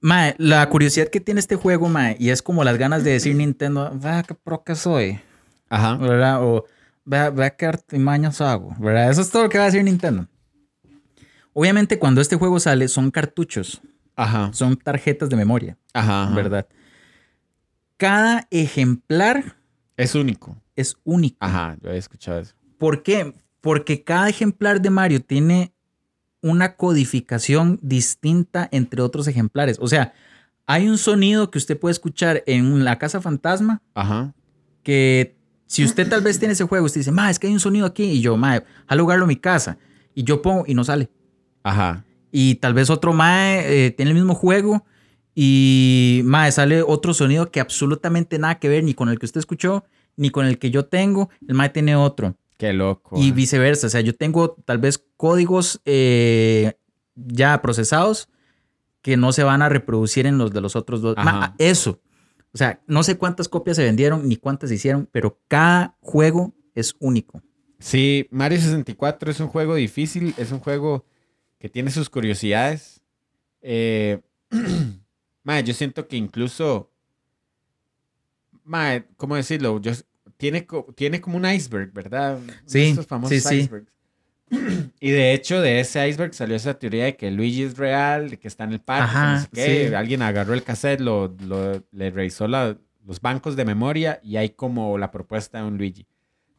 Mae, 0.00 0.34
la 0.38 0.68
curiosidad 0.68 1.08
que 1.08 1.20
tiene 1.20 1.40
este 1.40 1.56
juego, 1.56 1.88
mae, 1.88 2.16
y 2.20 2.30
es 2.30 2.40
como 2.42 2.62
las 2.64 2.78
ganas 2.78 3.02
de 3.04 3.12
decir 3.12 3.34
Nintendo, 3.34 3.90
vea 3.94 4.22
qué 4.22 4.34
pro 4.34 4.62
que 4.62 4.74
soy, 4.76 5.20
Ajá. 5.68 5.96
¿verdad? 5.96 6.42
O 6.44 6.64
vea, 7.04 7.30
vea 7.30 7.50
qué 7.50 7.66
artimañas 7.66 8.40
hago, 8.40 8.74
¿verdad? 8.78 9.10
Eso 9.10 9.20
es 9.22 9.30
todo 9.30 9.42
lo 9.44 9.48
que 9.48 9.58
va 9.58 9.64
a 9.64 9.66
decir 9.66 9.82
Nintendo. 9.82 10.26
Obviamente, 11.52 11.98
cuando 11.98 12.20
este 12.20 12.36
juego 12.36 12.60
sale, 12.60 12.86
son 12.88 13.10
cartuchos, 13.10 13.80
Ajá. 14.14 14.50
son 14.52 14.76
tarjetas 14.76 15.28
de 15.28 15.36
memoria, 15.36 15.76
Ajá. 15.92 16.24
ajá. 16.24 16.34
¿verdad? 16.34 16.66
Cada 17.96 18.46
ejemplar 18.50 19.56
Es 19.96 20.14
único. 20.14 20.56
es 20.76 20.96
único. 21.02 21.36
Ajá, 21.40 21.76
yo 21.82 21.88
había 21.88 21.98
escuchado 21.98 22.38
eso. 22.38 22.54
¿Por 22.78 23.02
qué? 23.02 23.32
Porque 23.60 24.04
cada 24.04 24.28
ejemplar 24.28 24.80
de 24.80 24.90
Mario 24.90 25.20
tiene 25.20 25.72
una 26.42 26.76
codificación 26.76 27.78
distinta 27.82 28.68
entre 28.72 29.02
otros 29.02 29.26
ejemplares. 29.28 29.78
O 29.80 29.88
sea, 29.88 30.12
hay 30.66 30.88
un 30.88 30.98
sonido 30.98 31.50
que 31.50 31.58
usted 31.58 31.78
puede 31.78 31.92
escuchar 31.92 32.42
en 32.46 32.84
la 32.84 32.98
casa 32.98 33.20
fantasma 33.20 33.82
Ajá. 33.94 34.34
que 34.82 35.36
si 35.66 35.84
usted 35.84 36.08
tal 36.08 36.22
vez 36.22 36.38
tiene 36.38 36.52
ese 36.52 36.64
juego, 36.64 36.86
usted 36.86 37.00
dice, 37.00 37.12
ma, 37.12 37.30
es 37.30 37.38
que 37.38 37.46
hay 37.46 37.52
un 37.52 37.60
sonido 37.60 37.86
aquí 37.86 38.04
y 38.04 38.20
yo, 38.20 38.36
ma, 38.36 38.62
a 38.86 38.96
jugarlo 38.96 39.24
en 39.24 39.28
mi 39.28 39.36
casa. 39.36 39.78
Y 40.14 40.24
yo 40.24 40.42
pongo 40.42 40.64
y 40.66 40.74
no 40.74 40.84
sale. 40.84 41.10
Ajá. 41.62 42.04
Y 42.32 42.56
tal 42.56 42.74
vez 42.74 42.90
otro 42.90 43.12
mae 43.12 43.86
eh, 43.86 43.90
tiene 43.90 44.10
el 44.10 44.16
mismo 44.16 44.34
juego 44.34 44.84
y 45.34 46.22
mae 46.24 46.50
sale 46.52 46.82
otro 46.82 47.14
sonido 47.14 47.50
que 47.50 47.60
absolutamente 47.60 48.38
nada 48.38 48.58
que 48.58 48.68
ver 48.68 48.84
ni 48.84 48.94
con 48.94 49.08
el 49.08 49.18
que 49.18 49.26
usted 49.26 49.38
escuchó 49.38 49.84
ni 50.16 50.30
con 50.30 50.46
el 50.46 50.58
que 50.58 50.70
yo 50.70 50.86
tengo. 50.86 51.30
El 51.46 51.54
mae 51.54 51.68
tiene 51.68 51.96
otro. 51.96 52.36
Qué 52.58 52.72
loco. 52.72 53.16
Y 53.18 53.30
ah. 53.30 53.34
viceversa. 53.34 53.86
O 53.86 53.90
sea, 53.90 54.02
yo 54.02 54.14
tengo 54.14 54.50
tal 54.64 54.78
vez 54.78 55.02
códigos 55.16 55.80
eh, 55.84 56.74
ya 57.14 57.62
procesados 57.62 58.28
que 59.00 59.16
no 59.16 59.32
se 59.32 59.44
van 59.44 59.62
a 59.62 59.68
reproducir 59.68 60.26
en 60.26 60.36
los 60.36 60.52
de 60.52 60.60
los 60.60 60.76
otros 60.76 61.00
dos. 61.00 61.14
Ajá. 61.16 61.54
eso. 61.58 62.02
O 62.52 62.58
sea, 62.58 62.82
no 62.86 63.02
sé 63.04 63.16
cuántas 63.16 63.48
copias 63.48 63.76
se 63.76 63.84
vendieron 63.84 64.28
ni 64.28 64.36
cuántas 64.36 64.70
se 64.70 64.74
hicieron, 64.74 65.08
pero 65.12 65.40
cada 65.48 65.96
juego 66.00 66.52
es 66.74 66.96
único. 66.98 67.40
Sí, 67.78 68.26
Mario 68.30 68.58
64 68.58 69.30
es 69.30 69.38
un 69.38 69.48
juego 69.48 69.76
difícil, 69.76 70.34
es 70.36 70.50
un 70.50 70.58
juego 70.58 71.06
que 71.58 71.68
tiene 71.68 71.92
sus 71.92 72.10
curiosidades. 72.10 73.00
Eh, 73.60 74.20
yo 75.64 75.74
siento 75.74 76.08
que 76.08 76.16
incluso, 76.16 76.90
mae, 78.64 79.06
¿cómo 79.16 79.36
decirlo? 79.36 79.80
Yo, 79.80 79.92
tiene, 80.38 80.66
tiene 80.94 81.20
como 81.20 81.36
un 81.36 81.44
iceberg, 81.44 81.92
¿verdad? 81.92 82.38
Sí, 82.64 82.94
famosos 83.06 83.36
sí, 83.42 83.46
sí. 83.46 83.54
icebergs. 83.60 83.92
Y 85.00 85.10
de 85.10 85.34
hecho, 85.34 85.60
de 85.60 85.78
ese 85.80 86.08
iceberg 86.08 86.32
salió 86.32 86.56
esa 86.56 86.78
teoría 86.78 87.04
de 87.04 87.16
que 87.16 87.30
Luigi 87.30 87.62
es 87.64 87.76
real, 87.76 88.30
de 88.30 88.38
que 88.38 88.48
está 88.48 88.64
en 88.64 88.72
el 88.72 88.80
parque, 88.80 89.10
que 89.12 89.18
no 89.18 89.22
Ajá, 89.24 89.40
sé 89.40 89.48
qué. 89.52 89.88
sí. 89.88 89.94
Alguien 89.94 90.22
agarró 90.22 90.54
el 90.54 90.62
cassette, 90.64 91.00
lo, 91.00 91.36
lo- 91.46 91.84
le 91.92 92.10
revisó 92.10 92.48
la- 92.48 92.76
los 93.06 93.20
bancos 93.20 93.56
de 93.56 93.64
memoria 93.66 94.20
y 94.22 94.36
hay 94.36 94.50
como 94.50 94.96
la 94.98 95.10
propuesta 95.10 95.58
de 95.58 95.64
un 95.64 95.76
Luigi. 95.76 96.06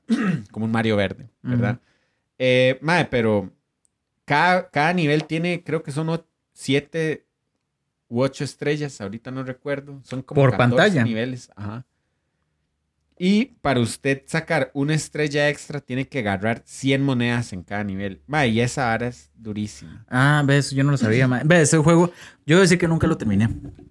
como 0.52 0.66
un 0.66 0.72
Mario 0.72 0.96
verde, 0.96 1.30
¿verdad? 1.42 1.74
Ujú. 1.74 1.82
Eh, 2.38 2.78
mae, 2.82 3.06
pero 3.06 3.52
cada, 4.26 4.70
cada 4.70 4.94
nivel 4.94 5.26
tiene, 5.26 5.64
creo 5.64 5.82
que 5.84 5.92
son 5.92 6.24
siete 6.54 7.26
u 8.08 8.22
ocho 8.22 8.44
estrellas, 8.44 9.00
ahorita 9.02 9.32
no 9.32 9.44
recuerdo. 9.44 10.00
Son 10.04 10.22
como 10.22 10.42
Por 10.42 10.52
14 10.52 10.70
pantalla. 10.76 11.04
niveles. 11.04 11.52
Ajá. 11.56 11.86
Y 13.22 13.48
para 13.62 13.82
usted 13.82 14.24
sacar 14.28 14.72
una 14.74 14.94
estrella 14.96 15.50
extra, 15.50 15.82
tiene 15.82 16.08
que 16.08 16.20
agarrar 16.20 16.62
100 16.66 17.04
monedas 17.04 17.52
en 17.52 17.64
cada 17.64 17.84
nivel. 17.84 18.22
Mae, 18.28 18.48
y 18.48 18.62
esa 18.62 18.86
vara 18.86 19.08
es 19.08 19.30
durísima. 19.36 20.06
Ah, 20.10 20.42
ves, 20.46 20.72
yo 20.72 20.86
no 20.86 20.92
lo 20.92 20.98
sabía. 20.98 21.28
ma. 21.28 21.42
Ves, 21.44 21.64
ese 21.64 21.78
juego, 21.80 22.14
yo 22.46 22.56
voy 22.56 22.60
a 22.60 22.62
decir 22.62 22.78
que 22.78 22.88
nunca 22.88 23.08
lo 23.08 23.18
terminé. 23.18 23.50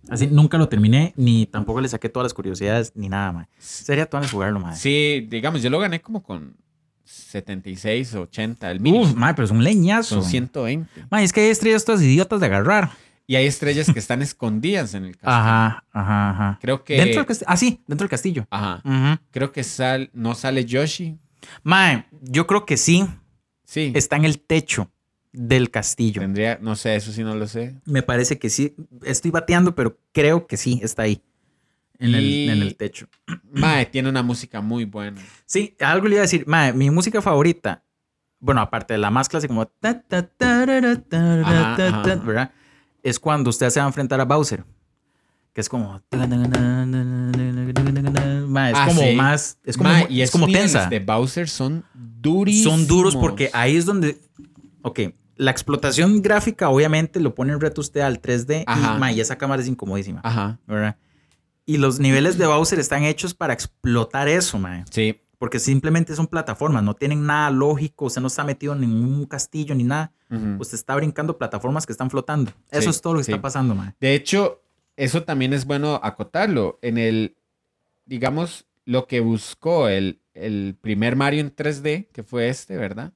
Así, 0.08 0.28
nunca 0.28 0.56
lo 0.56 0.66
terminé, 0.70 1.12
ni 1.16 1.44
tampoco 1.44 1.82
le 1.82 1.88
saqué 1.90 2.08
todas 2.08 2.24
las 2.24 2.32
curiosidades, 2.32 2.92
ni 2.94 3.10
nada, 3.10 3.32
más. 3.32 3.48
Sería 3.58 4.06
todo 4.06 4.26
jugarlo, 4.26 4.60
más. 4.60 4.78
Sí, 4.78 5.26
digamos, 5.28 5.62
yo 5.62 5.68
lo 5.68 5.78
gané 5.78 6.00
como 6.00 6.22
con 6.22 6.56
76, 7.04 8.14
80. 8.14 8.70
El 8.70 8.80
mini 8.80 9.00
Uf, 9.00 9.14
ma, 9.14 9.34
pero 9.34 9.44
es 9.44 9.50
un 9.50 9.62
leñazo. 9.62 10.22
son 10.22 10.24
120. 10.24 11.06
Ma, 11.10 11.22
es 11.22 11.34
que 11.34 11.42
hay 11.42 11.48
estrellas 11.50 11.84
todas 11.84 12.00
idiotas 12.00 12.40
de 12.40 12.46
agarrar. 12.46 12.90
Y 13.30 13.36
hay 13.36 13.46
estrellas 13.46 13.92
que 13.92 13.98
están 13.98 14.22
escondidas 14.22 14.94
en 14.94 15.04
el 15.04 15.12
castillo. 15.18 15.32
Ajá, 15.36 15.84
ajá, 15.92 16.30
ajá. 16.30 16.58
Creo 16.62 16.82
que. 16.82 16.96
Dentro 16.96 17.16
del 17.20 17.26
castillo. 17.26 17.46
Ah, 17.50 17.56
sí, 17.58 17.82
dentro 17.86 18.04
del 18.04 18.10
castillo. 18.10 18.46
Ajá. 18.50 19.20
Creo 19.30 19.52
que 19.52 19.62
sal, 19.62 20.10
no 20.14 20.34
sale 20.34 20.64
Yoshi. 20.64 21.18
Mae, 21.62 22.06
yo 22.22 22.46
creo 22.46 22.64
que 22.66 22.76
sí. 22.76 23.06
Sí. 23.64 23.92
Está 23.94 24.16
en 24.16 24.24
el 24.24 24.40
techo 24.40 24.90
del 25.30 25.70
castillo. 25.70 26.22
Tendría, 26.22 26.58
no 26.62 26.74
sé, 26.74 26.96
eso 26.96 27.12
sí 27.12 27.22
no 27.22 27.34
lo 27.34 27.46
sé. 27.46 27.76
Me 27.84 28.02
parece 28.02 28.38
que 28.38 28.48
sí. 28.48 28.74
Estoy 29.04 29.30
bateando, 29.30 29.74
pero 29.74 29.98
creo 30.12 30.46
que 30.46 30.56
sí 30.56 30.80
está 30.82 31.02
ahí. 31.02 31.22
En, 31.98 32.10
Y- 32.10 32.14
el, 32.14 32.50
en 32.56 32.62
el 32.62 32.76
techo. 32.76 33.08
Mae, 33.52 33.84
tiene 33.84 34.08
una 34.08 34.22
música 34.22 34.62
muy 34.62 34.86
buena. 34.86 35.20
Sí, 35.44 35.76
algo 35.80 36.08
le 36.08 36.14
iba 36.14 36.20
a 36.20 36.22
decir. 36.22 36.44
Mae, 36.46 36.72
mi 36.72 36.90
música 36.90 37.20
favorita. 37.20 37.84
Bueno, 38.40 38.62
aparte 38.62 38.94
de 38.94 38.98
la 38.98 39.10
más 39.10 39.28
clásica, 39.28 39.48
como. 39.48 39.70
Ajá, 39.82 41.76
ajá. 41.88 42.14
¿verdad? 42.24 42.52
Es 43.03 43.18
cuando 43.20 43.51
usted 43.51 43.70
se 43.70 43.80
va 43.80 43.86
a 43.86 43.88
enfrentar 43.88 44.20
a 44.20 44.24
Bowser. 44.24 44.64
Que 45.53 45.61
es 45.61 45.68
como. 45.68 46.01
Mae, 48.49 48.70
es 48.72 48.78
Ah, 48.78 48.86
como 48.88 49.01
sí. 49.03 49.14
más. 49.14 49.59
Es 49.64 49.76
como, 49.76 49.88
Mae, 49.90 50.07
y 50.11 50.22
es 50.22 50.30
como 50.30 50.46
tensa. 50.46 50.88
de 50.88 51.01
Bowser 51.01 51.49
son 51.49 51.84
durísimos. 51.94 52.72
Son 52.78 52.86
duros 52.86 53.16
porque 53.16 53.51
ahí 53.53 53.76
es 53.76 53.84
donde. 53.86 54.18
Ok, 54.82 55.01
la 55.36 55.51
explotación 55.51 56.22
gráfica 56.22 56.68
obviamente 56.68 57.20
lo 57.20 57.34
pone 57.34 57.53
en 57.53 57.61
reto 57.61 57.80
usted 57.80 58.01
al 58.01 58.20
3D 58.20 58.64
Ajá. 58.66 58.96
y, 58.96 59.01
ma, 59.01 59.12
y 59.12 59.20
esa 59.20 59.36
cámara 59.36 59.62
es 59.62 59.68
incomodísima, 59.68 60.20
Ajá. 60.24 60.59
¿verdad? 60.66 60.96
Y 61.66 61.76
los 61.76 61.99
niveles 62.01 62.38
de 62.38 62.46
Bowser 62.46 62.78
están 62.78 63.05
hechos 63.05 63.34
para 63.34 63.53
explotar 63.53 64.26
eso, 64.28 64.59
man. 64.59 64.84
Sí. 64.90 65.20
Porque 65.39 65.59
simplemente 65.61 66.14
son 66.16 66.26
plataformas, 66.26 66.82
no 66.82 66.95
tienen 66.95 67.24
nada 67.24 67.51
lógico, 67.51 68.07
usted 68.07 68.20
no 68.20 68.26
está 68.26 68.43
metido 68.43 68.72
en 68.72 68.80
ningún 68.80 69.24
castillo 69.26 69.74
ni 69.74 69.84
nada. 69.84 70.12
Ujú. 70.30 70.57
Usted 70.61 70.74
está 70.74 70.97
brincando 70.97 71.39
plataformas 71.39 71.86
que 71.86 71.93
están 71.93 72.11
flotando. 72.11 72.51
Eso 72.70 72.82
Sí, 72.82 72.89
es 72.91 73.01
todo 73.01 73.14
lo 73.14 73.20
que 73.20 73.24
sí. 73.24 73.32
está 73.32 73.41
pasando, 73.41 73.74
man. 73.74 73.95
De 74.01 74.14
hecho, 74.14 74.62
eso 74.97 75.22
también 75.22 75.53
es 75.53 75.64
bueno 75.64 76.01
acotarlo. 76.03 76.78
En 76.82 76.99
el, 76.99 77.36
digamos, 78.05 78.66
lo 78.84 79.07
que 79.07 79.20
buscó 79.20 79.89
el, 79.89 80.20
el 80.34 80.76
primer 80.80 81.14
Mario 81.14 81.41
en 81.41 81.55
3D, 81.55 82.09
que 82.12 82.22
fue 82.24 82.49
este, 82.49 82.76
¿verdad? 82.76 83.12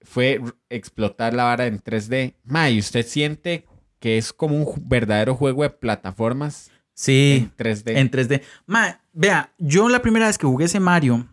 Fue 0.00 0.40
explotar 0.70 1.34
la 1.34 1.44
vara 1.44 1.66
en 1.66 1.80
3D. 1.80 2.34
Ma, 2.44 2.68
y 2.70 2.78
usted 2.80 3.06
siente 3.06 3.66
que 4.00 4.16
es 4.18 4.32
como 4.32 4.56
un 4.56 4.88
verdadero 4.88 5.34
juego 5.34 5.62
de 5.62 5.70
plataformas 5.70 6.70
Sí, 6.98 7.48
en 7.56 7.56
3D. 7.56 7.96
en 7.96 8.10
3D. 8.10 8.42
Ma, 8.66 9.00
vea, 9.12 9.52
yo 9.56 9.88
la 9.88 10.02
primera 10.02 10.26
vez 10.26 10.36
que 10.36 10.48
jugué 10.48 10.64
ese 10.64 10.80
Mario 10.80 11.28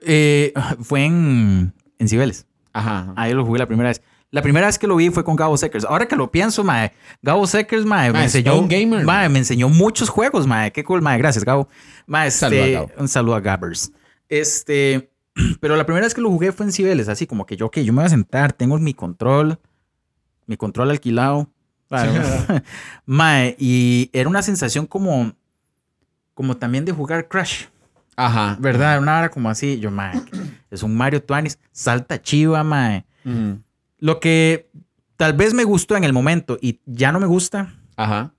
eh, 0.00 0.52
fue 0.82 1.04
en, 1.04 1.72
en 2.00 2.08
Cibeles. 2.08 2.48
Ajá. 2.72 3.02
ajá. 3.02 3.14
Ahí 3.14 3.32
lo 3.34 3.46
jugué 3.46 3.60
la 3.60 3.68
primera 3.68 3.90
vez. 3.90 4.02
La 4.32 4.42
primera 4.42 4.66
vez 4.66 4.76
que 4.76 4.88
lo 4.88 4.96
vi 4.96 5.10
fue 5.10 5.22
con 5.22 5.36
Gabo 5.36 5.56
Seckers. 5.56 5.84
Ahora 5.84 6.08
que 6.08 6.16
lo 6.16 6.32
pienso, 6.32 6.64
mae, 6.64 6.92
Gabo 7.22 7.46
Seckers, 7.46 7.84
mae, 7.84 8.12
me 8.12 8.24
enseñó, 8.24 8.54
Stone 8.54 8.76
Gamer, 8.76 9.04
mae, 9.04 9.28
me 9.28 9.38
enseñó 9.38 9.68
muchos 9.68 10.08
juegos, 10.08 10.44
mae. 10.48 10.72
Qué 10.72 10.82
cool, 10.82 11.00
mae. 11.00 11.16
Gracias, 11.16 11.44
Gabo. 11.44 11.68
Mae, 12.08 12.26
este, 12.26 12.40
Saludo 12.40 12.64
a 12.64 12.68
Gabo. 12.68 12.90
Un 12.98 13.08
saludo 13.08 13.34
a 13.36 13.40
Gabbers. 13.40 13.92
Este, 14.28 15.12
pero 15.60 15.76
la 15.76 15.86
primera 15.86 16.04
vez 16.04 16.12
que 16.12 16.20
lo 16.20 16.28
jugué 16.28 16.50
fue 16.50 16.66
en 16.66 16.72
Cibeles, 16.72 17.08
así 17.08 17.28
como 17.28 17.46
que 17.46 17.56
yo, 17.56 17.66
ok, 17.66 17.78
yo 17.78 17.92
me 17.92 18.00
voy 18.02 18.06
a 18.06 18.10
sentar, 18.10 18.52
tengo 18.52 18.76
mi 18.80 18.94
control, 18.94 19.60
mi 20.46 20.56
control 20.56 20.90
alquilado. 20.90 21.48
Claro. 21.88 22.12
mae, 23.06 23.56
y 23.58 24.10
era 24.12 24.28
una 24.28 24.42
sensación 24.42 24.86
como, 24.86 25.32
como 26.34 26.56
también 26.56 26.84
de 26.84 26.92
jugar 26.92 27.28
Crash. 27.28 27.64
Ajá. 28.16 28.56
¿Verdad? 28.60 28.98
Una 29.00 29.18
hora 29.18 29.30
como 29.30 29.48
así. 29.48 29.78
Yo, 29.78 29.90
mae, 29.90 30.20
es 30.70 30.82
un 30.82 30.96
Mario 30.96 31.22
Tuanis. 31.22 31.58
Salta 31.72 32.20
chiva, 32.20 32.62
mae. 32.64 33.04
Lo 33.98 34.20
que 34.20 34.68
tal 35.16 35.32
vez 35.34 35.54
me 35.54 35.64
gustó 35.64 35.96
en 35.96 36.04
el 36.04 36.12
momento 36.12 36.58
y 36.60 36.80
ya 36.86 37.12
no 37.12 37.20
me 37.20 37.26
gusta 37.26 37.74
Ajá. 37.96 38.32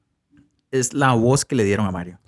es 0.71 0.93
la 0.93 1.13
voz 1.13 1.45
que 1.45 1.55
le 1.55 1.63
dieron 1.63 1.85
a 1.85 1.91
Mario. 1.91 2.19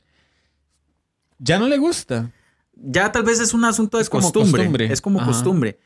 Ya 1.39 1.57
no 1.57 1.67
le 1.67 1.77
gusta. 1.77 2.31
Ya 2.75 3.11
tal 3.11 3.23
vez 3.23 3.39
es 3.39 3.53
un 3.53 3.65
asunto 3.65 3.97
de 3.97 4.03
Es 4.03 4.09
costumbre. 4.09 4.51
costumbre. 4.63 4.93
Es 4.93 5.01
como 5.01 5.19
Ajá. 5.19 5.27
costumbre. 5.27 5.79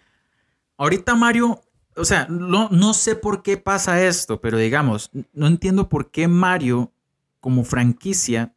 Ahorita 0.78 1.16
Mario, 1.16 1.62
o 1.96 2.06
sea, 2.06 2.28
no, 2.30 2.70
no 2.70 2.94
sé 2.94 3.16
por 3.16 3.42
qué 3.42 3.58
pasa 3.58 4.04
esto, 4.04 4.42
pero 4.42 4.58
digamos, 4.58 5.12
no 5.34 5.48
entiendo 5.48 5.90
por 5.90 6.12
qué 6.12 6.28
Mario 6.28 6.92
como 7.40 7.64
franquicia, 7.64 8.54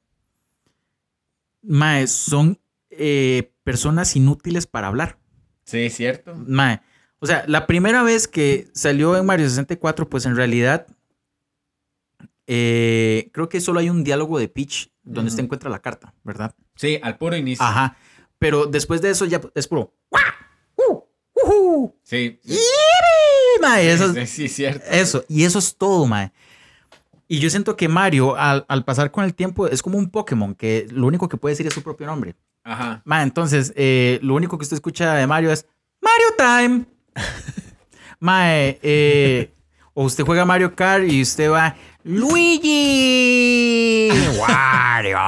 mae, 1.63 2.07
son 2.07 2.59
eh, 2.91 3.53
personas 3.65 4.17
inútiles 4.17 4.67
para 4.67 4.89
hablar. 4.89 5.19
Sí, 5.65 5.91
cierto. 5.91 6.35
Mae, 6.35 6.81
o 7.21 7.27
sea, 7.27 7.45
la 7.47 7.67
primera 7.67 8.03
vez 8.03 8.27
que 8.29 8.69
salió 8.73 9.17
en 9.17 9.27
Mario 9.27 9.49
64, 9.49 10.09
pues 10.09 10.27
en 10.27 10.37
realidad 10.37 10.87
eh, 12.47 13.31
creo 13.33 13.49
que 13.49 13.61
solo 13.61 13.81
hay 13.81 13.91
un 13.91 14.05
diálogo 14.05 14.39
de 14.39 14.49
Peach 14.49 14.91
donde 15.03 15.29
usted 15.29 15.45
encuentra 15.45 15.71
la 15.71 15.81
carta, 15.81 16.15
¿verdad? 16.25 16.55
Sí, 16.77 16.99
al 17.03 17.19
puro 17.19 17.37
inicio. 17.37 17.65
Ajá. 17.65 17.97
Pero 18.39 18.67
después 18.67 19.03
de 19.03 19.11
eso 19.11 19.25
ya 19.27 19.41
es 19.55 19.69
puro. 19.69 19.93
¡guau! 20.11 20.23
¡Uh! 20.77 21.03
¡Ujú! 21.35 21.97
Sí. 22.03 22.41
sí. 22.45 22.59
Mae, 23.61 23.91
eso, 23.93 24.15
Sí, 24.15 24.27
sí, 24.27 24.49
cierto. 24.49 24.85
eso. 24.91 25.25
Y 25.29 25.45
eso 25.45 25.59
es 25.59 25.77
todo, 25.77 26.07
mae. 26.07 26.33
Y 27.27 27.41
yo 27.41 27.51
siento 27.51 27.77
que 27.77 27.89
Mario, 27.89 28.37
al, 28.37 28.65
al 28.69 28.85
pasar 28.85 29.11
con 29.11 29.25
el 29.25 29.35
tiempo, 29.35 29.67
es 29.67 29.83
como 29.83 29.99
un 29.99 30.09
Pokémon 30.11 30.55
que 30.55 30.87
lo 30.91 31.07
único 31.07 31.29
que 31.29 31.37
puede 31.37 31.53
decir 31.53 31.67
es 31.67 31.75
su 31.75 31.83
propio 31.83 32.07
nombre. 32.07 32.35
Ajá. 32.65 33.03
Ma, 33.05 33.23
entonces, 33.23 33.73
eh, 33.77 34.19
lo 34.23 34.35
único 34.35 34.57
que 34.59 34.63
usted 34.63 34.77
escucha 34.77 35.15
de 35.15 35.27
Mario 35.27 35.51
es 35.53 35.67
Mario 36.01 36.27
Time. 36.39 36.87
Mae, 38.21 38.79
eh, 38.83 39.53
o 39.95 40.05
usted 40.05 40.25
juega 40.25 40.45
Mario 40.45 40.75
Kart 40.75 41.05
y 41.09 41.23
usted 41.23 41.51
va 41.51 41.77
Luigi. 42.05 44.09
Wario. 44.39 45.19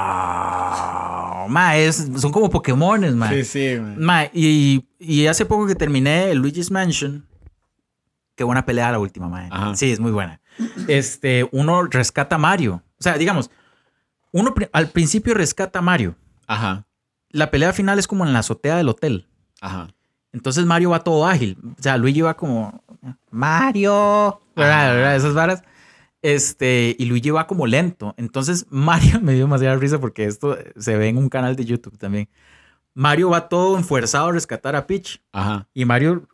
Ma, 1.49 1.77
es- 1.77 2.09
son 2.17 2.33
como 2.33 2.49
Pokémones, 2.51 3.15
ma. 3.15 3.29
Sí, 3.31 3.45
sí, 3.45 3.77
man. 3.81 3.97
Ma, 3.99 4.25
y, 4.33 4.85
y 4.99 5.27
hace 5.27 5.45
poco 5.45 5.67
que 5.67 5.75
terminé 5.75 6.35
Luigi's 6.35 6.71
Mansion. 6.71 7.27
Qué 8.41 8.45
buena 8.45 8.65
pelea 8.65 8.91
la 8.91 8.99
última, 8.99 9.29
ma. 9.29 9.49
Ajá. 9.51 9.77
Sí, 9.77 9.93
es 9.93 10.01
muy 10.01 10.13
buena. 10.13 10.41
Este, 10.89 11.47
uno 11.53 11.83
rescata 11.83 12.37
a 12.37 12.39
Mario. 12.39 12.83
O 12.99 13.03
sea, 13.03 13.19
digamos, 13.19 13.51
uno 14.33 14.55
al 14.73 14.89
principio 14.89 15.35
rescata 15.35 15.81
a 15.81 15.83
Mario 15.83 16.17
Ajá. 16.47 16.87
la 17.29 17.51
pelea 17.51 17.75
final 17.75 17.99
es 17.99 18.07
como 18.07 18.25
en 18.25 18.33
la 18.33 18.39
azotea 18.39 18.79
del 18.79 18.89
hotel. 18.89 19.29
Ajá. 19.61 19.89
Entonces 20.33 20.65
Mario 20.65 20.89
va 20.89 21.05
todo 21.05 21.27
ágil. 21.27 21.59
O 21.79 21.83
sea, 21.83 21.99
Luigi 21.99 22.23
va 22.23 22.35
como 22.35 22.83
Mario, 23.31 24.41
¿verdad? 24.57 24.95
¿verdad? 24.95 25.17
Esas 25.17 25.35
varas. 25.35 25.63
Este, 26.23 26.97
y 26.99 27.05
Luigi 27.05 27.29
va 27.29 27.47
como 27.47 27.67
lento. 27.67 28.15
Entonces 28.17 28.65
Mario 28.71 29.21
me 29.21 29.35
dio 29.35 29.45
demasiada 29.45 29.77
risa 29.77 30.01
porque 30.01 30.25
esto 30.25 30.57
se 30.79 30.97
ve 30.97 31.09
en 31.09 31.19
un 31.19 31.29
canal 31.29 31.57
de 31.57 31.67
YouTube 31.67 31.99
también. 31.99 32.27
Mario 32.95 33.29
va 33.29 33.51
todo 33.51 33.77
enfuerzado 33.77 34.29
a 34.29 34.33
rescatar 34.33 34.77
a 34.77 34.87
Peach. 34.87 35.21
Ajá. 35.31 35.69
Y 35.75 35.85
Mario, 35.85 36.27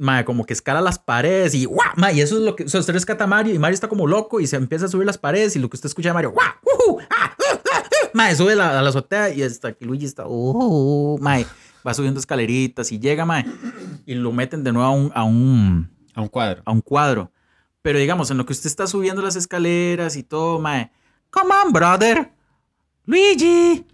mae, 0.00 0.24
como 0.24 0.44
que 0.44 0.52
escala 0.54 0.80
las 0.80 0.98
paredes 0.98 1.54
y 1.54 1.64
¡guau! 1.66 1.92
mae, 1.96 2.14
y 2.14 2.20
eso 2.20 2.36
es 2.36 2.42
lo 2.42 2.56
que. 2.56 2.64
O 2.64 2.68
sea, 2.68 2.80
usted 2.80 2.94
rescata 2.94 3.24
a 3.24 3.26
Mario 3.26 3.54
y 3.54 3.58
Mario 3.58 3.74
está 3.74 3.88
como 3.88 4.06
loco 4.06 4.40
y 4.40 4.46
se 4.46 4.56
empieza 4.56 4.86
a 4.86 4.88
subir 4.88 5.06
las 5.06 5.18
paredes 5.18 5.54
y 5.56 5.58
lo 5.58 5.68
que 5.70 5.76
usted 5.76 5.86
escucha 5.88 6.08
de 6.08 6.14
Mario, 6.14 6.32
¡guau! 6.32 6.98
¡Ah! 7.10 7.34
¡Ah! 7.38 7.60
¡Ah! 7.72 7.84
Mae, 8.12 8.34
sube 8.34 8.56
la- 8.56 8.78
a 8.78 8.82
la 8.82 8.88
azotea 8.88 9.30
y 9.30 9.42
hasta 9.42 9.72
que 9.72 9.84
Luigi 9.84 10.06
está, 10.06 10.24
¡uh! 10.26 11.16
mae, 11.20 11.46
va 11.86 11.94
subiendo 11.94 12.18
escaleritas 12.18 12.90
y 12.90 12.98
llega, 12.98 13.24
mae, 13.24 13.44
y 14.06 14.14
lo 14.14 14.32
meten 14.32 14.64
de 14.64 14.72
nuevo 14.72 14.88
a 14.88 14.90
un, 14.92 15.12
a 15.14 15.22
un, 15.24 15.90
A 16.14 16.20
un 16.22 16.28
cuadro. 16.28 16.62
a 16.64 16.72
un 16.72 16.80
cuadro. 16.80 17.30
Pero 17.82 17.98
digamos, 17.98 18.30
en 18.30 18.36
lo 18.38 18.44
que 18.46 18.52
usted 18.52 18.66
está 18.66 18.86
subiendo 18.86 19.22
las 19.22 19.36
escaleras 19.36 20.16
y 20.16 20.22
todo, 20.24 20.58
mae, 20.58 20.90
come 21.30 21.50
on, 21.64 21.72
brother, 21.72 22.32
Luigi, 23.06 23.86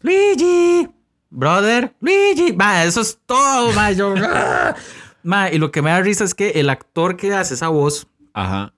Luigi, 0.00 0.88
brother, 1.30 1.94
Luigi, 2.00 2.52
mae, 2.52 2.86
eso 2.86 3.00
es 3.00 3.18
todo, 3.26 3.72
mae, 3.72 3.96
yo, 3.96 4.14
mae, 5.24 5.54
y 5.54 5.58
lo 5.58 5.70
que 5.72 5.82
me 5.82 5.90
da 5.90 6.00
risa 6.00 6.22
es 6.24 6.34
que 6.34 6.50
el 6.50 6.70
actor 6.70 7.16
que 7.16 7.34
hace 7.34 7.54
esa 7.54 7.68
voz, 7.68 8.06
Ajá. 8.32 8.72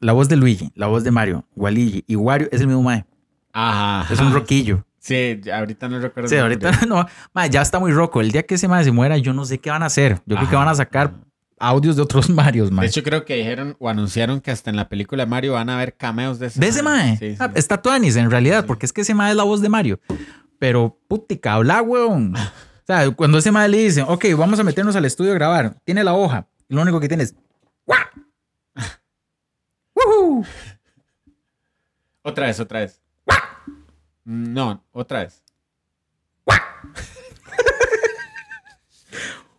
la 0.00 0.12
voz 0.12 0.28
de 0.28 0.36
Luigi, 0.36 0.70
la 0.74 0.86
voz 0.88 1.04
de 1.04 1.10
Mario, 1.10 1.44
Waluigi 1.54 2.04
y 2.06 2.16
Wario 2.16 2.48
es 2.50 2.60
el 2.60 2.66
mismo 2.66 2.82
mae, 2.82 3.04
Ajá. 3.52 4.12
es 4.12 4.18
un 4.20 4.32
roquillo. 4.32 4.84
Sí, 4.98 5.40
ahorita 5.54 5.88
no 5.88 6.00
recuerdo. 6.00 6.28
Sí, 6.28 6.36
ahorita 6.36 6.72
no, 6.88 7.06
mae, 7.32 7.48
ya 7.48 7.62
está 7.62 7.78
muy 7.78 7.92
roco. 7.92 8.20
El 8.20 8.32
día 8.32 8.42
que 8.44 8.56
ese 8.56 8.66
mae 8.66 8.82
se 8.82 8.90
muera, 8.90 9.16
yo 9.18 9.32
no 9.32 9.44
sé 9.44 9.58
qué 9.58 9.70
van 9.70 9.84
a 9.84 9.86
hacer. 9.86 10.20
Yo 10.26 10.34
creo 10.36 10.50
que 10.50 10.56
van 10.56 10.66
a 10.66 10.74
sacar 10.74 11.14
audios 11.60 11.94
de 11.94 12.02
otros 12.02 12.28
Marios, 12.30 12.72
mae. 12.72 12.82
De 12.82 12.88
hecho, 12.88 13.04
creo 13.04 13.24
que 13.24 13.36
dijeron 13.36 13.76
o 13.78 13.88
anunciaron 13.88 14.40
que 14.40 14.50
hasta 14.50 14.68
en 14.68 14.74
la 14.76 14.88
película 14.88 15.22
de 15.24 15.30
Mario 15.30 15.52
van 15.52 15.70
a 15.70 15.76
haber 15.76 15.96
cameos 15.96 16.40
de 16.40 16.48
ese. 16.48 16.58
¿De 16.58 16.66
ese 16.68 16.82
mae? 16.82 17.16
Sí, 17.18 17.30
sí. 17.32 17.36
Ah, 17.38 17.50
Está 17.54 17.80
Tuanis 17.80 18.16
en 18.16 18.30
realidad, 18.32 18.66
porque 18.66 18.84
es 18.84 18.92
que 18.92 19.02
ese 19.02 19.14
mae 19.14 19.30
es 19.30 19.36
la 19.36 19.44
voz 19.44 19.60
de 19.60 19.68
Mario. 19.68 20.00
Pero 20.58 20.98
putica, 21.06 21.52
habla, 21.54 21.82
weón. 21.82 22.34
O 22.88 22.92
sea, 22.92 23.10
cuando 23.10 23.38
ese 23.38 23.50
mae 23.50 23.68
le 23.68 23.78
dice, 23.78 24.02
ok, 24.02 24.26
vamos 24.38 24.60
a 24.60 24.64
meternos 24.64 24.94
al 24.94 25.04
estudio 25.04 25.32
a 25.32 25.34
grabar, 25.34 25.74
tiene 25.84 26.04
la 26.04 26.14
hoja, 26.14 26.46
y 26.68 26.74
lo 26.74 26.82
único 26.82 27.00
que 27.00 27.08
tiene 27.08 27.24
es. 27.24 27.34
¡Guau! 27.84 27.98
¡Woohoo! 29.94 30.44
Otra 32.22 32.46
vez, 32.46 32.60
otra 32.60 32.80
vez. 32.80 33.00
No, 34.24 34.84
otra 34.92 35.20
vez. 35.24 35.42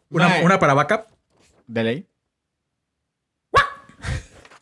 Una, 0.10 0.30
Mae, 0.30 0.46
una 0.46 0.58
para 0.58 0.74
backup. 0.74 1.08
de 1.68 1.84
ley. 1.84 2.08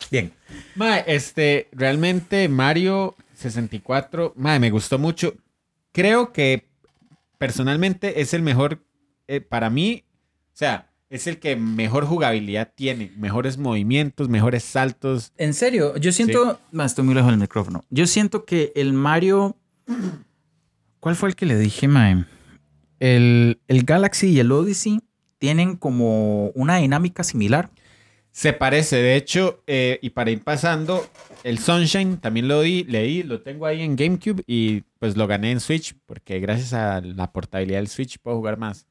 Bien. 0.09 0.33
Mae, 0.75 1.03
este, 1.07 1.67
realmente 1.71 2.49
Mario 2.49 3.15
64, 3.35 4.33
mae, 4.35 4.59
me 4.59 4.71
gustó 4.71 4.97
mucho. 4.97 5.35
Creo 5.91 6.33
que 6.33 6.67
personalmente 7.37 8.21
es 8.21 8.33
el 8.33 8.41
mejor, 8.41 8.85
eh, 9.27 9.41
para 9.41 9.69
mí, 9.69 10.03
o 10.53 10.57
sea, 10.57 10.91
es 11.09 11.27
el 11.27 11.39
que 11.39 11.55
mejor 11.55 12.05
jugabilidad 12.05 12.73
tiene, 12.75 13.11
mejores 13.17 13.57
movimientos, 13.57 14.29
mejores 14.29 14.63
saltos. 14.63 15.31
En 15.37 15.53
serio, 15.53 15.95
yo 15.97 16.11
siento. 16.11 16.59
Ma, 16.71 16.85
estoy 16.85 17.05
muy 17.05 17.15
lejos 17.15 17.31
del 17.31 17.39
micrófono. 17.39 17.83
Yo 17.89 18.07
siento 18.07 18.45
que 18.45 18.71
el 18.75 18.93
Mario. 18.93 19.55
¿Cuál 20.99 21.15
fue 21.15 21.29
el 21.29 21.35
que 21.35 21.45
le 21.45 21.57
dije, 21.57 21.87
mae? 21.87 22.25
El, 22.99 23.59
el 23.67 23.83
Galaxy 23.83 24.29
y 24.29 24.39
el 24.39 24.51
Odyssey 24.51 25.01
tienen 25.37 25.75
como 25.75 26.47
una 26.49 26.77
dinámica 26.77 27.23
similar. 27.23 27.69
Se 28.31 28.51
parece, 28.51 28.97
de 28.97 29.15
hecho, 29.15 29.63
eh, 29.67 29.99
y 30.01 30.09
para 30.09 30.31
ir 30.31 30.43
pasando, 30.43 31.07
el 31.45 31.59
Sunshine 31.59 32.17
también 32.17 32.47
lo 32.47 32.61
di, 32.61 32.85
leí, 32.85 33.21
lo 33.21 33.39
tengo 33.43 33.67
ahí 33.67 33.83
en 33.83 33.95
GameCube 33.95 34.43
y 34.47 34.81
pues 34.97 35.15
lo 35.15 35.27
gané 35.27 35.51
en 35.51 35.59
Switch, 35.59 35.95
porque 36.07 36.39
gracias 36.39 36.73
a 36.73 37.01
la 37.01 37.31
portabilidad 37.31 37.77
del 37.77 37.87
Switch 37.87 38.17
puedo 38.17 38.37
jugar 38.37 38.57
más. 38.57 38.87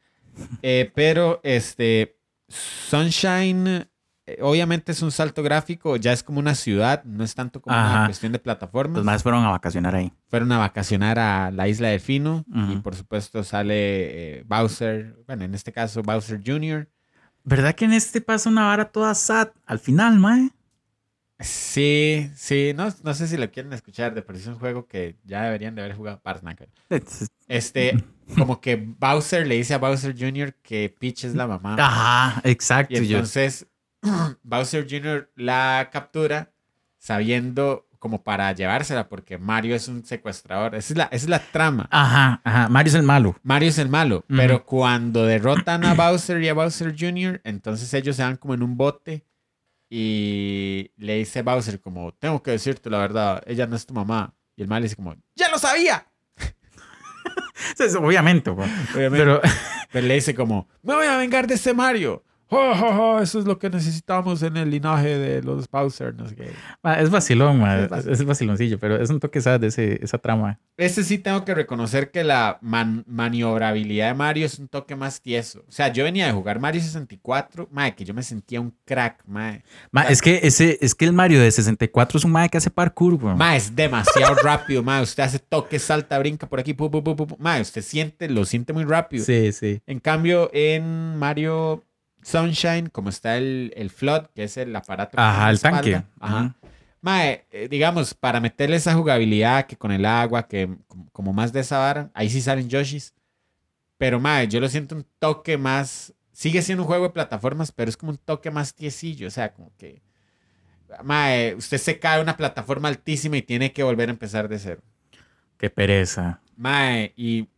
Eh, 0.62 0.92
pero 0.94 1.40
este, 1.42 2.16
Sunshine, 2.46 3.88
eh, 4.26 4.38
obviamente 4.40 4.92
es 4.92 5.02
un 5.02 5.10
salto 5.10 5.42
gráfico, 5.42 5.96
ya 5.96 6.12
es 6.12 6.22
como 6.22 6.38
una 6.38 6.54
ciudad, 6.54 7.02
no 7.02 7.24
es 7.24 7.34
tanto 7.34 7.60
como 7.60 7.74
una 7.74 8.04
cuestión 8.06 8.30
de 8.30 8.38
plataformas. 8.38 8.98
Los 8.98 9.04
más 9.04 9.24
fueron 9.24 9.44
a 9.44 9.50
vacacionar 9.50 9.96
ahí. 9.96 10.12
Fueron 10.28 10.52
a 10.52 10.58
vacacionar 10.58 11.18
a 11.18 11.50
la 11.50 11.66
isla 11.66 11.88
de 11.88 11.98
Fino 11.98 12.44
y 12.70 12.76
por 12.76 12.94
supuesto 12.94 13.42
sale 13.42 14.38
eh, 14.38 14.44
Bowser, 14.46 15.16
bueno, 15.26 15.42
en 15.42 15.56
este 15.56 15.72
caso 15.72 16.02
Bowser 16.02 16.40
Jr. 16.46 16.88
¿Verdad 17.42 17.74
que 17.74 17.86
en 17.86 17.94
este 17.94 18.20
pasa 18.20 18.48
una 18.48 18.66
vara 18.66 18.84
toda 18.84 19.12
sad 19.16 19.48
al 19.66 19.80
final, 19.80 20.20
mae? 20.20 20.50
Sí, 21.40 22.30
sí, 22.36 22.72
no, 22.76 22.88
no 23.02 23.12
sé 23.14 23.26
si 23.26 23.36
lo 23.36 23.50
quieren 23.50 23.72
escuchar, 23.72 24.14
de 24.14 24.22
por 24.22 24.36
sí 24.36 24.42
es 24.42 24.48
un 24.48 24.54
juego 24.58 24.86
que 24.86 25.16
ya 25.24 25.42
deberían 25.42 25.74
de 25.74 25.82
haber 25.82 25.96
jugado 25.96 26.20
Parsnacker. 26.20 26.68
Este, 27.48 28.02
como 28.38 28.60
que 28.60 28.76
Bowser 28.76 29.46
le 29.46 29.56
dice 29.56 29.74
a 29.74 29.78
Bowser 29.78 30.14
Jr. 30.18 30.54
que 30.62 30.94
Peach 30.98 31.24
es 31.24 31.34
la 31.34 31.46
mamá. 31.46 31.76
Ajá, 31.78 32.40
exacto. 32.44 32.94
Y 32.94 33.08
yo- 33.08 33.16
entonces 33.18 33.66
Bowser 34.42 34.86
Jr. 34.88 35.30
la 35.34 35.88
captura 35.92 36.52
sabiendo 36.98 37.88
como 37.98 38.22
para 38.22 38.52
llevársela 38.52 39.08
porque 39.08 39.38
Mario 39.38 39.74
es 39.74 39.88
un 39.88 40.04
secuestrador. 40.04 40.74
Esa 40.74 40.92
es 40.92 40.96
la, 40.98 41.04
esa 41.04 41.16
es 41.24 41.28
la 41.28 41.38
trama. 41.40 41.88
Ajá, 41.90 42.40
ajá. 42.44 42.68
Mario 42.68 42.90
es 42.90 42.94
el 42.96 43.02
malo. 43.02 43.34
Mario 43.42 43.70
es 43.70 43.78
el 43.78 43.88
malo, 43.88 44.24
pero 44.28 44.64
cuando 44.66 45.24
derrotan 45.24 45.84
a 45.84 45.94
Bowser 45.94 46.42
y 46.42 46.48
a 46.48 46.54
Bowser 46.54 46.94
Jr., 46.98 47.40
entonces 47.44 47.92
ellos 47.94 48.16
se 48.16 48.22
van 48.22 48.36
como 48.36 48.52
en 48.54 48.62
un 48.62 48.76
bote 48.76 49.24
y 49.96 50.90
le 50.96 51.18
dice 51.18 51.42
Bowser 51.42 51.80
como, 51.80 52.12
tengo 52.14 52.42
que 52.42 52.50
decirte 52.50 52.90
la 52.90 52.98
verdad, 52.98 53.44
ella 53.46 53.68
no 53.68 53.76
es 53.76 53.86
tu 53.86 53.94
mamá. 53.94 54.34
Y 54.56 54.62
el 54.62 54.66
mal 54.66 54.82
le 54.82 54.86
dice 54.86 54.96
como, 54.96 55.14
ya 55.36 55.48
lo 55.50 55.58
sabía. 55.58 56.10
Obviamente. 58.52 58.52
Pero 58.92 59.40
Pero 59.92 60.06
le 60.08 60.14
dice 60.14 60.34
como, 60.34 60.68
me 60.82 60.96
voy 60.96 61.06
a 61.06 61.16
vengar 61.16 61.46
de 61.46 61.54
ese 61.54 61.74
Mario. 61.74 62.24
Ja, 62.54 62.74
ja, 62.74 62.96
ja, 63.16 63.22
eso 63.22 63.38
es 63.38 63.44
lo 63.46 63.58
que 63.58 63.68
necesitamos 63.70 64.42
en 64.42 64.56
el 64.56 64.70
linaje 64.70 65.18
de 65.18 65.42
los 65.42 65.68
Bowser, 65.68 66.14
no 66.14 66.28
sé 66.28 66.34
qué. 66.36 66.50
ma, 66.82 66.94
es 67.00 67.10
vacilón, 67.10 67.60
ma, 67.60 67.76
Es 68.08 68.24
vaciloncillo, 68.24 68.78
pero 68.78 68.96
es 68.96 69.10
un 69.10 69.20
toque 69.20 69.40
sad 69.40 69.60
de 69.60 69.68
ese, 69.68 69.98
esa 70.02 70.18
trama. 70.18 70.58
Este 70.76 71.04
sí 71.04 71.18
tengo 71.18 71.44
que 71.44 71.54
reconocer 71.54 72.10
que 72.10 72.24
la 72.24 72.58
man- 72.60 73.04
maniobrabilidad 73.06 74.08
de 74.08 74.14
Mario 74.14 74.46
es 74.46 74.58
un 74.58 74.68
toque 74.68 74.96
más 74.96 75.20
tieso. 75.20 75.64
O 75.68 75.72
sea, 75.72 75.88
yo 75.92 76.04
venía 76.04 76.26
de 76.26 76.32
jugar 76.32 76.58
Mario 76.60 76.80
64, 76.80 77.68
madre, 77.70 77.94
que 77.94 78.04
yo 78.04 78.14
me 78.14 78.22
sentía 78.22 78.60
un 78.60 78.74
crack, 78.84 79.22
madre. 79.26 79.62
Ma, 79.90 80.02
es 80.02 80.20
que 80.20 80.40
ese, 80.42 80.78
es 80.80 80.94
que 80.94 81.04
el 81.04 81.12
Mario 81.12 81.40
de 81.40 81.50
64 81.50 82.18
es 82.18 82.24
un 82.24 82.32
mae 82.32 82.48
que 82.48 82.58
hace 82.58 82.70
parkour, 82.70 83.18
es 83.54 83.74
demasiado 83.74 84.34
rápido, 84.36 84.82
ma. 84.82 85.00
Usted 85.02 85.22
hace 85.22 85.38
toques, 85.38 85.82
salta, 85.82 86.18
brinca 86.18 86.48
por 86.48 86.58
aquí, 86.60 86.74
pu, 86.74 86.90
usted 87.60 87.82
siente, 87.82 88.28
lo 88.28 88.44
siente 88.44 88.72
muy 88.72 88.84
rápido. 88.84 89.24
Sí, 89.24 89.52
sí. 89.52 89.80
En 89.86 90.00
cambio, 90.00 90.50
en 90.52 91.16
Mario 91.16 91.82
Sunshine, 92.24 92.88
como 92.88 93.10
está 93.10 93.36
el, 93.36 93.72
el 93.76 93.90
Flood, 93.90 94.26
que 94.34 94.44
es 94.44 94.56
el 94.56 94.74
aparato. 94.74 95.20
Ajá, 95.20 95.50
el 95.50 95.56
espalda, 95.56 95.80
tanque. 95.80 96.02
Ajá. 96.18 96.56
Mae, 97.04 97.44
eh, 97.50 97.68
digamos, 97.68 98.14
para 98.14 98.40
meterle 98.40 98.76
esa 98.76 98.94
jugabilidad 98.94 99.66
que 99.66 99.76
con 99.76 99.92
el 99.92 100.06
agua, 100.06 100.48
que 100.48 100.74
como, 101.12 101.34
más 101.34 101.52
de 101.52 101.60
esa 101.60 101.76
vara, 101.76 102.10
ahí 102.14 102.30
sí 102.30 102.40
salen 102.40 102.70
Yoshis. 102.70 103.12
Pero, 103.98 104.20
mae, 104.20 104.48
yo 104.48 104.58
lo 104.58 104.70
siento 104.70 104.96
un 104.96 105.06
toque 105.18 105.58
más. 105.58 106.14
Sigue 106.32 106.62
siendo 106.62 106.82
un 106.82 106.86
juego 106.86 107.04
de 107.04 107.10
plataformas, 107.10 107.72
pero 107.72 107.90
es 107.90 107.98
como 107.98 108.12
un 108.12 108.16
toque 108.16 108.50
más 108.50 108.74
tiesillo. 108.74 109.28
O 109.28 109.30
sea, 109.30 109.52
como 109.52 109.70
que. 109.76 110.02
Mae, 111.02 111.54
usted 111.56 111.76
se 111.76 111.98
cae 111.98 112.22
una 112.22 112.38
plataforma 112.38 112.88
altísima 112.88 113.36
y 113.36 113.42
tiene 113.42 113.70
que 113.70 113.82
volver 113.82 114.08
a 114.08 114.12
empezar 114.12 114.48
de 114.48 114.58
cero. 114.58 114.82
Qué 115.58 115.68
pereza. 115.68 116.40
Mae, 116.56 117.12
y 117.16 117.48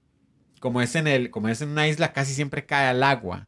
como 0.58 0.82
es 0.82 0.96
en 0.96 1.06
el, 1.06 1.30
como 1.30 1.48
es 1.48 1.62
en 1.62 1.68
una 1.68 1.86
isla, 1.86 2.12
casi 2.12 2.34
siempre 2.34 2.66
cae 2.66 2.88
al 2.88 3.04
agua. 3.04 3.46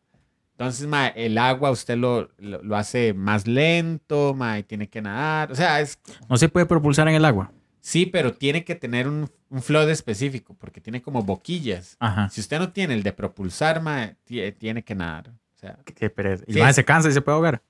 Entonces, 0.58 0.88
el 1.14 1.38
agua 1.38 1.70
usted 1.70 1.96
lo, 1.96 2.30
lo, 2.38 2.60
lo 2.64 2.76
hace 2.76 3.14
más 3.14 3.46
lento, 3.46 4.34
mae, 4.34 4.64
tiene 4.64 4.88
que 4.88 5.00
nadar. 5.00 5.52
O 5.52 5.54
sea, 5.54 5.80
es 5.80 6.00
No 6.28 6.36
se 6.36 6.48
puede 6.48 6.66
propulsar 6.66 7.06
en 7.08 7.14
el 7.14 7.24
agua. 7.24 7.52
sí, 7.80 8.06
pero 8.06 8.32
tiene 8.34 8.64
que 8.64 8.74
tener 8.74 9.06
un, 9.06 9.30
un 9.50 9.62
flood 9.62 9.88
específico, 9.88 10.54
porque 10.58 10.80
tiene 10.80 11.00
como 11.00 11.22
boquillas. 11.22 11.96
Ajá. 12.00 12.28
Si 12.28 12.40
usted 12.40 12.58
no 12.58 12.72
tiene 12.72 12.94
el 12.94 13.04
de 13.04 13.12
propulsar, 13.12 13.80
mae, 13.80 14.16
tie- 14.28 14.52
tiene 14.58 14.82
que 14.82 14.96
nadar. 14.96 15.28
O 15.28 15.58
sea, 15.60 15.78
Qué, 15.84 16.10
pereza. 16.10 16.42
Y 16.48 16.54
Sí. 16.54 16.58
el 16.58 16.64
mae 16.64 16.74
se 16.74 16.84
cansa 16.84 17.08
y 17.08 17.12
se 17.12 17.20
puede 17.20 17.36
ahogar. 17.36 17.62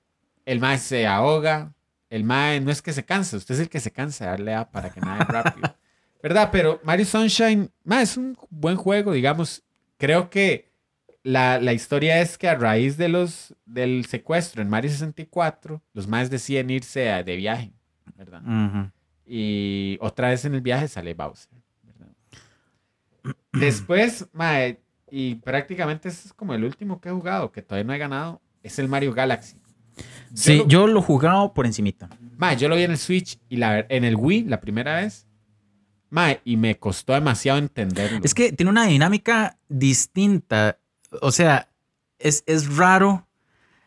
el 0.45 0.59
mae 0.59 0.79
se 0.79 1.05
ahoga. 1.05 1.71
El 2.09 2.23
mae 2.23 2.59
no 2.59 2.71
es 2.71 2.81
que 2.81 2.91
se 2.91 3.05
canse, 3.05 3.37
usted 3.37 3.53
es 3.53 3.61
el 3.61 3.69
que 3.69 3.79
se 3.79 3.91
cansa 3.91 4.23
de 4.25 4.31
darle 4.31 4.55
A 4.55 4.67
para 4.71 4.89
que 4.89 4.99
nade 4.99 5.25
rápido. 5.29 5.75
¿Verdad? 6.23 6.49
Pero 6.51 6.81
Mario 6.83 7.05
Sunshine, 7.05 7.69
mae, 7.83 8.01
es 8.01 8.17
un 8.17 8.35
buen 8.49 8.77
juego, 8.77 9.11
digamos. 9.11 9.61
Creo 9.99 10.31
que 10.31 10.68
la, 11.23 11.59
la 11.59 11.73
historia 11.73 12.21
es 12.21 12.37
que 12.37 12.47
a 12.47 12.55
raíz 12.55 12.97
de 12.97 13.09
los, 13.09 13.53
del 13.65 14.05
secuestro 14.05 14.61
en 14.61 14.69
Mario 14.69 14.89
64, 14.91 15.81
los 15.93 16.07
maes 16.07 16.29
deciden 16.29 16.69
irse 16.69 17.11
a- 17.11 17.23
de 17.23 17.35
viaje, 17.35 17.71
¿verdad? 18.15 18.41
Y 19.25 19.97
otra 20.01 20.29
vez 20.29 20.45
en 20.45 20.55
el 20.55 20.61
viaje 20.61 20.87
sale 20.87 21.13
Bowser. 21.13 21.51
¿verdad? 21.83 22.13
Después, 23.53 24.27
mae, 24.33 24.79
y 25.11 25.35
prácticamente 25.35 26.09
ese 26.09 26.27
es 26.27 26.33
como 26.33 26.53
el 26.53 26.63
último 26.63 26.99
que 27.01 27.09
he 27.09 27.11
jugado, 27.11 27.51
que 27.51 27.61
todavía 27.61 27.85
no 27.85 27.93
he 27.93 27.97
ganado, 27.97 28.41
es 28.63 28.79
el 28.79 28.87
Mario 28.87 29.13
Galaxy. 29.13 29.57
Sí, 30.33 30.57
lo- 30.57 30.67
yo 30.67 30.87
lo 30.87 30.99
he 30.99 31.03
jugado 31.03 31.53
por 31.53 31.65
encimita. 31.65 32.09
Mae, 32.37 32.55
yo 32.57 32.69
lo 32.69 32.75
vi 32.75 32.83
en 32.83 32.91
el 32.91 32.97
Switch 32.97 33.37
y 33.49 33.57
la, 33.57 33.85
en 33.89 34.03
el 34.05 34.15
Wii 34.15 34.43
la 34.45 34.59
primera 34.61 34.95
vez. 35.01 35.25
Mae, 36.11 36.41
y 36.43 36.57
me 36.57 36.75
costó 36.79 37.13
demasiado 37.13 37.59
entenderlo. 37.59 38.21
Es 38.23 38.33
que 38.33 38.51
tiene 38.51 38.71
una 38.71 38.85
dinámica 38.87 39.59
distinta. 39.67 40.78
O 41.21 41.31
sea, 41.31 41.69
es, 42.19 42.43
es 42.45 42.75
raro. 42.75 43.27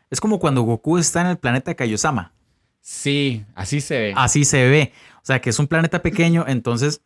Es 0.09 0.19
como 0.19 0.39
cuando 0.39 0.61
Goku 0.61 0.97
está 0.97 1.21
en 1.21 1.27
el 1.27 1.37
planeta 1.37 1.73
Kaiosama. 1.73 2.33
Sí, 2.81 3.45
así 3.55 3.81
se 3.81 3.97
ve. 3.99 4.13
Así 4.15 4.45
se 4.45 4.67
ve. 4.67 4.91
O 5.17 5.25
sea, 5.25 5.39
que 5.41 5.49
es 5.49 5.57
un 5.59 5.67
planeta 5.67 6.01
pequeño, 6.01 6.45
entonces 6.47 7.01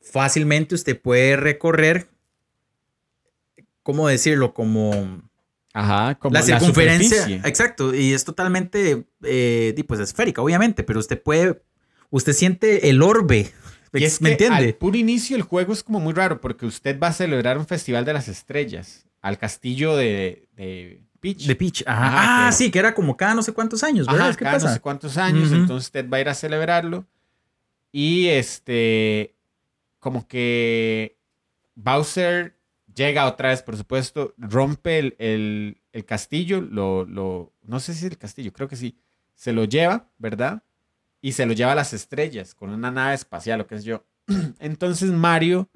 fácilmente 0.00 0.74
usted 0.74 1.00
puede 1.00 1.36
recorrer, 1.36 2.08
¿cómo 3.82 4.08
decirlo? 4.08 4.52
Como 4.52 5.22
Ajá, 5.72 6.16
como 6.16 6.34
la 6.34 6.42
circunferencia. 6.42 7.22
superficie. 7.22 7.48
exacto. 7.48 7.94
Y 7.94 8.12
es 8.12 8.24
totalmente, 8.24 9.06
eh, 9.22 9.84
pues 9.86 10.00
esférica, 10.00 10.42
obviamente, 10.42 10.82
pero 10.82 10.98
usted 10.98 11.22
puede, 11.22 11.62
usted 12.10 12.32
siente 12.32 12.88
el 12.90 13.00
orbe. 13.00 13.52
Y 13.94 14.04
es 14.04 14.20
¿Me 14.20 14.30
que 14.30 14.32
entiende? 14.46 14.68
al 14.68 14.74
puro 14.74 14.96
inicio 14.96 15.36
el 15.36 15.42
juego 15.42 15.72
es 15.72 15.82
como 15.82 16.00
muy 16.00 16.14
raro 16.14 16.40
porque 16.40 16.66
usted 16.66 16.98
va 16.98 17.08
a 17.08 17.12
celebrar 17.12 17.58
un 17.58 17.66
festival 17.66 18.04
de 18.04 18.12
las 18.14 18.26
estrellas 18.26 19.06
al 19.22 19.38
castillo 19.38 19.96
de, 19.96 20.48
de 20.56 21.02
Peach. 21.20 21.46
De 21.46 21.56
Peach. 21.56 21.82
Ajá. 21.86 22.06
Ajá, 22.06 22.46
ah, 22.46 22.50
que- 22.50 22.56
sí, 22.56 22.70
que 22.70 22.78
era 22.78 22.94
como 22.94 23.16
cada 23.16 23.34
no 23.34 23.42
sé 23.42 23.52
cuántos 23.54 23.82
años, 23.82 24.06
¿verdad? 24.06 24.28
Ajá, 24.28 24.36
¿Qué 24.36 24.44
cada 24.44 24.56
pasa? 24.56 24.68
no 24.68 24.74
sé 24.74 24.80
cuántos 24.80 25.16
años, 25.16 25.50
entonces 25.52 25.86
usted 25.86 26.08
va 26.10 26.18
a 26.18 26.20
ir 26.20 26.28
a 26.28 26.34
celebrarlo. 26.34 27.06
Y 27.92 28.28
este, 28.28 29.34
como 29.98 30.26
que 30.28 31.16
Bowser 31.74 32.56
llega 32.94 33.26
otra 33.26 33.50
vez, 33.50 33.62
por 33.62 33.76
supuesto, 33.76 34.34
rompe 34.36 34.98
el, 34.98 35.16
el- 35.18 35.78
el 35.92 36.04
castillo, 36.06 36.60
lo, 36.62 37.04
lo, 37.04 37.52
no 37.62 37.78
sé 37.80 37.92
si 37.92 38.06
es 38.06 38.12
el 38.12 38.18
castillo, 38.18 38.52
creo 38.52 38.66
que 38.66 38.76
sí, 38.76 38.96
se 39.34 39.52
lo 39.52 39.64
lleva, 39.64 40.08
¿verdad? 40.18 40.62
Y 41.20 41.32
se 41.32 41.44
lo 41.46 41.52
lleva 41.52 41.72
a 41.72 41.76
las 41.76 41.92
estrellas 41.92 42.54
con 42.54 42.70
una 42.70 42.90
nave 42.90 43.14
espacial, 43.14 43.58
lo 43.58 43.66
que 43.66 43.74
es 43.74 43.84
yo. 43.84 44.02
Entonces 44.58 45.10
Mario, 45.10 45.68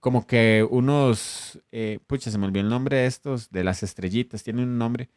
como 0.00 0.26
que 0.26 0.66
unos, 0.68 1.58
eh, 1.72 1.98
pucha, 2.06 2.30
se 2.30 2.38
me 2.38 2.46
olvidó 2.46 2.64
el 2.64 2.70
nombre 2.70 2.96
de 2.98 3.06
estos, 3.06 3.50
de 3.50 3.62
las 3.64 3.82
estrellitas, 3.82 4.42
tienen 4.42 4.68
un 4.68 4.78
nombre. 4.78 5.08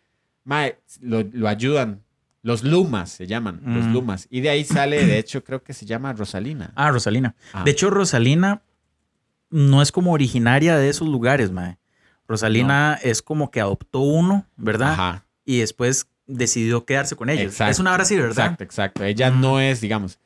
Mae, 0.43 0.77
lo, 1.01 1.23
lo 1.31 1.47
ayudan. 1.47 2.01
Los 2.41 2.63
Lumas 2.65 3.09
se 3.09 3.25
llaman, 3.25 3.61
los 3.65 3.85
Mm. 3.85 3.93
Lumas. 3.93 4.27
Y 4.29 4.41
de 4.41 4.49
ahí 4.49 4.65
sale, 4.65 5.05
de 5.05 5.17
hecho, 5.17 5.45
creo 5.45 5.63
que 5.63 5.71
se 5.73 5.85
llama 5.85 6.11
Rosalina. 6.11 6.73
Ah, 6.75 6.91
Rosalina. 6.91 7.35
Ah. 7.53 7.63
De 7.63 7.71
hecho, 7.71 7.89
Rosalina 7.89 8.61
no 9.49 9.81
es 9.81 9.93
como 9.93 10.11
originaria 10.11 10.75
de 10.75 10.89
esos 10.89 11.07
lugares, 11.07 11.51
mae. 11.51 11.77
Rosalina 12.27 12.99
es 13.01 13.21
como 13.21 13.49
que 13.51 13.61
adoptó 13.61 13.99
uno, 13.99 14.45
¿verdad? 14.57 14.91
Ajá. 14.93 15.25
Y 15.45 15.59
después 15.59 16.07
decidió 16.27 16.85
quedarse 16.85 17.15
con 17.15 17.29
ellos. 17.29 17.45
Exacto. 17.53 17.71
Es 17.71 17.79
una 17.79 17.93
hora 17.93 18.03
así, 18.03 18.15
¿verdad? 18.17 18.31
Exacto, 18.45 18.63
exacto. 18.65 19.03
Ella 19.05 19.31
Mm. 19.31 19.41
no 19.41 19.59
es, 19.61 19.79
digamos, 19.79 20.19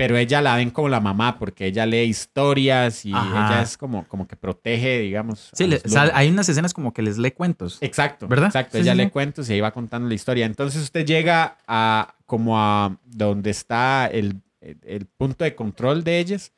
pero 0.00 0.16
ella 0.16 0.40
la 0.40 0.56
ven 0.56 0.70
como 0.70 0.88
la 0.88 0.98
mamá 0.98 1.38
porque 1.38 1.66
ella 1.66 1.84
lee 1.84 2.04
historias 2.04 3.04
y 3.04 3.12
Ajá. 3.12 3.48
ella 3.48 3.62
es 3.62 3.76
como, 3.76 4.08
como 4.08 4.26
que 4.26 4.34
protege, 4.34 4.98
digamos. 5.00 5.50
Sí, 5.52 5.66
le- 5.66 5.78
sal- 5.80 6.06
Lumas. 6.06 6.10
hay 6.18 6.30
unas 6.30 6.48
escenas 6.48 6.72
como 6.72 6.94
que 6.94 7.02
les 7.02 7.18
lee 7.18 7.32
cuentos. 7.32 7.76
Exacto, 7.82 8.26
¿Verdad? 8.26 8.46
Exacto, 8.46 8.78
Sí, 8.78 8.82
ella 8.82 8.92
sí, 8.92 8.98
lee 8.98 9.04
sí. 9.04 9.10
cuentos 9.10 9.50
y 9.50 9.52
ahí 9.52 9.60
va 9.60 9.72
contando 9.72 10.08
la 10.08 10.14
historia. 10.14 10.46
Entonces 10.46 10.80
usted 10.82 11.04
llega 11.04 11.58
a 11.68 12.14
como 12.24 12.58
a 12.58 12.96
donde 13.04 13.50
está 13.50 14.06
el, 14.06 14.40
el- 14.62 14.78
el 14.86 15.04
punto 15.04 15.44
de 15.44 15.54
control 15.54 16.02
de 16.02 16.18
ellas. 16.18 16.50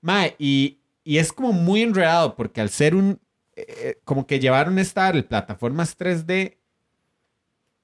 Mae, 0.00 0.34
y, 0.38 0.78
y 1.04 1.18
es 1.18 1.34
como 1.34 1.52
muy 1.52 1.82
enredado 1.82 2.34
porque 2.34 2.62
al 2.62 2.70
ser 2.70 2.94
un, 2.94 3.20
eh, 3.56 4.00
como 4.04 4.26
que 4.26 4.40
llevaron 4.40 4.78
esta 4.78 5.10
el 5.10 5.26
plataformas 5.26 5.98
3D 5.98 6.56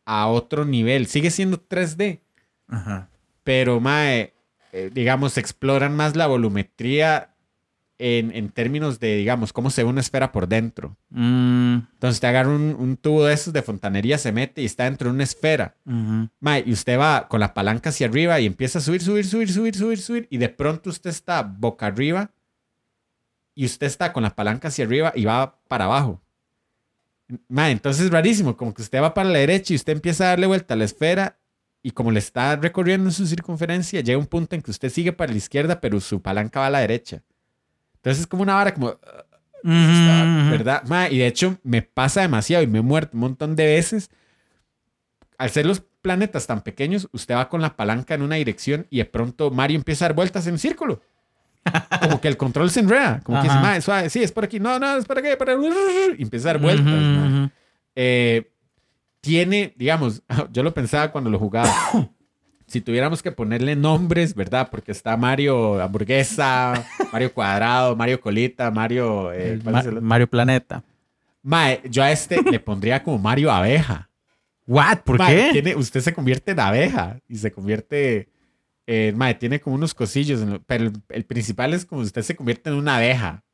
a 0.07 0.29
otro 0.29 0.65
nivel. 0.65 1.07
Sigue 1.07 1.31
siendo 1.31 1.59
3D, 1.61 2.21
Ajá. 2.69 3.11
pero 3.45 3.79
mae, 3.79 4.33
eh, 4.73 4.91
digamos, 4.93 5.39
exploran 5.39 5.95
más 5.97 6.17
la 6.17 6.27
volumetría 6.27 7.33
en, 7.99 8.31
en 8.35 8.51
términos 8.51 9.01
de, 9.01 9.17
digamos, 9.17 9.53
cómo 9.53 9.71
se 9.71 9.83
ve 9.83 9.89
una 9.89 10.01
esfera 10.01 10.31
por 10.31 10.49
dentro. 10.49 10.97
Mm, 11.09 11.79
Entonces 11.95 12.21
te 12.21 12.27
agarra 12.27 12.51
un, 12.51 12.77
un 12.79 12.97
tubo 12.97 13.25
de 13.25 13.33
esos 13.33 13.53
de 13.53 13.63
fontanería, 13.63 14.19
se 14.19 14.33
mete 14.33 14.63
y 14.63 14.67
está 14.67 14.85
dentro 14.85 15.09
de 15.09 15.15
una 15.15 15.25
esfera. 15.25 15.77
Mae, 15.85 16.63
y 16.67 16.73
usted 16.73 16.99
va 16.99 17.27
con 17.29 17.41
la 17.41 17.55
palanca 17.55 17.89
hacia 17.91 18.07
arriba 18.07 18.39
y 18.41 18.47
empieza 18.47 18.79
a 18.81 18.83
subir, 18.83 19.01
subir, 19.01 19.27
subir, 19.27 19.51
subir, 19.51 19.75
subir, 19.75 19.99
subir. 19.99 20.29
Y 20.31 20.39
de 20.39 20.49
pronto 20.51 20.91
usted 20.91 21.11
está 21.11 21.43
boca 21.43 21.87
arriba 21.87 22.31
y 23.55 23.65
usted 23.65 23.87
está 23.87 24.13
con 24.13 24.23
la 24.23 24.37
palanca 24.37 24.69
hacia 24.69 24.85
arriba 24.85 25.13
y 25.17 25.25
va 25.25 25.59
para 25.67 25.87
abajo. 25.87 26.21
Mae, 27.49 27.73
entonces 27.73 28.05
es 28.05 28.11
rarísimo, 28.11 28.57
como 28.57 28.75
que 28.75 28.83
usted 28.83 29.01
va 29.03 29.15
para 29.15 29.31
la 29.31 29.39
derecha 29.39 29.73
y 29.73 29.77
usted 29.77 29.95
empieza 29.95 30.25
a 30.25 30.29
darle 30.29 30.47
vuelta 30.47 30.75
a 30.75 30.77
la 30.77 30.85
esfera 30.85 31.39
y 31.87 31.93
como 31.93 32.11
le 32.11 32.19
está 32.19 32.57
recorriendo 32.57 33.09
en 33.09 33.13
su 33.13 33.25
circunferencia, 33.29 34.01
llega 34.01 34.19
un 34.19 34.27
punto 34.27 34.57
en 34.57 34.61
que 34.63 34.73
usted 34.73 34.91
sigue 34.91 35.13
para 35.13 35.31
la 35.31 35.39
izquierda, 35.39 35.81
pero 35.81 36.01
su 36.01 36.21
palanca 36.21 36.59
va 36.59 36.67
a 36.67 36.71
la 36.71 36.81
derecha. 36.81 37.23
Entonces 37.95 38.23
es 38.23 38.27
como 38.27 38.43
una 38.43 38.55
vara 38.55 38.75
como. 38.75 38.99
¿verdad? 40.51 40.83
Mae, 40.89 41.13
y 41.15 41.19
de 41.19 41.29
hecho 41.29 41.59
me 41.63 41.83
pasa 41.83 42.23
demasiado 42.23 42.65
y 42.65 42.67
me 42.67 42.79
he 42.81 42.83
muerto 42.83 43.13
un 43.15 43.21
montón 43.21 43.55
de 43.55 43.67
veces. 43.67 44.11
Al 45.39 45.51
ser 45.51 45.65
los 45.65 45.81
planetas 46.03 46.49
tan 46.49 46.63
pequeños, 46.63 47.09
usted 47.13 47.37
va 47.37 47.49
con 47.49 47.63
la 47.63 47.77
palanca 47.77 48.15
en 48.15 48.23
una 48.23 48.35
dirección 48.35 48.89
y 48.91 48.99
de 48.99 49.05
pronto 49.05 49.53
Mario 49.53 49.77
empieza 49.77 50.07
a 50.07 50.09
dar 50.09 50.17
vueltas 50.17 50.45
en 50.49 50.59
círculo. 50.59 51.01
Como 52.01 52.21
que 52.21 52.27
el 52.27 52.37
control 52.37 52.69
se 52.71 52.81
enreda. 52.81 53.21
Como 53.23 53.39
que 53.39 53.45
dice, 53.45 53.59
Ajá. 53.59 53.63
"Mae, 53.67 53.81
suave, 53.81 54.11
sí, 54.11 54.25
es 54.25 54.33
por 54.33 54.43
aquí. 54.43 54.59
No, 54.59 54.79
no, 54.81 54.97
es 54.97 55.05
por 55.05 55.19
aquí. 55.19 55.29
Por 55.39 55.51
aquí", 55.51 55.61
Y 56.19 56.23
empieza 56.25 56.51
a 56.51 56.53
dar 56.55 56.63
vueltas. 56.63 56.87
Ujú, 56.87 56.95
mae. 56.95 57.43
ujú. 57.43 57.51
Eh, 57.95 58.51
tiene, 59.27 59.75
digamos, 59.77 60.23
yo 60.53 60.63
lo 60.63 60.73
pensaba 60.73 61.11
cuando 61.13 61.31
lo 61.31 61.39
jugaba. 61.39 61.71
Si 62.69 62.81
tuviéramos 62.81 63.23
que 63.23 63.31
ponerle 63.31 63.77
nombres, 63.77 64.35
¿verdad? 64.35 64.67
Porque 64.73 64.91
está 64.91 65.17
Mario 65.17 65.81
Hamburguesa, 65.81 66.85
Mario 67.13 67.33
Cuadrado, 67.33 67.95
Mario 67.95 68.21
Colita, 68.21 68.73
Mario... 68.73 69.33
eh. 69.33 69.61
Mario 70.03 70.29
Planeta. 70.29 70.83
Mae, 71.45 71.81
yo 71.89 72.03
a 72.03 72.11
este 72.11 72.43
le 72.43 72.59
pondría 72.59 73.05
como 73.05 73.19
Mario 73.19 73.53
Abeja. 73.53 74.11
¿What? 74.67 74.99
¿Por 75.05 75.17
Mae, 75.17 75.37
qué? 75.37 75.53
tiene- 75.53 75.77
usted 75.77 76.01
se 76.01 76.13
convierte 76.13 76.51
en 76.51 76.59
abeja 76.59 77.21
y 77.29 77.37
se 77.37 77.53
convierte. 77.53 78.31
en 78.85 79.17
mae, 79.17 79.37
tiene 79.37 79.61
como 79.61 79.77
unos 79.77 79.95
cosillos, 79.95 80.41
en 80.43 80.55
lo- 80.55 80.63
pero 80.65 80.87
el, 80.87 80.93
el 81.11 81.25
principal 81.25 81.73
es 81.73 81.85
como 81.87 82.01
usted 82.01 82.23
se 82.23 82.35
convierte 82.35 82.69
en 82.71 82.75
una 82.75 82.97
abeja. 82.97 83.45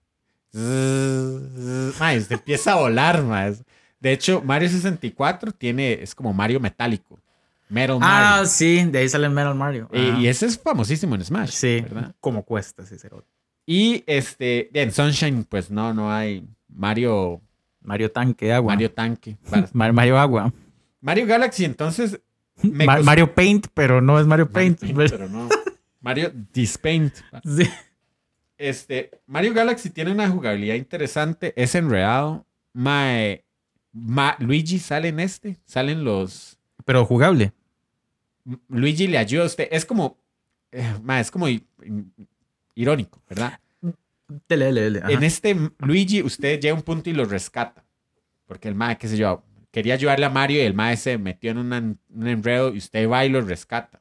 Zzz, 0.55 2.01
Mae, 2.01 2.17
usted 2.19 2.37
empieza 2.37 2.73
a 2.73 2.77
volar, 2.77 3.23
mae. 3.23 3.55
De 4.03 4.13
hecho, 4.13 4.43
Mario 4.45 4.69
64 4.69 5.53
tiene, 5.53 5.93
es 6.03 6.15
como 6.15 6.33
Mario 6.35 6.59
metálico. 6.61 7.21
Metal 7.69 7.99
Ah, 8.03 8.33
Mario. 8.39 8.47
sí, 8.47 8.85
de 8.85 8.99
ahí 8.99 9.09
sale 9.09 9.27
el 9.27 9.33
Metal 9.33 9.55
Mario. 9.55 9.89
Y- 9.93 10.27
ese 10.27 10.45
es 10.47 10.59
famosísimo 10.59 11.15
en 11.15 11.25
Smash. 11.25 11.51
sí, 11.53 11.81
¿verdad? 11.83 12.15
como 12.21 12.43
cuesta 12.45 12.83
ese 12.83 12.99
cerote. 12.99 13.29
Y 13.65 14.03
este, 14.07 14.69
en 14.79 14.91
Sunshine, 14.93 15.45
pues 15.45 15.71
no, 15.71 15.95
no 15.95 16.13
hay 16.13 16.45
Mario, 16.69 17.41
Mario 17.81 18.11
Tanque 18.11 18.47
de 18.47 18.53
agua. 18.55 18.75
Mario 18.75 18.91
Tanque. 18.91 19.37
Mar- 19.73 19.93
Mario 19.93 20.19
Agua. 20.19 20.53
Mario 21.01 21.27
Galaxy, 21.27 21.65
entonces. 21.65 22.21
me 22.61 22.85
Ma- 22.85 22.97
costó- 22.97 23.05
Mario 23.07 23.35
Paint, 23.35 23.67
pero 23.73 24.01
no 24.03 24.19
es 24.21 24.27
Mario. 24.27 24.51
Paint, 24.51 24.81
pero 25.09 25.29
no. 25.29 25.49
Mario 26.01 26.33
Dispaint. 26.53 27.15
Sí. 27.45 27.71
Este, 28.59 29.11
Mario 29.27 29.55
Galaxy 29.55 29.91
tiene 29.91 30.11
una 30.13 30.29
jugabilidad 30.29 30.75
interesante, 30.75 31.53
es 31.57 31.75
enredado. 31.75 32.45
Mae, 32.75 33.45
Ma- 33.93 34.37
Luigi 34.39 34.79
sale 34.79 35.09
en 35.09 35.21
este, 35.21 35.59
salen 35.65 36.05
los. 36.05 36.59
Pero 36.85 37.05
jugable. 37.05 37.53
Luigi 38.69 39.07
le 39.07 39.19
ayuda 39.19 39.45
a 39.45 39.47
usted. 39.47 39.69
Es 39.71 39.85
como. 39.85 40.19
eh, 40.73 40.95
es 41.21 41.31
como 41.31 41.47
irónico, 42.75 43.23
¿verdad? 43.29 43.59
Dele, 44.49 44.67
dele, 44.67 44.81
dele. 45.01 45.13
En 45.15 45.23
este 45.23 45.55
Luigi, 45.79 46.23
usted 46.23 46.59
llega 46.59 46.73
a 46.73 46.77
un 46.77 46.83
punto 46.83 47.11
y 47.11 47.13
lo 47.13 47.25
rescata. 47.27 47.85
Porque 48.47 48.69
el 48.69 48.75
Mae, 48.75 48.97
qué 48.97 49.09
sé 49.09 49.17
yo, 49.17 49.43
quería 49.71 49.95
ayudarle 49.95 50.25
a 50.27 50.31
Mario 50.31 50.59
y 50.63 50.65
el 50.67 50.75
Mae 50.75 50.97
se 50.97 51.19
metió 51.19 51.51
en 51.51 51.59
una- 51.59 51.79
un 51.79 52.27
enredo 52.27 52.73
y 52.75 52.79
usted 52.79 53.09
va 53.09 53.25
y 53.25 53.29
lo 53.29 53.41
rescata. 53.43 54.01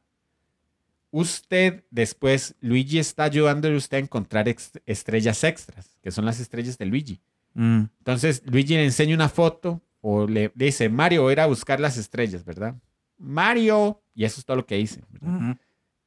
Usted, 1.14 1.84
después, 1.92 2.56
Luigi 2.62 2.98
está 3.00 3.26
ayudándole 3.26 3.76
a 3.76 3.78
usted 3.78 3.98
a 3.98 4.02
encontrar 4.02 4.48
ex- 4.48 4.72
estrellas 4.86 5.44
extras, 5.44 5.98
que 6.02 6.12
son 6.12 6.24
las 6.26 6.40
estrellas 6.40 6.78
de 6.78 6.86
Luigi. 6.86 7.20
Mm. 7.54 7.84
Entonces, 8.00 8.44
Luigi 8.46 8.76
le 8.76 8.86
enseña 8.86 9.16
una 9.16 9.30
foto 9.30 9.82
o 10.02 10.28
le, 10.28 10.52
le 10.56 10.66
dice, 10.66 10.90
Mario, 10.90 11.24
voy 11.24 11.32
a 11.32 11.34
ir 11.34 11.40
a 11.42 11.46
buscar 11.46 11.80
las 11.80 11.98
estrellas, 11.98 12.44
¿verdad? 12.44 12.76
Mario, 13.18 14.02
y 14.16 14.26
eso 14.26 14.40
es 14.40 14.46
todo 14.46 14.58
lo 14.58 14.66
que 14.66 14.76
dice. 14.76 15.02
¿verdad? 15.10 15.36
Ujú. 15.36 15.58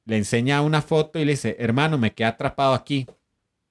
le 0.07 0.17
enseña 0.17 0.61
una 0.63 0.83
foto 0.83 1.19
y 1.19 1.25
le 1.25 1.33
dice, 1.33 1.57
hermano, 1.59 1.97
me 1.97 2.13
quedé 2.13 2.27
atrapado 2.27 2.75
aquí. 2.75 3.07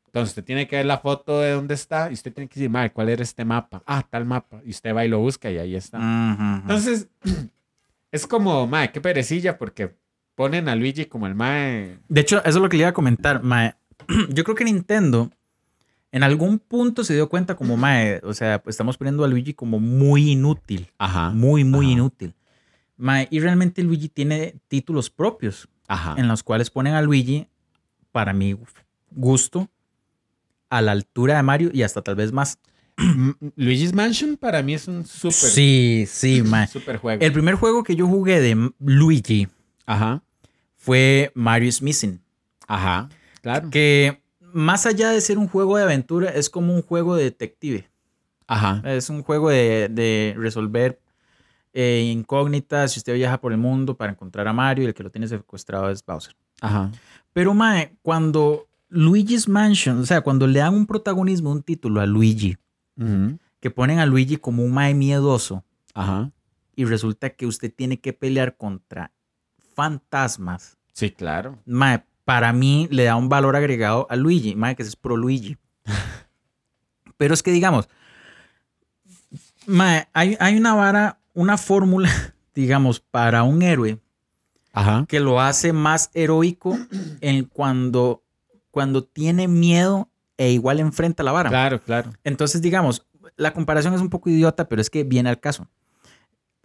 Entonces 0.06 0.30
usted 0.30 0.44
tiene 0.44 0.68
que 0.68 0.76
ver 0.76 0.86
la 0.86 1.00
foto 1.00 1.40
de 1.42 1.52
dónde 1.52 1.74
está 1.74 2.10
y 2.10 2.14
usted 2.14 2.32
tiene 2.32 2.48
que 2.48 2.60
decir, 2.60 2.70
madre, 2.70 2.92
¿cuál 2.92 3.10
era 3.10 3.24
este 3.24 3.44
mapa? 3.44 3.82
Ah, 3.86 4.06
tal 4.08 4.26
mapa. 4.26 4.62
Y 4.64 4.70
usted 4.70 4.96
va 4.96 5.04
y 5.04 5.10
lo 5.10 5.20
busca 5.20 5.50
y 5.50 5.58
ahí 5.58 5.76
está. 5.76 5.98
Ujú. 5.98 6.62
Entonces, 6.62 7.08
es 8.12 8.28
como, 8.28 8.68
madre, 8.68 8.92
qué 8.92 9.02
perecilla 9.02 9.58
porque 9.58 9.96
ponen 10.36 10.70
a 10.70 10.76
Luigi 10.76 11.06
como 11.06 11.28
el 11.28 11.36
mae. 11.36 11.98
De 12.08 12.22
hecho, 12.22 12.40
eso 12.40 12.50
es 12.50 12.56
lo 12.56 12.70
que 12.70 12.78
le 12.78 12.84
iba 12.84 12.90
a 12.90 12.94
comentar. 12.94 13.42
Mae. 13.44 13.76
Yo 14.30 14.44
creo 14.44 14.56
que 14.56 14.64
Nintendo 14.66 15.32
en 16.14 16.24
algún 16.24 16.60
punto 16.60 17.04
se 17.04 17.14
dio 17.16 17.28
cuenta 17.28 17.56
como, 17.56 17.76
mae, 17.76 18.22
o 18.24 18.34
sea, 18.34 18.62
pues 18.64 18.76
estamos 18.76 18.98
poniendo 18.98 19.24
a 19.26 19.28
Luigi 19.28 19.54
como 19.54 19.80
muy 19.80 20.32
inútil. 20.32 20.88
Ajá. 21.00 21.32
Muy, 21.32 21.64
muy 21.66 21.88
Ajá. 21.88 21.94
inútil. 21.94 22.36
Mae, 22.96 23.28
y 23.32 23.40
realmente 23.40 23.82
Luigi 23.84 24.08
tiene 24.10 24.56
títulos 24.68 25.10
propios 25.10 25.68
Ajá. 25.88 26.14
en 26.18 26.28
los 26.28 26.44
cuales 26.44 26.70
ponen 26.70 26.94
a 26.94 27.02
Luigi, 27.02 27.48
para 28.12 28.32
mi 28.32 28.56
gusto, 29.10 29.68
a 30.70 30.82
la 30.82 30.92
altura 30.92 31.36
de 31.36 31.44
Mario 31.44 31.72
y 31.74 31.82
hasta 31.82 32.02
tal 32.04 32.16
vez 32.16 32.32
más. 32.32 32.60
Luigi's 33.56 33.94
Mansion 33.94 34.38
para 34.38 34.62
mí 34.62 34.76
es 34.76 34.88
un 34.88 35.06
súper, 35.08 35.34
Sí, 35.34 36.06
sí, 36.08 36.44
mae. 36.46 36.68
súper 36.68 36.98
juego. 36.98 37.24
El 37.26 37.34
primer 37.34 37.56
juego 37.56 37.84
que 37.84 37.96
yo 37.96 38.08
jugué 38.08 38.40
de 38.40 38.72
Luigi 38.80 39.48
Ajá. 39.88 40.22
fue 40.78 41.32
Mario's 41.34 41.82
Missing. 41.82 42.22
Ajá. 42.68 43.10
Claro. 43.42 43.70
Que 43.72 44.22
más 44.54 44.86
allá 44.86 45.10
de 45.10 45.22
ser 45.22 45.38
un 45.38 45.48
juego 45.48 45.78
de 45.78 45.84
aventura, 45.84 46.30
es 46.30 46.50
como 46.50 46.74
un 46.74 46.82
juego 46.82 47.16
de 47.16 47.26
detective. 47.26 47.90
Ajá. 48.48 48.82
Es 48.86 49.10
un 49.10 49.24
juego 49.24 49.50
de, 49.50 49.90
de 49.90 50.36
resolver 50.38 51.00
eh, 51.74 52.10
incógnitas. 52.12 52.92
Si 52.94 53.00
usted 53.00 53.16
viaja 53.16 53.40
por 53.42 53.52
el 53.52 53.58
mundo 53.58 53.98
para 53.98 54.12
encontrar 54.12 54.48
a 54.48 54.54
Mario 54.54 54.84
y 54.84 54.88
el 54.88 54.94
que 54.94 55.04
lo 55.04 55.10
tiene 55.10 55.28
secuestrado 55.28 55.90
es 55.90 56.06
Bowser. 56.06 56.36
Ajá. 56.62 56.92
Pero, 57.34 57.54
Mae, 57.54 57.98
cuando 58.02 58.68
Luigi's 58.90 59.48
Mansion, 59.50 60.00
o 60.00 60.06
sea, 60.06 60.22
cuando 60.22 60.46
le 60.46 60.60
dan 60.60 60.76
un 60.76 60.86
protagonismo, 60.86 61.52
un 61.52 61.64
título 61.64 62.00
a 62.00 62.06
Luigi, 62.06 62.58
que 63.60 63.72
ponen 63.72 64.00
a 64.00 64.06
Luigi 64.06 64.38
como 64.38 64.64
un 64.64 64.72
Mae 64.72 64.94
miedoso 64.94 65.64
Ajá. 65.96 66.32
y 66.76 66.86
resulta 66.86 67.32
que 67.32 67.48
usted 67.48 67.74
tiene 67.76 68.00
que 68.00 68.14
pelear 68.14 68.56
contra 68.56 69.12
fantasmas, 69.74 70.78
Sí, 70.94 71.10
claro. 71.10 71.58
Mae, 71.66 72.06
para 72.26 72.54
mí 72.54 72.88
le 72.92 73.04
da 73.04 73.16
un 73.16 73.30
valor 73.30 73.56
agregado 73.56 74.08
a 74.10 74.16
Luigi, 74.16 74.56
Mae, 74.56 74.76
que 74.76 74.84
es 74.84 74.96
pro 74.96 75.18
Luigi. 75.18 75.58
Pero 77.18 77.34
es 77.34 77.44
que 77.44 77.52
digamos, 77.52 77.88
hay, 80.14 80.38
hay 80.40 80.58
una 80.58 80.76
vara, 80.76 81.20
una 81.34 81.58
fórmula, 81.58 82.10
digamos, 82.56 83.00
para 83.00 83.44
un 83.44 83.62
héroe 83.62 84.00
Ajá. 84.74 85.06
que 85.08 85.20
lo 85.20 85.40
hace 85.40 85.74
más 85.74 86.10
heroico 86.14 86.78
en 87.22 87.46
cuando, 87.46 88.24
cuando 88.72 89.04
tiene 89.04 89.48
miedo 89.48 90.10
e 90.38 90.52
igual 90.52 90.80
enfrenta 90.80 91.24
la 91.24 91.32
vara. 91.32 91.50
Claro, 91.50 91.82
claro. 91.82 92.12
Entonces, 92.24 92.62
digamos, 92.62 93.06
la 93.36 93.54
comparación 93.54 93.94
es 93.94 94.02
un 94.02 94.10
poco 94.10 94.30
idiota, 94.30 94.68
pero 94.68 94.82
es 94.82 94.90
que 94.90 95.04
viene 95.04 95.30
al 95.30 95.40
caso. 95.40 95.68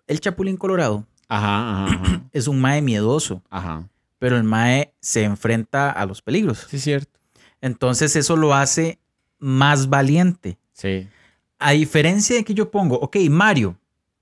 El 0.07 0.21
Chapulín 0.21 0.57
Colorado 0.57 1.07
Ajá, 1.29 1.85
ajá, 1.85 1.95
ajá. 1.95 2.23
es 2.33 2.49
un 2.49 2.61
mae 2.61 2.81
miedoso, 2.81 3.43
Ajá. 3.51 3.89
Pero 4.19 4.37
el 4.37 4.45
mae 4.45 4.93
se 5.01 5.25
enfrenta 5.25 5.91
a 5.91 6.07
los 6.07 6.23
peligros. 6.23 6.67
Sí, 6.71 6.79
cierto. 6.79 7.19
Entonces, 7.61 8.15
eso 8.17 8.37
lo 8.37 8.55
hace 8.55 8.99
más 9.39 9.89
valiente. 9.89 10.59
Sí. 10.73 11.09
A 11.59 11.73
diferencia 11.73 12.37
de 12.37 12.45
que 12.45 12.55
yo 12.55 12.71
pongo, 12.71 12.97
ok, 13.01 13.17
Mario. 13.31 13.77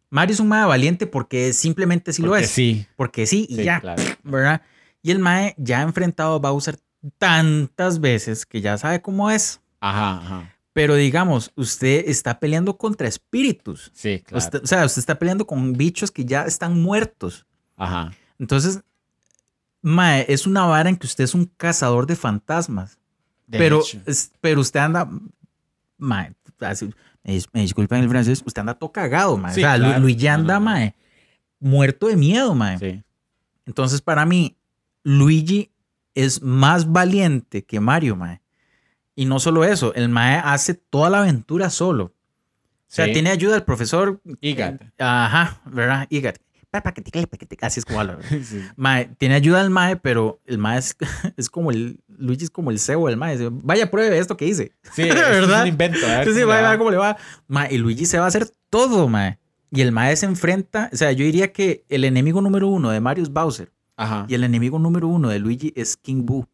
Mario 0.09 0.35
es 0.35 0.41
un 0.41 0.49
mae 0.49 0.65
valiente 0.67 1.07
porque 1.07 1.53
simplemente 1.53 2.13
sí 2.13 2.23
lo 2.23 2.37
es. 2.37 2.49
Sí. 2.51 2.87
Porque 2.97 3.27
sí 3.27 3.47
y 3.51 3.57
Sí, 3.57 3.65
ya. 3.65 3.81
claro. 3.81 4.03
¿verdad? 4.23 4.63
Y 5.03 5.11
el 5.11 5.19
Mae 5.19 5.55
ya 5.59 5.81
ha 5.81 5.83
enfrentado 5.83 6.35
a 6.35 6.39
Bowser 6.39 6.79
tantas 7.19 8.01
veces 8.01 8.47
que 8.47 8.61
ya 8.61 8.79
sabe 8.79 9.01
cómo 9.03 9.31
es. 9.31 9.61
Ajá, 9.81 10.19
ajá. 10.19 10.53
Pero 10.73 10.95
digamos, 10.95 11.53
usted 11.57 12.05
está 12.09 12.39
peleando 12.39 12.77
contra 12.77 13.09
espíritus. 13.09 13.91
Sí, 13.95 14.21
claro. 14.25 14.39
Usted- 14.45 14.63
o 14.63 14.67
sea, 14.67 14.85
usted 14.85 15.01
está 15.01 15.19
peleando 15.19 15.47
con 15.47 15.73
bichos 15.75 16.11
que 16.11 16.25
ya 16.25 16.43
están 16.45 16.81
muertos. 16.83 17.47
Ajá. 17.77 18.13
Entonces, 18.39 18.81
Mae, 19.83 20.25
es 20.29 20.47
una 20.47 20.65
vara 20.65 20.89
en 20.89 20.97
que 20.97 21.07
usted 21.07 21.25
es 21.25 21.35
un 21.35 21.45
cazador 21.57 22.07
de 22.07 22.17
fantasmas. 22.17 22.99
De 23.47 23.59
pero, 23.59 23.83
es- 24.07 24.33
pero 24.41 24.61
usted 24.61 24.81
anda. 24.81 25.09
Mae, 25.99 26.35
así- 26.61 26.93
me, 27.23 27.35
dis- 27.37 27.49
me 27.53 27.61
disculpen 27.61 28.03
el 28.03 28.09
francés, 28.09 28.43
usted 28.45 28.61
anda 28.61 28.75
todo 28.75 28.91
cagado, 28.93 29.37
Mae. 29.37 29.55
Sí, 29.55 29.61
o 29.61 29.63
sea, 29.63 29.77
claro. 29.77 30.01
Luigi 30.01 30.27
anda. 30.27 30.59
Mae, 30.61 30.95
muerto 31.61 32.09
de 32.09 32.17
miedo, 32.17 32.55
Mae. 32.55 32.79
Sí. 32.79 33.03
Entonces, 33.67 34.01
para 34.01 34.25
mí, 34.27 34.57
Luigi 35.03 35.71
es 36.15 36.43
más 36.43 36.91
valiente 36.91 37.65
que 37.65 37.79
Mario, 37.81 38.17
mae. 38.17 38.41
Y 39.15 39.25
no 39.27 39.39
solo 39.39 39.65
eso, 39.65 39.95
el 39.95 40.09
mae 40.09 40.37
hace 40.45 40.75
toda 40.75 41.11
la 41.11 41.19
aventura 41.21 41.69
solo. 41.71 42.05
O 42.05 42.13
sea, 42.89 43.07
Sí. 43.07 43.13
tiene 43.13 43.31
ayuda 43.31 43.55
del 43.55 43.65
profesor. 43.65 44.21
Igat. 44.41 44.83
Ajá, 44.99 45.61
¿verdad? 45.67 46.07
Igat. 46.11 46.39
Así 47.63 47.81
es 47.81 47.85
como 47.85 48.01
habla. 48.01 48.17
¿verdad? 48.17 48.31
Sí. 48.45 48.63
Mae, 48.77 49.07
tiene 49.19 49.35
ayuda 49.35 49.61
del 49.63 49.71
mae, 49.71 49.97
pero 49.97 50.41
el 50.47 50.59
mae 50.59 50.79
es, 50.79 50.97
es 51.37 51.51
como 51.51 51.71
el. 51.71 52.01
Luigi 52.19 52.45
es 52.45 52.51
como 52.51 52.71
el 52.71 52.79
cebo 52.79 53.09
del 53.09 53.17
mae. 53.17 53.37
Vaya, 53.51 53.91
pruebe 53.91 54.19
esto 54.19 54.37
que 54.37 54.47
hice. 54.47 54.73
Sí, 54.95 55.03
esto 55.09 55.15
es 55.15 55.29
¿Verdad? 55.31 55.63
un 55.63 55.69
invento. 55.69 56.07
a 56.07 56.19
ver 56.19 56.25
Sí, 56.27 56.35
sí, 56.35 56.41
cómo 56.41 56.41
le 56.41 56.45
vaya, 56.47 56.63
va. 56.63 56.69
vaya 56.69 56.79
cómo 56.79 56.91
le 56.91 56.97
va. 56.97 57.17
Mae, 57.49 57.75
y 57.75 57.79
Luigi 57.79 58.07
se 58.07 58.19
va 58.19 58.25
a 58.25 58.29
hacer 58.29 58.49
todo, 58.71 59.09
mae. 59.09 59.39
Y 59.71 59.81
el 59.81 59.93
mae 59.93 60.15
se 60.17 60.27
enfrenta. 60.27 60.91
O 60.93 60.97
sea, 60.97 61.13
yo 61.13 61.25
diría 61.25 61.53
que 61.53 61.85
el 61.89 62.05
enemigo 62.05 62.41
número 62.41 62.69
uno 62.69 62.91
de 62.91 63.01
Mario 63.01 63.25
es 63.25 63.31
Bowser. 63.31 63.73
Ajá. 63.97 64.27
Y 64.29 64.35
el 64.35 64.45
enemigo 64.45 64.79
número 64.79 65.09
uno 65.09 65.29
de 65.29 65.39
Luigi 65.39 65.73
es 65.75 65.97
King 65.97 66.25
Boo, 66.27 66.47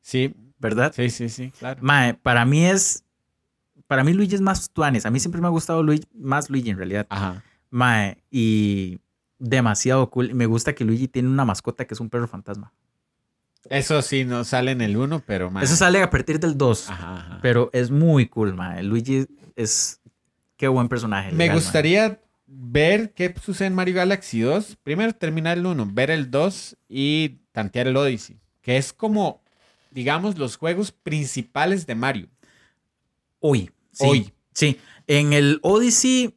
Sí, 0.00 0.34
¿verdad? 0.58 0.92
sí, 0.96 1.10
sí, 1.10 1.28
sí, 1.28 1.52
claro. 1.58 1.78
Mae, 1.82 2.14
para 2.14 2.44
mí 2.44 2.64
es. 2.64 3.04
Para 3.86 4.04
mí 4.04 4.12
Luigi 4.14 4.34
es 4.34 4.40
más 4.40 4.70
tuanes. 4.70 5.04
A 5.06 5.10
mí 5.10 5.20
siempre 5.20 5.40
me 5.40 5.46
ha 5.48 5.50
gustado 5.50 5.82
Luigi, 5.82 6.04
más 6.14 6.48
Luigi 6.48 6.70
en 6.70 6.78
realidad. 6.78 7.06
Ajá. 7.10 7.42
Mae, 7.70 8.22
y 8.30 8.98
demasiado 9.42 10.08
cool. 10.08 10.34
Me 10.34 10.46
gusta 10.46 10.74
que 10.74 10.84
Luigi 10.84 11.08
tiene 11.08 11.28
una 11.28 11.44
mascota 11.44 11.84
que 11.84 11.94
es 11.94 12.00
un 12.00 12.08
perro 12.08 12.28
fantasma. 12.28 12.72
Eso 13.68 14.00
sí 14.02 14.24
no 14.24 14.44
sale 14.44 14.70
en 14.70 14.80
el 14.80 14.96
1, 14.96 15.22
pero. 15.26 15.52
Eso 15.60 15.76
sale 15.76 16.02
a 16.02 16.10
partir 16.10 16.40
del 16.40 16.56
2. 16.56 16.90
Ajá, 16.90 17.16
ajá. 17.16 17.38
Pero 17.42 17.70
es 17.72 17.90
muy 17.90 18.26
cool, 18.28 18.54
mae. 18.54 18.82
Luigi 18.82 19.26
es. 19.56 20.00
Qué 20.56 20.68
buen 20.68 20.88
personaje. 20.88 21.32
Me 21.32 21.44
legal, 21.44 21.56
gustaría 21.56 22.20
ver 22.46 23.12
qué 23.14 23.34
sucede 23.42 23.66
en 23.66 23.74
Mario 23.74 23.96
Galaxy 23.96 24.40
2. 24.40 24.76
Primero 24.82 25.12
terminar 25.12 25.58
el 25.58 25.66
1, 25.66 25.90
ver 25.92 26.10
el 26.10 26.30
2 26.30 26.76
y 26.88 27.40
tantear 27.50 27.88
el 27.88 27.96
Odyssey. 27.96 28.38
Que 28.60 28.76
es 28.76 28.92
como, 28.92 29.42
digamos, 29.90 30.38
los 30.38 30.56
juegos 30.56 30.92
principales 30.92 31.86
de 31.86 31.96
Mario. 31.96 32.28
Hoy. 33.40 33.72
Sí, 33.90 34.06
Hoy. 34.06 34.32
Sí. 34.52 34.78
En 35.08 35.32
el 35.32 35.58
Odyssey 35.62 36.36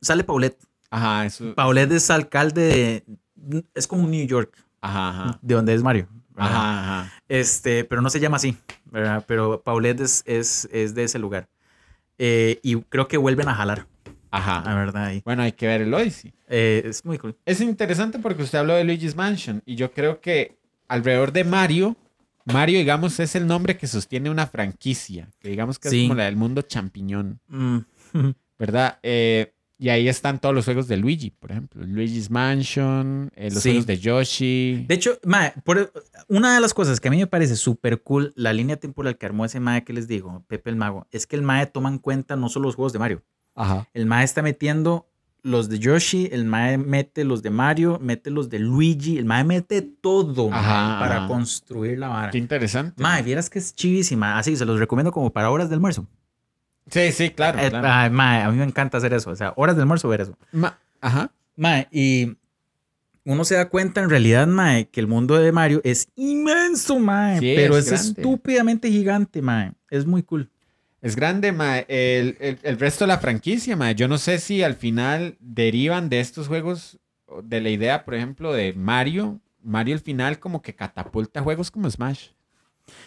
sale 0.00 0.24
Paulette. 0.24 0.67
Ajá, 0.90 1.26
eso. 1.26 1.54
Paulette 1.54 1.92
es 1.92 2.10
alcalde 2.10 3.04
de. 3.36 3.64
Es 3.74 3.86
como 3.86 4.06
New 4.08 4.26
York, 4.26 4.56
Ajá, 4.80 5.10
ajá. 5.10 5.38
de 5.42 5.54
donde 5.54 5.74
es 5.74 5.82
Mario. 5.82 6.08
Ajá, 6.36 6.80
ajá. 7.00 7.12
Este, 7.28 7.84
pero 7.84 8.00
no 8.00 8.10
se 8.10 8.20
llama 8.20 8.36
así, 8.36 8.56
¿verdad? 8.86 9.24
Pero 9.26 9.60
Paulette 9.62 10.00
es, 10.00 10.22
es, 10.26 10.68
es 10.72 10.94
de 10.94 11.04
ese 11.04 11.18
lugar. 11.18 11.48
Eh, 12.18 12.58
y 12.62 12.76
creo 12.82 13.06
que 13.08 13.16
vuelven 13.16 13.48
a 13.48 13.54
jalar, 13.54 13.86
la 14.04 14.14
Ajá. 14.38 14.74
verdad. 14.74 15.04
ahí. 15.06 15.22
Bueno, 15.24 15.42
hay 15.42 15.52
que 15.52 15.66
ver 15.66 15.82
el 15.82 15.92
Odyssey. 15.94 16.32
Eh, 16.48 16.82
es 16.84 17.04
muy 17.04 17.18
cool. 17.18 17.36
Es 17.44 17.60
interesante 17.60 18.18
porque 18.18 18.42
usted 18.42 18.58
habló 18.58 18.74
de 18.74 18.84
Luigi's 18.84 19.14
Mansion 19.16 19.62
y 19.66 19.74
yo 19.76 19.92
creo 19.92 20.20
que 20.20 20.56
alrededor 20.88 21.32
de 21.32 21.44
Mario, 21.44 21.96
Mario, 22.44 22.78
digamos, 22.78 23.18
es 23.20 23.34
el 23.34 23.46
nombre 23.46 23.76
que 23.76 23.86
sostiene 23.86 24.30
una 24.30 24.46
franquicia, 24.46 25.28
que 25.40 25.48
digamos 25.50 25.78
que 25.78 25.90
Sí. 25.90 26.02
es 26.02 26.08
como 26.08 26.14
la 26.16 26.24
del 26.24 26.36
mundo 26.36 26.62
champiñón, 26.62 27.40
Mm. 27.48 27.78
¿verdad? 28.58 28.98
Eh, 29.02 29.52
y 29.78 29.88
ahí 29.90 30.08
están 30.08 30.40
todos 30.40 30.54
los 30.54 30.64
juegos 30.64 30.88
de 30.88 30.96
Luigi, 30.96 31.30
por 31.30 31.52
ejemplo, 31.52 31.84
Luigi's 31.86 32.30
Mansion, 32.30 33.30
eh, 33.36 33.50
los 33.50 33.62
Sí. 33.62 33.70
juegos 33.70 33.86
de 33.86 33.98
Yoshi. 33.98 34.84
De 34.88 34.94
hecho, 34.94 35.18
mae, 35.24 35.52
por- 35.64 35.92
una 36.28 36.54
de 36.54 36.60
las 36.60 36.74
cosas 36.74 37.00
que 37.00 37.08
a 37.08 37.10
mí 37.10 37.16
me 37.18 37.26
parece 37.26 37.54
súper 37.56 38.02
cool, 38.02 38.32
la 38.36 38.52
línea 38.52 38.76
temporal 38.76 39.16
que 39.16 39.26
armó 39.26 39.44
ese 39.44 39.60
mae 39.60 39.84
que 39.84 39.92
les 39.92 40.08
digo, 40.08 40.44
Pepe 40.48 40.70
el 40.70 40.76
Mago, 40.76 41.06
es 41.10 41.26
que 41.26 41.36
el 41.36 41.42
mae 41.42 41.66
toma 41.66 41.88
en 41.88 41.98
cuenta 41.98 42.34
no 42.36 42.48
solo 42.48 42.66
los 42.66 42.74
juegos 42.74 42.92
de 42.92 42.98
Mario. 42.98 43.22
Ajá. 43.54 43.88
El 43.94 44.06
mae 44.06 44.24
está 44.24 44.42
metiendo 44.42 45.06
los 45.42 45.68
de 45.68 45.78
Yoshi, 45.78 46.28
el 46.32 46.44
mae 46.44 46.76
mete 46.78 47.24
los 47.24 47.42
de 47.42 47.50
Mario, 47.50 47.98
mete 48.02 48.30
los 48.30 48.48
de 48.50 48.58
Luigi, 48.58 49.18
el 49.18 49.24
mae 49.24 49.44
mete 49.44 49.82
todo 49.82 50.50
mae, 50.50 50.60
para 50.60 51.16
ajá. 51.18 51.28
construir 51.28 51.98
la 51.98 52.08
vara. 52.08 52.30
Qué 52.32 52.38
interesante. 52.38 53.00
Mae, 53.02 53.22
vieras 53.22 53.48
que 53.48 53.60
es 53.60 53.72
chivísima. 53.74 54.38
Así, 54.38 54.56
se 54.56 54.64
los 54.64 54.78
recomiendo 54.80 55.12
como 55.12 55.32
para 55.32 55.50
horas 55.50 55.68
de 55.68 55.76
almuerzo. 55.76 56.06
Sí, 56.90 57.12
sí, 57.12 57.30
claro. 57.30 57.58
Eh, 57.58 57.68
claro. 57.70 57.88
ay, 57.90 58.10
mae, 58.10 58.42
a 58.42 58.50
mí 58.50 58.56
me 58.58 58.64
encanta 58.64 58.98
hacer 58.98 59.12
eso. 59.12 59.30
O 59.30 59.36
sea, 59.36 59.52
horas 59.56 59.76
de 59.76 59.82
almuerzo 59.82 60.08
ver 60.08 60.22
eso. 60.22 60.36
Ma- 60.52 60.78
Ajá. 61.00 61.30
Mae, 61.56 61.88
y 61.90 62.36
uno 63.24 63.44
se 63.44 63.56
da 63.56 63.68
cuenta 63.68 64.00
en 64.00 64.08
realidad, 64.10 64.46
mae, 64.46 64.88
que 64.88 65.00
el 65.00 65.06
mundo 65.06 65.36
de 65.38 65.52
Mario 65.52 65.80
es 65.84 66.08
inmenso, 66.16 66.98
mae. 66.98 67.38
Sí, 67.40 67.52
pero 67.56 67.76
es 67.76 67.90
estúpidamente 67.92 68.90
gigante, 68.90 69.42
mae. 69.42 69.72
Es 69.90 70.06
muy 70.06 70.22
cool. 70.22 70.50
Es 71.02 71.14
grande, 71.14 71.52
ma. 71.52 71.78
El, 71.78 72.36
el- 72.40 72.58
el 72.62 72.78
resto 72.78 73.04
de 73.04 73.08
la 73.08 73.18
franquicia, 73.18 73.76
ma. 73.76 73.92
Yo 73.92 74.08
no 74.08 74.18
sé 74.18 74.38
si 74.38 74.62
al 74.62 74.74
final 74.76 75.36
derivan 75.40 76.08
de 76.08 76.20
estos 76.20 76.48
juegos, 76.48 76.98
de 77.44 77.60
la 77.60 77.68
idea, 77.70 78.04
por 78.04 78.14
ejemplo, 78.14 78.52
de 78.52 78.72
Mario. 78.72 79.40
Mario 79.62 79.94
al 79.94 80.00
final 80.00 80.38
como 80.38 80.62
que 80.62 80.74
catapulta 80.74 81.42
juegos 81.42 81.70
como 81.70 81.90
Smash. 81.90 82.28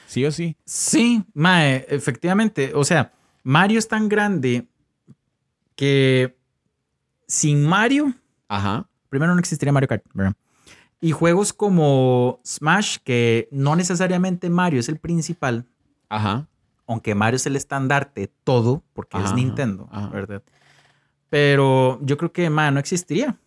Sí 0.05 0.23
o 0.25 0.31
sí. 0.31 0.55
Sí, 0.65 1.23
mae, 1.33 1.85
efectivamente. 1.89 2.71
O 2.75 2.83
sea, 2.83 3.11
Mario 3.43 3.79
es 3.79 3.87
tan 3.87 4.09
grande 4.09 4.67
que 5.75 6.37
sin 7.27 7.65
Mario, 7.65 8.13
Ajá. 8.47 8.87
primero 9.09 9.33
no 9.33 9.39
existiría 9.39 9.71
Mario 9.71 9.87
Kart, 9.87 10.03
¿verdad? 10.13 10.33
Y 10.99 11.11
juegos 11.11 11.53
como 11.53 12.39
Smash, 12.45 12.97
que 13.03 13.47
no 13.51 13.75
necesariamente 13.75 14.49
Mario 14.49 14.79
es 14.79 14.89
el 14.89 14.99
principal, 14.99 15.65
Ajá. 16.09 16.47
aunque 16.85 17.15
Mario 17.15 17.37
es 17.37 17.45
el 17.47 17.55
estandarte 17.55 18.21
de 18.21 18.27
todo, 18.43 18.83
porque 18.93 19.17
Ajá, 19.17 19.27
es 19.27 19.33
Nintendo, 19.33 19.87
ajá. 19.91 20.09
¿verdad? 20.09 20.43
Pero 21.29 21.99
yo 22.03 22.17
creo 22.17 22.31
que, 22.31 22.49
mae, 22.49 22.71
no 22.71 22.79
existiría. 22.79 23.37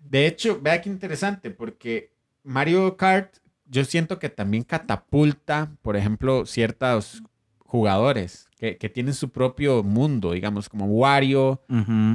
De 0.00 0.26
hecho, 0.26 0.60
vea 0.60 0.82
qué 0.82 0.90
interesante, 0.90 1.50
porque 1.50 2.12
Mario 2.42 2.96
Kart, 2.96 3.36
yo 3.66 3.84
siento 3.84 4.18
que 4.18 4.28
también 4.28 4.64
catapulta, 4.64 5.70
por 5.80 5.96
ejemplo, 5.96 6.44
ciertos 6.44 7.22
jugadores 7.60 8.48
que, 8.64 8.78
que 8.78 8.88
tienen 8.88 9.12
su 9.12 9.28
propio 9.30 9.82
mundo, 9.82 10.32
digamos, 10.32 10.68
como 10.70 10.86
Wario, 10.86 11.60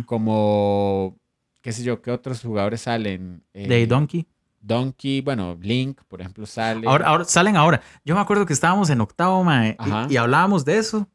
como, 0.06 1.16
qué 1.62 1.72
sé 1.72 1.84
yo, 1.84 2.02
qué 2.02 2.10
otros 2.12 2.42
jugadores 2.42 2.82
salen. 2.82 3.44
Eh, 3.54 3.68
De 3.68 3.86
Donkey. 3.86 4.28
Donkey, 4.62 5.22
bueno, 5.22 5.56
Link, 5.62 6.02
por 6.08 6.20
ejemplo, 6.22 6.46
sale. 6.48 6.88
Ahora, 6.88 7.06
ahora, 7.08 7.24
salen 7.26 7.56
ahora. 7.56 7.82
Yo 8.04 8.16
me 8.16 8.22
acuerdo 8.22 8.46
que 8.46 8.54
estábamos 8.54 8.90
en 8.90 9.00
octavo, 9.00 9.44
mae, 9.44 9.78
y, 10.10 10.14
y 10.14 10.18
hablábamos 10.18 10.66
de 10.66 10.78
eso. 10.80 11.08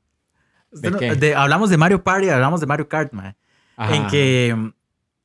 ¿De 0.70 0.90
No, 0.90 0.98
qué? 0.98 1.14
de- 1.14 1.34
hablamos 1.34 1.68
de 1.68 1.76
Mario 1.76 2.02
Party, 2.02 2.28
hablamos 2.30 2.60
de 2.60 2.66
Mario 2.66 2.88
Kart, 2.88 3.12
mae. 3.12 3.34
Ajá. 3.76 3.96
En 3.96 4.06
que 4.06 4.54
mm, 4.56 4.68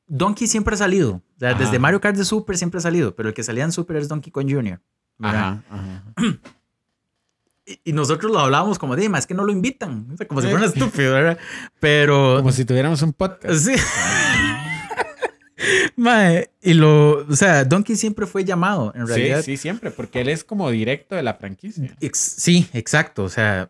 Donkey 0.07 0.47
siempre 0.47 0.73
ha 0.73 0.77
salido. 0.77 1.21
O 1.35 1.39
sea, 1.39 1.51
Ajá. 1.51 1.59
desde 1.59 1.77
Mario 1.79 2.01
Kart 2.01 2.17
de 2.17 2.25
Super 2.25 2.57
siempre 2.57 2.79
ha 2.79 2.81
salido, 2.81 3.15
pero 3.15 3.29
el 3.29 3.35
que 3.35 3.43
salía 3.43 3.63
en 3.63 3.71
Super 3.71 3.95
es 3.97 4.07
Donkey 4.09 4.31
Kong 4.31 4.47
Jr. 4.51 4.81
Ajá, 5.19 5.63
ajá. 5.69 6.03
Y, 7.69 7.79
y 7.91 7.93
nosotros 7.93 8.31
lo 8.31 8.39
hablábamos 8.39 8.79
como, 8.79 8.95
Dima, 8.95 9.19
es 9.19 9.27
que 9.27 9.33
no 9.35 9.45
lo 9.45 9.51
invitan. 9.51 10.07
O 10.13 10.17
sea, 10.17 10.27
como 10.27 10.41
si 10.41 10.47
fuera 10.47 10.65
un 10.65 10.71
estúpido, 10.71 11.13
¿verdad? 11.13 11.37
Pero. 11.79 12.37
Como 12.37 12.51
si 12.51 12.65
tuviéramos 12.65 13.01
un 13.03 13.13
podcast. 13.13 13.53
Sí. 13.65 13.73
Mae, 15.97 16.49
y 16.61 16.73
lo. 16.73 17.25
O 17.27 17.35
sea, 17.35 17.65
Donkey 17.65 17.95
siempre 17.97 18.25
fue 18.25 18.45
llamado, 18.45 18.93
en 18.95 19.05
Sí, 19.05 19.13
realidad. 19.13 19.41
sí, 19.43 19.57
siempre, 19.57 19.91
porque 19.91 20.21
él 20.21 20.29
es 20.29 20.43
como 20.45 20.69
directo 20.71 21.15
de 21.15 21.23
la 21.23 21.33
franquicia. 21.33 21.95
Ex- 21.99 22.17
sí, 22.37 22.67
exacto. 22.73 23.23
O 23.25 23.29
sea, 23.29 23.69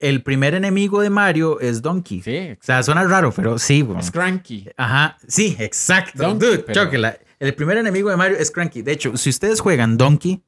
el 0.00 0.22
primer 0.22 0.54
enemigo 0.54 1.00
de 1.00 1.10
Mario 1.10 1.60
es 1.60 1.80
Donkey. 1.80 2.22
Sí, 2.22 2.50
O 2.60 2.64
sea, 2.64 2.82
suena 2.82 3.04
raro, 3.04 3.30
pero 3.32 3.58
sí, 3.58 3.82
güey. 3.82 4.00
es 4.00 4.10
cranky. 4.10 4.68
Ajá, 4.76 5.16
sí, 5.28 5.56
exacto. 5.60 6.22
Donkey, 6.24 6.48
Dude, 6.48 6.58
pero- 6.60 6.84
chóquela. 6.84 7.16
El 7.38 7.54
primer 7.54 7.76
enemigo 7.76 8.08
de 8.10 8.16
Mario 8.16 8.38
es 8.38 8.50
Cranky. 8.50 8.80
De 8.80 8.92
hecho, 8.92 9.14
si 9.18 9.28
ustedes 9.28 9.60
juegan 9.60 9.98
Donkey, 9.98 10.42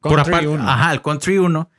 por 0.00 0.16
Country 0.16 0.32
aparte, 0.34 0.48
uno. 0.48 0.68
ajá, 0.68 0.92
el 0.92 1.02
Country 1.02 1.38
1, 1.38 1.70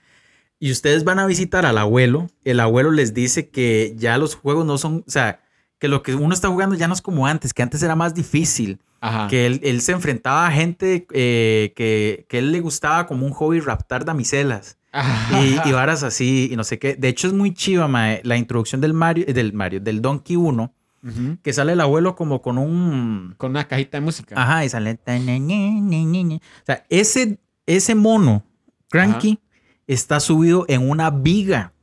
y 0.61 0.71
ustedes 0.71 1.03
van 1.03 1.17
a 1.17 1.25
visitar 1.25 1.65
al 1.65 1.77
abuelo, 1.79 2.27
el 2.45 2.59
abuelo 2.59 2.91
les 2.91 3.15
dice 3.15 3.49
que 3.49 3.95
ya 3.97 4.17
los 4.19 4.35
juegos 4.35 4.63
no 4.63 4.77
son, 4.77 5.03
o 5.07 5.11
sea, 5.11 5.41
que 5.79 5.88
lo 5.88 6.03
que 6.03 6.13
uno 6.13 6.33
está 6.35 6.49
jugando 6.49 6.75
ya 6.75 6.88
no 6.88 6.93
es 6.93 7.01
como 7.01 7.25
antes, 7.25 7.51
que 7.53 7.63
antes 7.63 7.81
era 7.81 7.95
más 7.95 8.13
difícil, 8.13 8.79
Ajá. 9.01 9.27
que 9.27 9.47
él, 9.47 9.59
él 9.63 9.81
se 9.81 9.91
enfrentaba 9.93 10.45
a 10.45 10.51
gente 10.51 11.07
eh, 11.13 11.73
que, 11.75 12.27
que 12.29 12.38
él 12.38 12.51
le 12.51 12.59
gustaba 12.59 13.07
como 13.07 13.25
un 13.25 13.33
hobby 13.33 13.59
raptar 13.59 14.05
damiselas 14.05 14.77
Ajá. 14.91 15.41
y, 15.41 15.59
y 15.67 15.71
varas 15.71 16.03
así 16.03 16.47
y 16.51 16.55
no 16.55 16.63
sé 16.63 16.77
qué. 16.77 16.93
De 16.93 17.07
hecho, 17.07 17.25
es 17.25 17.33
muy 17.33 17.55
chiva, 17.55 17.88
mae, 17.88 18.21
la 18.23 18.38
introducción 18.38 18.81
del 18.81 18.93
Mario, 18.93 19.25
del 19.25 19.53
Mario, 19.53 19.79
del 19.81 19.99
Donkey 19.99 20.35
1, 20.35 20.73
Ujú. 21.03 21.38
que 21.41 21.53
sale 21.53 21.71
el 21.73 21.81
abuelo 21.81 22.15
como 22.15 22.43
con 22.43 22.59
un... 22.59 23.33
Con 23.39 23.49
una 23.49 23.67
cajita 23.67 23.97
de 23.97 24.01
música. 24.01 24.35
Ajá, 24.39 24.63
y 24.63 24.69
sale... 24.69 24.99
O 25.07 26.39
sea, 26.67 26.85
ese, 26.89 27.39
ese 27.65 27.95
mono, 27.95 28.43
Cranky, 28.91 29.39
está 29.88 30.20
subido 30.20 30.66
en 30.68 30.90
una 30.90 31.10
viga. 31.10 31.74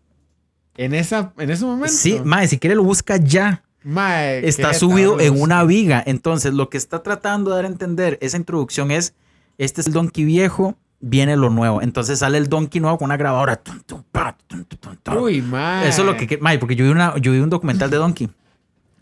En, 0.77 0.95
esa, 0.95 1.33
en 1.39 1.51
ese 1.51 1.65
momento. 1.65 1.89
Sí, 1.95 2.21
mae, 2.25 2.47
si 2.49 2.59
quiere 2.59 2.77
lo 2.77 2.85
busca 2.85 3.17
ya. 3.17 3.65
Mae, 3.83 4.47
Está 4.47 4.75
subido 4.75 5.13
tablos. 5.17 5.27
en 5.27 5.41
una 5.41 5.65
viga. 5.65 6.03
Entonces, 6.07 6.53
lo 6.55 6.69
que 6.69 6.77
está 6.77 7.03
tratando 7.03 7.51
de 7.51 7.57
dar 7.57 7.65
a 7.65 7.69
entender 7.69 8.19
esa 8.21 8.37
introducción 8.37 8.91
es, 8.91 9.15
este 9.57 9.81
es 9.81 9.87
el 9.89 9.93
Donkey 9.93 10.25
viejo, 10.25 10.77
viene 11.01 11.37
lo 11.37 11.51
nuevo. 11.51 11.81
Entonces 11.83 12.19
sale 12.19 12.39
el 12.39 12.49
Donkey 12.49 12.81
nuevo 12.81 12.99
con 12.99 13.07
una 13.07 13.17
grabadora. 13.17 13.61
Uy, 15.17 15.43
mae. 15.43 15.89
Eso 15.89 16.03
es 16.03 16.07
lo 16.07 16.17
que... 16.17 16.39
Mae, 16.39 16.59
porque 16.59 16.77
yo 16.77 16.85
vi, 16.85 16.91
una, 16.91 17.17
yo 17.19 17.33
vi 17.33 17.39
un 17.39 17.51
documental 17.51 17.91
de 17.91 17.97
Donkey. 17.97 18.29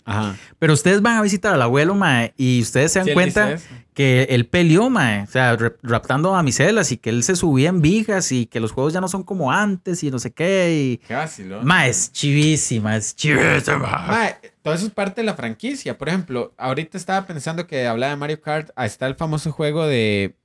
Ajá. 0.08 0.36
Pero 0.60 0.72
ustedes 0.72 1.02
van 1.02 1.16
a 1.18 1.22
visitar 1.22 1.52
al 1.52 1.60
abuelo, 1.60 1.94
mae, 1.96 2.32
y 2.36 2.62
ustedes 2.62 2.92
se 2.92 3.00
dan 3.00 3.08
Sí, 3.08 3.12
cuenta 3.14 3.58
que 3.92 4.28
él 4.30 4.46
peleó, 4.46 4.88
mae, 4.88 5.22
o 5.22 5.26
sea, 5.26 5.56
rap- 5.56 5.78
raptando 5.82 6.30
damiselas 6.30 6.92
y 6.92 6.96
que 6.96 7.10
él 7.10 7.22
se 7.24 7.34
subía 7.34 7.70
en 7.70 7.82
vigas 7.82 8.30
y 8.30 8.46
que 8.46 8.60
los 8.60 8.70
juegos 8.70 8.92
ya 8.92 9.00
no 9.00 9.08
son 9.08 9.24
como 9.24 9.50
antes 9.50 10.04
y 10.04 10.10
no 10.12 10.18
sé 10.20 10.30
qué. 10.32 10.98
Y... 11.02 11.06
Qué 11.08 11.14
vacilón. 11.14 11.66
Mae, 11.66 11.90
es 11.90 12.12
chivísima, 12.12 12.96
es 12.96 13.16
chivísima. 13.16 14.06
Mae, 14.06 14.36
todo 14.62 14.74
eso 14.74 14.86
es 14.86 14.92
parte 14.92 15.22
de 15.22 15.26
la 15.26 15.34
franquicia. 15.34 15.98
Por 15.98 16.08
ejemplo, 16.08 16.54
ahorita 16.56 16.96
estaba 16.96 17.26
pensando 17.26 17.66
que 17.66 17.86
hablaba 17.86 18.10
de 18.10 18.16
Mario 18.16 18.40
Kart. 18.40 18.70
Ahí 18.76 18.86
está 18.86 19.06
el 19.08 19.16
famoso 19.16 19.50
juego 19.50 19.86
de. 19.86 20.36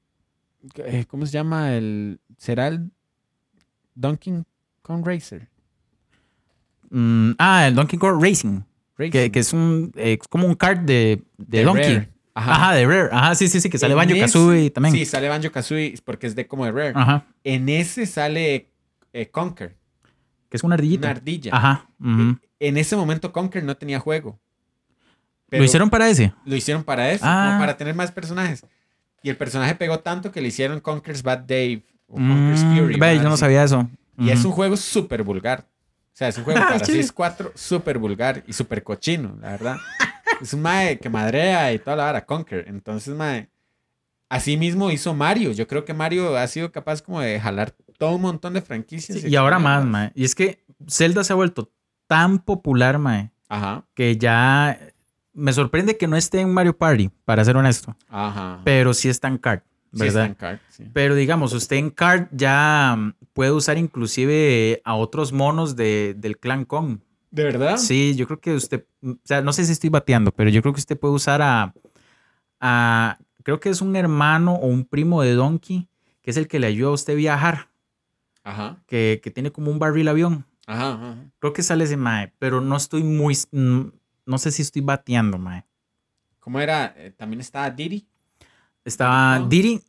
eh, 0.77 1.05
¿Cómo 1.07 1.25
se 1.27 1.33
llama? 1.33 1.75
El, 1.75 2.19
¿Será 2.38 2.67
el 2.67 2.89
Donkey 3.93 4.43
Kong 4.81 5.05
Racer? 5.05 5.49
Mm, 6.89 7.31
ah, 7.38 7.67
el 7.67 7.75
Donkey 7.75 7.99
Kong 7.99 8.21
Racing. 8.21 8.61
Que, 9.10 9.32
que 9.32 9.40
es, 9.40 9.53
un, 9.53 9.91
eh, 9.95 10.18
como 10.30 10.45
un 10.48 10.56
kart 10.56 10.82
de, 10.82 11.22
de, 11.38 11.57
De 11.60 11.64
Donkey. 11.64 11.94
Rare. 11.95 12.10
Ajá. 12.34 12.52
Ajá. 12.53 12.73
de 12.76 12.86
Rare. 12.86 13.10
Ajá, 13.11 13.36
sí, 13.36 13.48
sí, 13.48 13.60
sí, 13.60 13.69
que 13.69 13.78
sale 13.78 13.94
En 13.94 13.98
Banjo 13.98 14.11
ese- 14.14 14.22
Kazooie 14.22 14.69
también. 14.69 14.94
Sí, 14.95 15.06
sale 15.06 15.28
Banjo 15.30 15.52
Kazooie 15.52 15.95
porque 16.06 16.28
es 16.28 16.36
de 16.36 16.48
como 16.48 16.65
de 16.65 16.72
Rare. 16.72 16.94
Ajá. 16.95 17.26
En 17.44 17.68
ese 17.69 18.06
sale 18.06 18.69
eh, 19.14 19.28
Conker, 19.30 19.76
Que 20.49 20.57
es 20.57 20.64
una 20.64 20.76
ardillita. 20.76 21.07
una 21.07 21.11
ardilla. 21.18 21.52
Ajá. 21.53 21.90
ujú. 21.99 22.38
En 22.60 22.78
ese 22.78 22.95
momento 22.95 23.32
Conker 23.32 23.64
no 23.64 23.76
tenía 23.76 23.99
juego. 23.99 24.40
¿Lo 25.49 25.64
hicieron 25.64 25.90
para 25.90 26.07
ese? 26.10 26.32
Lo 26.45 26.56
hicieron 26.56 26.84
para 26.84 27.11
eso, 27.11 27.26
Ah. 27.28 27.48
como 27.49 27.60
para 27.60 27.76
tener 27.76 27.94
más 27.95 28.11
personajes. 28.11 28.65
Y 29.23 29.30
el 29.30 29.36
personaje 29.36 29.76
pegó 29.76 29.99
tanto 29.99 30.32
que 30.32 30.40
le 30.41 30.48
hicieron 30.48 30.80
Conker's 30.80 31.23
Bad 31.23 31.40
Dave 31.40 31.84
o 32.07 32.18
Mm, 32.18 32.30
Conker's 32.30 32.64
Fury. 32.64 32.98
ve, 32.99 33.18
yo 33.18 33.23
no 33.23 33.36
sabía 33.38 33.64
eso. 33.64 33.90
Y 34.18 34.30
es 34.30 34.45
un 34.45 34.52
juego 34.52 34.78
súper 34.78 35.23
vulgar. 35.23 35.68
O 36.13 36.17
sea, 36.21 36.27
es 36.27 36.38
un 36.38 36.43
juego 36.43 36.59
Ah, 36.63 36.67
para 36.73 36.85
sí. 36.85 36.93
6-4 36.99 37.51
súper 37.55 37.97
vulgar 37.97 38.43
y 38.47 38.53
súper 38.53 38.83
cochino, 38.83 39.38
la 39.41 39.51
verdad. 39.51 39.77
es 40.41 40.53
un 40.53 40.61
mae 40.61 40.97
que 40.99 41.09
madrea 41.09 41.71
y 41.73 41.79
toda 41.79 41.95
la 41.95 42.03
vara, 42.05 42.25
Conker. 42.25 42.65
Entonces, 42.67 43.15
mae, 43.15 43.49
así 44.29 44.57
mismo 44.57 44.91
hizo 44.91 45.13
Mario. 45.13 45.51
Yo 45.51 45.67
creo 45.67 45.85
que 45.85 45.93
Mario 45.93 46.38
ha 46.38 46.47
sido 46.47 46.71
capaz 46.71 47.01
como 47.01 47.21
de 47.21 47.39
jalar 47.39 47.71
todo 47.97 48.15
un 48.15 48.21
montón 48.21 48.53
de 48.53 48.61
franquicias. 48.61 49.19
Sí, 49.21 49.27
y 49.29 49.35
ahora 49.35 49.59
más, 49.59 49.85
mae. 49.85 50.11
Y 50.15 50.25
es 50.25 50.35
que 50.35 50.63
Zelda 50.89 51.23
se 51.23 51.33
ha 51.33 51.35
vuelto 51.35 51.71
tan 52.07 52.39
popular, 52.39 52.97
mae, 52.97 53.31
Ajá, 53.47 53.85
que 53.93 54.17
ya 54.17 54.77
me 55.33 55.53
sorprende 55.53 55.97
que 55.97 56.07
no 56.07 56.17
esté 56.17 56.41
en 56.41 56.53
Mario 56.53 56.77
Party, 56.77 57.09
para 57.23 57.45
ser 57.45 57.55
honesto. 57.55 57.95
ajá. 58.09 58.59
Pero 58.65 58.93
sí 58.93 59.07
está 59.07 59.27
en 59.29 59.38
kart, 59.38 59.63
Sí, 59.93 60.05
está 60.07 60.19
¿verdad? 60.19 60.26
en 60.26 60.35
kart, 60.35 60.61
sí. 60.69 60.85
Pero 60.93 61.15
digamos, 61.15 61.53
usted 61.53 61.76
en 61.77 61.89
kart 61.89 62.30
ya 62.34 62.95
mm, 62.97 63.13
puede 63.34 63.51
usar 63.51 63.77
inclusive 63.77 64.81
a 64.85 64.95
otros 64.95 65.34
monos 65.34 65.76
de, 65.76 66.15
del 66.18 66.38
clan 66.38 66.65
Kong. 66.65 66.99
¿De 67.30 67.43
verdad? 67.43 67.77
Sí, 67.77 68.15
yo 68.15 68.26
creo 68.27 68.39
que 68.39 68.53
usted, 68.55 68.85
mm, 69.01 69.11
o 69.11 69.19
sea, 69.23 69.41
no 69.41 69.51
sé 69.53 69.65
si 69.65 69.72
estoy 69.73 69.89
bateando, 69.89 70.31
pero 70.31 70.49
yo 70.49 70.61
creo 70.61 70.73
que 70.73 70.80
usted 70.80 70.97
puede 70.99 71.13
usar 71.13 71.41
a, 71.41 71.73
a, 72.59 73.18
creo 73.43 73.59
que 73.59 73.69
es 73.69 73.81
un 73.81 73.95
hermano 73.95 74.53
o 74.55 74.68
un 74.68 74.85
primo 74.85 75.22
de 75.22 75.34
Donkey, 75.34 75.89
que 76.22 76.31
es 76.31 76.38
el 76.38 76.47
que 76.47 76.59
le 76.59 76.68
ayuda 76.68 76.89
a 76.89 76.93
usted 76.93 77.13
a 77.13 77.18
viajar, 77.18 77.69
Ajá, 78.43 78.77
que, 78.88 79.19
que 79.23 79.31
tiene 79.31 79.51
como 79.51 79.72
un 79.72 79.80
barril 79.80 80.07
avión. 80.07 80.45
ajá, 80.68 80.93
ajá. 80.93 81.15
Creo 81.39 81.53
que 81.53 81.63
sale 81.63 81.84
ese 81.84 81.97
mae, 81.97 82.34
pero 82.39 82.61
no 82.61 82.76
estoy 82.77 83.03
muy, 83.03 83.38
mm, 83.51 83.81
no 84.26 84.38
sé 84.38 84.51
si 84.51 84.61
estoy 84.61 84.81
bateando, 84.81 85.38
mae. 85.38 85.65
¿Cómo 86.39 86.59
era? 86.59 86.93
Eh, 86.97 87.11
También 87.11 87.39
estaba 87.41 87.69
Diddy. 87.69 88.07
Estaba 88.85 89.37
Kong. 89.39 89.49
Diri, 89.49 89.81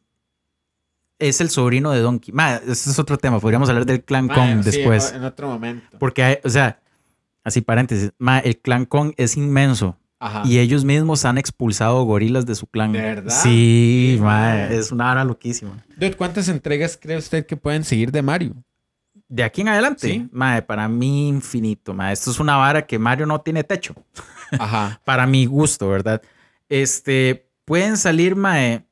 es 1.19 1.40
el 1.40 1.51
sobrino 1.51 1.90
de 1.93 2.01
Donkey. 2.01 2.32
Mae, 2.35 2.56
ese 2.66 2.90
es 2.90 2.98
otro 2.98 3.16
tema, 3.16 3.39
podríamos 3.40 3.69
hablar 3.69 3.86
del 3.86 4.02
clan 4.05 4.27
Mae, 4.27 4.36
Kong 4.36 4.62
sí, 4.64 4.70
después. 4.70 5.12
en 5.12 5.24
otro 5.24 5.48
momento. 5.48 5.98
Porque, 5.98 6.23
hay- 6.23 6.39
o 6.44 6.51
sea, 6.51 6.81
así 7.44 7.60
paréntesis, 7.60 8.12
mae, 8.19 8.43
el 8.44 8.59
clan 8.59 8.85
Kong 8.85 9.12
es 9.16 9.36
inmenso. 9.36 9.97
Ajá. 10.19 10.43
Y 10.44 10.59
ellos 10.60 10.85
mismos 10.85 11.24
han 11.24 11.36
expulsado 11.36 12.05
gorilas 12.05 12.47
de 12.47 12.55
su 12.55 12.66
clan. 12.69 12.93
¿De 12.93 13.01
verdad? 13.01 13.32
Sí, 13.43 14.19
mae. 14.20 14.77
es 14.77 14.93
una 14.93 15.10
hora 15.10 15.24
loquísima. 15.24 15.85
Dude, 15.97 16.14
¿cuántas 16.16 16.48
entregas 16.48 16.97
cree 17.01 17.16
usted 17.16 17.44
que 17.44 17.56
pueden 17.56 17.82
seguir 17.82 18.12
de 18.12 18.23
Mario? 18.23 18.55
De 19.28 19.43
aquí 19.43 19.62
en 19.62 19.69
adelante, 19.69 20.06
Sí. 20.06 20.28
mae, 20.31 20.62
para 20.62 20.86
mí 20.89 21.28
infinito, 21.28 21.93
mae. 21.94 22.12
Esto 22.12 22.31
es 22.31 22.39
una 22.39 22.56
vara 22.56 22.86
que 22.86 22.98
Mario 23.01 23.27
no 23.27 23.40
tiene 23.40 23.64
techo. 23.64 23.94
Ajá. 24.59 25.01
para 25.05 25.27
mi 25.27 25.47
gusto, 25.47 25.89
¿verdad? 25.89 26.23
Este, 26.69 27.48
pueden 27.73 27.97
salir, 27.97 28.36
mae, 28.36 28.85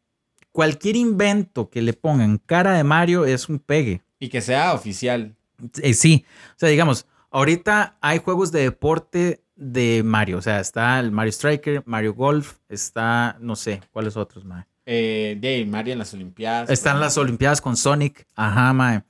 cualquier 0.52 0.96
invento 0.96 1.68
que 1.68 1.82
le 1.82 1.92
pongan 1.92 2.38
cara 2.38 2.72
de 2.72 2.82
Mario 2.82 3.26
es 3.26 3.46
un 3.50 3.58
pegue. 3.58 4.00
Y 4.18 4.30
que 4.30 4.40
sea 4.40 4.72
oficial. 4.72 5.36
Eh, 5.82 5.92
sí, 5.92 6.24
o 6.52 6.54
sea, 6.56 6.70
digamos, 6.70 7.04
ahorita 7.30 7.98
hay 8.00 8.20
juegos 8.20 8.52
de 8.52 8.62
deporte 8.62 9.44
de 9.54 10.00
Mario, 10.02 10.38
o 10.38 10.40
sea, 10.40 10.60
está 10.60 10.98
el 10.98 11.12
Mario 11.12 11.28
Striker, 11.28 11.82
Mario 11.84 12.14
Golf, 12.14 12.54
está, 12.70 13.36
no 13.38 13.54
sé, 13.54 13.82
¿cuáles 13.92 14.16
otros, 14.16 14.46
mae? 14.46 14.64
Eh, 14.86 15.36
de 15.38 15.66
Mario 15.66 15.92
en 15.92 15.98
las 15.98 16.14
Olimpiadas. 16.14 16.70
Están 16.70 17.00
las 17.00 17.18
Olimpiadas 17.18 17.60
con 17.60 17.76
Sonic, 17.76 18.26
ajá, 18.34 18.72
mae. 18.72 19.02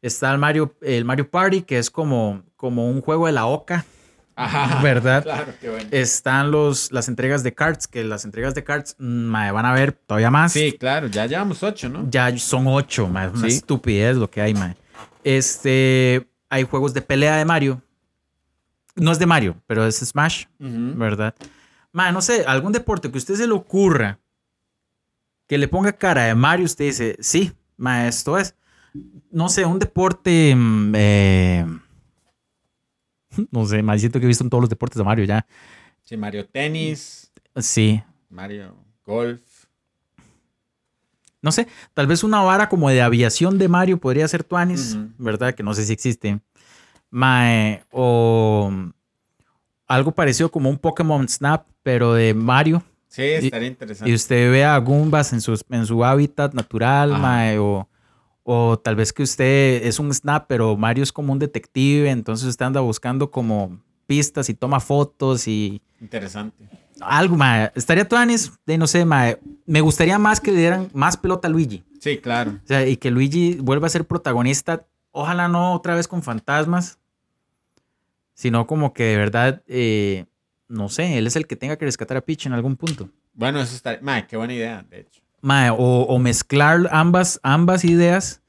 Está 0.00 0.32
el 0.32 0.38
Mario, 0.38 0.74
el 0.80 1.04
Mario 1.04 1.30
Party, 1.30 1.60
que 1.60 1.76
es 1.76 1.90
como, 1.90 2.42
como 2.56 2.88
un 2.88 3.02
juego 3.02 3.26
de 3.26 3.32
la 3.32 3.44
oca, 3.44 3.84
Ajá. 4.44 4.82
¿verdad? 4.82 5.22
Claro, 5.22 5.52
qué 5.60 5.68
bueno. 5.70 5.88
Están 5.92 6.50
los, 6.50 6.90
las 6.92 7.08
entregas 7.08 7.42
de 7.42 7.54
cards, 7.54 7.86
que 7.86 8.04
las 8.04 8.24
entregas 8.24 8.54
de 8.54 8.64
cards 8.64 8.96
mm, 8.98 9.04
mae, 9.04 9.52
van 9.52 9.66
a 9.66 9.72
ver 9.72 9.92
todavía 9.92 10.30
más. 10.30 10.52
Sí, 10.52 10.76
claro, 10.78 11.06
ya 11.08 11.26
llevamos 11.26 11.62
ocho, 11.62 11.88
¿no? 11.88 12.06
Ya 12.10 12.36
son 12.38 12.66
ocho, 12.66 13.06
mae, 13.08 13.26
es 13.28 13.32
una 13.34 13.48
Sí. 13.50 13.56
estupidez 13.56 14.16
lo 14.16 14.30
que 14.30 14.40
hay, 14.40 14.54
mae. 14.54 14.76
Este, 15.24 16.26
hay 16.48 16.62
juegos 16.64 16.94
de 16.94 17.02
pelea 17.02 17.36
de 17.36 17.44
Mario. 17.44 17.82
No 18.96 19.12
es 19.12 19.18
de 19.18 19.26
Mario, 19.26 19.56
pero 19.66 19.86
es 19.86 19.96
Smash. 19.98 20.44
¿verdad? 20.58 21.34
Mae, 21.92 22.12
no 22.12 22.20
sé, 22.22 22.44
algún 22.46 22.72
deporte 22.72 23.10
que 23.10 23.16
a 23.16 23.20
usted 23.20 23.34
se 23.34 23.46
le 23.46 23.52
ocurra 23.52 24.18
que 25.46 25.58
le 25.58 25.66
ponga 25.68 25.92
cara 25.92 26.24
de 26.24 26.34
Mario, 26.34 26.64
usted 26.66 26.84
dice, 26.84 27.16
sí, 27.20 27.52
mae, 27.76 28.08
esto 28.08 28.38
es. 28.38 28.54
No 29.32 29.48
sé, 29.48 29.64
un 29.64 29.78
deporte. 29.78 30.54
mm, 30.56 30.92
eh, 30.96 31.66
no 33.50 33.66
sé, 33.66 33.82
más 33.82 34.00
siento 34.00 34.18
que 34.18 34.24
he 34.26 34.28
visto 34.28 34.44
en 34.44 34.50
todos 34.50 34.62
los 34.62 34.70
deportes 34.70 34.98
de 34.98 35.04
Mario 35.04 35.24
ya. 35.24 35.46
Sí, 36.02 36.16
Mario 36.16 36.46
Tenis, 36.46 37.32
Sí, 37.56 38.02
Mario 38.28 38.76
Golf. 39.04 39.40
no 41.42 41.50
sé, 41.52 41.66
tal 41.94 42.06
vez 42.06 42.22
una 42.22 42.42
vara 42.42 42.68
como 42.68 42.88
de 42.90 43.02
aviación 43.02 43.58
de 43.58 43.68
Mario 43.68 43.98
podría 43.98 44.28
ser 44.28 44.44
Tuanis. 44.44 44.96
¿verdad? 45.18 45.54
Que 45.54 45.62
no 45.62 45.74
sé 45.74 45.84
si 45.84 45.92
existe. 45.92 46.40
Mae, 47.10 47.82
o 47.90 48.70
algo 49.88 50.12
parecido 50.12 50.50
como 50.50 50.70
un 50.70 50.78
Pokémon 50.78 51.28
Snap, 51.28 51.66
pero 51.82 52.14
de 52.14 52.34
Mario. 52.34 52.84
Sí, 53.08 53.22
estaría 53.22 53.66
interesante. 53.66 54.08
Y 54.08 54.14
usted 54.14 54.52
ve 54.52 54.64
a 54.64 54.76
Goombas 54.78 55.32
en 55.32 55.40
su, 55.40 55.60
en 55.70 55.84
su 55.86 56.04
hábitat 56.04 56.54
natural, 56.54 57.18
mae, 57.18 57.58
o, 57.58 57.88
o 58.52 58.76
tal 58.76 58.96
vez 58.96 59.12
que 59.12 59.22
usted 59.22 59.80
es 59.84 60.00
un 60.00 60.12
Snap, 60.12 60.46
pero 60.48 60.76
Mario 60.76 61.04
es 61.04 61.12
como 61.12 61.32
un 61.32 61.38
detective, 61.38 62.10
entonces 62.10 62.48
usted 62.48 62.66
anda 62.66 62.80
buscando 62.80 63.30
como 63.30 63.78
pistas 64.08 64.48
y 64.48 64.54
toma 64.54 64.80
fotos 64.80 65.46
y 65.46 65.80
Interesante. 66.00 66.68
algo, 67.00 67.36
mae. 67.36 67.70
Estaría 67.76 68.08
Tuanis, 68.08 68.50
de 68.66 68.76
no 68.76 68.88
sé, 68.88 69.04
mae. 69.04 69.38
Me 69.66 69.80
gustaría 69.80 70.18
más 70.18 70.40
que 70.40 70.50
le 70.50 70.58
dieran 70.58 70.90
más 70.92 71.16
pelota 71.16 71.46
a 71.46 71.50
Luigi. 71.52 71.84
Sí, 72.00 72.18
claro. 72.18 72.58
O 72.64 72.66
sea, 72.66 72.84
y 72.88 72.96
que 72.96 73.12
Luigi 73.12 73.54
vuelva 73.60 73.86
a 73.86 73.90
ser 73.90 74.04
protagonista, 74.04 74.84
ojalá 75.12 75.46
no 75.46 75.74
otra 75.74 75.94
vez 75.94 76.08
con 76.08 76.20
fantasmas, 76.20 76.98
sino 78.34 78.66
como 78.66 78.92
que 78.92 79.04
de 79.04 79.16
verdad, 79.16 79.62
eh, 79.68 80.24
no 80.66 80.88
sé, 80.88 81.18
él 81.18 81.28
es 81.28 81.36
el 81.36 81.46
que 81.46 81.54
tenga 81.54 81.76
que 81.76 81.84
rescatar 81.84 82.16
a 82.16 82.20
Peach 82.22 82.46
en 82.46 82.52
algún 82.52 82.74
punto. 82.74 83.08
Bueno, 83.32 83.60
eso 83.60 83.76
está. 83.76 83.96
Mae, 84.02 84.26
qué 84.26 84.36
buena 84.36 84.54
idea, 84.54 84.84
de 84.90 85.02
hecho. 85.02 85.20
Mae, 85.42 85.70
o, 85.70 85.76
o 85.76 86.18
mezclar 86.18 86.88
ambas, 86.92 87.40
ambas 87.42 87.84
ideas 87.84 88.42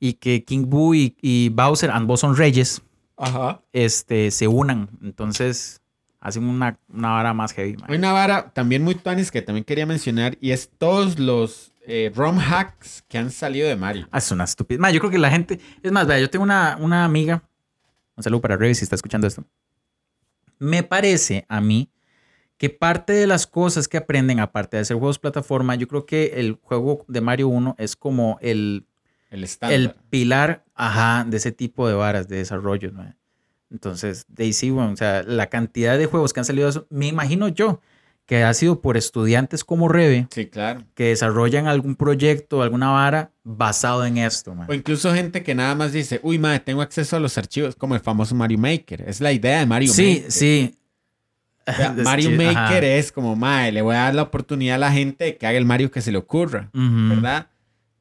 y 0.00 0.14
que 0.14 0.44
King 0.44 0.66
Boo 0.68 0.94
y, 0.94 1.16
y 1.20 1.48
Bowser, 1.48 1.90
ambos 1.90 2.20
son 2.20 2.36
reyes, 2.36 2.82
Ajá. 3.16 3.60
este, 3.72 4.30
se 4.30 4.46
unan. 4.46 4.88
Entonces 5.02 5.80
hacen 6.20 6.44
una, 6.44 6.78
una 6.88 7.10
vara 7.10 7.34
más 7.34 7.52
heavy. 7.52 7.76
mae. 7.76 7.86
Hay 7.92 7.98
una 7.98 8.12
vara 8.12 8.50
también 8.52 8.82
muy 8.84 8.94
tuanis 8.94 9.30
que 9.30 9.42
también 9.42 9.64
quería 9.64 9.86
mencionar 9.86 10.36
y 10.40 10.50
es 10.52 10.70
todos 10.78 11.18
los 11.18 11.72
eh, 11.86 12.12
ROM 12.14 12.38
hacks 12.38 13.02
que 13.08 13.18
han 13.18 13.30
salido 13.30 13.66
de 13.68 13.76
Mario. 13.76 14.06
Ah, 14.12 14.18
es 14.18 14.30
una 14.30 14.44
estupidez. 14.44 14.80
Mae, 14.80 14.92
yo 14.92 15.00
creo 15.00 15.10
que 15.10 15.18
la 15.18 15.30
gente. 15.30 15.58
Es 15.82 15.90
más, 15.90 16.06
vea, 16.06 16.18
yo 16.20 16.28
tengo 16.30 16.42
una, 16.44 16.76
una 16.80 17.04
amiga. 17.04 17.42
Un 18.16 18.22
saludo 18.22 18.40
para 18.40 18.56
Revis 18.56 18.78
si 18.78 18.84
está 18.84 18.94
escuchando 18.96 19.26
esto. 19.26 19.44
Me 20.58 20.82
parece 20.82 21.46
a 21.48 21.60
mí 21.60 21.88
que 22.58 22.68
parte 22.70 23.12
de 23.14 23.26
las 23.26 23.46
cosas 23.46 23.88
que 23.88 23.96
aprenden, 23.96 24.40
aparte 24.40 24.76
de 24.76 24.82
hacer 24.82 24.96
juegos 24.98 25.18
plataforma, 25.18 25.74
yo 25.76 25.88
creo 25.88 26.04
que 26.06 26.32
el 26.36 26.58
juego 26.60 27.04
de 27.08 27.20
Mario 27.20 27.48
1 27.48 27.76
es 27.78 27.96
como 27.96 28.38
el, 28.42 28.84
El 29.30 29.46
el 29.70 29.90
pilar 30.10 30.64
ajá, 30.74 31.24
de 31.28 31.36
ese 31.38 31.52
tipo 31.52 31.88
de 31.88 31.94
varas 31.94 32.28
de 32.28 32.36
desarrollo. 32.36 32.92
mae. 32.92 33.14
Entonces, 33.70 34.24
Daisy, 34.28 34.70
bueno, 34.70 34.92
o 34.92 34.96
sea, 34.96 35.22
la 35.22 35.46
cantidad 35.48 35.98
de 35.98 36.06
juegos 36.06 36.32
que 36.32 36.40
han 36.40 36.44
salido, 36.46 36.68
eso, 36.68 36.86
me 36.90 37.06
imagino 37.06 37.48
yo 37.48 37.80
que 38.24 38.42
ha 38.44 38.52
sido 38.54 38.80
por 38.82 38.96
estudiantes 38.98 39.64
como 39.64 39.88
Rebe 39.88 40.26
Sí, 40.30 40.46
claro. 40.48 40.82
que 40.94 41.04
desarrollan 41.04 41.66
algún 41.66 41.94
proyecto, 41.96 42.60
alguna 42.62 42.90
vara 42.90 43.30
basado 43.42 44.04
en 44.04 44.18
esto. 44.18 44.54
O 44.68 44.74
incluso 44.74 45.14
gente 45.14 45.42
que 45.42 45.54
nada 45.54 45.74
más 45.74 45.92
dice, 45.92 46.20
uy, 46.22 46.38
madre, 46.38 46.60
tengo 46.60 46.82
acceso 46.82 47.16
a 47.16 47.20
los 47.20 47.38
archivos, 47.38 47.74
como 47.76 47.94
el 47.94 48.00
famoso 48.02 48.34
Mario 48.34 48.58
Maker. 48.58 49.02
Es 49.08 49.20
la 49.22 49.32
idea 49.32 49.60
de 49.60 49.66
Mario 49.66 49.90
Sí, 49.92 50.16
Maker. 50.16 50.32
sí. 50.32 50.74
O 51.68 51.72
sea, 51.72 51.94
Es 51.96 52.04
Mario 52.04 52.30
Maker 52.30 52.56
ajá. 52.56 52.86
es 52.86 53.12
como, 53.12 53.36
mae, 53.36 53.72
le 53.72 53.82
voy 53.82 53.94
a 53.94 54.00
dar 54.00 54.14
la 54.14 54.22
oportunidad 54.22 54.76
a 54.76 54.78
la 54.78 54.92
gente 54.92 55.24
de 55.24 55.36
que 55.36 55.46
haga 55.46 55.58
el 55.58 55.64
Mario 55.64 55.90
que 55.90 56.00
se 56.00 56.10
le 56.12 56.18
ocurra, 56.18 56.70
¿verdad? 56.72 57.48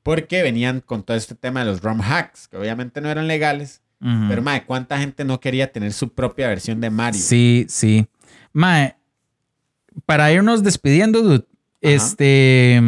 Porque 0.03 0.41
venían 0.41 0.80
con 0.81 1.03
todo 1.03 1.18
este 1.18 1.35
tema 1.35 1.60
de 1.61 1.65
los 1.65 1.81
ROM 1.81 2.02
hacks, 2.02 2.48
que 2.48 2.57
obviamente 2.57 3.02
no 3.02 3.10
eran 3.10 3.27
legales, 3.27 3.81
pero 3.99 4.41
mae, 4.41 4.64
¿cuánta 4.64 4.98
gente 4.99 5.26
no 5.26 5.39
quería 5.39 5.72
tener 5.72 5.91
su 5.91 6.14
propia 6.14 6.48
versión 6.48 6.80
de 6.80 6.89
Mario? 6.89 7.19
Sí, 7.22 7.65
sí. 7.68 8.07
Mae, 8.53 8.95
para 10.06 10.31
irnos 10.31 10.64
despidiendo, 10.64 11.22
dude, 11.22 11.45
este, 11.81 12.81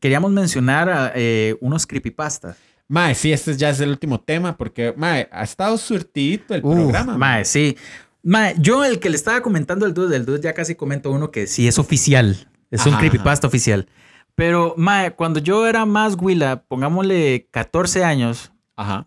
queríamos 0.00 0.30
mencionar 0.32 0.88
a, 0.88 1.12
eh, 1.14 1.56
unos 1.60 1.86
creepypastas. 1.86 2.56
Mae, 2.86 3.14
sí, 3.14 3.32
este 3.32 3.56
ya 3.56 3.70
es 3.70 3.80
el 3.80 3.88
último 3.90 4.20
tema, 4.20 4.56
porque, 4.56 4.92
mae, 4.96 5.28
ha 5.32 5.42
estado 5.42 5.76
surtidito 5.78 6.54
el 6.54 6.60
programa. 6.60 7.16
mae, 7.16 7.44
sí. 7.44 7.76
Mae, 8.24 8.54
yo 8.58 8.84
el 8.84 8.98
que 9.00 9.10
le 9.10 9.16
estaba 9.16 9.42
comentando 9.42 9.84
al 9.86 9.92
dude, 9.94 10.16
el 10.16 10.24
dude 10.24 10.40
ya 10.40 10.54
casi 10.54 10.74
comento 10.74 11.10
uno 11.10 11.30
que 11.30 11.46
sí 11.46 11.68
es 11.68 11.78
oficial. 11.78 12.48
Es 12.70 12.84
un 12.86 12.92
Ajá, 12.94 13.00
creepypasta 13.00 13.46
oficial. 13.46 13.86
Pero, 14.34 14.74
mae, 14.76 15.12
cuando 15.14 15.38
yo 15.40 15.66
era 15.66 15.84
más 15.86 16.16
Willa, 16.18 16.64
pongámosle 16.64 17.46
14 17.50 18.02
años, 18.02 18.50
Ajá. 18.76 19.04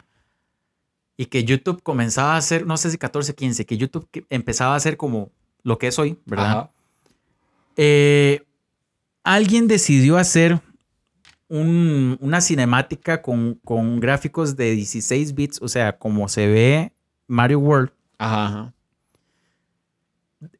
y 1.17 1.25
que 1.25 1.43
YouTube 1.43 1.81
comenzaba 1.83 2.35
a 2.35 2.37
hacer, 2.37 2.65
no 2.65 2.77
sé 2.77 2.91
si 2.91 2.97
14, 2.97 3.33
15, 3.35 3.65
que 3.65 3.75
YouTube 3.77 4.07
empezaba 4.29 4.73
a 4.73 4.77
hacer 4.77 4.95
como 4.97 5.31
lo 5.63 5.77
que 5.79 5.87
es 5.87 5.97
hoy, 5.99 6.17
¿verdad? 6.25 6.51
Ajá. 6.51 6.71
Eh, 7.75 8.43
alguien 9.23 9.67
decidió 9.67 10.17
hacer 10.17 10.61
un- 11.49 12.17
una 12.21 12.39
cinemática 12.41 13.21
con, 13.21 13.55
con 13.65 13.99
gráficos 13.99 14.55
de 14.55 14.71
16 14.75 15.33
bits, 15.33 15.59
o 15.61 15.67
sea, 15.67 15.97
como 15.97 16.29
se 16.29 16.47
ve 16.47 16.93
Mario 17.27 17.59
World, 17.59 17.91
Ajá. 18.19 18.73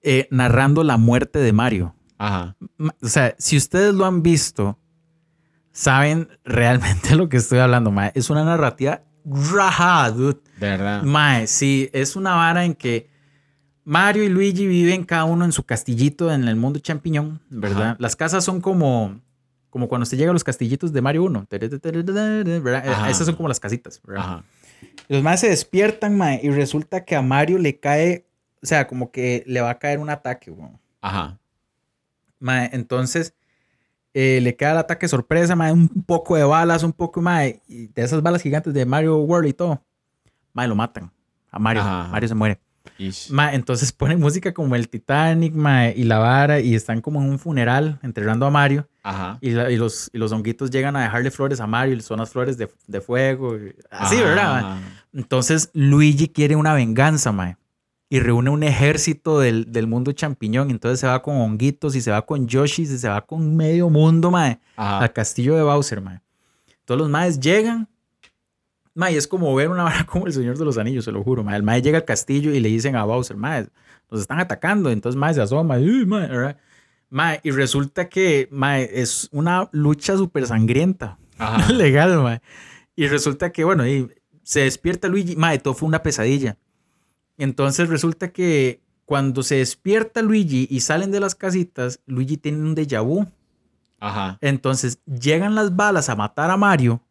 Eh, 0.01 0.27
narrando 0.31 0.83
la 0.83 0.97
muerte 0.97 1.39
de 1.39 1.53
Mario. 1.53 1.95
Ajá. 2.17 2.55
O 3.01 3.07
sea, 3.07 3.35
si 3.37 3.57
ustedes 3.57 3.93
lo 3.93 4.05
han 4.05 4.23
visto, 4.23 4.79
saben 5.71 6.29
realmente 6.45 7.15
lo 7.15 7.29
que 7.29 7.37
estoy 7.37 7.59
hablando, 7.59 7.91
mae. 7.91 8.11
Es 8.15 8.29
una 8.29 8.43
narrativa 8.43 9.03
rajada, 9.25 10.11
dude. 10.11 10.39
De 10.59 10.67
verdad. 10.67 11.03
Mae, 11.03 11.47
sí, 11.47 11.89
es 11.93 12.15
una 12.15 12.35
vara 12.35 12.65
en 12.65 12.73
que 12.73 13.09
Mario 13.87 14.23
y 14.23 14.29
Luigi 14.29 14.67
viven 14.67 15.05
cada 15.05 15.23
uno 15.23 15.45
en 15.45 15.53
su 15.53 15.63
castillito 15.63 16.29
en 16.33 16.45
el 16.47 16.57
mundo 16.57 16.79
champiñón, 16.79 17.39
¿verdad? 17.49 17.91
Ajá. 17.91 17.97
Las 17.99 18.17
casas 18.17 18.43
son 18.43 18.59
como, 18.59 19.21
como 19.69 19.87
cuando 19.87 20.05
se 20.05 20.17
llega 20.17 20.31
a 20.31 20.33
los 20.33 20.43
castillitos 20.43 20.91
de 20.91 21.01
Mario 21.01 21.23
1, 21.23 21.47
¿verdad? 21.49 22.85
Eh, 22.85 22.89
Ajá. 22.89 23.09
Esas 23.09 23.27
son 23.27 23.35
como 23.35 23.47
las 23.47 23.61
casitas, 23.61 24.01
¿verdad? 24.05 24.43
Los 25.07 25.23
más 25.23 25.39
se 25.39 25.49
despiertan, 25.49 26.17
mae, 26.17 26.41
y 26.43 26.49
resulta 26.49 27.05
que 27.05 27.15
a 27.15 27.21
Mario 27.21 27.59
le 27.59 27.79
cae, 27.79 28.26
o 28.61 28.65
sea, 28.65 28.87
como 28.87 29.11
que 29.11 29.43
le 29.47 29.61
va 29.61 29.69
a 29.71 29.79
caer 29.79 29.99
un 29.99 30.09
ataque, 30.09 30.51
weón. 30.51 30.79
Ajá. 31.01 31.37
Mae, 32.39 32.69
entonces 32.73 33.33
eh, 34.13 34.39
le 34.41 34.55
cae 34.55 34.71
el 34.71 34.77
ataque 34.77 35.07
sorpresa, 35.07 35.55
mae, 35.55 35.71
un 35.71 35.87
poco 35.87 36.35
de 36.35 36.43
balas, 36.43 36.83
un 36.83 36.93
poco, 36.93 37.21
mae, 37.21 37.61
y 37.67 37.87
de 37.87 38.01
esas 38.03 38.21
balas 38.21 38.41
gigantes 38.41 38.73
de 38.73 38.85
Mario 38.85 39.17
World 39.17 39.49
y 39.49 39.53
todo. 39.53 39.81
Mae, 40.53 40.67
lo 40.67 40.75
matan. 40.75 41.11
A 41.51 41.59
Mario. 41.59 41.81
Ajá. 41.81 42.07
Mario 42.11 42.29
se 42.29 42.35
muere. 42.35 42.59
Ish. 42.99 43.29
Ma, 43.31 43.53
entonces 43.53 43.91
ponen 43.93 44.19
música 44.19 44.53
como 44.53 44.75
el 44.75 44.89
Titanic, 44.89 45.53
ma, 45.53 45.89
y 45.89 46.03
la 46.03 46.17
vara, 46.19 46.59
y 46.59 46.73
están 46.73 47.01
como 47.01 47.21
en 47.21 47.29
un 47.29 47.37
funeral 47.37 47.99
enterrando 48.01 48.45
a 48.45 48.49
Mario, 48.49 48.87
Ajá. 49.03 49.37
y, 49.41 49.51
la- 49.51 49.69
y 49.69 49.75
los, 49.77 50.09
y 50.13 50.17
los 50.17 50.31
honguitos 50.31 50.69
llegan 50.71 50.95
a 50.95 51.03
dejarle 51.03 51.29
flores 51.29 51.59
a 51.59 51.67
Mario, 51.67 51.95
y 51.95 52.01
son 52.01 52.19
las 52.19 52.29
flores 52.31 52.57
de, 52.57 52.69
de 52.87 53.01
fuego, 53.01 53.57
y- 53.57 53.75
así, 53.91 54.15
Ajá, 54.15 54.23
¿verdad? 54.25 54.77
Entonces 55.13 55.69
Luigi 55.73 56.27
quiere 56.29 56.55
una 56.55 56.73
venganza, 56.73 57.31
ma, 57.31 57.57
y 58.09 58.19
reúne 58.19 58.49
un 58.49 58.63
ejército 58.63 59.39
del, 59.39 59.71
del 59.71 59.87
mundo 59.87 60.11
champiñón, 60.13 60.71
entonces 60.71 60.99
se 60.99 61.07
va 61.07 61.21
con 61.21 61.35
honguitos, 61.35 61.95
y 61.95 62.01
se 62.01 62.11
va 62.11 62.25
con 62.25 62.47
Yoshi, 62.47 62.83
y 62.83 62.85
se 62.85 63.09
va 63.09 63.25
con 63.25 63.55
medio 63.55 63.89
mundo, 63.89 64.31
ma, 64.31 64.59
Ajá. 64.75 64.99
al 64.99 65.13
castillo 65.13 65.55
de 65.55 65.63
Bowser, 65.63 66.01
ma. 66.01 66.21
Todos 66.85 67.01
los 67.01 67.09
maes 67.09 67.39
llegan, 67.39 67.89
ma, 68.93 69.11
y 69.11 69.17
es 69.17 69.27
como 69.27 69.53
ver 69.53 69.69
una 69.69 69.83
vara 69.85 70.05
como 70.05 70.25
el 70.27 70.33
Señor 70.33 70.57
de 70.57 70.63
los 70.65 70.77
Anillos, 70.77 71.03
se 71.05 71.11
lo 71.11 71.21
juro, 71.23 71.43
ma. 71.43 71.55
El 71.55 71.63
mae 71.63 71.81
llega 71.81 71.97
al 71.97 72.05
castillo 72.05 72.53
y 72.53 72.59
le 72.59 72.69
dicen 72.69 72.95
a 72.95 73.03
Bowser, 73.03 73.35
mae, 73.35 73.67
nos 74.09 74.21
están 74.21 74.39
atacando, 74.39 74.89
entonces 74.89 75.19
mae 75.19 75.33
se 75.33 75.41
asoma, 75.41 75.77
y, 75.79 76.05
mae, 76.05 76.27
¿verdad? 76.27 76.57
Mae, 77.09 77.41
y 77.43 77.51
resulta 77.51 78.07
que 78.07 78.47
mae, 78.51 78.89
es 78.93 79.27
una 79.31 79.69
lucha 79.73 80.15
súper 80.15 80.47
sangrienta, 80.47 81.17
Ajá. 81.37 81.71
legal, 81.73 82.21
mae. 82.21 82.41
Y 82.95 83.07
resulta 83.07 83.51
que, 83.51 83.65
bueno, 83.65 83.85
y 83.85 84.09
se 84.43 84.61
despierta 84.61 85.09
Luigi, 85.09 85.35
mae, 85.35 85.59
todo 85.59 85.73
fue 85.73 85.89
una 85.89 86.01
pesadilla. 86.01 86.57
Entonces 87.37 87.89
resulta 87.89 88.29
que 88.29 88.81
cuando 89.05 89.43
se 89.43 89.55
despierta 89.55 90.21
Luigi 90.21 90.67
y 90.69 90.81
salen 90.81 91.11
de 91.11 91.19
las 91.19 91.35
casitas, 91.35 92.01
Luigi 92.05 92.37
tiene 92.37 92.59
un 92.59 92.75
déjà 92.75 93.03
vu. 93.03 93.25
Ajá. 93.99 94.37
Entonces 94.41 94.99
llegan 95.05 95.55
las 95.55 95.75
balas 95.75 96.09
a 96.09 96.15
matar 96.15 96.51
a 96.51 96.57
Mario. 96.57 97.01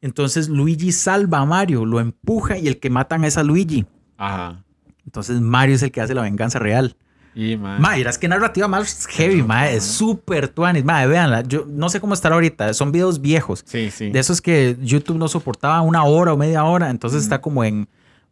Entonces 0.00 0.48
Luigi 0.48 0.92
salva 0.92 1.38
a 1.38 1.44
Mario, 1.44 1.84
lo 1.84 2.00
empuja 2.00 2.58
y 2.58 2.68
el 2.68 2.78
que 2.78 2.90
matan 2.90 3.24
es 3.24 3.36
a 3.36 3.42
Luigi. 3.42 3.86
Ajá. 4.16 4.64
Entonces 5.04 5.40
Mario 5.40 5.74
es 5.74 5.82
el 5.82 5.92
que 5.92 6.00
hace 6.00 6.14
la 6.14 6.22
venganza 6.22 6.58
real. 6.58 6.96
Y, 7.34 7.58
man. 7.58 7.82
Ma, 7.82 7.96
verás 7.96 8.16
qué 8.16 8.28
narrativa 8.28 8.66
más 8.66 9.06
heavy, 9.08 9.42
ma. 9.42 9.68
Es 9.68 9.84
súper 9.84 10.48
tuanis. 10.48 10.84
Ma, 10.84 11.04
véanla. 11.04 11.42
Yo 11.42 11.66
no 11.68 11.90
sé 11.90 12.00
cómo 12.00 12.14
estará 12.14 12.34
ahorita. 12.34 12.72
Son 12.72 12.92
videos 12.92 13.20
viejos. 13.20 13.62
Sí, 13.66 13.90
sí. 13.90 14.08
De 14.08 14.18
esos 14.18 14.40
que 14.40 14.78
YouTube 14.80 15.18
no 15.18 15.28
soportaba 15.28 15.82
una 15.82 16.02
hora 16.04 16.32
o 16.32 16.38
media 16.38 16.64
hora. 16.64 16.88
Entonces 16.88 17.22
está 17.22 17.42
como 17.42 17.62
en 17.62 17.88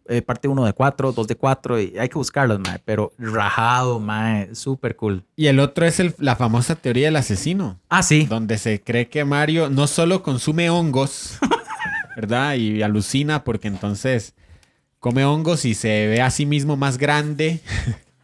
eh, 0.07 0.23
parte 0.23 0.49
1 0.49 0.65
de 0.65 0.73
4, 0.73 1.13
2 1.13 1.27
de 1.27 1.37
4. 1.37 1.81
Y 1.81 1.99
hay 1.99 2.09
que 2.09 2.19
buscarlos, 2.19 2.59
ma. 2.61 2.79
Pero 2.85 3.13
rajado, 3.19 4.01
ma. 4.01 4.47
Súper 4.53 4.97
cool. 4.97 5.25
Y 5.37 5.47
el 5.47 5.61
otro 5.61 5.87
es 5.87 6.01
el- 6.01 6.15
la 6.19 6.37
famosa 6.37 6.75
teoría 6.77 7.07
del 7.07 7.17
asesino, 7.17 7.79
Ah, 7.89 8.03
sí. 8.03 8.27
donde 8.27 8.59
se 8.59 8.81
cree 8.83 9.09
que 9.09 9.25
Mario 9.25 9.71
no 9.71 9.87
solo 9.87 10.23
consume 10.23 10.69
hongos, 10.71 11.39
¿verdad? 12.17 12.55
Y 12.55 12.83
alucina 12.83 13.45
porque 13.45 13.69
entonces 13.69 14.35
come 15.01 15.25
hongos 15.25 15.65
y 15.65 15.75
se 15.75 16.07
ve 16.07 16.23
a 16.23 16.31
sí 16.31 16.47
mismo 16.47 16.77
más 16.77 16.97
grande, 16.99 17.61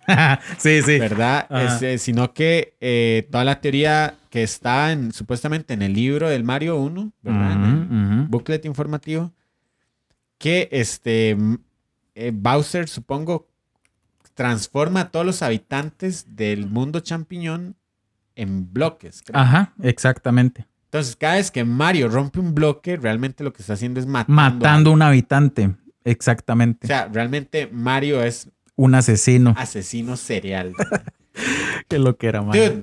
sí, 0.59 0.83
sí. 0.83 0.99
¿verdad? 0.99 1.47
Es, 1.51 1.83
eh, 1.83 1.99
sino 1.99 2.33
que 2.33 2.75
eh, 2.81 3.29
toda 3.31 3.45
la 3.45 3.61
teoría 3.61 4.15
que 4.31 4.43
está 4.43 4.93
en, 4.93 5.13
supuestamente 5.13 5.75
en 5.75 5.83
el 5.83 5.93
libro 5.93 6.29
del 6.29 6.43
Mario 6.45 6.77
1, 6.79 7.13
¿verdad? 7.23 7.57
Booklet 8.29 8.65
informativo, 8.65 9.33
que 10.39 10.69
este 10.73 11.37
eh, 12.27 12.33
Bowser, 12.35 12.89
supongo, 12.89 13.49
transforma 14.35 15.01
a 15.01 15.11
todos 15.11 15.27
los 15.27 15.43
habitantes 15.43 16.37
del 16.37 16.67
mundo 16.69 17.01
champiñón 17.01 17.77
en 18.37 18.73
bloques. 18.73 19.23
creo. 19.25 19.41
Ajá, 19.41 19.75
exactamente. 19.83 20.67
Entonces, 20.85 21.15
cada 21.17 21.35
vez 21.37 21.51
que 21.51 21.65
Mario 21.65 22.09
rompe 22.09 22.41
un 22.41 22.55
bloque, 22.55 22.97
realmente 22.97 23.45
lo 23.45 23.53
que 23.53 23.63
está 23.63 23.75
haciendo 23.75 24.01
es 24.01 24.07
matando. 24.07 24.35
Matando 24.35 24.91
a- 24.91 24.93
un 24.95 25.03
habitante. 25.03 25.75
Exactamente. 26.05 26.87
O 26.87 26.89
sea, 26.89 27.09
realmente 27.13 27.69
Mario 27.71 28.23
es 28.23 28.49
un 28.77 28.95
asesino. 28.95 29.55
asesino 29.57 30.17
serial. 30.17 30.73
Qué 31.89 31.99
lo 31.99 32.17
que 32.17 32.27
era, 32.29 32.43
man. 32.43 32.53
Dude, 32.53 32.83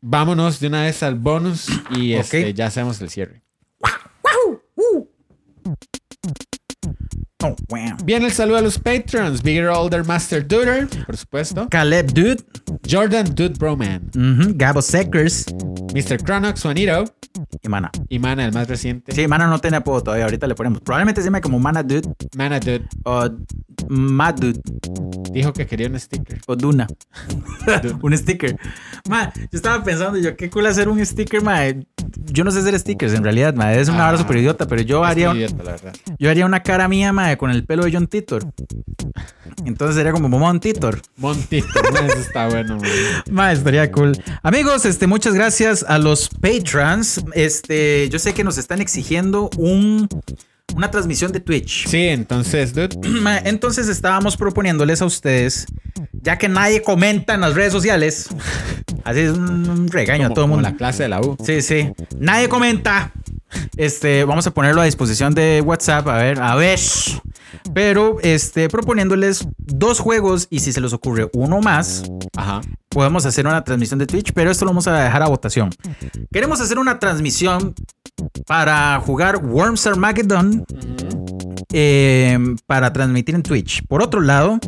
vámonos 0.00 0.60
de 0.60 0.66
una 0.66 0.82
vez 0.82 1.02
al 1.02 1.14
bonus 1.14 1.68
y 1.96 2.14
este, 2.14 2.52
ya 2.52 2.66
hacemos 2.66 3.00
el 3.00 3.08
cierre. 3.10 3.42
Oh, 7.46 7.54
wow. 7.68 7.94
Bien, 8.04 8.22
el 8.22 8.32
saludo 8.32 8.56
a 8.56 8.62
los 8.62 8.78
patrons. 8.78 9.42
Bigger 9.42 9.66
Older 9.68 10.02
Master 10.04 10.46
Duder, 10.48 10.88
por 11.04 11.14
supuesto. 11.16 11.68
Caleb 11.68 12.06
Dude. 12.12 12.42
Jordan 12.90 13.26
Dude 13.34 13.54
Broman. 13.58 14.10
Ujú, 14.16 14.52
Gabo 14.54 14.80
Seckers. 14.80 15.46
Mr. 15.94 16.22
Cronox, 16.24 16.62
Juanito. 16.62 17.04
Y 17.62 17.68
Mana. 17.68 17.90
Y 18.08 18.18
Mana, 18.18 18.44
el 18.46 18.52
más 18.52 18.66
reciente. 18.68 19.12
Sí, 19.12 19.26
Mana 19.28 19.46
no 19.46 19.58
tiene 19.58 19.76
apodo 19.76 20.02
todavía. 20.02 20.24
Ahorita 20.24 20.46
le 20.46 20.54
ponemos. 20.54 20.80
Probablemente 20.80 21.20
se 21.20 21.26
llame 21.26 21.40
como 21.42 21.58
Mana 21.58 21.82
Dude. 21.82 22.08
Mana 22.36 22.60
Dude 22.60 22.86
O 23.04 23.28
Mad 23.88 24.34
Dude. 24.36 24.60
dijo 25.32 25.52
que 25.52 25.66
quería 25.66 25.88
un 25.88 25.98
sticker. 26.00 26.40
O 26.46 26.56
Duna. 26.56 26.86
un 28.02 28.16
sticker. 28.16 28.56
Ma, 29.08 29.32
yo 29.34 29.42
estaba 29.52 29.82
pensando, 29.84 30.18
yo 30.18 30.34
qué 30.36 30.48
cool 30.48 30.66
hacer 30.66 30.88
un 30.88 31.04
sticker, 31.04 31.42
ma. 31.42 31.58
Yo 32.32 32.44
no 32.44 32.50
sé 32.50 32.60
hacer 32.60 32.78
stickers 32.78 33.12
en 33.14 33.22
realidad, 33.24 33.54
ma. 33.54 33.74
Es 33.74 33.88
una 33.88 34.06
Ah. 34.06 34.08
hora 34.10 34.18
súper 34.18 34.36
idiota, 34.38 34.66
pero 34.66 34.80
yo 34.82 35.04
haría, 35.04 35.34
idiota, 35.34 35.62
la 35.62 35.70
verdad. 35.72 35.92
yo 36.18 36.30
haría 36.30 36.46
una 36.46 36.62
cara 36.62 36.86
mía, 36.88 37.12
ma, 37.12 37.33
con 37.36 37.50
el 37.50 37.64
pelo 37.64 37.84
de 37.84 37.92
John 37.92 38.06
Titor. 38.06 38.44
Entonces 39.64 39.96
sería 39.96 40.12
como 40.12 40.28
Momon 40.28 40.60
Titor. 40.60 41.00
Montito, 41.16 41.66
no, 41.92 41.98
eso 42.06 42.18
está 42.18 42.48
bueno, 42.48 42.76
man. 42.76 42.90
Ma, 43.30 43.52
estaría 43.52 43.90
cool. 43.92 44.16
Amigos, 44.42 44.84
este, 44.84 45.06
muchas 45.06 45.34
gracias 45.34 45.84
a 45.86 45.98
los 45.98 46.28
patrons. 46.28 47.24
Este, 47.34 48.08
yo 48.10 48.18
sé 48.18 48.34
que 48.34 48.44
nos 48.44 48.58
están 48.58 48.80
exigiendo 48.80 49.50
un, 49.56 50.08
una 50.74 50.90
transmisión 50.90 51.32
de 51.32 51.40
Twitch. 51.40 51.86
Sí, 51.86 52.08
entonces, 52.08 52.74
dude. 52.74 52.96
Entonces 53.44 53.88
estábamos 53.88 54.36
proponiéndoles 54.36 55.00
a 55.02 55.06
ustedes, 55.06 55.66
ya 56.12 56.36
que 56.38 56.48
nadie 56.48 56.82
comenta 56.82 57.34
en 57.34 57.40
las 57.40 57.54
redes 57.54 57.72
sociales, 57.72 58.28
así 59.04 59.20
es 59.20 59.30
un 59.32 59.88
regaño 59.88 60.24
Como, 60.24 60.32
a 60.32 60.34
todo 60.34 60.44
el 60.44 60.50
como 60.50 60.54
mundo. 60.56 60.70
la 60.70 60.76
clase 60.76 61.04
de 61.04 61.08
la 61.08 61.20
U. 61.20 61.36
Sí, 61.44 61.62
sí. 61.62 61.90
Nadie 62.18 62.48
comenta. 62.48 63.12
Este, 63.76 64.24
vamos 64.24 64.46
a 64.46 64.50
ponerlo 64.52 64.80
a 64.80 64.84
disposición 64.84 65.34
de 65.34 65.62
WhatsApp, 65.64 66.06
a 66.08 66.16
ver, 66.18 66.40
a 66.40 66.54
ver. 66.54 66.78
Pero 67.72 68.18
este, 68.22 68.68
proponiéndoles 68.68 69.46
dos 69.58 70.00
juegos 70.00 70.46
y 70.50 70.60
si 70.60 70.72
se 70.72 70.80
les 70.80 70.92
ocurre 70.92 71.28
uno 71.32 71.60
más, 71.60 72.04
Ajá. 72.36 72.60
podemos 72.88 73.26
hacer 73.26 73.46
una 73.46 73.62
transmisión 73.64 73.98
de 73.98 74.06
Twitch, 74.06 74.32
pero 74.32 74.50
esto 74.50 74.64
lo 74.64 74.70
vamos 74.70 74.86
a 74.86 75.04
dejar 75.04 75.22
a 75.22 75.28
votación. 75.28 75.70
Queremos 76.32 76.60
hacer 76.60 76.78
una 76.78 76.98
transmisión 76.98 77.74
para 78.46 79.00
jugar 79.00 79.44
Worms 79.44 79.86
Armageddon 79.86 80.64
eh, 81.72 82.38
para 82.66 82.92
transmitir 82.92 83.34
en 83.34 83.42
Twitch. 83.42 83.86
Por 83.86 84.02
otro 84.02 84.20
lado, 84.20 84.58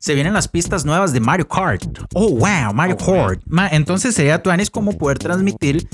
se 0.00 0.14
vienen 0.14 0.32
las 0.32 0.48
pistas 0.48 0.84
nuevas 0.84 1.12
de 1.12 1.20
Mario 1.20 1.46
Kart. 1.46 1.84
Oh, 2.14 2.30
wow, 2.30 2.72
Mario 2.74 2.96
Kart. 2.96 3.40
Ma- 3.46 3.68
entonces 3.68 4.14
sería 4.14 4.42
Tuanis 4.42 4.70
como 4.70 4.96
poder 4.96 5.18
transmitir 5.18 5.86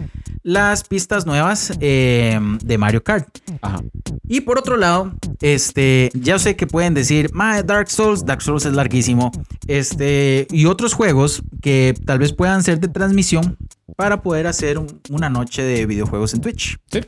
las 0.44 0.84
pistas 0.84 1.26
nuevas 1.26 1.72
eh, 1.80 2.38
de 2.62 2.78
Mario 2.78 3.02
Kart. 3.02 3.26
Ajá. 3.60 3.82
Y 4.28 4.42
por 4.42 4.58
otro 4.58 4.76
lado, 4.76 5.12
este, 5.40 6.10
ya 6.14 6.38
sé 6.38 6.54
que 6.54 6.68
pueden 6.68 6.94
decir, 6.94 7.30
"Ma, 7.34 7.60
Dark 7.64 7.90
Souls, 7.90 8.24
Dark 8.24 8.42
Souls 8.42 8.64
es 8.64 8.72
larguísimo. 8.74 9.32
Este, 9.66 10.46
y 10.50 10.66
otros 10.66 10.94
juegos 10.94 11.42
que 11.60 11.94
tal 12.06 12.20
vez 12.20 12.32
puedan 12.32 12.62
ser 12.62 12.78
de 12.78 12.86
transmisión 12.88 13.56
para 13.94 14.20
poder 14.22 14.46
hacer 14.48 14.78
un- 14.78 15.00
una 15.10 15.30
noche 15.30 15.62
de 15.62 15.86
videojuegos 15.86 16.34
en 16.34 16.40
Twitch. 16.40 16.76
Sí. 16.90 17.00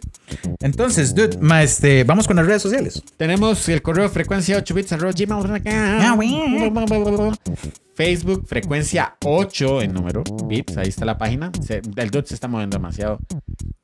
Entonces, 0.60 1.14
dude, 1.14 1.38
ma, 1.40 1.62
este, 1.62 2.04
vamos 2.04 2.26
con 2.28 2.36
las 2.36 2.46
redes 2.46 2.62
sociales. 2.62 3.02
Tenemos 3.16 3.68
el 3.68 3.82
correo 3.82 4.08
frecuencia 4.08 4.56
8 4.58 4.74
bits 4.74 4.92
arroba 4.92 5.12
gmail.com. 5.12 7.34
Facebook 7.94 8.46
frecuencia 8.46 9.16
8 9.24 9.82
en 9.82 9.92
número 9.92 10.22
bits, 10.46 10.76
ahí 10.76 10.88
está 10.88 11.04
la 11.04 11.18
página. 11.18 11.50
Se- 11.60 11.82
el 11.96 12.10
dot 12.10 12.26
se 12.26 12.34
está 12.34 12.46
moviendo 12.46 12.76
demasiado. 12.76 13.18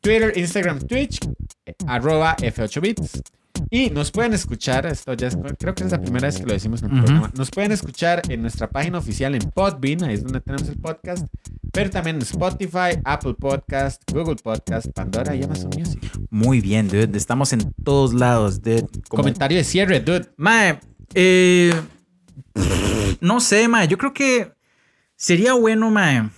Twitter, 0.01 0.33
Instagram, 0.37 0.79
Twitch 0.81 1.19
eh, 1.67 1.75
arroba 1.87 2.37
F8 2.37 2.81
bits. 2.81 3.23
Y 3.71 3.91
nos 3.91 4.11
pueden 4.11 4.33
escuchar, 4.35 4.87
esto 4.87 5.15
ya 5.15 5.29
es- 5.29 5.37
creo 5.59 5.75
que 5.75 5.85
es 5.85 5.91
la 5.93 6.01
primera 6.01 6.27
vez 6.27 6.39
que 6.39 6.47
lo 6.47 6.53
decimos 6.53 6.83
en 6.83 6.91
el 6.91 7.03
programa. 7.05 7.31
Nos 7.37 7.51
pueden 7.51 7.73
escuchar 7.73 8.23
en 8.29 8.43
nuestra 8.43 8.69
página 8.69 8.99
oficial 8.99 9.35
en 9.35 9.43
Podbean, 9.51 10.05
ahí 10.05 10.15
es 10.15 10.23
donde 10.25 10.41
tenemos 10.41 10.69
el 10.69 10.77
podcast, 10.79 11.27
pero 11.73 11.91
también 11.91 12.17
en 12.17 12.23
Spotify, 12.23 12.99
Apple 13.05 13.35
Podcast, 13.35 14.03
Google 14.13 14.37
Podcast, 14.37 14.89
Pandora 14.93 15.35
y 15.35 15.43
Amazon 15.43 15.71
Music. 15.77 16.01
Muy 16.31 16.61
bien, 16.61 16.89
dude. 16.89 17.17
Estamos 17.17 17.53
en 17.53 17.73
todos 17.85 18.13
lados, 18.15 18.61
dude. 18.63 18.87
Como- 19.09 19.23
Comentario 19.23 19.59
de 19.59 19.65
cierre, 19.65 20.01
dude. 20.01 20.27
Mae, 20.37 20.79
eh, 21.15 21.73
no 23.21 23.41
sé, 23.41 23.69
mae. 23.69 23.89
Yo 23.89 23.99
creo 23.99 24.13
que 24.13 24.53
sería 25.17 25.55
bueno, 25.55 25.91
mae, 25.91 26.29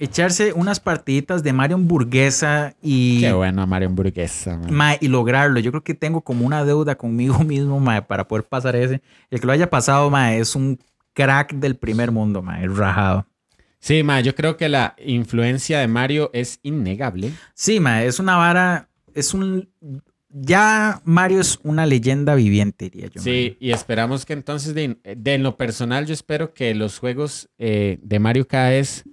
echarse 0.00 0.54
unas 0.54 0.80
partiditas 0.80 1.42
de 1.42 1.52
Mario 1.52 1.76
Hamburguesa 1.76 2.74
y, 2.82 3.20
Qué 3.20 3.32
bueno, 3.32 3.66
Mario 3.66 3.88
Hamburguesa. 3.88 4.58
mae, 4.70 4.96
y 5.00 5.08
lograrlo. 5.08 5.60
Yo 5.60 5.70
creo 5.70 5.84
que 5.84 5.94
tengo 5.94 6.22
como 6.22 6.46
una 6.46 6.64
deuda 6.64 6.96
conmigo 6.96 7.38
mismo, 7.44 7.78
mae, 7.78 8.02
para 8.02 8.26
poder 8.26 8.44
pasar 8.44 8.74
ese. 8.74 9.02
El 9.30 9.40
que 9.40 9.46
lo 9.46 9.52
haya 9.52 9.68
pasado, 9.68 10.08
mae, 10.10 10.40
es 10.40 10.56
un 10.56 10.78
crack 11.12 11.52
del 11.52 11.76
primer 11.76 12.10
mundo, 12.10 12.40
mae, 12.40 12.66
rajado. 12.66 13.26
Sí, 13.78 14.02
ma, 14.02 14.20
yo 14.20 14.34
creo 14.34 14.56
que 14.56 14.68
la 14.70 14.96
influencia 15.04 15.78
de 15.80 15.86
Mario 15.86 16.30
es 16.32 16.60
innegable. 16.62 17.32
Sí, 17.54 17.78
mae, 17.78 18.06
es 18.06 18.18
una 18.18 18.36
vara, 18.36 18.88
es 19.14 19.34
un... 19.34 19.68
Ya 20.32 21.02
Mario 21.04 21.40
es 21.40 21.58
una 21.64 21.86
leyenda 21.86 22.36
viviente, 22.36 22.88
diría 22.88 23.08
yo. 23.08 23.20
Sí, 23.20 23.56
y 23.58 23.72
esperamos 23.72 24.24
que 24.24 24.32
entonces, 24.32 24.74
de, 24.74 24.96
de 25.02 25.34
en 25.34 25.42
lo 25.42 25.56
personal, 25.56 26.06
yo 26.06 26.14
espero 26.14 26.54
que 26.54 26.72
los 26.74 26.98
juegos 27.00 27.50
eh, 27.58 27.98
de 28.02 28.18
Mario 28.20 28.46
cada 28.46 28.70
vez 28.70 29.04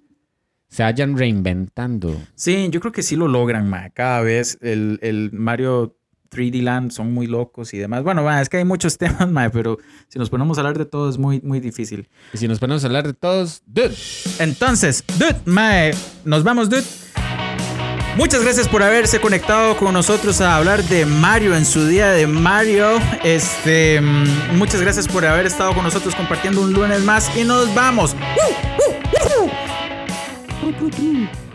se 0.69 0.83
vayan 0.83 1.17
reinventando. 1.17 2.15
Sí, 2.35 2.67
yo 2.71 2.79
creo 2.79 2.91
que 2.91 3.03
sí 3.03 3.15
lo 3.15 3.27
logran, 3.27 3.69
ma. 3.69 3.89
Cada 3.89 4.21
vez 4.21 4.57
el, 4.61 4.99
el 5.01 5.31
Mario 5.33 5.97
3D 6.29 6.61
Land 6.61 6.91
son 6.91 7.13
muy 7.13 7.27
locos 7.27 7.73
y 7.73 7.77
demás. 7.77 8.03
Bueno, 8.03 8.23
ma, 8.23 8.41
es 8.41 8.49
que 8.49 8.57
hay 8.57 8.65
muchos 8.65 8.97
temas, 8.99 9.29
ma, 9.29 9.49
pero 9.49 9.77
si 10.07 10.19
nos 10.19 10.29
ponemos 10.29 10.57
a 10.57 10.61
hablar 10.61 10.77
de 10.77 10.85
todo 10.85 11.09
es 11.09 11.17
muy, 11.17 11.41
muy 11.41 11.59
difícil. 11.59 12.09
Y 12.33 12.37
si 12.37 12.47
nos 12.47 12.59
ponemos 12.59 12.83
a 12.83 12.87
hablar 12.87 13.07
de 13.07 13.13
todos, 13.13 13.63
dude, 13.65 13.95
Entonces, 14.39 15.03
dude, 15.17 15.37
ma, 15.45 15.91
nos 16.25 16.43
vamos, 16.43 16.69
dude. 16.69 16.83
Muchas 18.17 18.41
gracias 18.41 18.67
por 18.67 18.81
haberse 18.81 19.21
conectado 19.21 19.77
con 19.77 19.93
nosotros 19.93 20.41
a 20.41 20.55
hablar 20.55 20.83
de 20.83 21.05
Mario 21.05 21.55
en 21.55 21.65
su 21.65 21.85
día 21.85 22.09
de 22.09 22.25
Mario. 22.25 22.97
Este, 23.23 24.01
mm, 24.01 24.57
muchas 24.57 24.81
gracias 24.81 25.07
por 25.07 25.23
haber 25.23 25.45
estado 25.45 25.75
con 25.75 25.83
nosotros 25.83 26.15
compartiendo 26.15 26.61
un 26.61 26.73
lunes 26.73 27.03
más 27.03 27.29
y 27.37 27.43
nos 27.43 27.73
vamos. 27.75 28.15
¡Uh, 28.15 29.43
uh, 29.43 29.45
uh! 29.45 29.66
tru, 30.73 30.89
tru. 30.89 31.46